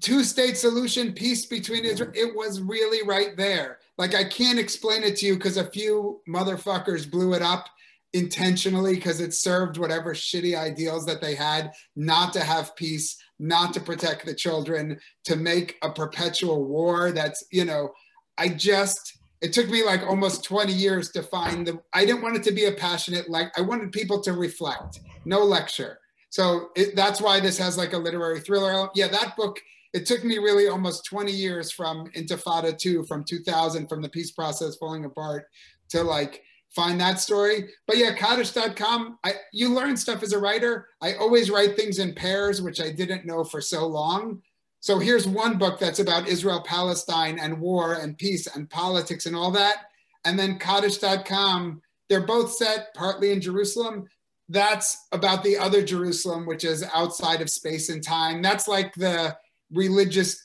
two 0.00 0.24
state 0.24 0.56
solution, 0.56 1.12
peace 1.12 1.46
between 1.46 1.84
Israel. 1.84 2.10
It 2.14 2.34
was 2.34 2.60
really 2.60 3.06
right 3.06 3.36
there. 3.36 3.78
Like 3.96 4.14
I 4.14 4.24
can't 4.24 4.58
explain 4.58 5.02
it 5.02 5.16
to 5.16 5.26
you 5.26 5.34
because 5.34 5.56
a 5.56 5.70
few 5.70 6.20
motherfuckers 6.28 7.10
blew 7.10 7.34
it 7.34 7.42
up 7.42 7.66
intentionally 8.12 8.94
because 8.94 9.20
it 9.20 9.34
served 9.34 9.76
whatever 9.76 10.14
shitty 10.14 10.56
ideals 10.56 11.04
that 11.06 11.20
they 11.20 11.34
had 11.34 11.72
not 11.96 12.32
to 12.32 12.40
have 12.40 12.76
peace 12.76 13.16
not 13.40 13.74
to 13.74 13.80
protect 13.80 14.24
the 14.24 14.34
children 14.34 14.98
to 15.24 15.34
make 15.34 15.76
a 15.82 15.90
perpetual 15.90 16.64
war 16.64 17.10
that's 17.10 17.44
you 17.50 17.64
know 17.64 17.90
I 18.38 18.48
just 18.48 19.18
it 19.40 19.52
took 19.52 19.68
me 19.68 19.84
like 19.84 20.02
almost 20.02 20.44
20 20.44 20.72
years 20.72 21.10
to 21.10 21.22
find 21.22 21.66
the 21.66 21.80
I 21.92 22.06
didn't 22.06 22.22
want 22.22 22.36
it 22.36 22.42
to 22.44 22.52
be 22.52 22.64
a 22.64 22.72
passionate 22.72 23.28
like 23.28 23.56
I 23.58 23.62
wanted 23.62 23.92
people 23.92 24.22
to 24.22 24.32
reflect, 24.32 25.00
no 25.24 25.40
lecture. 25.40 25.98
So 26.30 26.70
it, 26.74 26.96
that's 26.96 27.20
why 27.20 27.40
this 27.40 27.58
has 27.58 27.76
like 27.76 27.92
a 27.92 27.98
literary 27.98 28.40
thriller. 28.40 28.88
Yeah, 28.94 29.08
that 29.08 29.36
book 29.36 29.60
it 29.94 30.06
took 30.06 30.24
me 30.24 30.38
really 30.38 30.68
almost 30.68 31.04
20 31.04 31.30
years 31.30 31.70
from 31.70 32.10
Intifada 32.10 32.76
2 32.76 33.04
from 33.04 33.22
2000 33.22 33.88
from 33.88 34.02
the 34.02 34.08
peace 34.08 34.32
process 34.32 34.76
falling 34.76 35.04
apart 35.04 35.46
to 35.90 36.02
like 36.02 36.42
find 36.74 37.00
that 37.00 37.20
story. 37.20 37.70
But 37.86 37.96
yeah, 37.96 38.12
Kaddish.com, 38.12 39.18
I, 39.22 39.34
you 39.52 39.72
learn 39.72 39.96
stuff 39.96 40.24
as 40.24 40.32
a 40.32 40.38
writer. 40.38 40.88
I 41.00 41.14
always 41.14 41.48
write 41.48 41.76
things 41.76 42.00
in 42.00 42.12
pairs, 42.12 42.60
which 42.60 42.80
I 42.80 42.90
didn't 42.90 43.24
know 43.24 43.44
for 43.44 43.60
so 43.60 43.86
long. 43.86 44.42
So 44.80 44.98
here's 44.98 45.28
one 45.28 45.58
book 45.58 45.78
that's 45.78 46.00
about 46.00 46.28
Israel, 46.28 46.64
Palestine, 46.66 47.38
and 47.38 47.60
war 47.60 47.94
and 47.94 48.18
peace 48.18 48.48
and 48.48 48.68
politics 48.68 49.26
and 49.26 49.36
all 49.36 49.52
that. 49.52 49.76
And 50.24 50.36
then 50.36 50.58
Kaddish.com, 50.58 51.80
they're 52.08 52.26
both 52.26 52.52
set 52.52 52.92
partly 52.94 53.30
in 53.30 53.40
Jerusalem. 53.40 54.08
That's 54.48 55.06
about 55.12 55.44
the 55.44 55.56
other 55.56 55.82
Jerusalem, 55.84 56.46
which 56.46 56.64
is 56.64 56.84
outside 56.92 57.40
of 57.40 57.48
space 57.48 57.88
and 57.90 58.02
time. 58.02 58.42
That's 58.42 58.66
like 58.66 58.92
the 58.94 59.36
religious, 59.74 60.40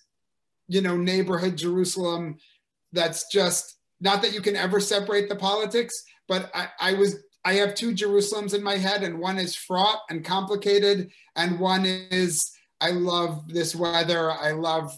you 0.67 0.81
know, 0.81 0.97
neighborhood 0.97 1.57
Jerusalem. 1.57 2.37
That's 2.91 3.27
just 3.31 3.77
not 4.01 4.21
that 4.21 4.33
you 4.33 4.41
can 4.41 4.55
ever 4.55 4.79
separate 4.79 5.29
the 5.29 5.35
politics, 5.35 6.03
but 6.27 6.49
I, 6.53 6.69
I 6.79 6.93
was 6.93 7.17
I 7.45 7.53
have 7.53 7.73
two 7.73 7.93
Jerusalems 7.93 8.53
in 8.53 8.61
my 8.61 8.75
head, 8.75 9.03
and 9.03 9.19
one 9.19 9.37
is 9.37 9.55
fraught 9.55 9.99
and 10.09 10.25
complicated, 10.25 11.09
and 11.35 11.59
one 11.59 11.85
is 11.85 12.51
I 12.81 12.91
love 12.91 13.47
this 13.47 13.75
weather. 13.75 14.31
I 14.31 14.51
love 14.51 14.93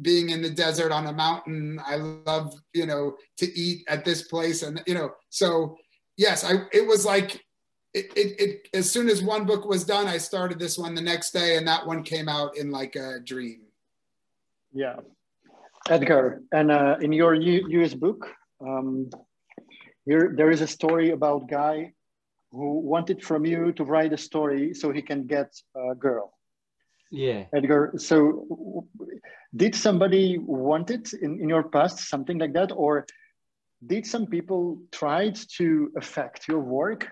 being 0.00 0.30
in 0.30 0.42
the 0.42 0.50
desert 0.50 0.92
on 0.92 1.06
a 1.06 1.12
mountain. 1.12 1.80
I 1.84 1.96
love, 1.96 2.54
you 2.72 2.86
know, 2.86 3.16
to 3.38 3.58
eat 3.58 3.84
at 3.88 4.04
this 4.04 4.22
place. 4.22 4.62
And, 4.62 4.82
you 4.86 4.94
know, 4.94 5.12
so 5.28 5.76
yes, 6.16 6.44
I, 6.44 6.64
it 6.72 6.86
was 6.86 7.04
like, 7.04 7.44
it, 7.94 8.06
it, 8.16 8.40
it, 8.40 8.68
as 8.72 8.90
soon 8.90 9.08
as 9.10 9.22
one 9.22 9.44
book 9.44 9.66
was 9.66 9.84
done, 9.84 10.06
I 10.06 10.16
started 10.16 10.58
this 10.58 10.78
one 10.78 10.94
the 10.94 11.02
next 11.02 11.32
day 11.32 11.56
and 11.56 11.68
that 11.68 11.86
one 11.86 12.02
came 12.02 12.28
out 12.28 12.56
in 12.56 12.70
like 12.70 12.96
a 12.96 13.20
dream. 13.20 13.61
Yeah. 14.72 14.96
Etgar, 15.88 16.40
and 16.52 16.70
uh, 16.70 16.96
in 17.00 17.12
your 17.12 17.34
US 17.34 17.94
book, 17.94 18.30
um, 18.60 19.10
here, 20.04 20.32
there 20.36 20.50
is 20.50 20.60
a 20.60 20.66
story 20.66 21.10
about 21.10 21.48
guy 21.48 21.92
who 22.52 22.80
wanted 22.80 23.22
from 23.22 23.44
you 23.44 23.72
to 23.72 23.84
write 23.84 24.12
a 24.12 24.18
story 24.18 24.74
so 24.74 24.92
he 24.92 25.02
can 25.02 25.26
get 25.26 25.50
a 25.74 25.94
girl 25.94 26.32
yeah. 27.12 27.44
Etgar, 27.54 28.00
so 28.00 28.88
did 29.54 29.74
somebody 29.74 30.38
want 30.38 30.90
it 30.90 31.12
in, 31.12 31.38
in 31.40 31.48
your 31.48 31.62
past, 31.62 32.08
something 32.08 32.38
like 32.38 32.54
that? 32.54 32.72
Or 32.72 33.06
did 33.86 34.06
some 34.06 34.26
people 34.26 34.80
tried 34.90 35.36
to 35.58 35.92
affect 35.96 36.48
your 36.48 36.60
work 36.60 37.08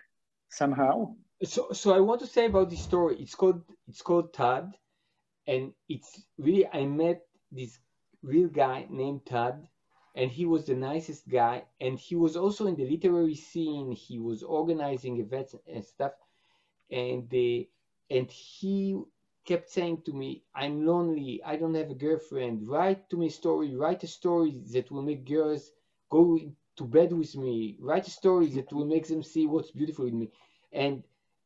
somehow? 0.50 1.14
So, 1.44 1.68
so 1.72 1.94
I 1.94 2.00
want 2.00 2.20
to 2.22 2.26
say 2.26 2.46
about 2.46 2.70
this 2.70 2.80
story. 2.82 3.16
It's 3.20 3.34
called 3.34 3.62
it's 3.88 4.00
called 4.00 4.32
Tad, 4.32 4.72
and 5.46 5.72
it's 5.88 6.22
really 6.38 6.66
I 6.66 6.86
met 6.86 7.20
this 7.52 7.78
real 8.22 8.48
guy 8.48 8.86
named 8.90 9.26
Todd, 9.26 9.68
and 10.14 10.30
he 10.30 10.46
was 10.46 10.66
the 10.66 10.74
nicest 10.74 11.28
guy, 11.28 11.64
and 11.80 11.98
he 11.98 12.16
was 12.16 12.36
also 12.36 12.66
in 12.66 12.76
the 12.76 12.88
literary 12.88 13.34
scene. 13.34 13.92
He 13.92 14.18
was 14.18 14.42
organizing 14.42 15.18
events 15.18 15.54
and 15.66 15.84
stuff, 15.84 16.12
and 16.90 17.32
and 18.10 18.30
he 18.30 19.00
kept 19.44 19.70
saying 19.70 20.02
to 20.02 20.12
me, 20.12 20.42
I'm 20.54 20.84
lonely, 20.86 21.42
I 21.44 21.56
don't 21.56 21.74
have 21.74 21.90
a 21.90 21.94
girlfriend, 21.94 22.68
write 22.68 23.08
to 23.10 23.16
me 23.16 23.26
a 23.26 23.30
story, 23.30 23.74
write 23.74 24.02
a 24.04 24.06
story 24.08 24.60
that 24.72 24.90
will 24.90 25.02
make 25.02 25.24
girls 25.26 25.70
go 26.10 26.38
to 26.76 26.84
bed 26.84 27.12
with 27.12 27.36
me, 27.36 27.76
write 27.80 28.06
a 28.06 28.10
story 28.10 28.48
that 28.50 28.72
will 28.72 28.84
make 28.86 29.06
them 29.08 29.22
see 29.22 29.46
what's 29.46 29.70
beautiful 29.70 30.06
in 30.06 30.18
me. 30.18 30.30
And 30.72 31.02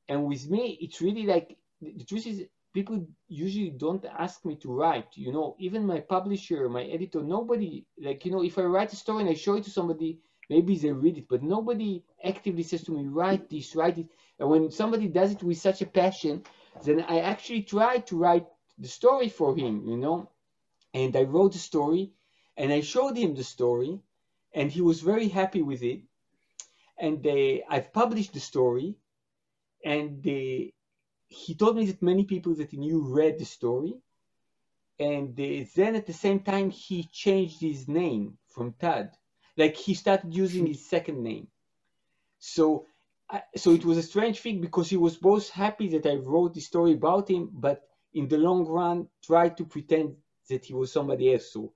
and 0.09 0.26
with 0.26 0.48
me, 0.50 0.78
it's 0.80 1.00
really 1.00 1.24
like 1.26 1.57
the 1.80 2.05
truth 2.05 2.26
is 2.26 2.44
people 2.75 3.07
usually 3.29 3.70
don't 3.70 4.05
ask 4.18 4.45
me 4.45 4.57
to 4.57 4.72
write, 4.72 5.07
you 5.14 5.33
know, 5.33 5.55
even 5.59 5.87
my 5.87 6.01
publisher, 6.01 6.68
my 6.68 6.83
editor, 6.83 7.22
nobody 7.22 7.87
like, 7.99 8.25
you 8.25 8.33
know, 8.33 8.43
if 8.45 8.59
I 8.59 8.62
write 8.62 8.93
a 8.93 8.97
story 8.97 9.22
and 9.22 9.31
I 9.31 9.35
show 9.35 9.55
it 9.55 9.64
to 9.64 9.70
somebody, 9.70 10.18
maybe 10.51 10.77
they 10.77 10.91
read 10.93 11.16
it, 11.16 11.29
but 11.29 11.43
nobody 11.43 12.03
actively 12.22 12.64
says 12.64 12.83
to 12.85 12.93
me, 12.93 13.07
write 13.07 13.49
this, 13.49 13.77
write 13.77 13.99
it. 13.99 14.09
And 14.39 14.51
when 14.51 14.70
somebody 14.70 15.07
does 15.07 15.31
it 15.33 15.43
with 15.43 15.59
such 15.59 15.81
a 15.83 15.87
passion, 15.87 16.43
then 16.85 17.01
I 17.09 17.20
actually 17.20 17.62
try 17.62 17.99
to 17.99 18.18
write 18.18 18.47
the 18.77 18.89
story 18.89 19.29
for 19.29 19.57
him, 19.57 19.87
you 19.87 19.97
know, 19.97 20.31
and 20.93 21.16
I 21.16 21.22
wrote 21.22 21.53
the 21.53 21.59
story 21.59 22.12
and 22.57 22.72
I 22.72 22.81
showed 22.81 23.16
him 23.16 23.35
the 23.37 23.45
story 23.45 24.01
and 24.53 24.70
he 24.70 24.81
was 24.81 25.01
very 25.01 25.29
happy 25.29 25.62
with 25.62 25.83
it. 25.83 26.01
And 26.99 27.22
they, 27.22 27.62
I've 27.68 27.93
published 27.93 28.33
the 28.35 28.41
story 28.41 28.97
and 29.85 30.22
they, 30.22 30.72
he 31.35 31.55
told 31.55 31.76
me 31.76 31.87
that 31.87 32.03
many 32.03 32.24
people 32.24 32.55
that 32.57 32.70
he 32.70 32.76
knew 32.76 33.03
read 33.03 33.39
the 33.39 33.45
story. 33.45 33.95
And 34.99 35.37
then 35.37 35.97
at 35.97 36.07
the 36.07 36.12
same 36.12 36.41
time, 36.41 36.70
he 36.70 37.05
changed 37.12 37.61
his 37.61 37.89
name 37.89 38.39
from 38.49 38.74
Tad. 38.80 39.11
Like 39.57 39.76
he 39.76 39.95
started 39.95 40.35
using 40.35 40.66
his 40.66 40.89
second 40.89 41.22
name. 41.22 41.49
So 42.39 42.87
so 43.57 43.72
it 43.72 43.85
was 43.85 43.99
a 43.99 44.03
strange 44.03 44.41
thing 44.41 44.61
because 44.61 44.91
he 44.91 44.97
was 44.97 45.16
both 45.16 45.49
happy 45.51 45.89
that 45.89 46.07
I 46.07 46.16
wrote 46.16 46.55
the 46.55 46.61
story 46.61 46.93
about 46.93 47.30
him, 47.30 47.51
but 47.53 47.82
in 48.12 48.28
the 48.28 48.39
long 48.39 48.66
run 48.66 49.09
tried 49.24 49.57
to 49.57 49.64
pretend 49.64 50.16
that 50.49 50.64
he 50.64 50.74
was 50.74 50.93
somebody 50.93 51.32
else. 51.32 51.53
So, 51.53 51.72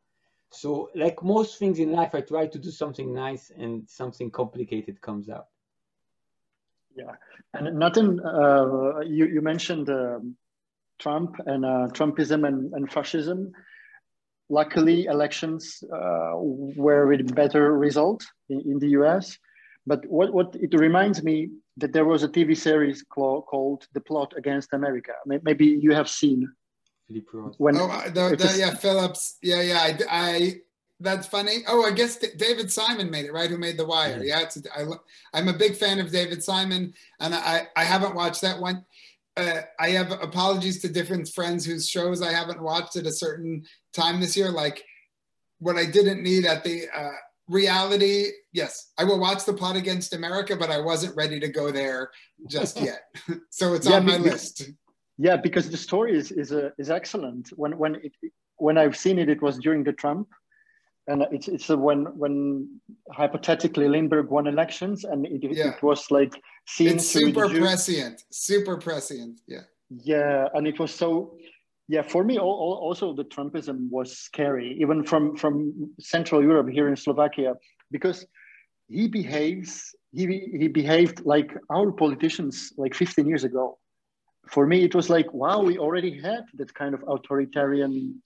so 0.50 0.90
like 0.94 1.22
most 1.22 1.58
things 1.58 1.78
in 1.78 1.92
life, 1.92 2.14
I 2.14 2.20
try 2.20 2.46
to 2.46 2.58
do 2.58 2.70
something 2.70 3.12
nice 3.12 3.50
and 3.56 3.88
something 3.88 4.30
complicated 4.30 5.00
comes 5.00 5.28
out. 5.28 5.48
Yeah, 6.98 7.14
and 7.54 7.78
Nathan, 7.78 8.20
uh, 8.20 9.00
you 9.00 9.26
you 9.26 9.40
mentioned 9.40 9.88
um, 9.88 10.36
Trump 10.98 11.36
and 11.46 11.64
uh, 11.64 11.88
Trumpism 11.92 12.46
and, 12.46 12.72
and 12.74 12.90
fascism. 12.90 13.52
Luckily, 14.50 15.04
elections 15.04 15.82
uh, 15.92 16.32
were 16.34 17.06
with 17.06 17.34
better 17.34 17.76
result 17.76 18.26
in, 18.48 18.60
in, 18.62 18.78
the 18.78 18.88
US. 19.00 19.38
But 19.86 20.04
what, 20.06 20.32
what 20.32 20.54
it 20.54 20.74
reminds 20.74 21.22
me 21.22 21.50
that 21.76 21.92
there 21.92 22.06
was 22.06 22.22
a 22.22 22.28
TV 22.28 22.56
series 22.56 23.02
called 23.02 23.86
The 23.92 24.00
Plot 24.00 24.32
Against 24.36 24.72
America. 24.72 25.12
Maybe 25.26 25.66
you 25.66 25.92
have 25.94 26.08
seen. 26.08 26.50
When 27.58 27.76
oh, 27.76 28.02
the, 28.06 28.36
the, 28.36 28.56
yeah, 28.58 28.74
Phillips. 28.74 29.38
Yeah, 29.42 29.62
yeah. 29.62 29.80
I, 29.80 29.98
I 30.10 30.54
that's 31.00 31.26
funny. 31.26 31.58
Oh, 31.68 31.84
I 31.84 31.92
guess 31.92 32.16
David 32.16 32.70
Simon 32.72 33.10
made 33.10 33.26
it, 33.26 33.32
right? 33.32 33.50
Who 33.50 33.58
made 33.58 33.76
The 33.76 33.86
Wire? 33.86 34.22
Yeah, 34.22 34.40
it's 34.40 34.56
a, 34.56 34.62
I, 34.76 34.84
I'm 35.32 35.48
a 35.48 35.52
big 35.52 35.76
fan 35.76 36.00
of 36.00 36.10
David 36.10 36.42
Simon, 36.42 36.92
and 37.20 37.34
I 37.34 37.68
I 37.76 37.84
haven't 37.84 38.14
watched 38.14 38.42
that 38.42 38.60
one 38.60 38.84
uh, 39.38 39.60
I 39.78 39.90
have 39.90 40.10
apologies 40.10 40.80
to 40.82 40.88
different 40.88 41.28
friends 41.28 41.64
whose 41.64 41.88
shows 41.88 42.20
I 42.22 42.32
haven't 42.32 42.60
watched 42.60 42.96
at 42.96 43.06
a 43.06 43.12
certain 43.12 43.64
time 43.92 44.20
this 44.20 44.36
year. 44.36 44.50
Like 44.50 44.84
what 45.60 45.76
I 45.76 45.86
didn't 45.86 46.22
need 46.22 46.44
at 46.44 46.64
the 46.64 46.86
uh, 46.94 47.10
reality. 47.48 48.26
Yes, 48.52 48.92
I 48.98 49.04
will 49.04 49.20
watch 49.20 49.44
the 49.44 49.52
plot 49.52 49.76
against 49.76 50.12
America, 50.12 50.56
but 50.56 50.70
I 50.70 50.80
wasn't 50.80 51.16
ready 51.16 51.38
to 51.40 51.48
go 51.48 51.70
there 51.70 52.10
just 52.48 52.80
yet. 52.80 53.02
so 53.50 53.74
it's 53.74 53.88
yeah, 53.88 53.96
on 53.96 54.06
my 54.06 54.16
list. 54.16 54.70
Yeah, 55.18 55.36
because 55.36 55.70
the 55.70 55.76
story 55.76 56.16
is 56.16 56.32
is, 56.32 56.52
uh, 56.52 56.70
is 56.78 56.90
excellent. 56.90 57.50
When 57.56 57.78
when 57.78 57.94
it, 57.96 58.12
when 58.56 58.76
I've 58.76 58.96
seen 58.96 59.18
it, 59.20 59.28
it 59.28 59.40
was 59.40 59.58
during 59.58 59.84
the 59.84 59.92
Trump 59.92 60.28
and 61.08 61.24
it's 61.32 61.48
it's 61.48 61.68
when 61.68 62.04
when 62.16 62.80
hypothetically 63.12 63.88
Lindbergh 63.88 64.30
won 64.30 64.46
elections, 64.46 65.04
and 65.04 65.26
it, 65.26 65.40
yeah. 65.42 65.70
it 65.70 65.82
was 65.82 66.10
like 66.10 66.34
seen 66.66 66.96
it's 66.96 67.08
super 67.08 67.48
prescient, 67.48 68.22
super 68.30 68.76
prescient, 68.76 69.40
yeah. 69.46 69.62
Yeah, 69.90 70.48
and 70.54 70.66
it 70.66 70.78
was 70.78 70.94
so. 70.94 71.36
Yeah, 71.90 72.02
for 72.02 72.22
me, 72.22 72.38
also 72.38 73.14
the 73.14 73.24
Trumpism 73.24 73.88
was 73.90 74.18
scary, 74.18 74.76
even 74.78 75.02
from 75.04 75.34
from 75.36 75.90
Central 75.98 76.42
Europe 76.42 76.68
here 76.68 76.86
in 76.86 76.96
Slovakia, 76.96 77.54
because 77.90 78.26
he 78.88 79.08
behaves 79.08 79.94
he 80.12 80.26
he 80.52 80.68
behaved 80.68 81.24
like 81.24 81.56
our 81.70 81.90
politicians 81.90 82.74
like 82.76 82.94
15 82.94 83.26
years 83.26 83.44
ago. 83.44 83.78
For 84.48 84.66
me, 84.66 84.84
it 84.84 84.94
was 84.94 85.08
like, 85.08 85.32
wow, 85.32 85.62
we 85.62 85.78
already 85.78 86.20
had 86.20 86.44
that 86.54 86.74
kind 86.74 86.94
of 86.94 87.02
authoritarian 87.08 88.22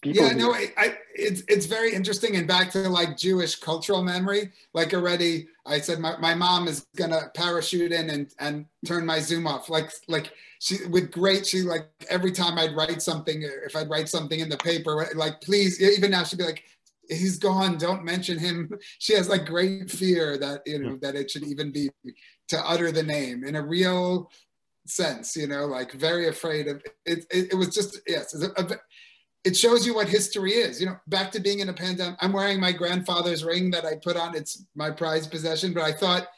People 0.00 0.26
yeah, 0.26 0.32
no, 0.32 0.52
I, 0.52 0.72
I, 0.76 0.98
it's 1.12 1.42
it's 1.48 1.66
very 1.66 1.92
interesting 1.92 2.36
and 2.36 2.46
back 2.46 2.70
to 2.70 2.88
like 2.88 3.16
Jewish 3.16 3.56
cultural 3.56 4.04
memory. 4.04 4.52
Like 4.72 4.94
already, 4.94 5.48
I 5.66 5.80
said 5.80 5.98
my, 5.98 6.16
my 6.18 6.36
mom 6.36 6.68
is 6.68 6.86
gonna 6.94 7.32
parachute 7.34 7.90
in 7.90 8.10
and 8.10 8.32
and 8.38 8.66
turn 8.86 9.04
my 9.04 9.18
Zoom 9.18 9.48
off. 9.48 9.68
Like 9.68 9.90
like 10.06 10.32
she 10.60 10.86
with 10.86 11.10
great 11.10 11.44
she 11.44 11.62
like 11.62 11.88
every 12.08 12.30
time 12.30 12.58
I'd 12.58 12.76
write 12.76 13.02
something, 13.02 13.44
uh, 13.44 13.66
if 13.66 13.74
I'd 13.74 13.90
write 13.90 14.08
something 14.08 14.38
in 14.38 14.48
the 14.48 14.56
paper, 14.58 15.02
uh, 15.02 15.06
like 15.16 15.40
please, 15.40 15.82
even 15.82 16.12
now 16.12 16.22
she'd 16.22 16.38
be 16.38 16.44
like, 16.44 16.62
he's 17.08 17.36
gone, 17.36 17.76
don't 17.76 18.04
mention 18.04 18.38
him. 18.38 18.70
She 19.00 19.14
has 19.14 19.28
like 19.28 19.46
great 19.46 19.90
fear 19.90 20.38
that 20.38 20.62
you 20.64 20.78
know 20.78 20.96
that 21.02 21.16
it 21.16 21.28
should 21.28 21.44
even 21.44 21.72
be 21.72 21.90
to 22.48 22.68
utter 22.70 22.92
the 22.92 23.02
name 23.02 23.42
in 23.42 23.56
a 23.56 23.66
real 23.66 24.30
sense. 24.86 25.36
You 25.36 25.48
know, 25.48 25.66
like 25.66 25.90
very 25.90 26.28
afraid 26.28 26.68
of 26.68 26.84
it. 27.04 27.26
It, 27.32 27.52
it 27.52 27.54
was 27.56 27.74
just 27.74 28.00
yes. 28.06 28.32
A, 28.40 28.62
a, 28.62 28.76
it 29.48 29.56
shows 29.56 29.86
you 29.86 29.94
what 29.94 30.10
history 30.10 30.52
is. 30.52 30.78
You 30.78 30.88
know, 30.88 30.96
back 31.06 31.32
to 31.32 31.40
being 31.40 31.60
in 31.60 31.70
a 31.70 31.72
pandemic. 31.72 32.18
I'm 32.20 32.34
wearing 32.34 32.60
my 32.60 32.70
grandfather's 32.70 33.44
ring 33.44 33.70
that 33.70 33.86
I 33.86 33.94
put 33.94 34.14
on. 34.14 34.36
It's 34.36 34.66
my 34.74 34.90
prized 34.90 35.30
possession. 35.30 35.72
But 35.72 35.84
I 35.84 35.92
thought, 35.92 36.28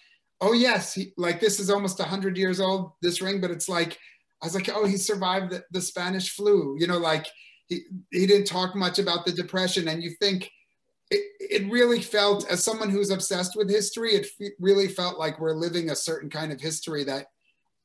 oh 0.40 0.52
yes, 0.52 0.94
he, 0.94 1.12
like 1.16 1.40
this 1.40 1.58
is 1.58 1.70
almost 1.70 2.00
hundred 2.00 2.36
years 2.36 2.61
old. 2.61 2.92
This 3.02 3.20
ring, 3.20 3.40
but 3.40 3.50
it's 3.50 3.68
like 3.68 3.98
I 4.40 4.46
was 4.46 4.54
like, 4.54 4.70
oh, 4.72 4.86
he 4.86 4.96
survived 4.96 5.50
the, 5.50 5.64
the 5.72 5.80
Spanish 5.80 6.30
flu. 6.36 6.76
You 6.78 6.86
know, 6.86 6.98
like 6.98 7.26
he 7.66 7.80
he 8.12 8.26
didn't 8.28 8.46
talk 8.46 8.76
much 8.76 9.00
about 9.00 9.26
the 9.26 9.32
depression, 9.32 9.88
and 9.88 10.02
you 10.02 10.11
think. 10.20 10.48
It, 11.12 11.24
it 11.40 11.72
really 11.72 12.00
felt, 12.00 12.48
as 12.48 12.62
someone 12.62 12.88
who's 12.88 13.11
obsessed 13.11 13.56
with 13.56 13.68
history, 13.68 14.11
it 14.11 14.28
f- 14.40 14.52
really 14.61 14.86
felt 14.86 15.18
like 15.18 15.40
we're 15.40 15.54
living 15.54 15.90
a 15.90 15.96
certain 15.96 16.30
kind 16.30 16.52
of 16.52 16.61
history 16.61 17.02
that 17.02 17.26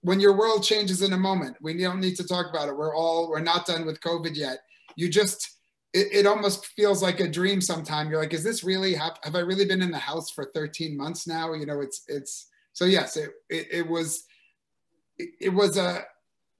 when 0.01 0.19
your 0.19 0.37
world 0.37 0.63
changes 0.63 1.01
in 1.01 1.11
a 1.11 1.17
moment, 1.17 1.57
we 1.59 1.75
don't 1.75 1.99
need 1.99 2.17
to 2.17 2.27
talk 2.27 2.45
about 2.51 2.69
it. 2.69 2.77
We're 2.77 2.95
all, 2.95 3.27
we're 3.27 3.39
not 3.39 3.65
done 3.65 3.83
with 3.83 3.99
COVID 4.01 4.35
yet 4.35 4.59
you 4.95 5.09
just 5.09 5.55
it, 5.95 6.07
it 6.11 6.25
almost 6.25 6.65
feels 6.67 7.01
like 7.01 7.21
a 7.21 7.27
dream 7.27 7.61
sometimes 7.61 8.09
you're 8.09 8.19
like 8.19 8.33
is 8.33 8.43
this 8.43 8.63
really 8.63 8.93
have, 8.93 9.17
have 9.23 9.35
i 9.35 9.39
really 9.39 9.65
been 9.65 9.81
in 9.81 9.91
the 9.91 9.97
house 9.97 10.29
for 10.29 10.51
13 10.53 10.95
months 10.95 11.25
now? 11.25 11.53
You 11.53 11.65
know 11.65 11.81
it's 11.81 12.03
it's 12.07 12.47
so 12.73 12.85
yes 12.85 13.15
it 13.17 13.31
it, 13.49 13.67
it 13.71 13.87
was 13.87 14.25
it, 15.17 15.29
it 15.39 15.49
was 15.49 15.77
a 15.77 16.03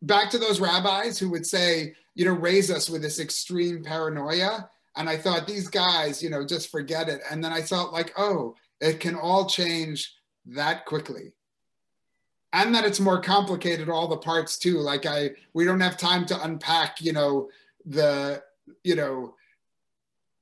back 0.02 0.30
to 0.30 0.38
those 0.38 0.60
rabbis 0.62 1.20
who 1.20 1.30
would 1.30 1.46
say 1.46 1.94
you 2.16 2.26
know 2.26 2.32
raise 2.32 2.72
us 2.72 2.90
with 2.90 3.02
this 3.02 3.20
extreme 3.20 3.84
paranoia. 3.84 4.70
And 4.98 5.10
i 5.10 5.18
thought 5.18 5.46
these 5.46 5.68
guys 5.68 6.24
you 6.24 6.30
know 6.30 6.46
just 6.46 6.72
forget 6.72 7.10
it. 7.10 7.22
And 7.30 7.44
then 7.44 7.52
i 7.52 7.62
felt 7.62 7.92
like 7.92 8.14
oh 8.18 8.56
it 8.80 9.00
can 9.02 9.16
all 9.16 9.46
change 9.48 10.14
that 10.46 10.86
quickly. 10.86 11.34
And 12.54 12.74
that 12.74 12.86
it's 12.86 13.02
more 13.02 13.20
complicated 13.20 13.90
all 13.90 14.08
the 14.08 14.18
parts 14.18 14.58
too. 14.58 14.78
Like 14.80 15.06
i 15.06 15.32
we 15.54 15.66
don't 15.66 15.82
have 15.82 15.98
time 15.98 16.26
to 16.28 16.42
unpack 16.42 17.02
you 17.02 17.12
know 17.12 17.50
the 17.86 18.42
you 18.84 18.96
know 18.96 19.34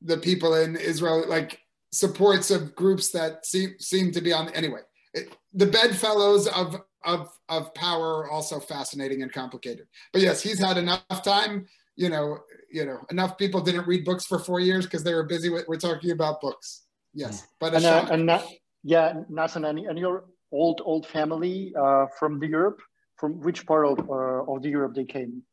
the 0.02 0.18
people 0.18 0.56
in 0.56 0.76
Israel 0.76 1.26
like 1.28 1.60
supports 1.92 2.50
of 2.52 2.76
groups 2.76 3.12
that 3.12 3.46
seem 3.46 3.76
seem 3.80 4.12
to 4.12 4.22
be 4.22 4.34
on 4.34 4.50
anyway. 4.50 4.82
It, 5.14 5.36
the 5.54 5.68
bedfellows 5.68 6.48
of 6.48 6.82
of 7.06 7.30
of 7.50 7.74
power 7.74 8.24
are 8.24 8.32
also 8.32 8.60
fascinating 8.60 9.22
and 9.22 9.32
complicated. 9.32 9.88
But 10.12 10.22
yes, 10.22 10.42
he's 10.42 10.60
had 10.60 10.78
enough 10.78 11.24
time. 11.24 11.68
You 11.96 12.10
know, 12.10 12.40
you 12.72 12.86
know, 12.86 13.00
enough 13.12 13.38
people 13.38 13.62
didn't 13.62 13.88
read 13.88 14.04
books 14.04 14.26
for 14.26 14.40
four 14.40 14.60
years 14.60 14.86
because 14.86 15.04
they 15.04 15.14
were 15.14 15.24
busy 15.24 15.50
with. 15.50 15.68
We're 15.68 15.78
talking 15.78 16.12
about 16.12 16.42
books. 16.42 16.84
Yes, 17.14 17.46
but 17.60 17.76
and, 17.76 17.86
uh, 17.86 18.08
and 18.10 18.26
not, 18.26 18.48
yeah, 18.84 19.14
Nathan, 19.30 19.66
and, 19.66 19.78
and 19.78 20.00
your 20.00 20.26
old 20.52 20.82
old 20.84 21.06
family 21.06 21.74
uh, 21.80 22.08
from 22.18 22.40
the 22.40 22.48
Europe. 22.48 22.82
From 23.18 23.40
which 23.42 23.66
part 23.68 23.86
of 23.86 24.00
uh, 24.10 24.52
of 24.52 24.64
the 24.64 24.70
Europe 24.70 24.96
they 24.96 25.06
came? 25.06 25.44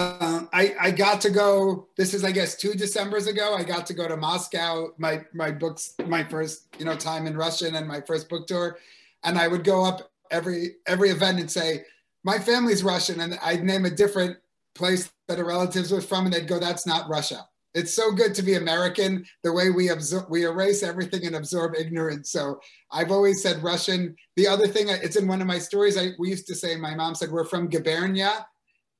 Uh, 0.00 0.46
I, 0.54 0.74
I 0.80 0.90
got 0.92 1.20
to 1.20 1.30
go. 1.30 1.86
This 1.98 2.14
is, 2.14 2.24
I 2.24 2.32
guess, 2.32 2.56
two 2.56 2.72
December's 2.72 3.26
ago. 3.26 3.54
I 3.54 3.62
got 3.62 3.84
to 3.84 3.92
go 3.92 4.08
to 4.08 4.16
Moscow. 4.16 4.94
My 4.96 5.26
my 5.34 5.50
books, 5.50 5.94
my 6.06 6.24
first 6.24 6.68
you 6.78 6.86
know 6.86 6.96
time 6.96 7.26
in 7.26 7.36
Russian 7.36 7.74
and 7.74 7.86
my 7.86 8.00
first 8.00 8.30
book 8.30 8.46
tour, 8.46 8.78
and 9.24 9.38
I 9.38 9.46
would 9.46 9.62
go 9.62 9.84
up 9.84 10.10
every 10.30 10.76
every 10.86 11.10
event 11.10 11.38
and 11.38 11.50
say 11.50 11.84
my 12.24 12.38
family's 12.38 12.82
Russian, 12.82 13.20
and 13.20 13.38
I'd 13.42 13.62
name 13.62 13.84
a 13.84 13.90
different 13.90 14.38
place 14.74 15.12
that 15.28 15.38
a 15.38 15.44
relatives 15.44 15.92
was 15.92 16.06
from, 16.06 16.24
and 16.24 16.32
they'd 16.32 16.48
go, 16.48 16.58
"That's 16.58 16.86
not 16.86 17.10
Russia." 17.10 17.46
It's 17.74 17.92
so 17.92 18.10
good 18.10 18.34
to 18.36 18.42
be 18.42 18.54
American. 18.54 19.26
The 19.44 19.52
way 19.52 19.68
we 19.68 19.90
absorb, 19.90 20.30
we 20.30 20.46
erase 20.46 20.82
everything 20.82 21.26
and 21.26 21.36
absorb 21.36 21.74
ignorance. 21.78 22.32
So 22.32 22.58
I've 22.90 23.12
always 23.12 23.42
said 23.42 23.62
Russian. 23.62 24.16
The 24.36 24.48
other 24.48 24.66
thing, 24.66 24.88
it's 24.88 25.16
in 25.16 25.28
one 25.28 25.42
of 25.42 25.46
my 25.46 25.58
stories. 25.58 25.98
I 25.98 26.12
we 26.18 26.30
used 26.30 26.46
to 26.46 26.54
say. 26.54 26.74
My 26.76 26.94
mom 26.94 27.14
said 27.14 27.30
we're 27.30 27.44
from 27.44 27.68
Gubernia. 27.68 28.46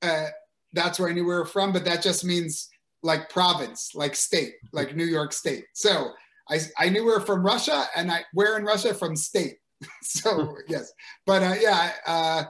Uh, 0.02 0.27
that's 0.72 0.98
where 0.98 1.09
I 1.09 1.12
knew 1.12 1.24
we 1.24 1.34
were 1.34 1.44
from, 1.44 1.72
but 1.72 1.84
that 1.84 2.02
just 2.02 2.24
means 2.24 2.68
like 3.02 3.28
province, 3.30 3.90
like 3.94 4.14
state, 4.14 4.55
like 4.72 4.97
New 4.97 5.05
York 5.05 5.32
State. 5.32 5.64
So 5.74 6.10
I, 6.48 6.60
I 6.78 6.88
knew 6.88 7.05
we 7.05 7.12
were 7.12 7.20
from 7.20 7.44
Russia 7.44 7.84
and 7.97 8.10
I 8.10 8.24
where 8.32 8.56
in 8.59 8.64
Russia 8.64 8.94
from 8.94 9.16
state. 9.16 9.56
so 10.02 10.56
yes, 10.68 10.92
but 11.26 11.42
uh, 11.42 11.55
yeah, 11.60 11.92
uh, 12.06 12.44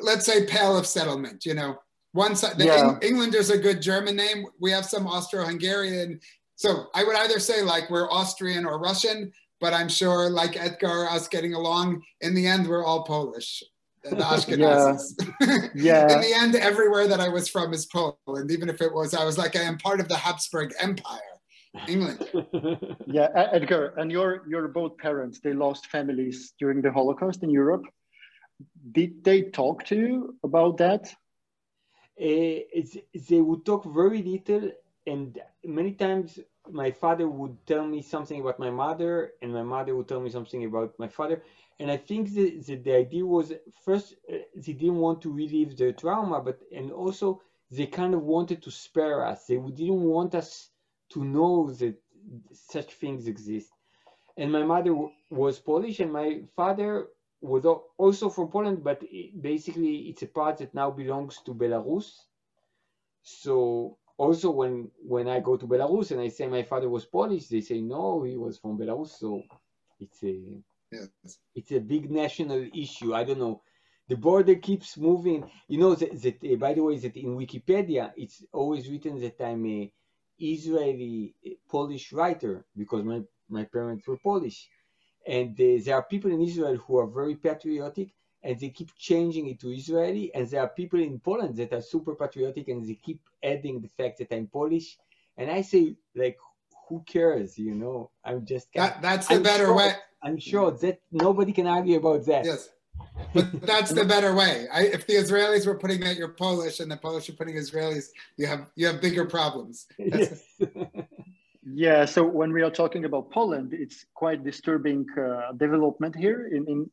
let's 0.00 0.24
say 0.24 0.46
Pale 0.46 0.78
of 0.78 0.86
Settlement, 0.86 1.44
you 1.44 1.54
know, 1.54 1.76
one 2.12 2.36
side, 2.36 2.58
the 2.58 2.66
yeah. 2.66 2.90
Eng- 3.02 3.02
Englander's 3.02 3.50
a 3.50 3.58
good 3.58 3.82
German 3.82 4.16
name. 4.16 4.46
We 4.60 4.70
have 4.70 4.86
some 4.86 5.06
Austro-Hungarian. 5.06 6.20
So 6.54 6.86
I 6.94 7.04
would 7.04 7.16
either 7.16 7.40
say 7.40 7.62
like 7.62 7.90
we're 7.90 8.10
Austrian 8.10 8.64
or 8.64 8.78
Russian, 8.78 9.32
but 9.60 9.74
I'm 9.74 9.88
sure 9.88 10.30
like 10.30 10.52
Etgar, 10.52 11.10
us 11.10 11.28
getting 11.28 11.54
along 11.54 12.02
in 12.20 12.34
the 12.34 12.46
end, 12.46 12.68
we're 12.68 12.84
all 12.84 13.04
Polish 13.04 13.62
the 14.10 14.16
Ashkenazis. 14.16 15.14
yeah. 15.40 15.68
yeah. 16.08 16.14
In 16.14 16.20
the 16.20 16.34
end, 16.34 16.56
everywhere 16.56 17.08
that 17.08 17.20
I 17.20 17.28
was 17.28 17.48
from 17.48 17.72
is 17.72 17.86
Poland. 17.86 18.50
Even 18.50 18.68
if 18.68 18.80
it 18.80 18.92
was, 18.92 19.14
I 19.14 19.24
was 19.24 19.38
like, 19.38 19.56
I 19.56 19.62
am 19.62 19.78
part 19.78 20.00
of 20.00 20.08
the 20.08 20.16
Habsburg 20.16 20.72
Empire, 20.78 21.20
England. 21.88 22.28
yeah, 23.06 23.28
Etgar, 23.54 23.96
and 23.96 24.10
your 24.10 24.42
your 24.48 24.68
both 24.68 24.96
parents, 24.98 25.40
they 25.40 25.52
lost 25.52 25.86
families 25.86 26.52
during 26.58 26.82
the 26.82 26.92
Holocaust 26.92 27.42
in 27.42 27.50
Europe. 27.50 27.84
Did 28.92 29.24
they 29.24 29.42
talk 29.42 29.84
to 29.86 29.96
you 29.96 30.36
about 30.44 30.76
that? 30.78 31.12
Uh, 32.20 32.62
they 33.28 33.40
would 33.40 33.64
talk 33.66 33.84
very 33.84 34.22
little, 34.22 34.70
and 35.06 35.40
many 35.64 35.92
times 35.92 36.38
my 36.70 36.90
father 36.90 37.28
would 37.28 37.56
tell 37.66 37.84
me 37.84 38.00
something 38.00 38.40
about 38.40 38.58
my 38.58 38.70
mother, 38.70 39.32
and 39.42 39.52
my 39.52 39.62
mother 39.62 39.96
would 39.96 40.08
tell 40.08 40.20
me 40.20 40.30
something 40.30 40.64
about 40.64 40.94
my 40.98 41.08
father 41.08 41.42
and 41.80 41.90
I 41.90 41.96
think 41.96 42.34
that, 42.34 42.66
that 42.66 42.84
the 42.84 42.94
idea 42.94 43.26
was 43.26 43.52
first 43.84 44.14
uh, 44.32 44.36
they 44.54 44.72
didn't 44.72 44.98
want 44.98 45.22
to 45.22 45.32
relive 45.32 45.76
their 45.76 45.92
trauma, 45.92 46.40
but 46.40 46.60
and 46.72 46.92
also 46.92 47.42
they 47.70 47.86
kind 47.86 48.14
of 48.14 48.22
wanted 48.22 48.62
to 48.62 48.70
spare 48.70 49.26
us. 49.26 49.46
They 49.46 49.56
didn't 49.56 50.02
want 50.02 50.34
us 50.34 50.70
to 51.10 51.24
know 51.24 51.70
that 51.72 51.96
such 52.52 52.94
things 52.94 53.26
exist. 53.26 53.70
And 54.36 54.50
my 54.50 54.62
mother 54.62 54.94
was 55.30 55.58
Polish, 55.58 56.00
and 56.00 56.12
my 56.12 56.42
father 56.56 57.08
was 57.40 57.64
also 57.98 58.28
from 58.30 58.48
Poland, 58.48 58.82
but 58.82 59.02
it, 59.02 59.40
basically 59.42 60.08
it's 60.08 60.22
a 60.22 60.26
part 60.26 60.58
that 60.58 60.74
now 60.74 60.90
belongs 60.90 61.40
to 61.44 61.54
Belarus. 61.54 62.22
So 63.22 63.98
also 64.16 64.50
when 64.50 64.90
when 65.02 65.28
I 65.28 65.40
go 65.40 65.56
to 65.56 65.66
Belarus 65.66 66.12
and 66.12 66.20
I 66.20 66.28
say 66.28 66.46
my 66.46 66.62
father 66.62 66.88
was 66.88 67.04
Polish, 67.04 67.48
they 67.48 67.60
say 67.60 67.80
no, 67.80 68.22
he 68.22 68.36
was 68.36 68.58
from 68.58 68.78
Belarus. 68.78 69.18
So 69.18 69.42
it's 69.98 70.22
a 70.22 70.62
yes. 70.94 71.38
it's 71.54 71.72
a 71.72 71.80
big 71.80 72.10
national 72.10 72.68
issue. 72.74 73.14
I 73.14 73.24
don't 73.24 73.38
know. 73.38 73.62
The 74.08 74.16
border 74.16 74.56
keeps 74.56 74.96
moving. 74.96 75.50
You 75.68 75.78
know 75.78 75.94
that, 75.94 76.22
that 76.22 76.52
uh, 76.52 76.56
by 76.56 76.74
the 76.74 76.82
way 76.82 76.98
that 76.98 77.16
in 77.16 77.36
Wikipedia 77.36 78.12
it's 78.16 78.44
always 78.52 78.88
written 78.88 79.20
that 79.20 79.40
I'm 79.40 79.64
a 79.66 79.92
Israeli 80.38 81.34
uh, 81.46 81.50
Polish 81.68 82.12
writer 82.12 82.64
because 82.76 83.04
my 83.04 83.20
my 83.48 83.64
parents 83.64 84.06
were 84.06 84.18
Polish, 84.18 84.68
and 85.26 85.52
uh, 85.60 85.82
there 85.84 85.96
are 85.96 86.02
people 86.02 86.30
in 86.30 86.40
Israel 86.42 86.76
who 86.76 86.98
are 86.98 87.06
very 87.06 87.36
patriotic 87.36 88.08
and 88.44 88.60
they 88.60 88.68
keep 88.68 88.94
changing 88.96 89.48
it 89.48 89.58
to 89.60 89.74
Israeli. 89.74 90.32
And 90.34 90.48
there 90.48 90.60
are 90.60 90.68
people 90.68 91.00
in 91.00 91.18
Poland 91.18 91.56
that 91.56 91.72
are 91.72 91.80
super 91.80 92.14
patriotic 92.14 92.68
and 92.68 92.86
they 92.86 92.94
keep 92.94 93.20
adding 93.42 93.80
the 93.80 93.88
fact 93.88 94.18
that 94.18 94.32
I'm 94.32 94.46
Polish. 94.46 94.98
And 95.36 95.50
I 95.50 95.62
say, 95.62 95.96
like, 96.14 96.36
who 96.88 97.02
cares? 97.06 97.58
You 97.58 97.74
know, 97.74 98.10
I'm 98.24 98.44
just. 98.44 98.68
That, 98.74 99.00
that's 99.00 99.28
the 99.28 99.36
I'm 99.36 99.42
better 99.42 99.64
sure, 99.64 99.76
way. 99.76 99.94
I'm 100.24 100.38
sure 100.38 100.70
that 100.70 101.00
nobody 101.12 101.52
can 101.52 101.66
argue 101.66 101.98
about 101.98 102.24
that. 102.26 102.44
Yes. 102.44 102.70
But 103.34 103.60
that's 103.62 103.92
the 103.92 104.04
better 104.04 104.34
way. 104.34 104.66
I, 104.72 104.82
if 104.84 105.06
the 105.06 105.14
Israelis 105.14 105.66
were 105.66 105.78
putting 105.78 106.00
that 106.00 106.16
you're 106.16 106.28
Polish 106.28 106.80
and 106.80 106.90
the 106.90 106.96
Polish 106.96 107.28
are 107.28 107.34
putting 107.34 107.56
Israelis, 107.56 108.06
you 108.36 108.46
have 108.46 108.70
you 108.76 108.86
have 108.86 109.00
bigger 109.00 109.24
problems. 109.24 109.86
Yes. 109.98 110.42
yeah. 111.64 112.04
So 112.04 112.24
when 112.24 112.52
we 112.52 112.62
are 112.62 112.70
talking 112.70 113.04
about 113.04 113.30
Poland, 113.30 113.72
it's 113.72 114.06
quite 114.14 114.44
disturbing 114.44 115.06
uh, 115.18 115.52
development 115.52 116.14
here 116.16 116.48
in, 116.48 116.66
in 116.68 116.90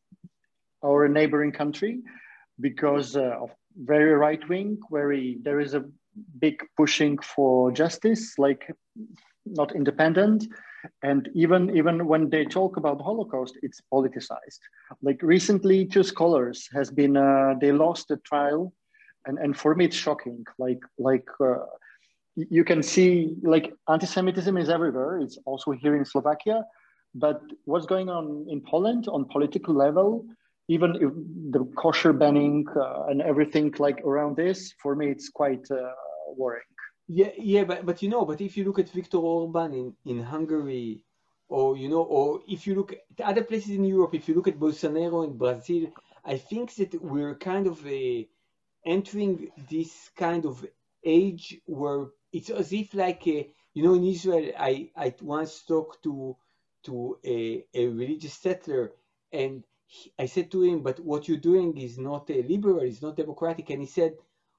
our 0.84 1.08
neighboring 1.08 1.52
country 1.52 2.00
because 2.60 3.16
uh, 3.16 3.42
of 3.42 3.50
very 3.76 4.12
right 4.12 4.46
wing, 4.48 4.78
very 4.90 5.38
there 5.42 5.60
is 5.60 5.74
a 5.74 5.84
big 6.38 6.62
pushing 6.76 7.18
for 7.18 7.72
justice, 7.72 8.38
like 8.38 8.70
not 9.46 9.74
independent, 9.74 10.46
and 11.02 11.28
even 11.34 11.76
even 11.76 12.06
when 12.06 12.30
they 12.30 12.44
talk 12.44 12.76
about 12.76 12.98
the 12.98 13.04
Holocaust, 13.04 13.58
it's 13.62 13.80
politicized. 13.92 14.60
Like 15.02 15.22
recently, 15.22 15.86
two 15.86 16.02
scholars 16.02 16.68
has 16.72 16.90
been 16.90 17.16
uh, 17.16 17.54
they 17.60 17.72
lost 17.72 18.08
the 18.08 18.16
trial, 18.18 18.72
and 19.26 19.38
and 19.38 19.56
for 19.56 19.74
me 19.74 19.86
it's 19.86 19.96
shocking. 19.96 20.44
Like 20.58 20.80
like. 20.98 21.28
Uh, 21.40 21.66
you 22.34 22.64
can 22.64 22.82
see 22.82 23.36
like 23.42 23.74
anti-Semitism 23.90 24.56
is 24.56 24.70
everywhere. 24.70 25.18
It's 25.18 25.36
also 25.44 25.72
here 25.72 25.94
in 25.96 26.04
Slovakia, 26.06 26.64
but 27.14 27.42
what's 27.66 27.84
going 27.84 28.08
on 28.08 28.46
in 28.48 28.62
Poland 28.62 29.06
on 29.06 29.26
political 29.26 29.74
level 29.74 30.24
even 30.68 30.94
if 30.96 31.10
the 31.50 31.64
kosher 31.76 32.12
banning 32.12 32.66
uh, 32.76 33.04
and 33.10 33.20
everything 33.20 33.74
like 33.78 34.00
around 34.02 34.36
this, 34.36 34.72
for 34.82 34.94
me, 34.94 35.10
it's 35.10 35.28
quite 35.28 35.66
uh, 35.70 35.90
worrying. 36.36 36.71
Yeah, 37.18 37.32
yeah, 37.38 37.64
but 37.64 37.84
but 37.84 38.02
you 38.02 38.08
know, 38.08 38.24
but 38.24 38.40
if 38.40 38.56
you 38.56 38.64
look 38.64 38.78
at 38.78 38.88
Viktor 38.98 39.18
Orban 39.18 39.74
in 39.80 39.86
in 40.12 40.18
Hungary, 40.22 41.04
or 41.48 41.76
you 41.76 41.88
know, 41.90 42.02
or 42.02 42.40
if 42.48 42.66
you 42.66 42.74
look 42.74 42.92
at 42.94 43.20
other 43.30 43.44
places 43.44 43.72
in 43.78 43.84
Europe, 43.84 44.14
if 44.14 44.28
you 44.28 44.34
look 44.34 44.48
at 44.48 44.58
Bolsonaro 44.58 45.20
in 45.28 45.36
Brazil, 45.36 45.84
I 46.24 46.38
think 46.38 46.74
that 46.76 46.92
we're 47.02 47.34
kind 47.50 47.66
of 47.66 47.86
a, 47.86 48.28
entering 48.86 49.50
this 49.70 49.92
kind 50.16 50.46
of 50.46 50.64
age 51.04 51.60
where 51.66 52.06
it's 52.32 52.50
as 52.50 52.72
if 52.72 52.94
like 52.94 53.26
a, 53.26 53.38
you 53.74 53.82
know 53.84 53.94
in 53.94 54.04
Israel 54.04 54.52
I 54.58 54.90
I 54.96 55.14
once 55.20 55.54
talked 55.72 56.02
to 56.04 56.36
to 56.86 57.18
a, 57.36 57.64
a 57.74 57.88
religious 57.88 58.34
settler 58.34 58.92
and 59.32 59.64
I 60.18 60.26
said 60.26 60.50
to 60.52 60.62
him, 60.62 60.82
but 60.82 61.00
what 61.00 61.28
you're 61.28 61.48
doing 61.50 61.76
is 61.76 61.98
not 61.98 62.30
a 62.30 62.42
liberal, 62.42 62.80
it's 62.80 63.02
not 63.02 63.16
democratic. 63.16 63.68
And 63.70 63.82
he 63.82 63.86
said, 63.86 64.12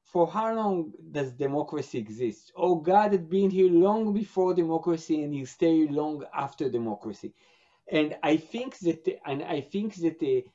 for 0.03 0.27
how 0.27 0.53
long 0.53 0.91
does 1.11 1.31
democracy 1.31 1.97
exist? 1.97 2.51
Oh, 2.55 2.75
God 2.75 3.11
had 3.11 3.29
been 3.29 3.49
here 3.49 3.69
long 3.69 4.13
before 4.13 4.53
democracy 4.53 5.23
and 5.23 5.33
he'll 5.33 5.45
stay 5.45 5.87
long 5.87 6.23
after 6.33 6.69
democracy. 6.69 7.33
And 7.91 8.15
I 8.21 8.37
think 8.37 8.77
that, 8.79 9.07
and 9.25 9.43
I 9.43 9.61
think 9.61 9.95
that, 9.95 10.21
uh, 10.21 10.49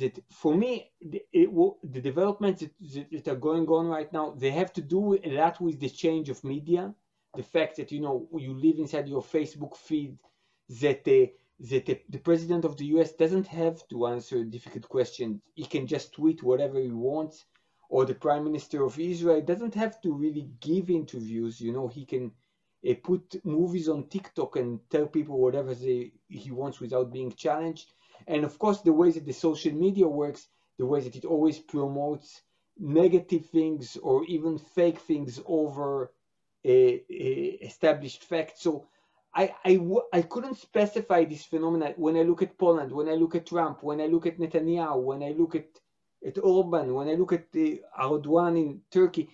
that 0.00 0.18
for 0.30 0.54
me, 0.54 0.90
the, 1.00 1.22
it, 1.32 1.48
the 1.84 2.00
developments 2.00 2.62
that, 2.62 3.10
that, 3.12 3.28
are 3.28 3.36
going 3.36 3.66
on 3.68 3.86
right 3.86 4.12
now, 4.12 4.34
they 4.36 4.50
have 4.50 4.72
to 4.74 4.82
do 4.82 5.14
a 5.22 5.30
lot 5.30 5.60
with 5.60 5.80
the 5.80 5.88
change 5.88 6.28
of 6.28 6.42
media. 6.44 6.94
The 7.36 7.42
fact 7.42 7.76
that, 7.76 7.92
you 7.92 8.00
know, 8.00 8.28
you 8.36 8.54
live 8.54 8.78
inside 8.78 9.08
your 9.08 9.22
Facebook 9.22 9.76
feed, 9.76 10.18
that 10.80 11.06
uh, 11.06 11.26
that 11.60 11.86
the, 11.86 12.00
the, 12.08 12.18
president 12.18 12.64
of 12.64 12.76
the 12.76 12.86
US 12.86 13.12
doesn't 13.12 13.46
have 13.46 13.86
to 13.88 14.06
answer 14.06 14.44
difficult 14.44 14.88
questions. 14.88 15.40
He 15.54 15.64
can 15.64 15.86
just 15.86 16.12
tweet 16.12 16.42
whatever 16.42 16.80
he 16.80 16.90
wants, 16.90 17.44
or 17.88 18.04
the 18.04 18.14
prime 18.14 18.44
minister 18.44 18.84
of 18.84 18.98
Israel 18.98 19.40
doesn't 19.40 19.74
have 19.74 20.00
to 20.02 20.12
really 20.12 20.48
give 20.60 20.90
interviews. 20.90 21.60
You 21.60 21.72
know, 21.72 21.88
he 21.88 22.04
can 22.04 22.32
uh, 22.88 22.94
put 23.02 23.44
movies 23.44 23.88
on 23.88 24.08
TikTok 24.08 24.56
and 24.56 24.80
tell 24.90 25.06
people 25.06 25.38
whatever 25.38 25.74
they, 25.74 26.12
he 26.28 26.50
wants 26.50 26.80
without 26.80 27.12
being 27.12 27.32
challenged. 27.32 27.92
And 28.26 28.44
of 28.44 28.58
course, 28.58 28.80
the 28.80 28.92
way 28.92 29.10
that 29.10 29.26
the 29.26 29.32
social 29.32 29.72
media 29.72 30.08
works, 30.08 30.48
the 30.78 30.86
way 30.86 31.00
that 31.00 31.16
it 31.16 31.24
always 31.24 31.58
promotes 31.58 32.42
negative 32.78 33.46
things 33.46 33.96
or 33.96 34.24
even 34.24 34.58
fake 34.58 34.98
things 34.98 35.40
over 35.46 36.12
uh, 36.66 36.68
uh, 36.68 37.52
established 37.62 38.24
facts. 38.24 38.62
So 38.62 38.86
I, 39.34 39.54
I, 39.64 39.80
I 40.12 40.22
couldn't 40.22 40.56
specify 40.56 41.24
this 41.24 41.44
phenomenon 41.44 41.94
when 41.96 42.16
I 42.16 42.22
look 42.22 42.42
at 42.42 42.56
Poland, 42.56 42.92
when 42.92 43.08
I 43.08 43.14
look 43.14 43.34
at 43.34 43.46
Trump, 43.46 43.82
when 43.82 44.00
I 44.00 44.06
look 44.06 44.26
at 44.26 44.38
Netanyahu, 44.38 45.02
when 45.02 45.22
I 45.22 45.32
look 45.32 45.54
at, 45.54 45.66
at 46.24 46.38
Orban, 46.38 46.94
when 46.94 47.08
I 47.08 47.14
look 47.14 47.32
at 47.32 47.52
the 47.52 47.82
Erdogan 47.98 48.56
in 48.56 48.80
Turkey. 48.90 49.28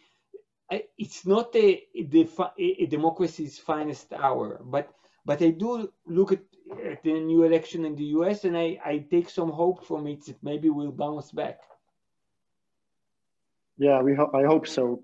I, 0.71 0.85
it's 0.99 1.27
not 1.27 1.55
a, 1.57 1.83
a, 1.97 2.83
a, 2.83 2.87
democracy's 2.87 3.59
finest 3.59 4.12
hour, 4.12 4.61
but 4.62 4.89
but 5.25 5.43
I 5.43 5.51
do 5.51 5.93
look 6.07 6.33
at, 6.33 6.43
at, 6.85 7.03
the 7.03 7.12
new 7.12 7.43
election 7.43 7.85
in 7.85 7.97
the 7.97 8.05
US 8.19 8.45
and 8.45 8.57
I, 8.57 8.79
I 8.85 8.99
take 9.11 9.29
some 9.29 9.51
hope 9.51 9.85
from 9.85 10.07
it 10.07 10.25
that 10.27 10.43
maybe 10.43 10.71
we'll 10.71 10.93
bounce 10.93 11.33
back. 11.33 11.59
Yeah, 13.79 14.01
we 14.01 14.15
ho- 14.15 14.31
I 14.33 14.45
hope 14.45 14.69
so. 14.69 15.03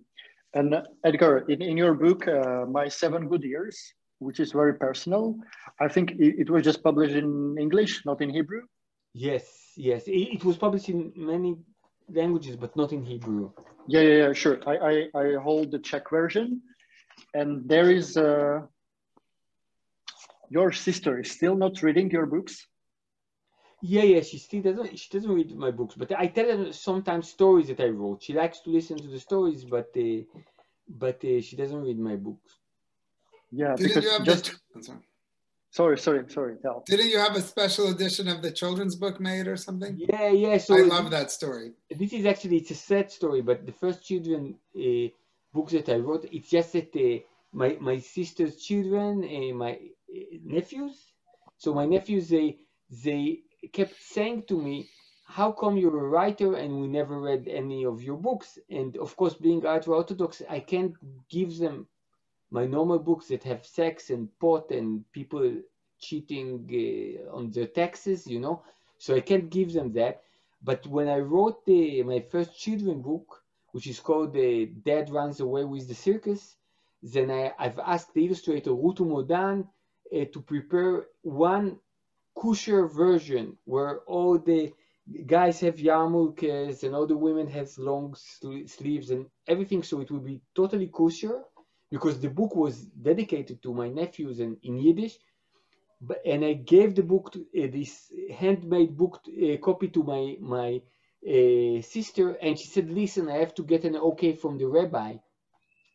And 0.55 0.75
Etgar, 1.05 1.49
in, 1.49 1.61
in 1.63 1.77
your 1.77 1.95
book, 1.95 2.29
uh, 2.29 2.65
My 2.67 2.89
Seven 2.89 3.29
Good 3.29 3.43
Years, 3.43 3.77
which 4.21 4.41
is 4.41 4.53
very 4.53 4.75
personal. 4.75 5.37
I 5.81 5.89
think 5.89 6.13
it, 6.13 6.43
it 6.43 6.51
was 6.51 6.63
just 6.63 6.83
published 6.83 7.15
in 7.15 7.57
English, 7.59 8.05
not 8.07 8.23
in 8.23 8.31
Hebrew. 8.31 8.63
Yes, 9.13 9.73
yes. 9.77 10.07
It, 10.09 10.35
it, 10.37 10.45
was 10.45 10.57
published 10.57 10.89
in 10.89 11.13
many 11.17 11.57
languages, 12.12 12.57
but 12.57 12.77
not 12.77 12.93
in 12.93 13.05
Hebrew. 13.05 13.51
Yeah, 13.87 14.01
yeah, 14.01 14.16
yeah 14.27 14.33
sure. 14.33 14.59
I, 14.66 14.77
I, 14.77 15.20
I 15.20 15.35
hold 15.37 15.70
the 15.70 15.78
Czech 15.78 16.11
version. 16.11 16.62
And 17.35 17.69
there 17.69 17.91
is 17.91 18.16
uh, 18.16 18.61
your 20.49 20.73
sister 20.73 21.20
is 21.20 21.31
still 21.31 21.57
not 21.57 21.83
reading 21.83 22.11
your 22.11 22.27
books. 22.27 22.66
Yeah, 23.83 24.03
yeah, 24.03 24.23
she 24.23 24.39
still 24.39 24.62
doesn't. 24.62 24.99
She 24.99 25.09
doesn't 25.12 25.31
read 25.31 25.55
my 25.57 25.70
books, 25.70 25.95
but 25.97 26.11
I 26.19 26.27
tell 26.28 26.47
her 26.47 26.73
sometimes 26.73 27.28
stories 27.28 27.69
that 27.69 27.81
I 27.81 27.89
wrote. 27.89 28.23
She 28.23 28.33
likes 28.33 28.61
to 28.61 28.70
listen 28.70 28.97
to 28.97 29.09
the 29.09 29.20
stories, 29.20 29.65
but 29.65 29.89
uh, 29.97 30.23
but 30.89 31.23
uh, 31.24 31.41
she 31.41 31.57
doesn't 31.57 31.83
read 31.83 31.99
my 31.99 32.16
books. 32.16 32.53
Yeah, 33.53 33.74
because 33.77 34.05
you 34.05 34.11
have 34.11 34.24
just. 34.24 34.55
The, 35.77 35.82
sorry. 35.82 35.98
sorry, 35.98 36.24
sorry, 36.24 36.24
sorry. 36.31 36.57
Tell. 36.62 36.82
Didn't 36.86 37.11
you 37.11 37.19
have 37.19 37.36
a 37.36 37.40
special 37.43 37.89
edition 37.89 38.28
of 38.28 38.43
the 38.43 38.51
children's 38.51 38.97
book 38.97 39.20
made 39.20 39.47
or 39.47 39.57
something? 39.57 39.97
Yeah, 39.98 40.31
yeah. 40.31 40.59
So 40.59 40.77
I 40.77 40.82
love 40.82 41.11
that 41.11 41.31
story. 41.31 41.73
This 41.90 42.12
is 42.12 42.27
actually 42.27 42.57
it's 42.57 42.70
a 42.70 42.74
sad 42.74 43.11
story, 43.11 43.43
but 43.43 43.66
the 43.66 43.73
first 43.73 44.03
children 44.03 44.57
uh, 44.77 45.09
books 45.53 45.73
that 45.73 45.89
I 45.89 45.97
wrote, 45.97 46.27
it's 46.32 46.51
just 46.51 46.73
that 46.73 46.90
uh, 46.97 47.23
my 47.53 47.77
my 47.81 47.98
sister's 47.98 48.57
children, 48.57 49.24
uh, 49.24 49.55
my 49.55 49.73
uh, 49.73 50.39
nephews. 50.44 51.12
So 51.59 51.74
my 51.74 51.86
nephews, 51.86 52.28
they 52.28 52.59
they 53.05 53.40
kept 53.73 53.94
saying 54.01 54.44
to 54.48 54.61
me, 54.61 54.89
how 55.27 55.53
come 55.53 55.77
you're 55.77 56.05
a 56.05 56.09
writer 56.09 56.55
and 56.55 56.81
we 56.81 56.86
never 56.86 57.20
read 57.20 57.48
any 57.48 57.85
of 57.85 58.03
your 58.03 58.16
books? 58.16 58.59
And 58.70 58.97
of 58.97 59.16
course, 59.16 59.35
being 59.35 59.66
ultra 59.66 59.94
orthodox, 59.94 60.43
I 60.48 60.61
can't 60.61 60.94
give 61.28 61.59
them 61.59 61.86
my 62.51 62.66
normal 62.66 62.98
books 62.98 63.28
that 63.28 63.43
have 63.44 63.66
sex 63.66 64.10
and 64.10 64.28
pot 64.39 64.70
and 64.70 65.05
people 65.12 65.52
cheating 65.98 66.48
uh, 66.70 67.36
on 67.36 67.51
their 67.51 67.66
taxes, 67.66 68.27
you 68.27 68.39
know. 68.39 68.62
So 68.98 69.14
I 69.14 69.20
can't 69.20 69.51
give 69.51 69.73
them 69.73 69.93
that. 69.94 70.23
But 70.62 70.86
when 70.86 71.09
I 71.09 71.18
wrote 71.18 71.64
the, 71.66 72.02
my 72.02 72.20
first 72.20 72.59
children 72.59 73.02
book, 73.02 73.43
which 73.73 73.86
is 73.86 74.01
called 74.01 74.32
the 74.32 74.66
Dad 74.66 75.10
Runs 75.10 75.40
Away 75.40 75.64
with 75.64 75.89
the 75.89 75.94
Circus, 75.94 76.56
then 77.02 77.31
I, 77.31 77.52
have 77.59 77.78
asked 77.78 78.14
the 78.14 78.24
illustrator 78.24 78.70
Rutu 78.70 79.05
Modan 79.06 79.68
uh, 80.14 80.24
to 80.32 80.40
prepare 80.40 81.06
one 81.23 81.78
kosher 82.35 82.86
version 82.86 83.56
where 83.64 84.01
all 84.01 84.39
the 84.39 84.73
guys 85.27 85.60
have 85.60 85.77
yarmulkes 85.77 86.82
and 86.82 86.94
all 86.94 87.06
the 87.06 87.16
women 87.16 87.47
have 87.48 87.70
long 87.78 88.14
sleeves 88.66 89.10
and 89.10 89.27
everything, 89.47 89.82
so 89.82 90.01
it 90.01 90.10
will 90.10 90.20
be 90.20 90.40
totally 90.55 90.89
kosher 90.89 91.43
because 91.91 92.21
the 92.21 92.31
book 92.31 92.55
was 92.57 92.77
dedicated 93.11 93.63
to 93.63 93.75
my 93.75 93.89
nephews 93.89 94.41
and 94.41 94.57
in 94.63 94.79
Yiddish. 94.79 95.17
but 96.01 96.21
and 96.33 96.45
I 96.45 96.55
gave 96.55 96.95
the 96.95 97.03
book 97.13 97.33
to 97.33 97.41
uh, 97.63 97.69
this 97.77 97.93
handmade 98.41 98.97
book 98.97 99.15
uh, 99.29 99.57
copy 99.69 99.89
to 99.97 100.03
my 100.13 100.23
my 100.57 100.71
uh, 101.35 101.81
sister, 101.95 102.27
and 102.45 102.59
she 102.59 102.69
said, 102.75 102.87
"Listen, 102.91 103.29
I 103.29 103.39
have 103.45 103.55
to 103.57 103.65
get 103.73 103.85
an 103.85 103.97
okay 104.11 104.33
from 104.43 104.59
the 104.59 104.69
rabbi." 104.79 105.11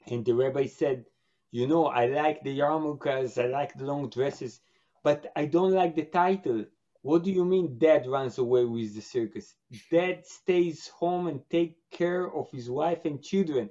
And 0.08 0.26
the 0.26 0.34
rabbi 0.36 0.66
said, 0.68 1.06
"You 1.52 1.68
know, 1.68 1.86
I 1.88 2.06
like 2.08 2.44
the 2.44 2.58
yarmulkes, 2.60 3.38
I 3.44 3.48
like 3.48 3.74
the 3.78 3.86
long 3.86 4.10
dresses, 4.10 4.62
but 5.04 5.32
I 5.36 5.46
don't 5.46 5.72
like 5.82 5.96
the 5.96 6.06
title. 6.06 6.66
What 7.02 7.24
do 7.24 7.32
you 7.32 7.46
mean 7.46 7.78
dad 7.80 8.06
runs 8.08 8.38
away 8.38 8.66
with 8.66 8.96
the 8.96 9.02
circus? 9.02 9.56
Dad 9.92 10.26
stays 10.26 10.88
home 10.90 11.28
and 11.28 11.42
take 11.50 11.78
care 11.92 12.32
of 12.32 12.52
his 12.52 12.70
wife 12.70 13.06
and 13.06 13.22
children. 13.24 13.70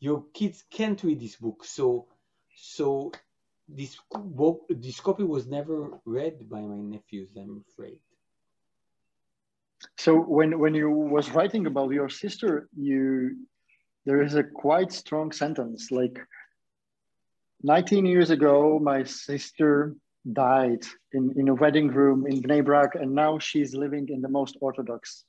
Your 0.00 0.24
kids 0.34 0.64
can't 0.70 1.02
read 1.02 1.20
this 1.20 1.36
book. 1.36 1.64
So 1.64 2.06
so 2.54 3.12
this 3.68 3.96
book 4.12 4.66
this 4.68 5.00
copy 5.00 5.24
was 5.24 5.46
never 5.46 5.90
read 6.04 6.48
by 6.48 6.60
my 6.60 6.76
nephews, 6.76 7.30
I'm 7.36 7.64
afraid. 7.68 7.98
So 9.98 10.16
when 10.16 10.58
when 10.58 10.74
you 10.74 10.90
was 10.90 11.30
writing 11.30 11.66
about 11.66 11.92
your 11.92 12.08
sister, 12.08 12.68
you 12.76 13.36
there 14.04 14.22
is 14.22 14.34
a 14.34 14.44
quite 14.44 14.92
strong 14.92 15.32
sentence 15.32 15.90
like 15.90 16.18
19 17.62 18.06
years 18.06 18.30
ago 18.30 18.78
my 18.78 19.02
sister 19.02 19.96
died 20.32 20.84
in, 21.12 21.32
in 21.36 21.48
a 21.48 21.54
wedding 21.54 21.88
room 21.88 22.26
in 22.26 22.42
Bnei 22.42 22.64
Brak, 22.64 22.94
and 22.94 23.14
now 23.14 23.38
she's 23.38 23.74
living 23.74 24.08
in 24.08 24.20
the 24.20 24.28
most 24.28 24.56
Orthodox 24.60 25.24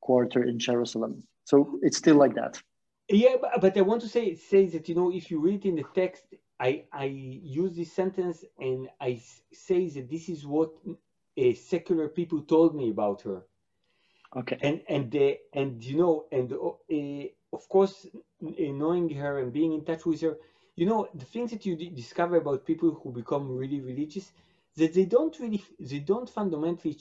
quarter 0.00 0.42
in 0.44 0.58
Jerusalem. 0.58 1.22
So 1.44 1.78
it's 1.82 1.96
still 1.96 2.16
like 2.16 2.34
that. 2.34 2.60
Yeah, 3.08 3.36
but, 3.40 3.60
but 3.60 3.76
I 3.76 3.82
want 3.82 4.00
to 4.02 4.08
say 4.08 4.34
say 4.34 4.66
that 4.68 4.88
you 4.88 4.94
know 4.94 5.10
if 5.12 5.30
you 5.30 5.38
read 5.40 5.64
in 5.66 5.76
the 5.76 5.84
text, 5.94 6.24
I 6.60 6.84
I 6.92 7.04
use 7.04 7.76
this 7.76 7.92
sentence 7.92 8.44
and 8.58 8.88
I 9.00 9.20
say 9.52 9.88
that 9.90 10.08
this 10.08 10.28
is 10.28 10.46
what 10.46 10.70
uh, 11.38 11.52
secular 11.54 12.08
people 12.08 12.40
told 12.42 12.74
me 12.74 12.90
about 12.90 13.22
her. 13.22 13.44
Okay. 14.36 14.56
And 14.60 14.82
and 14.88 15.10
the 15.10 15.38
and 15.52 15.82
you 15.84 15.96
know 15.96 16.24
and 16.32 16.52
uh, 16.52 17.26
of 17.52 17.68
course 17.68 18.06
knowing 18.40 19.08
her 19.10 19.38
and 19.38 19.52
being 19.52 19.72
in 19.72 19.84
touch 19.84 20.04
with 20.06 20.20
her, 20.22 20.36
you 20.76 20.86
know 20.86 21.06
the 21.14 21.24
things 21.24 21.50
that 21.50 21.64
you 21.66 21.76
discover 21.76 22.36
about 22.36 22.64
people 22.64 22.92
who 23.02 23.12
become 23.12 23.50
really 23.56 23.80
religious 23.80 24.32
that 24.76 24.92
they 24.94 25.04
don't 25.04 25.38
really 25.38 25.62
they 25.78 26.00
don't 26.00 26.28
fundamentally 26.28 26.96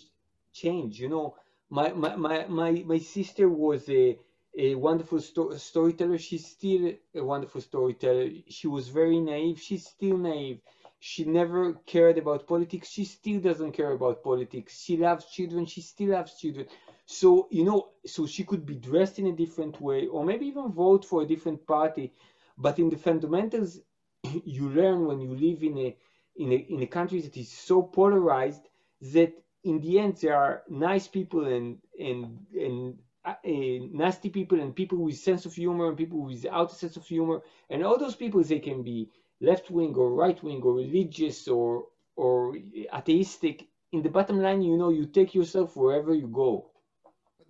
change 0.52 1.00
you 1.00 1.10
know 1.10 1.36
my 1.70 1.92
my 1.94 2.16
my 2.16 2.46
my, 2.48 2.72
my 2.86 2.98
sister 3.00 3.50
was 3.50 3.90
a 3.90 4.18
a 4.58 4.76
wonderful 4.76 5.20
sto- 5.20 5.56
storyteller 5.58 6.18
she's 6.18 6.46
still 6.46 6.94
a 7.16 7.24
wonderful 7.24 7.62
storyteller. 7.62 8.30
She 8.48 8.68
was 8.68 8.88
very 8.90 9.20
naive. 9.20 9.60
She's 9.60 9.88
still 9.88 10.18
naive. 10.18 10.62
She 11.00 11.26
never 11.26 11.74
cared 11.86 12.18
about 12.18 12.48
politics. 12.48 12.90
She 12.90 13.04
still 13.04 13.40
doesn't 13.40 13.74
care 13.74 13.92
about 13.92 14.24
politics. 14.24 14.82
She 14.82 14.96
loves 14.98 15.26
children. 15.26 15.66
She 15.66 15.82
still 15.82 16.12
loves 16.12 16.40
children. 16.40 16.68
So 17.06 17.48
you 17.52 17.64
know 17.64 17.90
so 18.06 18.26
she 18.26 18.44
could 18.44 18.66
be 18.66 18.76
dressed 18.76 19.20
in 19.20 19.28
a 19.28 19.36
different 19.36 19.82
way 19.82 20.08
or 20.08 20.24
maybe 20.24 20.46
even 20.46 20.72
vote 20.72 21.04
for 21.06 21.22
a 21.22 21.28
different 21.28 21.66
party. 21.66 22.12
But 22.58 22.80
in 22.80 22.90
the 22.90 22.98
fundamentals, 22.98 23.80
you 24.46 24.70
learn 24.70 25.06
when 25.08 25.20
you 25.20 25.36
live 25.36 25.64
in 25.64 25.78
a 25.78 25.96
in 26.36 26.52
a 26.52 26.56
in 26.56 26.82
a 26.84 26.88
country 26.88 27.22
that 27.22 27.38
is 27.38 27.52
so 27.52 27.82
polarized 27.82 28.68
that 29.02 29.34
in 29.64 29.80
the 29.80 30.00
end 30.00 30.18
there 30.18 30.36
are 30.36 30.64
nice 30.70 31.08
people 31.08 31.46
and 31.46 31.80
and 32.00 32.46
and 32.56 32.98
uh, 33.26 33.34
nasty 33.46 34.30
people 34.30 34.60
and 34.60 34.76
people 34.76 34.98
with 34.98 35.18
sense 35.18 35.46
of 35.46 35.54
humor 35.54 35.88
and 35.88 35.98
people 35.98 36.22
without 36.22 36.72
a 36.72 36.76
sense 36.76 36.98
of 36.98 37.06
humor 37.06 37.42
and 37.70 37.84
all 37.84 37.98
those 37.98 38.16
people 38.16 38.44
they 38.44 38.60
can 38.60 38.84
be 38.84 39.10
left 39.42 39.72
wing 39.72 39.94
or 39.96 40.14
right 40.14 40.44
wing 40.44 40.62
or 40.62 40.74
religious 40.74 41.48
or 41.48 41.86
or 42.16 42.56
atheistic 42.94 43.68
in 43.92 44.02
the 44.02 44.10
bottom 44.10 44.40
line 44.40 44.62
you 44.62 44.78
know 44.78 44.90
you 44.90 45.06
take 45.06 45.34
yourself 45.34 45.76
wherever 45.76 46.14
you 46.14 46.28
go 46.28 46.70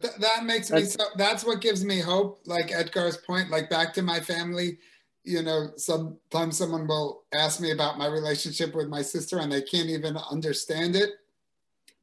Th- 0.01 0.15
that 0.19 0.45
makes 0.45 0.71
me 0.71 0.85
so 0.85 1.05
that's 1.15 1.43
what 1.45 1.61
gives 1.61 1.83
me 1.83 1.99
hope 1.99 2.39
like 2.45 2.67
etgar's 2.67 3.17
point 3.17 3.49
like 3.49 3.69
back 3.69 3.93
to 3.93 4.01
my 4.01 4.19
family 4.19 4.77
you 5.23 5.41
know, 5.41 5.71
sometimes 5.77 6.57
someone 6.57 6.85
will 6.85 7.23
ask 7.33 7.61
me 7.61 7.71
about 7.71 7.97
my 7.97 8.07
relationship 8.07 8.75
with 8.75 8.89
my 8.89 9.01
sister 9.01 9.39
and 9.39 9.51
they 9.51 9.61
can't 9.61 9.89
even 9.89 10.17
understand 10.29 10.95
it. 10.95 11.11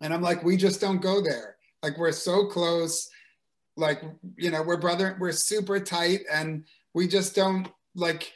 And 0.01 0.15
I'm 0.15 0.23
like, 0.23 0.43
we 0.43 0.57
just 0.57 0.81
don't 0.81 1.03
go 1.03 1.21
there. 1.21 1.57
Like 1.83 1.99
we're 1.99 2.13
so 2.13 2.47
close. 2.47 3.11
Like, 3.81 4.03
you 4.37 4.51
know, 4.51 4.63
we're 4.63 4.77
brother, 4.77 5.17
we're 5.19 5.33
super 5.33 5.81
tight 5.81 6.21
and 6.33 6.65
we 6.95 7.09
just 7.09 7.35
don't 7.35 7.69
like 7.95 8.33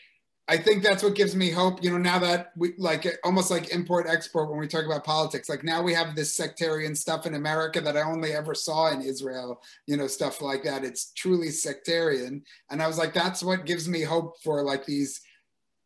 I 0.47 0.59
think 0.59 0.83
that's 0.83 1.03
what 1.03 1.15
gives 1.15 1.35
me 1.35 1.51
hope. 1.51 1.83
You 1.83 1.91
know, 1.91 1.99
now 1.99 2.19
that 2.19 2.53
we 2.57 2.75
like 2.77 3.07
almost 3.25 3.51
like 3.51 3.71
import 3.71 4.07
export 4.07 4.51
when 4.51 4.59
we 4.59 4.69
talk 4.69 4.85
about 4.85 5.05
politics. 5.05 5.49
Like 5.49 5.65
now 5.65 5.83
we 5.83 5.95
have 5.95 6.15
this 6.15 6.35
sectarian 6.35 6.95
stuff 6.95 7.25
in 7.25 7.35
America 7.35 7.81
that 7.81 7.97
I 7.97 8.03
only 8.03 8.33
ever 8.33 8.55
saw 8.55 8.91
in 8.91 9.01
Israel. 9.01 9.63
You 9.87 9.97
know, 9.97 10.07
stuff 10.07 10.43
like 10.43 10.63
that. 10.65 10.85
It's 10.85 11.13
truly 11.13 11.49
sectarian, 11.49 12.45
and 12.71 12.83
I 12.83 12.87
was 12.87 12.99
like, 12.99 13.15
that's 13.15 13.43
what 13.43 13.65
gives 13.65 13.89
me 13.89 14.03
hope 14.03 14.35
for 14.43 14.63
like 14.63 14.85
these. 14.85 15.23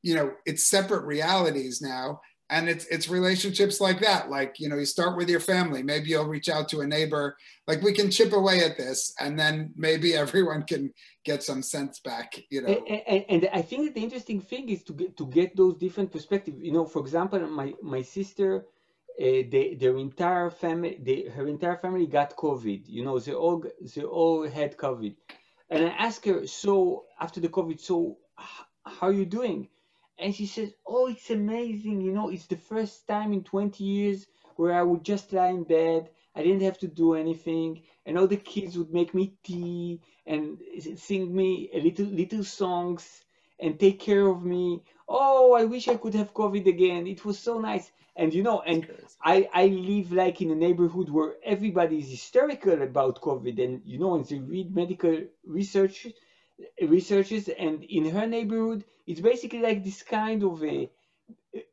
You 0.03 0.17
know, 0.17 0.33
it's 0.45 0.67
separate 0.67 1.05
realities 1.05 1.81
now, 1.81 2.21
and 2.51 2.69
it's 2.69 2.87
it's 2.87 3.09
relationships 3.09 3.81
like 3.81 4.01
that 4.01 4.31
like 4.31 4.59
you 4.59 4.69
know 4.69 4.77
you 4.77 4.87
start 4.87 5.17
with 5.17 5.29
your 5.29 5.41
family. 5.41 5.83
Maybe 5.83 6.09
you'll 6.11 6.25
reach 6.25 6.49
out 6.49 6.69
to 6.71 6.81
a 6.81 6.87
neighbor. 6.87 7.37
Like 7.67 7.83
we 7.83 7.93
can 7.93 8.11
chip 8.11 8.33
away 8.33 8.65
at 8.65 8.79
this 8.79 9.15
and 9.21 9.39
then 9.39 9.73
maybe 9.77 10.15
everyone 10.25 10.63
can 10.63 10.93
get 11.25 11.43
some 11.43 11.63
sense 11.63 12.01
back 12.01 12.39
you 12.49 12.63
know? 12.63 12.69
And, 12.69 13.03
and, 13.07 13.25
and 13.29 13.49
i 13.53 13.61
think 13.61 13.95
the 13.95 14.03
interesting 14.03 14.41
thing 14.41 14.71
is 14.71 14.83
to 14.85 14.95
get 14.95 15.17
to 15.19 15.27
get 15.27 15.57
those 15.57 15.75
different 15.75 16.11
perspectives. 16.11 16.59
You 16.63 16.73
know 16.73 16.87
for 16.87 17.01
example 17.01 17.41
my 17.49 17.75
my 17.83 18.03
sister 18.03 18.65
uh, 19.21 19.43
they, 19.53 19.77
their 19.79 19.97
entire 19.99 20.49
family 20.49 20.99
they, 21.03 21.29
her 21.37 21.47
entire 21.49 21.77
family 21.77 22.07
got 22.07 22.37
covid. 22.37 22.83
You 22.87 23.05
know 23.05 23.19
they 23.19 23.35
all 23.35 23.63
they 23.95 24.03
all 24.03 24.49
had 24.49 24.77
covid. 24.77 25.15
And 25.71 25.85
i 25.85 25.91
asked 26.07 26.25
her 26.25 26.47
so 26.47 27.05
after 27.21 27.41
the 27.41 27.49
covid 27.49 27.79
so 27.81 28.17
how 28.87 29.09
are 29.09 29.13
you 29.13 29.27
doing 29.27 29.69
and 30.19 30.35
she 30.35 30.47
says, 30.47 30.73
Oh, 30.87 31.07
it's 31.09 31.31
amazing. 31.31 32.01
You 32.01 32.13
know, 32.13 32.29
it's 32.29 32.47
the 32.47 32.57
first 32.57 33.07
time 33.07 33.33
in 33.33 33.45
20 33.45 33.85
years 33.85 34.27
where 34.57 34.75
I 34.75 34.83
would 34.83 35.05
just 35.05 35.33
lie 35.33 35.49
in 35.49 35.65
bed. 35.65 36.11
I 36.35 36.43
didn't 36.43 36.63
have 36.63 36.79
to 36.79 36.89
do 36.89 37.15
anything. 37.15 37.83
And 38.07 38.19
all 38.19 38.27
the 38.27 38.37
kids 38.37 38.77
would 38.77 38.93
make 38.93 39.15
me 39.15 39.35
tea 39.43 40.01
and 40.27 40.59
sing 40.97 41.35
me 41.35 41.71
a 41.73 41.81
little, 41.81 42.07
little 42.07 42.45
songs 42.45 43.25
and 43.61 43.79
take 43.79 44.01
care 44.01 44.27
of 44.27 44.45
me. 44.45 44.83
Oh, 45.09 45.53
I 45.53 45.65
wish 45.65 45.89
I 45.89 45.97
could 45.97 46.15
have 46.15 46.35
COVID 46.35 46.67
again. 46.67 47.07
It 47.07 47.25
was 47.25 47.39
so 47.39 47.59
nice. 47.59 47.91
And 48.17 48.35
you 48.35 48.43
know, 48.43 48.61
and 48.61 48.87
I, 49.23 49.49
I 49.55 49.67
live 49.67 50.13
like 50.13 50.41
in 50.41 50.51
a 50.51 50.55
neighborhood 50.55 51.09
where 51.09 51.35
everybody 51.45 51.99
is 51.99 52.11
hysterical 52.11 52.83
about 52.83 53.21
COVID. 53.21 53.63
And 53.63 53.83
you 53.85 53.99
know, 53.99 54.17
and 54.17 54.25
they 54.25 54.39
read 54.41 54.75
medical 54.75 55.23
research 55.47 56.07
researches 56.83 57.49
and 57.49 57.85
in 57.85 58.05
her 58.11 58.27
neighborhood 58.27 58.85
it's 59.07 59.21
basically 59.21 59.61
like 59.61 59.85
this 59.85 60.03
kind 60.03 60.43
of 60.43 60.63
a 60.65 60.91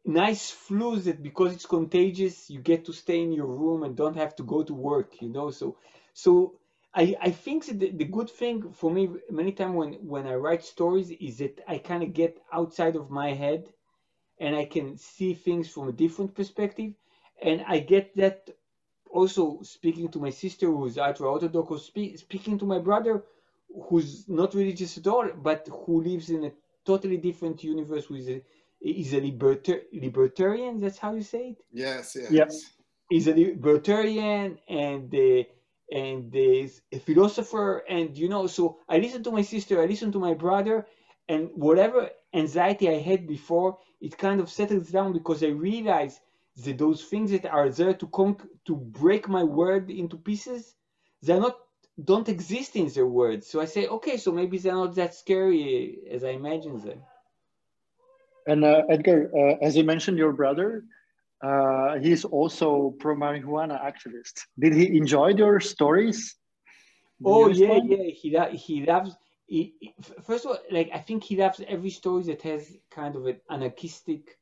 nice 0.06 0.50
flu 0.52 0.98
that 1.00 1.22
because 1.24 1.54
it's 1.54 1.66
contagious 1.66 2.50
you 2.50 2.60
get 2.62 2.86
to 2.86 2.94
stay 2.94 3.22
in 3.22 3.32
your 3.32 3.48
room 3.48 3.84
and 3.84 3.96
don't 3.96 4.16
have 4.18 4.36
to 4.36 4.44
go 4.44 4.64
to 4.64 4.74
work 4.74 5.22
you 5.22 5.30
know? 5.30 5.50
So 5.52 5.78
so 6.14 6.56
i 6.94 7.16
i 7.22 7.32
think 7.32 7.66
that 7.66 7.80
the, 7.80 7.90
the 7.92 8.06
good 8.06 8.30
thing 8.30 8.72
for 8.72 8.90
me 8.92 9.10
many 9.30 9.52
times 9.52 9.76
when 9.76 9.94
when 10.14 10.26
i 10.28 10.36
write 10.36 10.64
stories 10.64 11.10
is 11.12 11.38
that 11.40 11.60
i 11.68 11.78
kind 11.78 12.04
of 12.04 12.14
get 12.14 12.42
outside 12.54 12.96
of 12.96 13.10
my 13.12 13.34
head 13.34 13.74
and 14.40 14.56
i 14.56 14.66
can 14.66 14.98
see 14.98 15.34
things 15.34 15.70
from 15.70 15.88
a 15.90 15.94
different 16.04 16.34
perspective. 16.36 16.94
And 17.42 17.64
i 17.68 17.80
get 17.80 18.16
that 18.18 18.50
also 19.10 19.60
speaking 19.64 20.10
to 20.10 20.20
my 20.20 20.30
sister 20.30 20.68
who's 20.68 20.98
ultra 20.98 21.30
orthodox 21.32 21.72
or 21.72 21.80
speak, 21.80 22.18
speaking 22.20 22.58
to 22.60 22.66
my 22.66 22.80
brother 22.80 23.24
who's 23.84 24.28
not 24.28 24.54
religious 24.54 24.98
at 24.98 25.08
all, 25.08 25.30
but 25.36 25.68
who 25.72 26.02
lives 26.02 26.30
in 26.30 26.46
a 26.46 26.52
totally 26.86 27.18
different 27.18 27.64
universe 27.64 28.10
with 28.10 28.28
a 28.30 28.42
is 28.82 29.14
a 29.14 29.22
libertar- 29.22 29.86
libertarian. 29.94 30.80
That's 30.80 30.98
how 31.00 31.14
you 31.16 31.24
say 31.24 31.50
it. 31.50 31.58
Yes. 31.72 32.16
Yes. 32.16 32.32
Yes. 32.32 32.72
He's 33.10 33.28
a 33.28 33.34
libertarian 33.34 34.60
and 34.68 35.14
uh, 35.14 35.44
and 35.92 36.36
uh, 36.36 36.68
a 36.92 37.00
philosopher, 37.00 37.84
and 37.88 38.18
you 38.18 38.30
know. 38.30 38.48
So 38.48 38.80
I 38.90 38.98
listen 38.98 39.24
to 39.24 39.32
my 39.32 39.42
sister. 39.42 39.82
I 39.82 39.86
listen 39.86 40.12
to 40.14 40.20
my 40.20 40.34
brother, 40.34 40.88
and 41.28 41.50
whatever 41.56 42.10
anxiety 42.34 42.90
I 42.90 43.00
had 43.00 43.28
before, 43.28 43.78
it 44.02 44.18
kind 44.18 44.40
of 44.40 44.50
settles 44.50 44.90
down 44.90 45.14
because 45.14 45.44
I 45.44 45.48
realize 45.48 46.20
that 46.58 46.78
those 46.78 47.04
things 47.04 47.32
that 47.32 47.46
are 47.46 47.70
there 47.70 47.94
to 47.94 48.08
conk- 48.08 48.48
to 48.66 48.76
break 48.76 49.28
my 49.28 49.44
world 49.44 49.90
into 49.90 50.18
pieces, 50.18 50.76
they're 51.22 51.40
not 51.40 51.58
don't 52.04 52.28
exist 52.28 52.76
in 52.76 52.88
their 52.90 53.08
words. 53.08 53.48
So 53.48 53.62
I 53.62 53.66
say, 53.66 53.88
okay, 53.88 54.18
so 54.18 54.32
maybe 54.32 54.58
they're 54.58 54.74
not 54.74 54.96
that 54.96 55.16
scary 55.16 56.00
as 56.12 56.24
I 56.24 56.30
imagine 56.30 56.80
them. 56.80 57.02
And 58.48 58.64
uh, 58.64 58.84
Etgar, 58.90 59.30
uh, 59.34 59.58
as 59.62 59.76
you 59.76 59.84
mentioned, 59.84 60.18
your 60.18 60.34
brother, 60.34 60.84
uh, 61.42 61.98
he's 61.98 62.26
also 62.26 62.94
pro 63.00 63.16
marijuana 63.16 63.82
activist. 63.82 64.42
Did 64.60 64.74
he 64.74 64.98
enjoy 64.98 65.30
your 65.30 65.60
stories? 65.60 66.36
Did 67.20 67.28
oh 67.28 67.48
yeah, 67.48 67.80
yeah. 67.84 68.04
He 68.12 68.58
he 68.58 68.86
loves. 68.86 69.16
He, 69.48 69.76
he, 69.80 69.94
first 70.24 70.46
of 70.46 70.52
all, 70.52 70.58
like 70.72 70.90
I 70.94 71.00
think 71.00 71.24
he 71.24 71.38
loves 71.38 71.62
every 71.68 71.92
story 71.92 72.24
that 72.24 72.42
has 72.42 72.76
kind 72.92 73.16
of 73.16 73.26
an 73.26 73.40
anarchistic 73.50 74.38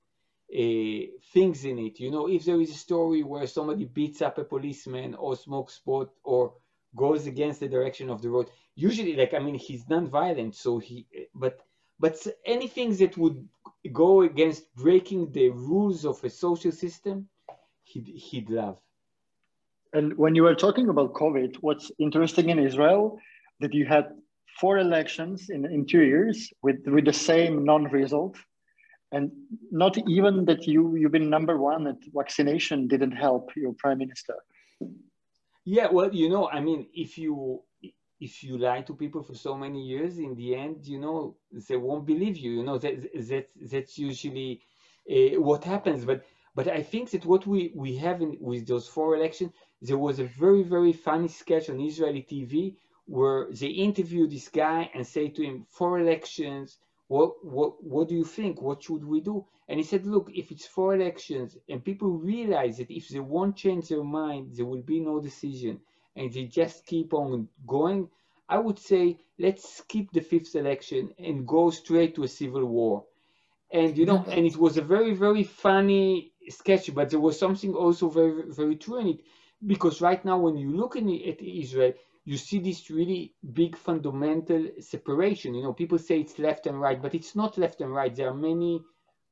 uh, 0.54 1.00
things 1.34 1.66
in 1.66 1.80
it. 1.80 2.00
You 2.00 2.12
know, 2.12 2.28
if 2.30 2.46
there 2.46 2.60
is 2.60 2.72
a 2.72 2.78
story 2.78 3.24
where 3.24 3.48
somebody 3.48 3.86
beats 3.86 4.22
up 4.22 4.38
a 4.38 4.44
policeman 4.44 5.14
or 5.16 5.36
smokes 5.36 5.80
pot 5.80 6.10
or 6.24 6.54
goes 6.96 7.28
against 7.28 7.60
the 7.60 7.68
direction 7.68 8.10
of 8.10 8.22
the 8.22 8.30
road, 8.30 8.48
usually, 8.76 9.16
like 9.16 9.34
I 9.34 9.40
mean, 9.40 9.56
he's 9.56 9.88
non-violent, 9.90 10.56
so 10.56 10.80
he. 10.80 11.06
But 11.34 11.60
but 12.00 12.16
anything 12.46 12.96
that 12.98 13.18
would 13.18 13.48
go 13.92 14.22
against 14.22 14.74
breaking 14.76 15.32
the 15.32 15.50
rules 15.50 16.06
of 16.06 16.24
a 16.24 16.30
social 16.30 16.72
system, 16.72 17.28
he'd, 17.84 18.08
he'd 18.08 18.50
love. 18.50 18.78
And 19.94 20.18
when 20.18 20.36
you 20.36 20.44
were 20.44 20.56
talking 20.56 20.90
about 20.90 21.14
COVID, 21.14 21.58
what's 21.62 21.92
interesting 22.00 22.50
in 22.50 22.60
Israel 22.60 23.20
that 23.60 23.74
you 23.74 23.86
had 23.86 24.10
four 24.60 24.80
elections 24.80 25.50
in, 25.50 25.66
in 25.66 25.86
two 25.86 26.02
years 26.02 26.52
with, 26.62 26.86
with 26.88 27.06
the 27.06 27.14
same 27.14 27.64
non-result. 27.64 28.38
And 29.12 29.32
not 29.72 29.98
even 30.08 30.46
that 30.46 30.66
you, 30.66 30.96
you've 30.96 31.12
been 31.12 31.30
number 31.30 31.58
one 31.58 31.86
at 31.88 31.98
vaccination 32.14 32.88
didn't 32.88 33.12
help 33.12 33.52
your 33.56 33.74
prime 33.74 34.00
minister. 34.00 34.36
Yeah, 35.66 35.88
well, 35.92 36.14
you 36.14 36.30
know, 36.30 36.50
I 36.50 36.60
mean, 36.60 36.88
if 36.94 37.18
you 37.18 37.62
if 38.20 38.44
you 38.44 38.58
lie 38.58 38.82
to 38.84 38.94
people 38.96 39.22
for 39.24 39.36
so 39.36 39.56
many 39.58 39.82
years, 39.82 40.18
in 40.18 40.36
the 40.36 40.56
end, 40.56 40.86
you 40.86 41.00
know, 41.00 41.36
they 41.68 41.76
won't 41.78 42.06
believe 42.06 42.38
you. 42.38 42.52
You 42.52 42.64
know, 42.64 42.78
that, 42.78 43.02
that 43.30 43.48
that's 43.72 43.98
usually 43.98 44.62
uh, 45.10 45.40
what 45.42 45.64
happens. 45.64 46.06
But 46.06 46.26
but 46.56 46.68
I 46.68 46.82
think 46.84 47.12
that 47.12 47.26
what 47.26 47.46
we 47.48 47.72
we 47.76 47.96
have 47.98 48.22
in, 48.22 48.38
with 48.40 48.68
those 48.68 48.88
four 48.88 49.16
elections, 49.16 49.52
there 49.82 49.98
was 49.98 50.20
a 50.20 50.26
very 50.26 50.64
very 50.64 50.94
funny 50.94 51.28
sketch 51.30 51.70
on 51.70 51.80
Israeli 51.82 52.24
TV 52.24 52.78
where 53.06 53.48
they 53.52 53.68
interview 53.68 54.28
this 54.28 54.48
guy 54.50 54.90
and 54.94 55.06
say 55.06 55.28
to 55.30 55.44
him, 55.44 55.66
four 55.70 56.00
elections, 56.00 56.78
what, 57.14 57.46
what, 57.46 57.84
what 57.84 58.10
do 58.10 58.16
you 58.16 58.24
think? 58.24 58.60
What 58.60 58.82
should 58.82 59.04
we 59.04 59.22
do? 59.22 59.46
And 59.68 59.80
he 59.80 59.86
said, 59.86 60.06
look, 60.08 60.32
if 60.34 60.52
it's 60.52 60.66
four 60.66 60.96
elections 60.96 61.58
and 61.70 61.86
people 61.86 62.10
realize 62.10 62.78
that 62.78 62.90
if 62.90 63.08
they 63.10 63.20
won't 63.20 63.56
change 63.56 63.90
their 63.90 64.04
mind, 64.04 64.54
there 64.56 64.66
will 64.66 64.82
be 64.82 65.00
no 65.00 65.20
decision 65.22 65.80
and 66.16 66.34
they 66.34 66.46
just 66.46 66.88
keep 66.88 67.14
on 67.14 67.50
going, 67.68 68.10
I 68.50 68.58
would 68.58 68.80
say, 68.80 69.20
let's 69.38 69.78
skip 69.78 70.08
the 70.12 70.22
fifth 70.22 70.56
election 70.56 71.12
and 71.20 71.48
go 71.48 71.70
straight 71.70 72.16
to 72.16 72.24
a 72.24 72.28
civil 72.28 72.66
war. 72.66 73.06
And, 73.72 73.96
you 73.98 74.06
know, 74.06 74.26
and 74.36 74.46
it 74.46 74.58
was 74.58 74.78
a 74.78 74.82
very, 74.82 75.14
very 75.14 75.44
funny 75.44 76.32
sketch, 76.50 76.94
but 76.96 77.10
there 77.12 77.20
was 77.20 77.38
something 77.38 77.74
also 77.76 78.10
very, 78.10 78.44
very 78.48 78.76
true 78.76 79.00
in 79.00 79.08
it. 79.08 79.20
Because 79.66 80.02
right 80.02 80.24
now, 80.26 80.40
when 80.40 80.58
you 80.58 80.76
look 80.76 80.96
at 80.96 81.04
Israel, 81.08 81.94
you 82.26 82.38
see 82.38 82.60
this 82.60 82.90
really 82.90 83.34
big 83.54 83.76
fundamental 83.76 84.68
separation. 84.80 85.54
You 85.54 85.64
know, 85.64 85.74
people 85.74 85.98
say 85.98 86.20
it's 86.20 86.40
left 86.40 86.68
and 86.68 86.80
right, 86.80 87.02
but 87.02 87.14
it's 87.14 87.36
not 87.36 87.58
left 87.58 87.82
and 87.82 87.94
right. 87.94 88.16
There 88.16 88.30
are 88.30 88.34
many 88.34 88.82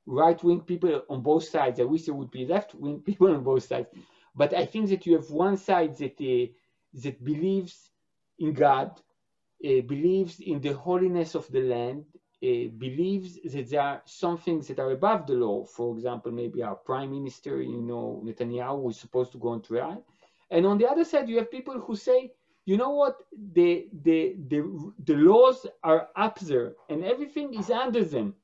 right-wing 0.05 0.61
people 0.61 1.03
on 1.09 1.21
both 1.21 1.45
sides. 1.45 1.79
I 1.79 1.83
wish 1.83 2.05
there 2.05 2.15
would 2.15 2.31
be 2.31 2.45
left-wing 2.45 3.01
people 3.05 3.33
on 3.33 3.43
both 3.43 3.63
sides. 3.63 3.87
But 4.35 4.53
I 4.53 4.65
think 4.65 4.89
that 4.89 5.05
you 5.05 5.13
have 5.15 5.29
one 5.29 5.57
side 5.57 5.97
that 5.97 6.19
uh, 6.19 6.51
that 7.03 7.23
believes 7.23 7.91
in 8.39 8.53
God, 8.53 8.99
uh, 9.65 9.81
believes 9.87 10.39
in 10.39 10.59
the 10.59 10.73
holiness 10.73 11.35
of 11.35 11.49
the 11.51 11.61
land, 11.61 12.05
uh, 12.43 12.67
believes 12.77 13.39
that 13.43 13.69
there 13.69 13.81
are 13.81 14.01
some 14.05 14.37
things 14.37 14.67
that 14.67 14.79
are 14.79 14.91
above 14.91 15.27
the 15.27 15.33
law. 15.33 15.63
For 15.63 15.95
example, 15.95 16.31
maybe 16.31 16.63
our 16.63 16.75
prime 16.75 17.11
minister, 17.11 17.61
you 17.61 17.81
know, 17.81 18.21
Netanyahu, 18.25 18.89
is 18.89 18.99
supposed 18.99 19.31
to 19.33 19.37
go 19.37 19.49
on 19.49 19.61
trial. 19.61 20.03
And 20.49 20.65
on 20.65 20.77
the 20.77 20.87
other 20.89 21.05
side, 21.05 21.29
you 21.29 21.37
have 21.37 21.51
people 21.51 21.79
who 21.79 21.95
say, 21.95 22.31
you 22.65 22.77
know 22.77 22.91
what? 22.91 23.17
The 23.53 23.87
the 24.03 24.35
the, 24.47 24.93
the 25.03 25.15
laws 25.15 25.65
are 25.83 26.09
up 26.15 26.39
there 26.39 26.73
and 26.89 27.03
everything 27.03 27.53
is 27.53 27.69
under 27.71 28.03
them. 28.03 28.35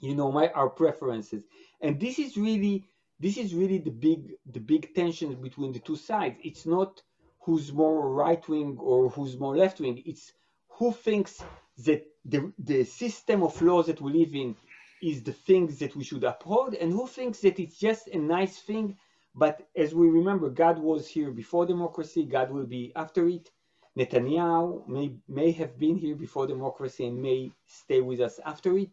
You 0.00 0.14
know 0.14 0.32
my 0.32 0.48
our 0.48 0.70
preferences. 0.70 1.44
And 1.80 2.00
this 2.00 2.18
is 2.18 2.36
really 2.36 2.84
this 3.20 3.36
is 3.36 3.54
really 3.54 3.78
the 3.78 3.90
big 3.90 4.32
the 4.46 4.60
big 4.60 4.94
tension 4.94 5.34
between 5.34 5.72
the 5.72 5.80
two 5.80 5.96
sides. 5.96 6.36
It's 6.42 6.64
not 6.66 7.02
who's 7.40 7.72
more 7.72 8.10
right 8.10 8.46
wing 8.48 8.76
or 8.80 9.10
who's 9.10 9.38
more 9.38 9.56
left 9.56 9.80
wing 9.80 10.02
it's 10.04 10.32
who 10.68 10.92
thinks 10.92 11.42
that 11.78 12.04
the 12.24 12.52
the 12.58 12.84
system 12.84 13.42
of 13.42 13.60
laws 13.62 13.86
that 13.86 14.00
we 14.00 14.12
live 14.12 14.34
in 14.34 14.54
is 15.02 15.22
the 15.22 15.32
things 15.32 15.78
that 15.78 15.94
we 15.94 16.04
should 16.04 16.24
uphold 16.24 16.74
and 16.74 16.92
who 16.92 17.06
thinks 17.06 17.40
that 17.40 17.58
it's 17.60 17.78
just 17.78 18.08
a 18.08 18.18
nice 18.18 18.58
thing. 18.58 18.96
But 19.34 19.68
as 19.76 19.94
we 19.94 20.08
remember 20.08 20.48
god 20.50 20.78
was 20.78 21.06
here 21.06 21.30
before 21.30 21.66
democracy. 21.66 22.24
God 22.24 22.50
will 22.50 22.66
be 22.66 22.92
after 22.96 23.28
it 23.28 23.50
Netanyahu 23.98 24.86
may, 24.88 25.08
may 25.28 25.50
have 25.52 25.78
been 25.78 25.96
here 25.96 26.14
before 26.14 26.46
democracy 26.46 27.06
and 27.06 27.20
may 27.20 27.50
stay 27.66 28.00
with 28.00 28.20
us 28.20 28.38
after 28.44 28.78
it. 28.78 28.90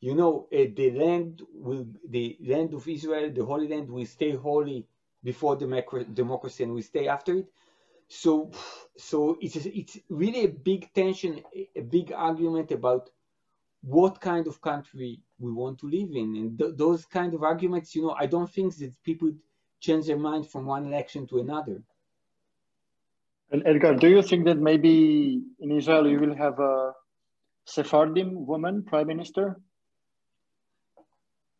You 0.00 0.14
know, 0.14 0.46
uh, 0.52 0.66
the 0.76 0.90
land 0.92 1.42
will, 1.52 1.86
the 2.08 2.36
land 2.40 2.74
of 2.74 2.86
Israel, 2.86 3.30
the 3.32 3.44
Holy 3.44 3.68
Land, 3.68 3.90
will 3.90 4.06
stay 4.06 4.32
holy 4.32 4.86
before 5.24 5.56
democracy 5.56 6.64
and 6.64 6.74
will 6.74 6.82
stay 6.82 7.08
after 7.08 7.32
it. 7.38 7.48
So, 8.08 8.50
so 8.96 9.38
it's 9.40 9.56
it's 9.56 9.98
really 10.10 10.44
a 10.44 10.54
big 10.70 10.92
tension, 10.92 11.42
a 11.74 11.80
big 11.80 12.12
argument 12.12 12.70
about 12.70 13.10
what 13.82 14.20
kind 14.20 14.46
of 14.46 14.60
country 14.60 15.20
we 15.38 15.50
want 15.52 15.78
to 15.80 15.86
live 15.86 16.10
in, 16.22 16.28
and 16.36 16.58
th 16.58 16.70
those 16.84 17.02
kind 17.18 17.32
of 17.34 17.42
arguments, 17.42 17.94
you 17.94 18.02
know, 18.02 18.14
I 18.24 18.26
don't 18.34 18.52
think 18.56 18.68
that 18.80 18.92
people 19.08 19.30
change 19.80 20.04
their 20.06 20.22
mind 20.30 20.44
from 20.52 20.62
one 20.66 20.84
election 20.90 21.26
to 21.28 21.36
another. 21.40 21.78
And 23.54 23.62
Etgar, 23.66 24.00
do 24.00 24.08
you 24.08 24.20
think 24.20 24.46
that 24.46 24.58
maybe 24.58 25.40
in 25.60 25.70
Israel 25.70 26.08
you 26.08 26.18
will 26.18 26.34
have 26.34 26.58
a 26.58 26.90
Sephardim 27.66 28.46
woman 28.46 28.82
prime 28.82 29.06
minister? 29.06 29.60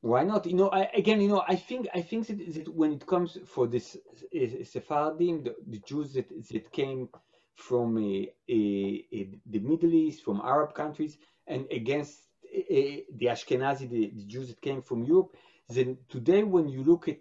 Why 0.00 0.24
not? 0.24 0.44
You 0.44 0.56
know, 0.56 0.70
I, 0.70 0.90
again, 0.92 1.20
you 1.20 1.28
know, 1.28 1.44
I 1.46 1.54
think 1.54 1.86
I 1.94 2.02
think 2.02 2.26
that, 2.26 2.38
that 2.54 2.74
when 2.74 2.94
it 2.94 3.06
comes 3.06 3.38
for 3.46 3.68
this 3.68 3.96
uh, 3.96 4.64
Sephardim, 4.64 5.44
the, 5.44 5.54
the, 5.68 5.78
Jews 5.86 6.14
that 6.14 6.28
that 6.50 6.72
came 6.72 7.10
from 7.54 7.96
uh, 7.96 8.00
uh, 8.02 9.26
the 9.54 9.60
Middle 9.70 9.94
East, 9.94 10.24
from 10.24 10.40
Arab 10.44 10.74
countries, 10.74 11.16
and 11.46 11.64
against 11.70 12.26
the 12.42 13.26
Ashkenazi, 13.34 13.88
the, 13.88 14.10
the 14.16 14.24
Jews 14.24 14.48
that 14.48 14.60
came 14.60 14.82
from 14.82 15.04
Europe, 15.04 15.36
then 15.68 15.98
today 16.08 16.42
when 16.42 16.68
you 16.68 16.82
look 16.82 17.06
at 17.06 17.18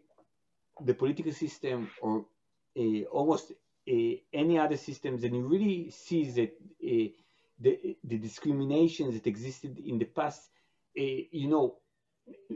the 0.84 0.96
political 0.96 1.32
system 1.32 1.92
or 2.02 2.26
uh, 2.76 3.04
almost 3.12 3.52
uh, 3.52 3.54
any 3.88 4.58
other 4.58 4.78
systems, 4.78 5.24
and 5.24 5.36
you 5.36 5.48
really 5.48 5.92
see 5.92 6.30
that 6.32 6.52
the 6.80 7.14
the 8.04 8.18
discrimination 8.18 9.14
that 9.14 9.28
existed 9.28 9.78
in 9.78 9.98
the 9.98 10.06
past, 10.06 10.50
you 10.96 11.48
know, 11.48 11.78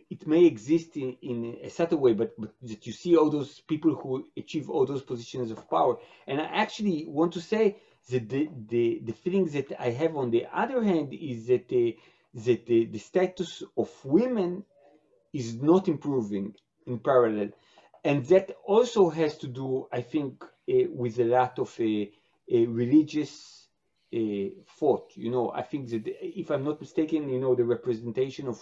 it 0.10 0.26
may 0.26 0.46
exist 0.46 0.96
in, 0.96 1.18
in 1.22 1.58
a 1.64 1.70
certain 1.70 2.00
way, 2.00 2.14
but, 2.14 2.34
but 2.40 2.54
that 2.62 2.88
you 2.88 2.94
see 2.94 3.18
all 3.18 3.30
those 3.30 3.60
people 3.62 3.96
who 3.96 4.26
achieve 4.38 4.70
all 4.70 4.86
those 4.86 5.02
positions 5.02 5.52
of 5.52 5.70
power. 5.70 5.98
And 6.26 6.40
I 6.40 6.46
actually 6.46 7.06
want 7.08 7.34
to 7.34 7.42
say 7.42 7.78
that 8.10 8.30
the, 8.30 8.50
the, 8.70 9.02
the 9.04 9.14
feelings 9.14 9.54
that 9.54 9.74
I 9.80 9.90
have 9.90 10.16
on 10.16 10.32
the 10.32 10.46
other 10.54 10.84
hand 10.84 11.14
is 11.14 11.48
that, 11.48 11.72
uh, 11.72 12.00
that 12.46 12.66
the, 12.66 12.86
the 12.86 13.00
status 13.00 13.64
of 13.78 13.90
women 14.06 14.64
is 15.34 15.62
not 15.62 15.90
improving 15.90 16.56
in 16.86 17.00
parallel. 17.00 17.50
And 18.06 18.26
that 18.28 18.56
also 18.66 19.10
has 19.10 19.38
to 19.40 19.48
do, 19.48 19.88
I 19.92 20.02
think, 20.02 20.46
with 20.68 21.20
a 21.20 21.24
lot 21.24 21.60
of 21.60 21.80
religious 22.50 23.68
thought. 24.80 25.12
You 25.16 25.32
know, 25.32 25.52
I 25.52 25.62
think 25.62 25.90
that 25.90 26.08
if 26.22 26.50
I'm 26.52 26.64
not 26.64 26.82
mistaken, 26.82 27.30
you 27.30 27.40
know, 27.40 27.56
the 27.56 27.66
representation 27.66 28.48
of 28.48 28.60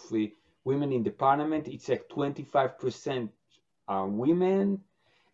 women 0.63 0.91
in 0.91 1.03
the 1.03 1.11
parliament, 1.11 1.67
it's 1.67 1.89
like 1.89 2.09
25% 2.09 3.29
are 3.87 4.07
women. 4.07 4.81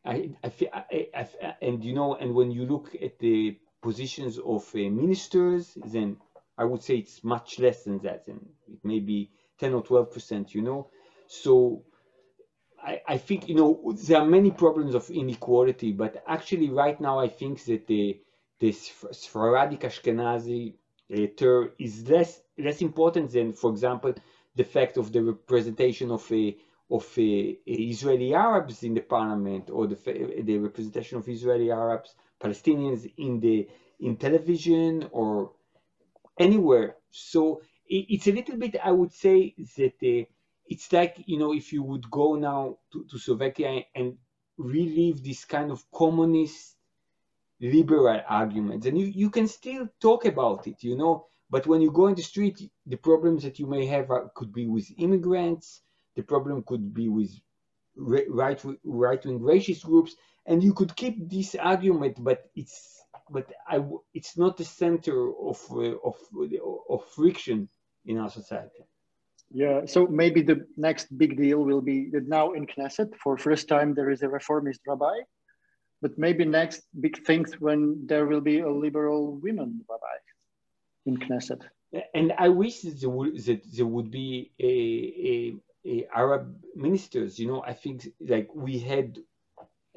I, 0.04 0.32
I, 0.44 0.52
I, 0.74 1.10
I, 1.16 1.56
and 1.62 1.84
you 1.84 1.94
know, 1.94 2.16
and 2.16 2.34
when 2.34 2.52
you 2.52 2.66
look 2.66 2.96
at 3.02 3.20
the 3.20 3.58
positions 3.82 4.38
of 4.40 4.68
uh, 4.74 4.78
ministers, 4.78 5.78
then 5.86 6.18
I 6.58 6.66
would 6.66 6.82
say 6.84 6.98
it's 6.98 7.24
much 7.24 7.60
less 7.60 7.84
than 7.84 8.00
that. 8.00 8.24
And 8.28 8.46
it 8.68 8.80
may 8.84 9.00
be 9.00 9.32
10 9.60 9.74
or 9.74 9.84
12 9.84 10.12
percent. 10.12 10.56
You 10.56 10.64
know, 10.64 10.90
so 11.28 11.84
I, 12.84 13.02
I 13.08 13.18
think 13.18 13.48
you 13.48 13.56
know 13.56 13.96
there 14.08 14.20
are 14.20 14.26
many 14.26 14.52
problems 14.52 14.96
of 14.96 15.10
inequality, 15.10 15.92
but 15.92 16.24
actually 16.28 16.70
right 16.70 17.00
now 17.00 17.20
I 17.20 17.28
think 17.28 17.64
that 17.66 17.88
the 17.88 18.20
this 18.60 18.92
Sephardic 19.12 19.82
Ashkenazi 19.82 20.74
uh, 21.14 21.68
is 21.80 22.08
less 22.10 22.42
less 22.58 22.82
important 22.82 23.32
than, 23.32 23.54
for 23.54 23.72
example, 23.72 24.14
the 24.56 24.64
fact 24.64 24.98
of 24.98 25.12
the 25.12 25.22
representation 25.22 26.12
of 26.12 26.32
a 26.32 26.58
of 26.90 27.06
a, 27.18 27.58
a 27.68 27.72
Israeli 27.94 28.34
Arabs 28.34 28.84
in 28.84 28.94
the 28.94 29.02
parliament 29.02 29.70
or 29.70 29.88
the 29.88 30.42
the 30.44 30.58
representation 30.58 31.18
of 31.18 31.28
Israeli 31.28 31.72
Arabs 31.72 32.16
Palestinians 32.40 33.12
in 33.18 33.40
the 33.40 33.68
in 34.00 34.16
television 34.18 35.08
or 35.12 35.52
anywhere. 36.40 36.96
So 37.12 37.62
it, 37.88 38.06
it's 38.10 38.28
a 38.28 38.32
little 38.32 38.58
bit 38.58 38.76
I 38.84 38.92
would 38.92 39.12
say 39.12 39.56
that. 39.78 39.96
Uh, 40.04 40.26
it's 40.68 40.92
like 40.92 41.16
you 41.26 41.38
know 41.38 41.54
if 41.54 41.74
you 41.74 41.84
would 41.84 42.10
go 42.10 42.36
now 42.36 42.78
to, 42.92 43.06
to 43.10 43.18
Slovakia 43.18 43.84
and 43.96 44.18
relive 44.58 45.24
this 45.24 45.46
kind 45.46 45.72
of 45.72 45.84
communist 45.92 46.76
liberal 47.60 48.22
arguments 48.28 48.86
and 48.88 48.98
you, 48.98 49.06
you 49.06 49.30
can 49.30 49.48
still 49.48 49.88
talk 50.00 50.26
about 50.26 50.68
it 50.68 50.84
you 50.84 50.98
know 50.98 51.28
but 51.50 51.68
when 51.68 51.82
you 51.82 51.92
go 51.92 52.08
in 52.08 52.16
the 52.16 52.22
street 52.22 52.72
the 52.88 52.98
problems 52.98 53.44
that 53.44 53.60
you 53.60 53.68
may 53.68 53.86
have 53.86 54.10
are, 54.10 54.32
could 54.36 54.52
be 54.52 54.68
with 54.68 54.88
immigrants 54.98 55.82
the 56.16 56.24
problem 56.24 56.64
could 56.64 56.94
be 56.94 57.08
with 57.08 57.32
right 57.96 58.60
right 58.84 59.26
wing 59.26 59.40
racist 59.40 59.84
groups, 59.84 60.16
and 60.46 60.64
you 60.64 60.74
could 60.74 60.96
keep 60.96 61.30
this 61.30 61.56
argument, 61.56 62.24
but 62.24 62.50
it's 62.56 63.02
but 63.30 63.52
I 63.68 63.84
it's 64.14 64.38
not 64.38 64.58
the 64.58 64.66
center 64.66 65.30
of 65.30 65.60
uh, 65.72 65.98
of 66.04 66.16
of 66.90 67.06
friction 67.16 67.70
in 68.06 68.18
our 68.18 68.30
society. 68.30 68.86
Yeah, 69.54 69.82
so 69.86 70.08
maybe 70.08 70.42
the 70.42 70.66
next 70.78 71.18
big 71.18 71.36
deal 71.36 71.60
will 71.60 71.82
be 71.82 72.10
that 72.12 72.28
now 72.28 72.54
in 72.54 72.66
Knesset, 72.66 73.16
for 73.18 73.38
first 73.38 73.68
time, 73.68 73.94
there 73.94 74.10
is 74.10 74.22
a 74.24 74.30
reformist 74.30 74.80
rabbi, 74.88 75.20
but 76.02 76.18
maybe 76.18 76.46
next 76.46 76.84
big 77.02 77.26
things 77.26 77.60
when 77.60 78.08
there 78.08 78.26
will 78.26 78.40
be 78.40 78.60
a 78.60 78.70
liberal 78.70 79.36
women 79.36 79.82
rabbi 79.90 80.18
in 81.06 81.18
Knesset. 81.18 81.62
And 82.14 82.32
I 82.38 82.48
wish 82.48 82.82
that 82.82 83.02
there 83.02 83.10
would, 83.10 83.44
that 83.44 83.62
there 83.76 83.86
would 83.86 84.10
be 84.10 84.52
a, 84.60 84.74
a, 85.32 85.56
a 85.86 86.08
Arab 86.16 86.56
ministers. 86.74 87.38
You 87.38 87.48
know, 87.48 87.62
I 87.68 87.74
think 87.74 88.08
like 88.22 88.50
we 88.56 88.80
had 88.80 89.20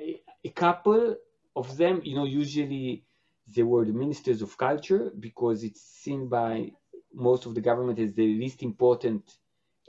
a, 0.01 0.20
a 0.44 0.48
couple 0.51 1.14
of 1.55 1.76
them. 1.76 2.01
You 2.02 2.16
know, 2.16 2.24
usually 2.24 3.05
they 3.55 3.62
were 3.62 3.85
the 3.85 3.93
ministers 3.93 4.43
of 4.43 4.59
culture 4.59 5.12
because 5.20 5.62
it's 5.62 5.82
seen 5.82 6.28
by 6.28 6.72
most 7.12 7.47
of 7.47 7.55
the 7.55 7.60
government 7.60 8.01
as 8.01 8.12
the 8.14 8.26
least 8.26 8.64
important 8.64 9.22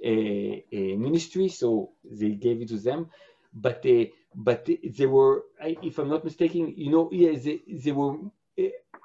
Eh, 0.03 0.61
eh, 0.71 0.95
ministry, 0.97 1.47
so 1.47 1.91
they 2.03 2.31
gave 2.31 2.61
it 2.61 2.67
to 2.69 2.77
them. 2.77 3.09
But 3.53 3.85
uh, 3.85 4.05
but 4.35 4.65
they 4.65 5.05
were, 5.05 5.43
if 5.61 5.97
I'm 5.97 6.09
not 6.09 6.25
mistaken, 6.25 6.73
you 6.75 6.91
know, 6.91 7.09
yeah, 7.11 7.37
they, 7.39 7.61
they 7.67 7.93
were 7.93 8.17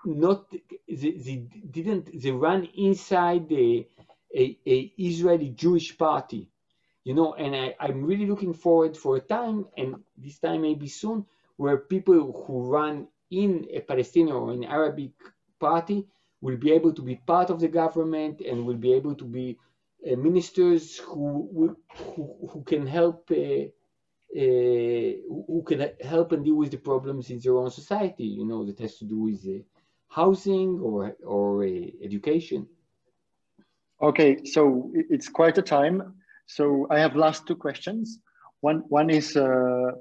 not, 0.05 0.51
they, 0.51 1.13
they 1.13 1.47
didn't, 1.71 2.21
they 2.21 2.33
ran 2.33 2.69
inside 2.75 3.49
the 3.49 3.87
a, 4.37 4.59
a 4.67 4.93
Israeli 4.99 5.51
Jewish 5.51 5.97
party, 5.97 6.51
you 7.05 7.15
know, 7.15 7.35
and 7.35 7.55
I, 7.55 7.77
I'm 7.79 8.05
really 8.05 8.27
looking 8.27 8.53
forward 8.53 8.97
for 8.97 9.17
a 9.17 9.21
time, 9.21 9.67
and 9.77 9.97
this 10.19 10.41
time 10.41 10.63
maybe 10.63 10.89
soon, 10.89 11.25
where 11.57 11.77
people 11.79 12.45
who 12.47 12.69
run 12.69 13.07
in 13.31 13.67
a 13.73 13.81
Palestinian 13.81 14.35
or 14.35 14.51
an 14.51 14.65
Arabic 14.65 15.13
party 15.61 16.07
will 16.41 16.57
be 16.57 16.73
able 16.73 16.93
to 16.95 17.03
be 17.03 17.15
part 17.17 17.51
of 17.51 17.61
the 17.61 17.69
government 17.69 18.41
and 18.41 18.67
will 18.67 18.77
be 18.77 18.93
able 18.93 19.15
to 19.15 19.25
be 19.25 19.57
ministers 20.05 20.99
who, 20.99 21.77
who, 21.97 22.49
who 22.51 22.63
can 22.65 22.87
help 22.87 23.31
uh, 23.31 23.69
uh, 24.37 25.13
who 25.49 25.65
can 25.67 25.91
help 26.01 26.31
and 26.31 26.45
deal 26.45 26.55
with 26.55 26.71
the 26.71 26.77
problems 26.77 27.31
in 27.31 27.41
their 27.41 27.57
own 27.57 27.69
society, 27.69 28.25
you 28.25 28.47
know, 28.47 28.65
that 28.65 28.79
has 28.79 28.97
to 28.97 29.05
do 29.05 29.19
with 29.19 29.45
housing 30.07 30.79
or, 30.79 31.17
or 31.27 31.65
education. 31.65 32.65
Okay, 34.01 34.45
so 34.45 34.93
it's 34.95 35.29
quite 35.29 35.59
a 35.59 35.63
time. 35.63 36.15
So 36.47 36.87
I 36.91 37.01
have 37.01 37.17
last 37.17 37.47
two 37.49 37.57
questions. 37.57 38.21
One, 38.61 38.85
one 38.89 39.11
is 39.11 39.37
uh, 39.37 39.93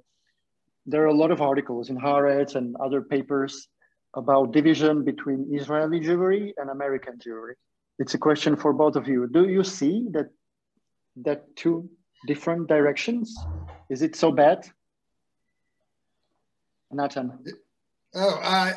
there 0.85 1.03
are 1.03 1.07
a 1.07 1.13
lot 1.13 1.31
of 1.31 1.41
articles 1.41 1.89
in 1.89 1.97
Haaretz 1.97 2.53
and 2.53 2.75
other 2.75 3.01
papers 3.01 3.67
about 4.13 4.53
division 4.53 5.03
between 5.03 5.47
Israeli 5.51 5.99
Jewry 5.99 6.53
and 6.57 6.69
American 6.69 7.17
Jewry 7.17 7.53
it's 7.99 8.13
a 8.13 8.17
question 8.17 8.55
for 8.55 8.73
both 8.73 8.95
of 8.95 9.07
you. 9.07 9.27
Do 9.27 9.47
you 9.47 9.63
see 9.63 10.07
that 10.11 10.31
that 11.17 11.55
two 11.55 11.89
different 12.27 12.67
directions? 12.67 13.37
Is 13.89 14.01
it 14.01 14.15
so 14.15 14.31
bad? 14.31 14.69
Nathan. 16.91 17.43
Oh, 18.15 18.39
uh, 18.41 18.71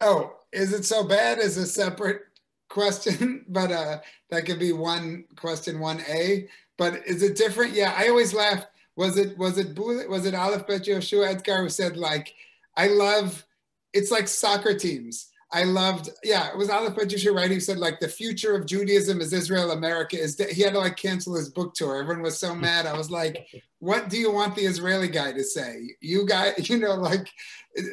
oh, 0.00 0.32
is 0.52 0.72
it 0.72 0.84
so 0.84 1.04
bad? 1.04 1.38
Is 1.38 1.56
a 1.56 1.66
separate 1.66 2.22
question, 2.68 3.44
but 3.48 3.70
uh, 3.70 3.98
that 4.30 4.44
could 4.44 4.58
be 4.58 4.72
one 4.72 5.24
question, 5.36 5.78
one 5.78 6.02
A. 6.08 6.48
But 6.76 7.06
is 7.06 7.22
it 7.22 7.36
different? 7.36 7.72
Yeah, 7.72 7.94
I 7.96 8.08
always 8.08 8.34
laugh. 8.34 8.66
Was 8.96 9.16
it 9.16 9.38
was 9.38 9.56
it 9.56 9.78
was 9.78 10.26
it 10.26 10.34
Aleph 10.34 10.66
Bet 10.66 10.82
Yehoshua 10.82 11.36
Etgar 11.36 11.60
who 11.62 11.68
said 11.68 11.96
like, 11.96 12.34
I 12.76 12.88
love. 12.88 13.44
It's 13.92 14.10
like 14.10 14.28
soccer 14.28 14.76
teams 14.76 15.30
I 15.52 15.62
loved, 15.62 16.10
yeah, 16.24 16.48
it 16.48 16.58
was 16.58 16.70
Aleph 16.70 16.94
Patricia 16.94 17.30
right? 17.32 17.50
He 17.50 17.60
said 17.60 17.78
like 17.78 18.00
the 18.00 18.08
future 18.08 18.56
of 18.56 18.66
Judaism 18.66 19.20
is 19.20 19.32
Israel, 19.32 19.70
America 19.70 20.18
is. 20.18 20.36
He 20.50 20.62
had 20.62 20.72
to 20.72 20.80
like 20.80 20.96
cancel 20.96 21.36
his 21.36 21.50
book 21.50 21.74
tour. 21.74 21.96
Everyone 21.96 22.22
was 22.22 22.38
so 22.38 22.54
mad. 22.54 22.84
I 22.84 22.96
was 22.96 23.10
like, 23.10 23.46
what 23.78 24.08
do 24.08 24.18
you 24.18 24.32
want 24.32 24.56
the 24.56 24.66
Israeli 24.66 25.06
guy 25.06 25.32
to 25.32 25.44
say? 25.44 25.94
You 26.00 26.26
guys, 26.26 26.54
you 26.68 26.78
know, 26.78 26.94
like 26.94 27.28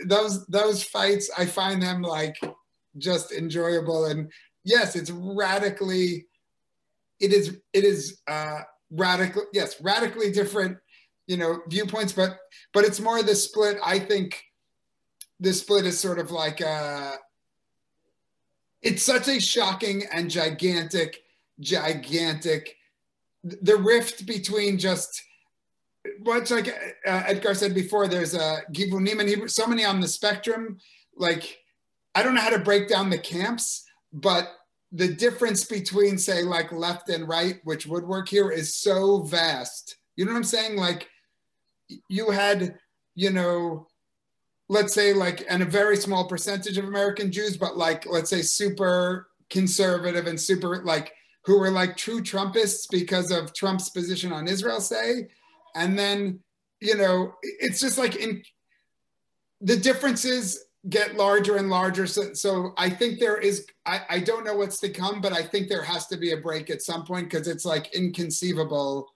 those 0.05 0.45
those 0.47 0.83
fights. 0.83 1.29
I 1.37 1.45
find 1.45 1.81
them 1.81 2.01
like 2.01 2.35
just 2.97 3.31
enjoyable. 3.31 4.05
And 4.05 4.31
yes, 4.63 4.95
it's 4.95 5.11
radically. 5.11 6.25
It 7.19 7.31
is. 7.31 7.57
It 7.71 7.83
is 7.83 8.19
uh, 8.27 8.61
radical. 8.89 9.43
Yes, 9.53 9.79
radically 9.79 10.31
different. 10.31 10.77
You 11.27 11.37
know, 11.37 11.61
viewpoints, 11.67 12.13
but 12.13 12.37
but 12.73 12.83
it's 12.83 12.99
more 12.99 13.21
the 13.21 13.35
split. 13.35 13.77
I 13.85 13.99
think 13.99 14.41
the 15.39 15.53
split 15.53 15.85
is 15.85 15.99
sort 15.99 16.17
of 16.17 16.31
like. 16.31 16.59
Uh, 16.59 17.17
it's 18.83 19.03
such 19.03 19.27
a 19.27 19.39
shocking 19.39 20.03
and 20.11 20.29
gigantic, 20.29 21.23
gigantic, 21.59 22.75
the 23.43 23.75
rift 23.75 24.25
between 24.25 24.77
just 24.77 25.23
much 26.19 26.51
like 26.51 26.67
uh, 27.05 27.23
Etgar 27.23 27.55
said 27.55 27.73
before, 27.73 28.07
there's 28.07 28.33
a 28.33 28.61
Givunim 28.71 29.19
and 29.19 29.29
Hebrew, 29.29 29.47
so 29.47 29.65
many 29.65 29.85
on 29.85 30.01
the 30.01 30.07
spectrum. 30.07 30.77
Like, 31.15 31.59
I 32.15 32.23
don't 32.23 32.35
know 32.35 32.41
how 32.41 32.49
to 32.49 32.59
break 32.59 32.89
down 32.89 33.09
the 33.09 33.17
camps, 33.17 33.85
but 34.11 34.49
the 34.91 35.07
difference 35.07 35.63
between, 35.63 36.17
say, 36.17 36.43
like 36.43 36.71
left 36.71 37.09
and 37.09 37.27
right, 37.27 37.59
which 37.63 37.87
would 37.87 38.05
work 38.05 38.27
here, 38.27 38.51
is 38.51 38.75
so 38.75 39.21
vast. 39.21 39.95
You 40.15 40.25
know 40.25 40.31
what 40.31 40.37
I'm 40.37 40.43
saying? 40.43 40.75
Like, 40.75 41.07
you 42.09 42.31
had, 42.31 42.77
you 43.15 43.29
know, 43.29 43.87
let's 44.73 44.93
say 44.93 45.13
like 45.13 45.45
and 45.49 45.61
a 45.61 45.65
very 45.65 45.95
small 45.95 46.27
percentage 46.27 46.77
of 46.77 46.85
American 46.85 47.31
Jews, 47.31 47.55
but 47.55 47.77
like 47.77 48.05
let's 48.05 48.29
say 48.29 48.41
super 48.41 49.29
conservative 49.49 50.27
and 50.27 50.39
super 50.39 50.83
like 50.83 51.13
who 51.45 51.59
were 51.59 51.71
like 51.71 51.95
true 51.95 52.21
Trumpists 52.21 52.87
because 52.89 53.31
of 53.31 53.53
Trump's 53.53 53.89
position 53.89 54.33
on 54.33 54.47
Israel, 54.47 54.81
say, 54.81 55.27
and 55.75 55.97
then 55.97 56.39
you 56.81 56.97
know 56.97 57.35
it's 57.41 57.79
just 57.79 57.97
like 57.97 58.15
in 58.15 58.43
the 59.61 59.77
differences 59.77 60.65
get 60.89 61.15
larger 61.15 61.55
and 61.55 61.69
larger. 61.69 62.05
So, 62.05 62.33
so 62.33 62.73
I 62.77 62.89
think 62.89 63.19
there 63.19 63.37
is, 63.37 63.65
I, 63.85 64.01
I 64.09 64.19
don't 64.19 64.45
know 64.45 64.55
what's 64.55 64.79
to 64.81 64.89
come, 64.89 65.21
but 65.21 65.31
I 65.31 65.41
think 65.41 65.69
there 65.69 65.83
has 65.83 66.07
to 66.07 66.17
be 66.17 66.33
a 66.33 66.37
break 66.37 66.69
at 66.69 66.81
some 66.81 67.05
point 67.05 67.29
because 67.29 67.47
it's 67.47 67.63
like 67.63 67.93
inconceivable. 67.95 69.07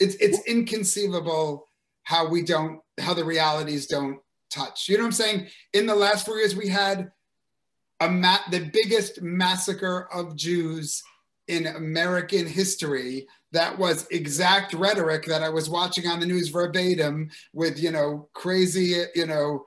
It's, 0.00 0.16
it's 0.16 0.44
inconceivable 0.46 1.68
how 2.04 2.28
we 2.28 2.42
don't 2.42 2.80
how 3.00 3.14
the 3.14 3.24
realities 3.24 3.86
don't 3.86 4.18
touch. 4.50 4.88
You 4.88 4.96
know 4.96 5.04
what 5.04 5.08
I'm 5.08 5.12
saying? 5.12 5.46
In 5.72 5.86
the 5.86 5.94
last 5.94 6.26
four 6.26 6.36
years, 6.36 6.54
we 6.54 6.68
had 6.68 7.10
a 8.00 8.08
ma- 8.08 8.38
the 8.50 8.70
biggest 8.72 9.22
massacre 9.22 10.08
of 10.12 10.36
Jews 10.36 11.02
in 11.48 11.66
American 11.66 12.46
history. 12.46 13.26
That 13.52 13.78
was 13.78 14.06
exact 14.10 14.74
rhetoric 14.74 15.26
that 15.26 15.42
I 15.42 15.48
was 15.48 15.68
watching 15.68 16.06
on 16.06 16.20
the 16.20 16.26
news 16.26 16.48
verbatim 16.48 17.30
with 17.52 17.78
you 17.78 17.90
know 17.90 18.28
crazy 18.34 19.04
you 19.14 19.26
know 19.26 19.64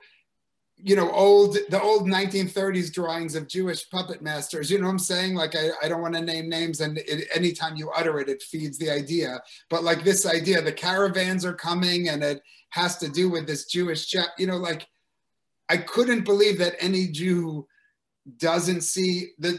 you 0.82 0.94
know, 0.94 1.10
old 1.10 1.56
the 1.70 1.80
old 1.80 2.06
1930s 2.06 2.92
drawings 2.92 3.34
of 3.34 3.48
Jewish 3.48 3.88
puppet 3.88 4.20
masters. 4.20 4.70
You 4.70 4.78
know 4.78 4.86
what 4.86 4.92
I'm 4.92 4.98
saying? 4.98 5.34
Like 5.34 5.54
I, 5.56 5.70
I 5.82 5.88
don't 5.88 6.02
want 6.02 6.14
to 6.14 6.20
name 6.20 6.48
names, 6.48 6.80
and 6.80 6.98
it, 6.98 7.28
anytime 7.34 7.76
you 7.76 7.90
utter 7.90 8.18
it, 8.20 8.28
it 8.28 8.42
feeds 8.42 8.78
the 8.78 8.90
idea. 8.90 9.40
But 9.70 9.84
like 9.84 10.04
this 10.04 10.26
idea, 10.26 10.60
the 10.60 10.72
caravans 10.72 11.44
are 11.44 11.54
coming, 11.54 12.10
and 12.10 12.22
it 12.22 12.42
has 12.70 12.98
to 12.98 13.08
do 13.08 13.30
with 13.30 13.46
this 13.46 13.66
Jewish. 13.66 14.14
You 14.38 14.46
know, 14.46 14.58
like 14.58 14.86
I 15.68 15.78
couldn't 15.78 16.24
believe 16.24 16.58
that 16.58 16.76
any 16.78 17.06
Jew 17.08 17.66
doesn't 18.38 18.82
see 18.82 19.30
that. 19.38 19.58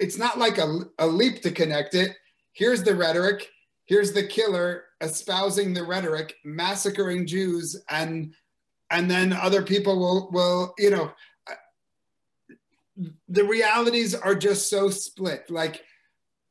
It's 0.00 0.18
not 0.18 0.38
like 0.38 0.58
a, 0.58 0.80
a 0.98 1.06
leap 1.06 1.42
to 1.42 1.50
connect 1.50 1.94
it. 1.94 2.16
Here's 2.52 2.82
the 2.82 2.94
rhetoric. 2.94 3.48
Here's 3.86 4.12
the 4.12 4.26
killer 4.26 4.84
espousing 5.02 5.74
the 5.74 5.84
rhetoric, 5.84 6.34
massacring 6.44 7.26
Jews, 7.26 7.76
and 7.90 8.34
and 8.94 9.10
then 9.10 9.32
other 9.32 9.62
people 9.62 9.98
will 9.98 10.30
will 10.30 10.74
you 10.78 10.90
know 10.90 11.12
the 13.28 13.44
realities 13.44 14.14
are 14.14 14.36
just 14.36 14.70
so 14.70 14.88
split. 14.88 15.50
Like 15.50 15.82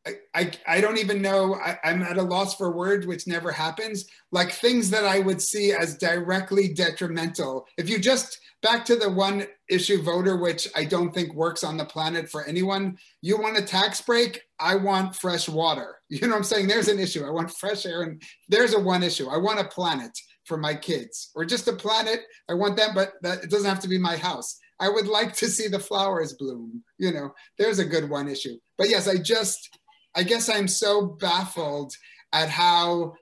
I, 0.06 0.12
I, 0.36 0.52
I 0.68 0.82
don't 0.82 0.98
even 0.98 1.22
know 1.22 1.56
I, 1.56 1.80
i'm 1.86 2.04
at 2.04 2.18
a 2.18 2.22
loss 2.22 2.56
for 2.56 2.76
words 2.76 3.08
which 3.08 3.28
never 3.28 3.52
happens. 3.52 4.06
Like 4.32 4.52
things 4.52 4.90
that 4.90 5.06
i 5.06 5.20
would 5.20 5.42
see 5.42 5.72
as 5.72 5.98
directly 5.98 6.74
detrimental. 6.74 7.66
If 7.78 7.90
you 7.90 7.98
just 7.98 8.40
back 8.62 8.84
to 8.86 8.98
the 8.98 9.10
one 9.10 9.46
issue 9.70 10.02
voter 10.02 10.36
which 10.38 10.68
i 10.76 10.84
don't 10.84 11.14
think 11.14 11.34
works 11.34 11.64
on 11.64 11.78
the 11.78 11.86
planet 11.86 12.30
for 12.30 12.46
anyone 12.46 12.98
you 13.22 13.38
want 13.38 13.58
a 13.58 13.62
tax 13.62 14.02
break? 14.02 14.42
I 14.60 14.76
want 14.76 15.16
fresh 15.16 15.48
water. 15.48 15.96
You 16.10 16.28
know 16.28 16.36
what 16.36 16.38
i'm 16.40 16.44
saying? 16.44 16.68
There's 16.68 16.90
an 16.90 17.00
issue. 17.00 17.26
I 17.26 17.32
want 17.32 17.50
fresh 17.52 17.86
air 17.86 18.04
and 18.04 18.22
there's 18.50 18.74
a 18.74 18.80
one 18.80 19.02
issue. 19.02 19.30
I 19.30 19.38
want 19.38 19.62
a 19.62 19.64
planet 19.64 20.12
for 20.46 20.58
my 20.58 20.76
kids 20.76 21.32
or 21.36 21.46
just 21.46 21.68
a 21.68 21.74
planet. 21.74 22.22
I 22.50 22.54
want 22.54 22.78
them, 22.78 22.92
but 22.94 23.14
that 23.22 23.44
it 23.44 23.50
doesn't 23.50 23.70
have 23.70 23.82
to 23.82 23.88
be 23.88 23.98
my 23.98 24.18
house. 24.18 24.60
I 24.80 24.90
would 24.90 25.08
like 25.08 25.34
to 25.38 25.48
see 25.48 25.68
the 25.68 25.80
flowers 25.80 26.34
bloom. 26.34 26.84
You 26.98 27.14
know, 27.14 27.34
there's 27.58 27.80
a 27.80 27.86
good 27.86 28.10
one 28.10 28.28
issue. 28.28 28.58
But 28.78 28.90
yes, 28.90 29.08
I 29.08 29.18
just, 29.18 29.78
I 30.16 30.24
guess 30.24 30.50
I'm 30.50 30.68
so 30.68 31.18
baffled 31.20 31.94
at 32.34 32.50
how 32.50 33.14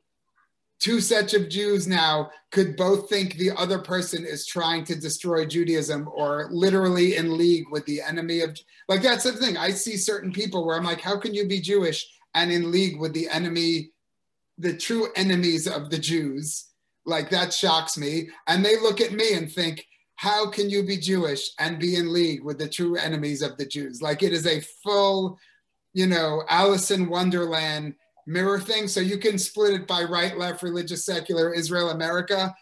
two 0.79 0.99
sets 0.99 1.35
of 1.35 1.49
Jews 1.49 1.87
now 1.87 2.31
could 2.51 2.75
both 2.75 3.07
think 3.07 3.35
the 3.35 3.51
other 3.51 3.77
person 3.77 4.25
is 4.25 4.47
trying 4.47 4.83
to 4.85 4.99
destroy 4.99 5.45
Judaism 5.45 6.09
or 6.11 6.49
literally 6.51 7.15
in 7.15 7.37
league 7.37 7.65
with 7.69 7.85
the 7.85 8.01
enemy 8.01 8.41
of 8.41 8.57
like 8.89 9.03
that's 9.03 9.23
the 9.23 9.33
thing. 9.33 9.57
I 9.57 9.69
see 9.69 9.95
certain 9.95 10.31
people 10.31 10.65
where 10.65 10.75
I'm 10.75 10.83
like, 10.83 10.99
how 10.99 11.19
can 11.19 11.33
you 11.33 11.47
be 11.47 11.61
Jewish 11.61 12.07
and 12.33 12.51
in 12.51 12.71
league 12.71 12.99
with 12.99 13.13
the 13.13 13.29
enemy, 13.29 13.91
the 14.57 14.75
true 14.75 15.09
enemies 15.15 15.67
of 15.67 15.91
the 15.91 15.99
Jews? 15.99 16.70
Like 17.05 17.29
that 17.29 17.53
shocks 17.53 17.97
me. 17.97 18.29
And 18.47 18.63
they 18.63 18.77
look 18.79 19.01
at 19.01 19.13
me 19.13 19.33
and 19.33 19.51
think, 19.51 19.85
how 20.15 20.49
can 20.49 20.69
you 20.69 20.83
be 20.83 20.97
Jewish 20.97 21.49
and 21.57 21.79
be 21.79 21.95
in 21.95 22.13
league 22.13 22.43
with 22.43 22.59
the 22.59 22.69
true 22.69 22.95
enemies 22.95 23.41
of 23.41 23.57
the 23.57 23.65
Jews? 23.65 24.01
Like 24.01 24.21
it 24.21 24.33
is 24.33 24.45
a 24.45 24.61
full, 24.83 25.39
you 25.93 26.05
know, 26.05 26.43
Alice 26.47 26.91
in 26.91 27.09
Wonderland 27.09 27.95
mirror 28.27 28.59
thing. 28.59 28.87
So 28.87 28.99
you 28.99 29.17
can 29.17 29.39
split 29.39 29.73
it 29.73 29.87
by 29.87 30.03
right, 30.03 30.37
left, 30.37 30.61
religious, 30.61 31.05
secular, 31.05 31.53
Israel, 31.53 31.89
America. 31.89 32.55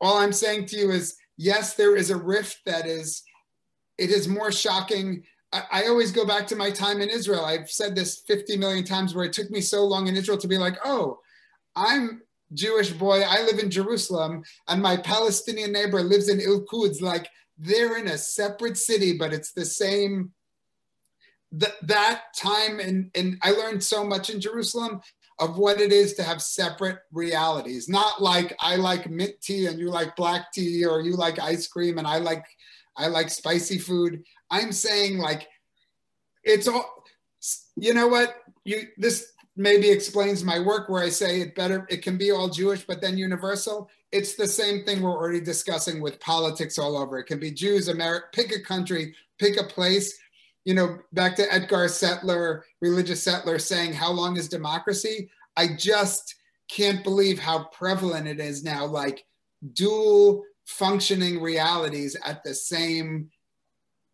All 0.00 0.18
I'm 0.18 0.32
saying 0.32 0.66
to 0.66 0.76
you 0.76 0.90
is 0.90 1.16
yes, 1.36 1.74
there 1.74 1.96
is 1.96 2.10
a 2.10 2.16
rift 2.16 2.60
that 2.66 2.86
is, 2.86 3.22
it 3.98 4.10
is 4.10 4.28
more 4.28 4.50
shocking. 4.50 5.22
I, 5.52 5.86
always 5.86 6.10
go 6.10 6.26
back 6.26 6.46
to 6.48 6.56
my 6.56 6.70
time 6.70 7.00
in 7.00 7.08
Israel. 7.08 7.44
I've 7.44 7.70
said 7.70 7.94
this 7.94 8.22
50 8.26 8.56
million 8.58 8.84
times 8.84 9.14
where 9.14 9.24
it 9.24 9.32
took 9.32 9.50
me 9.50 9.60
so 9.60 9.84
long 9.84 10.06
in 10.08 10.16
Israel 10.16 10.38
to 10.38 10.48
be 10.48 10.58
like, 10.58 10.76
oh, 10.84 11.20
I'm 11.76 12.22
Jewish 12.52 12.92
boy. 12.92 13.22
I 13.22 13.42
live 13.42 13.58
in 13.58 13.70
Jerusalem 13.70 14.42
and 14.68 14.82
my 14.82 14.96
Palestinian 14.96 15.72
neighbor 15.72 16.02
lives 16.02 16.28
in 16.28 16.40
Il-Quds. 16.40 17.00
Like 17.00 17.28
they're 17.58 17.96
in 17.98 18.08
a 18.08 18.18
separate 18.18 18.76
city, 18.76 19.16
but 19.16 19.32
it's 19.32 19.52
the 19.52 19.64
same 19.64 20.32
th- 21.58 21.74
that 21.82 22.22
time 22.36 22.80
and 22.80 23.10
and 23.14 23.38
I 23.42 23.50
learned 23.50 23.82
so 23.82 24.04
much 24.04 24.30
in 24.30 24.40
Jerusalem 24.40 25.00
of 25.38 25.58
what 25.58 25.80
it 25.80 25.92
is 25.92 26.14
to 26.14 26.22
have 26.22 26.40
separate 26.40 26.98
realities. 27.12 27.88
Not 27.88 28.22
like 28.22 28.56
I 28.60 28.76
like 28.76 29.10
mint 29.10 29.34
tea 29.42 29.66
and 29.66 29.78
you 29.78 29.90
like 29.90 30.16
black 30.16 30.52
tea, 30.52 30.84
or 30.84 31.00
you 31.00 31.16
like 31.16 31.38
ice 31.38 31.66
cream 31.66 31.98
and 31.98 32.06
I 32.06 32.18
like 32.18 32.44
I 32.96 33.08
like 33.08 33.30
spicy 33.30 33.78
food. 33.78 34.22
I'm 34.50 34.72
saying 34.72 35.18
like 35.18 35.46
it's 36.44 36.68
all 36.68 37.04
you 37.76 37.92
know 37.92 38.08
what 38.08 38.34
you 38.64 38.82
this 38.96 39.32
maybe 39.56 39.90
explains 39.90 40.44
my 40.44 40.58
work 40.58 40.88
where 40.88 41.02
I 41.02 41.08
say 41.08 41.40
it 41.40 41.54
better 41.54 41.86
it 41.88 42.02
can 42.02 42.18
be 42.18 42.30
all 42.30 42.48
Jewish 42.48 42.84
but 42.84 43.00
then 43.00 43.16
universal. 43.16 43.88
It's 44.12 44.34
the 44.34 44.46
same 44.46 44.84
thing 44.84 45.02
we're 45.02 45.10
already 45.10 45.40
discussing 45.40 46.00
with 46.00 46.20
politics 46.20 46.78
all 46.78 46.96
over. 46.96 47.18
It 47.18 47.24
can 47.24 47.40
be 47.40 47.50
Jews, 47.50 47.88
America, 47.88 48.26
pick 48.32 48.54
a 48.54 48.60
country, 48.60 49.14
pick 49.38 49.60
a 49.60 49.64
place 49.64 50.16
you 50.66 50.74
know, 50.74 50.98
back 51.12 51.36
to 51.36 51.46
Etgar 51.46 51.88
Settler, 51.88 52.64
religious 52.80 53.22
settler, 53.22 53.58
saying, 53.58 53.94
How 53.94 54.10
long 54.10 54.36
is 54.36 54.48
democracy? 54.48 55.30
I 55.56 55.68
just 55.78 56.34
can't 56.68 57.04
believe 57.04 57.38
how 57.38 57.64
prevalent 57.72 58.26
it 58.26 58.40
is 58.40 58.64
now, 58.64 58.84
like 58.84 59.24
dual 59.72 60.42
functioning 60.64 61.40
realities 61.40 62.16
at 62.24 62.42
the 62.42 62.52
same 62.52 63.30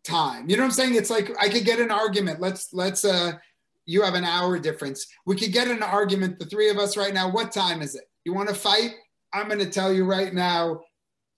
time. 0.05 0.47
You 0.47 0.55
know 0.55 0.61
what 0.63 0.67
I'm 0.67 0.73
saying? 0.73 0.95
It's 0.95 1.09
like 1.09 1.31
I 1.41 1.49
could 1.49 1.65
get 1.65 1.79
an 1.79 1.89
argument. 1.89 2.39
Let's, 2.39 2.71
let's, 2.71 3.03
uh, 3.03 3.33
you 3.85 4.01
have 4.03 4.13
an 4.13 4.23
hour 4.23 4.57
difference. 4.59 5.07
We 5.25 5.35
could 5.35 5.51
get 5.51 5.67
an 5.67 5.83
argument, 5.83 6.39
the 6.39 6.45
three 6.45 6.69
of 6.69 6.77
us 6.77 6.97
right 6.97 7.13
now. 7.13 7.29
What 7.29 7.51
time 7.51 7.81
is 7.81 7.95
it? 7.95 8.05
You 8.25 8.33
want 8.33 8.49
to 8.49 8.55
fight? 8.55 8.91
I'm 9.33 9.47
going 9.47 9.59
to 9.59 9.69
tell 9.69 9.91
you 9.91 10.05
right 10.05 10.33
now, 10.33 10.81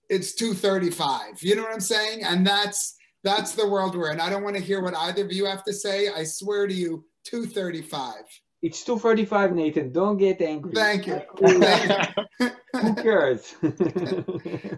it's 0.08 0.40
2:35. 0.40 1.42
You 1.42 1.56
know 1.56 1.62
what 1.62 1.72
I'm 1.72 1.80
saying? 1.80 2.22
And 2.24 2.46
that's 2.46 2.96
that's 3.24 3.54
the 3.54 3.68
world 3.68 3.96
we're 3.96 4.12
in. 4.12 4.20
I 4.20 4.30
don't 4.30 4.44
want 4.44 4.56
to 4.56 4.62
hear 4.62 4.82
what 4.82 4.94
either 4.94 5.24
of 5.24 5.32
you 5.32 5.46
have 5.46 5.64
to 5.64 5.72
say. 5.72 6.08
I 6.08 6.22
swear 6.24 6.66
to 6.66 6.74
you, 6.74 7.04
235. 7.24 8.14
It's 8.62 8.84
235, 8.84 9.54
Nathan. 9.54 9.92
Don't 9.92 10.16
get 10.16 10.40
angry. 10.40 10.72
Thank 10.72 11.06
you. 11.06 11.20
Who 11.38 12.94
cares? 12.94 13.54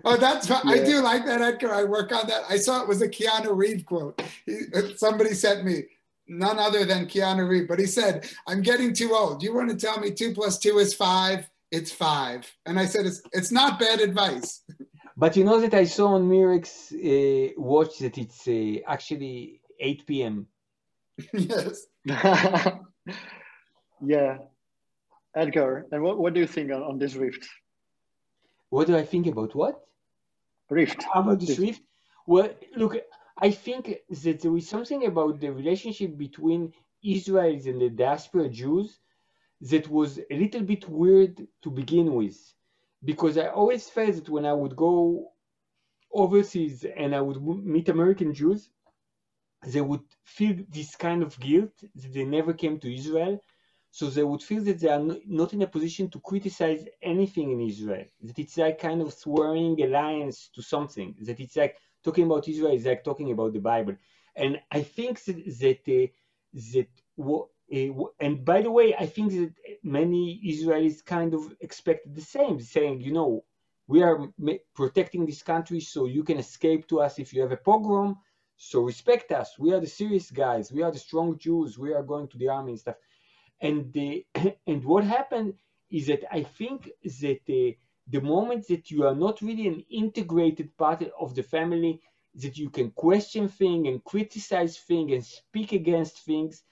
oh, 0.04 0.16
that's 0.16 0.48
yeah. 0.48 0.60
I 0.64 0.84
do 0.84 1.00
like 1.00 1.24
that, 1.26 1.40
Etgar. 1.40 1.70
I 1.70 1.84
work 1.84 2.12
on 2.12 2.26
that. 2.26 2.42
I 2.48 2.56
saw 2.56 2.82
it 2.82 2.88
was 2.88 3.02
a 3.02 3.08
Keanu 3.08 3.56
Reeves 3.56 3.84
quote. 3.84 4.20
He, 4.46 4.60
somebody 4.96 5.34
sent 5.34 5.64
me, 5.64 5.84
none 6.28 6.59
other 6.59 6.84
than 6.84 7.06
Keanu 7.06 7.48
Reeves, 7.48 7.68
but 7.68 7.78
he 7.78 7.86
said, 7.86 8.28
I'm 8.46 8.62
getting 8.62 8.92
too 8.92 9.14
old. 9.14 9.42
You 9.42 9.55
want 9.55 9.70
to 9.70 9.76
tell 9.76 9.98
me 9.98 10.10
two 10.10 10.32
plus 10.34 10.59
two 10.59 10.78
is 10.78 10.94
five? 10.94 11.48
It's 11.70 11.92
five. 11.92 12.50
And 12.66 12.78
I 12.78 12.86
said, 12.86 13.06
it's, 13.06 13.22
it's 13.32 13.52
not 13.52 13.78
bad 13.78 14.00
advice. 14.00 14.62
But 15.20 15.36
you 15.36 15.42
know 15.42 15.60
that 15.60 15.74
I 15.74 15.82
saw 15.82 16.14
on 16.14 16.28
Mirek's 16.28 16.92
uh, 16.92 17.52
watch 17.60 17.98
that 17.98 18.16
it's 18.18 18.46
uh, 18.46 18.76
actually 18.86 19.60
8 19.80 20.06
p.m. 20.06 20.46
yes. 21.32 21.86
yeah. 24.00 24.38
Etgar, 25.36 25.84
and 25.90 26.05
what, 26.05 26.18
what 26.18 26.34
do 26.34 26.40
you 26.40 26.46
think 26.46 26.70
on, 26.70 26.84
on 26.84 26.98
this 26.98 27.16
rift? 27.16 27.48
What 28.70 28.86
do 28.86 28.96
I 28.96 29.05
think 29.05 29.26
about 29.26 29.56
what? 29.56 29.80
Rift. 30.70 31.02
How 31.12 31.22
about 31.22 31.40
this 31.40 31.59
rift? 31.59 31.82
Well, 32.24 32.50
look, 32.76 32.96
I 33.40 33.51
think 33.51 33.94
that 34.10 34.40
there 34.40 34.56
is 34.56 34.69
something 34.69 35.06
about 35.06 35.40
the 35.40 35.52
relationship 35.52 36.16
between 36.16 36.73
Israelis 37.05 37.66
and 37.66 37.81
the 37.81 37.90
diaspora 37.90 38.48
Jews 38.48 38.98
that 39.60 39.89
was 39.89 40.19
a 40.31 40.36
little 40.36 40.62
bit 40.62 40.89
weird 40.89 41.47
to 41.62 41.70
begin 41.70 42.15
with 42.15 42.36
because 43.05 43.39
I 43.39 43.48
always 43.48 43.89
felt 43.89 44.16
that 44.16 44.28
when 44.28 44.44
I 44.44 44.52
would 44.52 44.74
go 44.74 45.32
overseas 46.12 46.85
and 46.97 47.15
I 47.15 47.20
would 47.20 47.40
meet 47.65 47.89
American 47.89 48.35
Jews, 48.35 48.70
they 49.66 49.81
would 49.81 50.05
feel 50.24 50.56
this 50.69 50.97
kind 50.97 51.23
of 51.23 51.39
guilt 51.39 51.73
that 51.94 52.12
they 52.12 52.24
never 52.24 52.52
came 52.52 52.78
to 52.81 52.93
Israel. 52.93 53.40
So 53.90 54.10
they 54.10 54.23
would 54.24 54.43
feel 54.43 54.62
that 54.65 54.81
they 54.81 54.89
are 54.89 55.05
not 55.27 55.52
in 55.55 55.62
a 55.62 55.66
position 55.66 56.10
to 56.10 56.20
criticize 56.20 56.85
anything 57.02 57.52
in 57.52 57.60
Israel. 57.60 58.05
That 58.23 58.39
it's 58.39 58.56
like 58.56 58.78
kind 58.78 59.01
of 59.01 59.12
swearing 59.12 59.81
alliance 59.82 60.51
to 60.55 60.62
something. 60.62 61.15
That 61.23 61.40
it's 61.40 61.56
like 61.56 61.77
talking 62.09 62.24
about 62.24 62.48
Israel 62.48 62.72
is 62.72 62.86
like 62.86 63.05
talking 63.05 63.30
about 63.32 63.52
the 63.52 63.64
Bible. 63.72 63.97
And 64.35 64.52
I 64.78 64.82
think 64.82 65.22
that 65.24 65.39
that, 65.62 65.82
uh, 65.98 66.06
that 66.72 66.89
uh, 67.20 68.05
and 68.24 68.44
by 68.44 68.62
the 68.62 68.70
way, 68.70 68.94
I 69.05 69.06
think 69.06 69.32
that 69.32 69.52
many 69.82 70.40
Israelis 70.52 71.05
kind 71.05 71.35
of 71.35 71.43
expect 71.60 72.02
the 72.14 72.22
same, 72.36 72.56
saying, 72.60 73.02
you 73.02 73.12
know, 73.12 73.44
we 73.93 74.02
are 74.02 74.16
protecting 74.74 75.26
this 75.26 75.43
country 75.43 75.80
so 75.80 76.06
you 76.06 76.22
can 76.24 76.39
escape 76.39 76.89
to 76.89 77.01
us 77.01 77.18
if 77.18 77.32
you 77.32 77.43
have 77.43 77.52
a 77.52 77.62
pogrom. 77.68 78.16
So 78.56 78.80
respect 78.80 79.30
us. 79.32 79.59
We 79.59 79.72
are 79.74 79.80
the 79.80 79.94
serious 80.01 80.30
guys. 80.30 80.72
We 80.72 80.82
are 80.82 80.90
the 80.90 80.98
strong 81.09 81.39
Jews. 81.39 81.78
We 81.78 81.93
are 81.93 82.02
going 82.02 82.28
to 82.28 82.39
the 82.39 82.48
army 82.48 82.72
and 82.72 82.80
stuff. 82.80 82.97
And 83.60 83.93
the, 83.93 84.26
and 84.66 84.82
what 84.85 85.05
happened 85.05 85.55
is 85.90 86.06
that 86.06 86.22
I 86.39 86.43
think 86.43 86.90
that 87.20 87.40
the, 87.47 87.76
the 88.10 88.20
moment 88.20 88.66
that 88.68 88.90
you 88.90 89.06
are 89.06 89.14
not 89.14 89.40
really 89.43 89.66
an 89.68 89.85
integrated 89.90 90.76
part 90.76 91.02
of 91.20 91.35
the 91.35 91.43
family, 91.43 92.01
that 92.35 92.56
you 92.56 92.70
can 92.70 92.90
question 92.93 93.48
things 93.48 93.89
and 93.89 94.05
criticize 94.05 94.78
things 94.78 95.12
and 95.12 95.24
speak 95.24 95.72
against 95.72 96.24
things, 96.24 96.62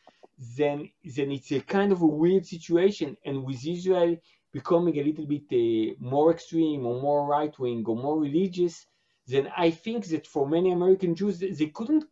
then 0.57 0.91
then 1.17 1.31
it's 1.33 1.51
a 1.53 1.61
kind 1.61 1.93
of 1.93 2.03
a 2.03 2.07
weird 2.07 2.47
situation. 2.47 3.17
And 3.25 3.45
with 3.45 3.67
Israel 3.67 4.17
becoming 4.53 4.99
a 4.99 5.03
little 5.03 5.27
bit 5.27 5.47
uh, 5.53 5.95
more 5.99 6.31
extreme 6.33 6.87
or 6.87 7.01
more 7.01 7.27
right 7.27 7.59
wing 7.59 7.85
or 7.87 7.97
more 7.97 8.19
religious, 8.19 8.87
then 9.27 9.51
I 9.57 9.71
think 9.71 10.07
that 10.07 10.27
for 10.27 10.49
many 10.49 10.73
American 10.73 11.15
Jews 11.15 11.39
they 11.39 11.67
couldn't 11.67 12.05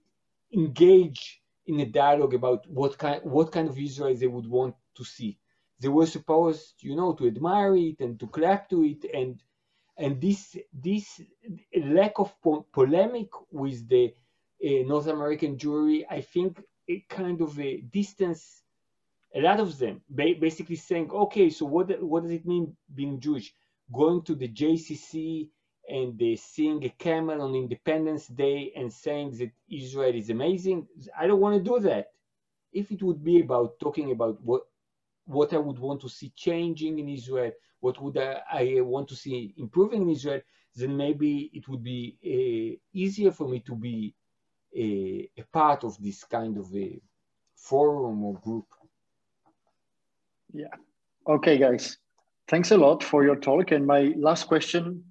engage 0.53 1.43
in 1.67 1.81
a 1.81 1.87
dialogue 1.87 2.35
about 2.35 2.69
what 2.69 2.99
kind 2.99 3.21
what 3.25 3.53
kind 3.53 3.69
of 3.69 3.79
Israel 3.79 4.15
they 4.15 4.27
would 4.27 4.47
want 4.47 4.75
to 4.97 5.05
see. 5.05 5.39
They 5.81 5.89
were 5.89 6.07
supposed, 6.07 6.75
you 6.81 6.97
know, 6.97 7.13
to 7.15 7.27
admire 7.27 7.77
it 7.77 8.01
and 8.01 8.19
to 8.21 8.27
clap 8.29 8.69
to 8.71 8.85
it, 8.85 9.05
and 9.13 9.41
and 9.97 10.21
this 10.21 10.57
this 10.73 11.21
lack 11.77 12.19
of 12.19 12.35
po- 12.43 12.67
polemic 12.73 13.29
with 13.51 13.89
the 13.89 14.15
uh, 14.65 14.83
North 14.87 15.07
American 15.09 15.57
Jewry, 15.57 16.05
I 16.11 16.21
think, 16.23 16.63
a 16.89 17.01
kind 17.09 17.41
of 17.41 17.59
a 17.61 17.81
distance 17.81 18.63
a 19.35 19.41
lot 19.41 19.61
of 19.61 19.79
them 19.79 20.01
basically 20.15 20.77
saying 20.77 21.11
okay 21.11 21.51
so 21.51 21.67
what 21.67 22.03
what 22.03 22.23
does 22.23 22.33
it 22.33 22.47
mean 22.47 22.77
being 22.95 23.21
jewish? 23.21 23.53
Going 23.93 24.23
to 24.23 24.35
the 24.35 24.49
jcc 24.49 25.49
and 25.89 26.19
they 26.19 26.37
seeing 26.37 26.83
a 26.85 26.89
camel 26.91 27.43
on 27.43 27.55
independence 27.55 28.27
day 28.29 28.73
and 28.77 28.93
saying 28.93 29.33
that 29.39 29.51
israel 29.71 30.15
is 30.15 30.31
amazing? 30.31 30.87
I 31.19 31.27
don't 31.27 31.41
want 31.41 31.57
to 31.57 31.71
do 31.71 31.81
that. 31.81 32.13
If 32.73 32.91
it 32.91 33.03
would 33.03 33.23
be 33.23 33.41
about 33.41 33.79
talking 33.81 34.11
about 34.13 34.41
what 34.43 34.63
what 35.27 35.53
i 35.53 35.59
would 35.59 35.79
want 35.79 36.01
to 36.01 36.09
see 36.09 36.33
changing 36.37 36.99
in 36.99 37.09
israel 37.09 37.53
what 37.81 38.01
would 38.03 38.19
i, 38.19 38.41
I 38.51 38.81
want 38.81 39.09
to 39.09 39.17
see 39.17 39.55
improving 39.57 40.03
in 40.03 40.11
israel 40.11 40.41
then 40.77 40.97
maybe 40.97 41.51
it 41.53 41.69
would 41.69 41.85
be 41.85 42.17
uh, 42.25 42.77
easier 42.93 43.31
for 43.31 43.49
me 43.49 43.61
to 43.61 43.75
be 43.77 44.15
a, 44.77 45.29
a 45.39 45.45
part 45.53 45.85
of 45.85 45.97
this 46.03 46.25
kind 46.25 46.59
of 46.59 46.75
a 46.75 47.01
forum 47.57 48.25
or 48.25 48.35
group. 48.41 48.67
Yeah. 50.53 50.75
Okay, 51.29 51.59
guys. 51.59 51.99
Thanks 52.49 52.71
a 52.73 52.77
lot 52.77 53.03
for 53.03 53.25
your 53.25 53.37
talk. 53.37 53.71
And 53.71 53.87
my 53.87 54.13
last 54.17 54.47
question, 54.47 55.03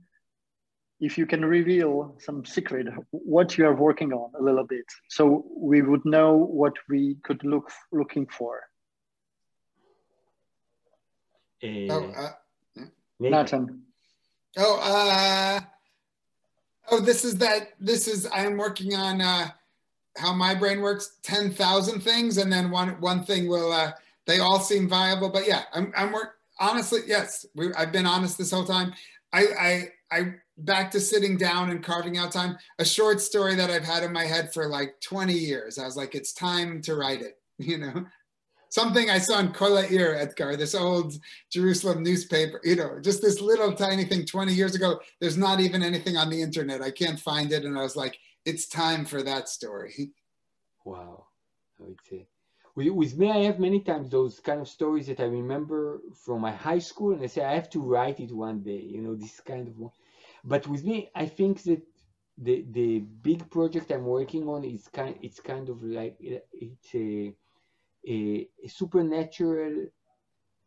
if 0.99 1.17
you 1.17 1.25
can 1.25 1.43
reveal 1.43 2.15
some 2.19 2.45
secret, 2.45 2.87
what 3.11 3.57
you 3.57 3.65
are 3.65 3.75
working 3.75 4.13
on 4.13 4.31
a 4.39 4.43
little 4.43 4.65
bit, 4.65 4.85
so 5.09 5.45
we 5.57 5.81
would 5.81 6.05
know 6.05 6.33
what 6.33 6.73
we 6.87 7.17
could 7.23 7.43
look 7.43 7.71
looking 7.91 8.27
for. 8.27 8.61
Uh, 11.63 11.67
Oh, 11.89 12.03
uh, 12.11 12.29
Nathan. 13.19 13.31
Nathan. 13.31 13.81
oh, 14.57 14.79
uh, 14.81 15.59
oh, 16.91 16.99
this 16.99 17.23
is 17.23 17.37
that. 17.37 17.69
This 17.79 18.07
is 18.07 18.27
I'm 18.33 18.57
working 18.57 18.95
on 18.95 19.21
uh, 19.21 19.47
how 20.17 20.33
my 20.33 20.53
brain 20.53 20.81
works. 20.81 21.17
Ten 21.23 21.51
thousand 21.51 22.01
things, 22.01 22.37
and 22.37 22.51
then 22.51 22.69
one 22.69 22.99
one 23.01 23.23
thing 23.23 23.47
will. 23.47 23.71
Uh, 23.71 23.91
they 24.25 24.39
all 24.39 24.59
seem 24.59 24.87
viable, 24.87 25.29
but 25.29 25.47
yeah, 25.47 25.63
I'm 25.73 25.91
I'm 25.95 26.11
work. 26.11 26.35
Honestly, 26.59 27.01
yes, 27.07 27.45
we, 27.55 27.73
I've 27.73 27.91
been 27.91 28.05
honest 28.05 28.37
this 28.37 28.51
whole 28.51 28.65
time. 28.65 28.93
I 29.31 29.45
I 29.59 29.89
I 30.11 30.33
back 30.57 30.91
to 30.91 30.99
sitting 30.99 31.35
down 31.37 31.71
and 31.71 31.83
carving 31.83 32.17
out 32.17 32.31
time. 32.31 32.57
A 32.79 32.85
short 32.85 33.19
story 33.21 33.55
that 33.55 33.71
I've 33.71 33.83
had 33.83 34.03
in 34.03 34.13
my 34.13 34.23
head 34.25 34.53
for 34.53 34.67
like 34.67 35.01
20 35.01 35.33
years. 35.33 35.79
I 35.79 35.85
was 35.85 35.97
like, 35.97 36.13
it's 36.13 36.31
time 36.31 36.81
to 36.83 36.95
write 36.95 37.21
it. 37.21 37.37
You 37.59 37.77
know, 37.77 38.05
something 38.73 39.07
I 39.07 39.19
saw 39.19 39.37
in 39.39 39.51
Kol 39.51 39.77
Ir, 39.77 40.15
Etgar, 40.15 40.57
this 40.57 40.73
old 40.73 41.13
Jerusalem 41.51 42.01
newspaper. 42.01 42.59
You 42.63 42.75
know, 42.75 42.99
just 42.99 43.21
this 43.21 43.39
little 43.39 43.71
tiny 43.73 44.03
thing 44.03 44.25
20 44.25 44.51
years 44.51 44.73
ago. 44.73 44.99
There's 45.21 45.37
not 45.37 45.59
even 45.59 45.83
anything 45.83 46.17
on 46.17 46.31
the 46.31 46.41
internet. 46.41 46.81
I 46.81 46.89
can't 46.89 47.19
find 47.19 47.51
it, 47.51 47.65
and 47.65 47.77
I 47.77 47.83
was 47.83 47.95
like, 47.95 48.17
it's 48.45 48.67
time 48.67 49.05
for 49.05 49.21
that 49.23 49.47
story. 49.47 50.11
Wow. 50.85 51.27
I 51.79 51.83
would 51.83 51.99
say. 52.09 52.27
With, 52.75 52.89
with 52.89 53.17
me, 53.17 53.31
I 53.31 53.45
have 53.45 53.57
many 53.57 53.79
times 53.79 54.09
those 54.09 54.41
kind 54.41 54.59
of 54.59 54.67
stories 54.67 55.07
that 55.07 55.21
I 55.21 55.27
remember 55.41 56.01
from 56.25 56.41
my 56.41 56.51
high 56.51 56.79
school, 56.79 57.13
and 57.13 57.23
I 57.23 57.27
say 57.27 57.41
I 57.41 57.55
have 57.55 57.69
to 57.69 57.79
write 57.79 58.19
it 58.19 58.33
one 58.33 58.59
day. 58.63 58.81
You 58.93 59.01
know, 59.01 59.15
this 59.15 59.39
kind 59.39 59.69
of 59.69 59.79
one. 59.79 59.93
But 60.43 60.67
with 60.67 60.83
me, 60.83 61.09
I 61.15 61.25
think 61.25 61.63
that 61.63 61.81
the 62.37 62.65
the 62.71 62.99
big 62.99 63.49
project 63.49 63.91
I'm 63.91 64.03
working 64.03 64.49
on 64.49 64.65
is 64.65 64.89
kind. 64.89 65.15
It's 65.21 65.39
kind 65.39 65.69
of 65.69 65.81
like 65.81 66.17
it's 66.19 66.93
a 66.95 67.33
a, 68.07 68.47
a 68.63 68.67
supernatural, 68.69 69.87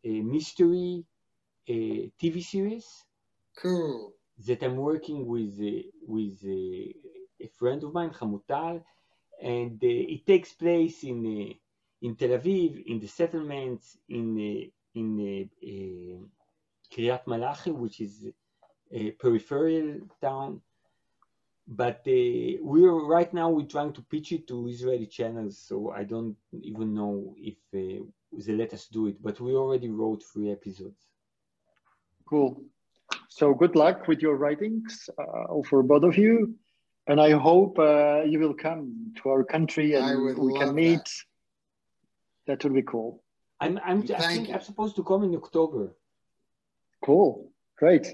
a 0.03 0.21
mystery, 0.21 1.05
eh, 1.67 1.73
a 1.73 2.11
TV 2.19 2.41
series 2.41 3.05
Cool. 3.57 4.15
that 4.45 4.63
I'm 4.63 4.77
working 4.77 5.25
with 5.25 5.59
with 6.07 6.43
a 6.45 7.47
friend 7.59 7.83
of 7.83 7.93
mine, 7.93 8.11
Hamutal, 8.11 8.83
and 9.41 9.73
uh, 9.83 10.13
it 10.15 10.25
takes 10.25 10.53
place 10.53 11.03
in 11.03 11.55
in 12.01 12.15
Tel 12.15 12.29
Aviv, 12.39 12.83
in 12.85 12.99
the 12.99 13.07
settlements, 13.07 13.97
in 14.09 14.69
in 14.93 16.29
Kiryat 16.91 17.27
Malachi, 17.27 17.71
which 17.71 18.01
is 18.01 18.27
a 18.91 19.11
peripheral 19.11 19.99
town. 20.21 20.61
But 21.67 22.01
uh, 22.07 22.57
we're 22.61 23.05
right 23.05 23.33
now 23.33 23.49
we're 23.49 23.65
trying 23.65 23.93
to 23.93 24.01
pitch 24.01 24.31
it 24.31 24.47
to 24.47 24.67
Israeli 24.67 25.05
channels, 25.05 25.57
so 25.57 25.91
I 25.91 26.03
don't 26.03 26.35
even 26.61 26.93
know 26.93 27.35
if 27.37 27.57
uh, 27.75 28.05
they 28.31 28.53
let 28.53 28.73
us 28.73 28.87
do 28.87 29.07
it. 29.07 29.21
But 29.21 29.39
we 29.41 29.53
already 29.53 29.89
wrote 29.89 30.23
three 30.31 30.49
episodes. 30.51 31.07
Cool. 32.29 32.63
So 33.29 33.53
good 33.53 33.75
luck 33.75 34.07
with 34.07 34.21
your 34.21 34.35
writings 34.35 35.09
uh, 35.19 35.61
for 35.69 35.83
both 35.83 36.03
of 36.03 36.17
you. 36.17 36.55
And 37.07 37.21
I 37.21 37.31
hope 37.31 37.79
uh, 37.79 38.23
you 38.23 38.39
will 38.39 38.53
come 38.53 39.13
to 39.21 39.29
our 39.29 39.43
country 39.43 39.93
and 39.93 40.37
we 40.37 40.53
can 40.59 40.75
meet. 40.75 41.09
That. 42.47 42.63
would 42.63 42.73
be 42.73 42.81
cool. 42.81 43.23
I'm 43.59 43.79
I'm 43.83 44.03
I 44.15 44.21
think 44.33 44.49
you. 44.49 44.53
I'm 44.53 44.61
supposed 44.61 44.95
to 44.97 45.03
come 45.03 45.23
in 45.23 45.35
October. 45.35 45.95
Cool. 47.03 47.51
Great. 47.77 48.07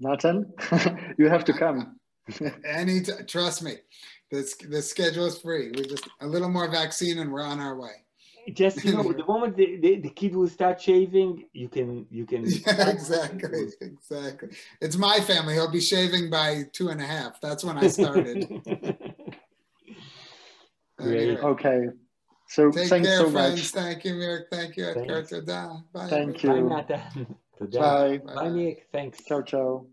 Nathan, 0.00 0.52
you 1.18 1.28
have 1.28 1.44
to 1.44 1.52
come. 1.52 1.96
Any, 2.64 3.00
t- 3.00 3.12
trust 3.26 3.62
me, 3.62 3.74
this 4.30 4.56
the 4.56 4.82
schedule 4.82 5.26
is 5.26 5.38
free. 5.38 5.70
We 5.70 5.82
just 5.84 6.08
a 6.20 6.26
little 6.26 6.48
more 6.48 6.68
vaccine 6.70 7.18
and 7.18 7.32
we're 7.32 7.42
on 7.44 7.60
our 7.60 7.76
way. 7.78 7.92
Just 8.52 8.84
you 8.84 8.92
know, 8.92 9.02
the 9.12 9.24
moment 9.28 9.56
the, 9.56 9.76
the, 9.80 9.96
the 10.00 10.10
kid 10.10 10.34
will 10.34 10.48
start 10.48 10.80
shaving, 10.80 11.46
you 11.52 11.68
can 11.68 12.06
you 12.10 12.26
can. 12.26 12.44
Yeah, 12.46 12.90
exactly, 12.90 13.68
exactly. 13.80 14.50
It's 14.80 14.96
my 14.96 15.18
family. 15.20 15.54
He'll 15.54 15.70
be 15.70 15.80
shaving 15.80 16.30
by 16.30 16.64
two 16.72 16.88
and 16.88 17.00
a 17.00 17.06
half. 17.06 17.40
That's 17.40 17.64
when 17.64 17.78
I 17.78 17.88
started. 17.88 18.48
Great. 20.98 21.28
Anyway, 21.28 21.40
Okay. 21.40 21.86
So 22.48 22.70
Take 22.70 22.88
thanks 22.88 23.08
care, 23.08 23.18
so 23.18 23.30
friends. 23.30 23.74
much. 23.74 23.82
Thank 23.82 24.04
you, 24.04 24.14
Mirk. 24.14 24.48
Thank 24.50 24.76
you, 24.76 24.84
Etgar. 24.84 25.26
Thanks. 25.26 25.82
Bye. 25.92 26.06
Thank 26.06 26.42
Bye, 26.42 26.54
you. 26.54 26.68
Nathan 26.68 27.36
today. 27.56 27.78
Bye. 27.78 28.18
Bye, 28.18 28.48
Nick. 28.50 28.88
Thanks. 28.92 29.24
Ciao, 29.24 29.42
ciao. 29.42 29.86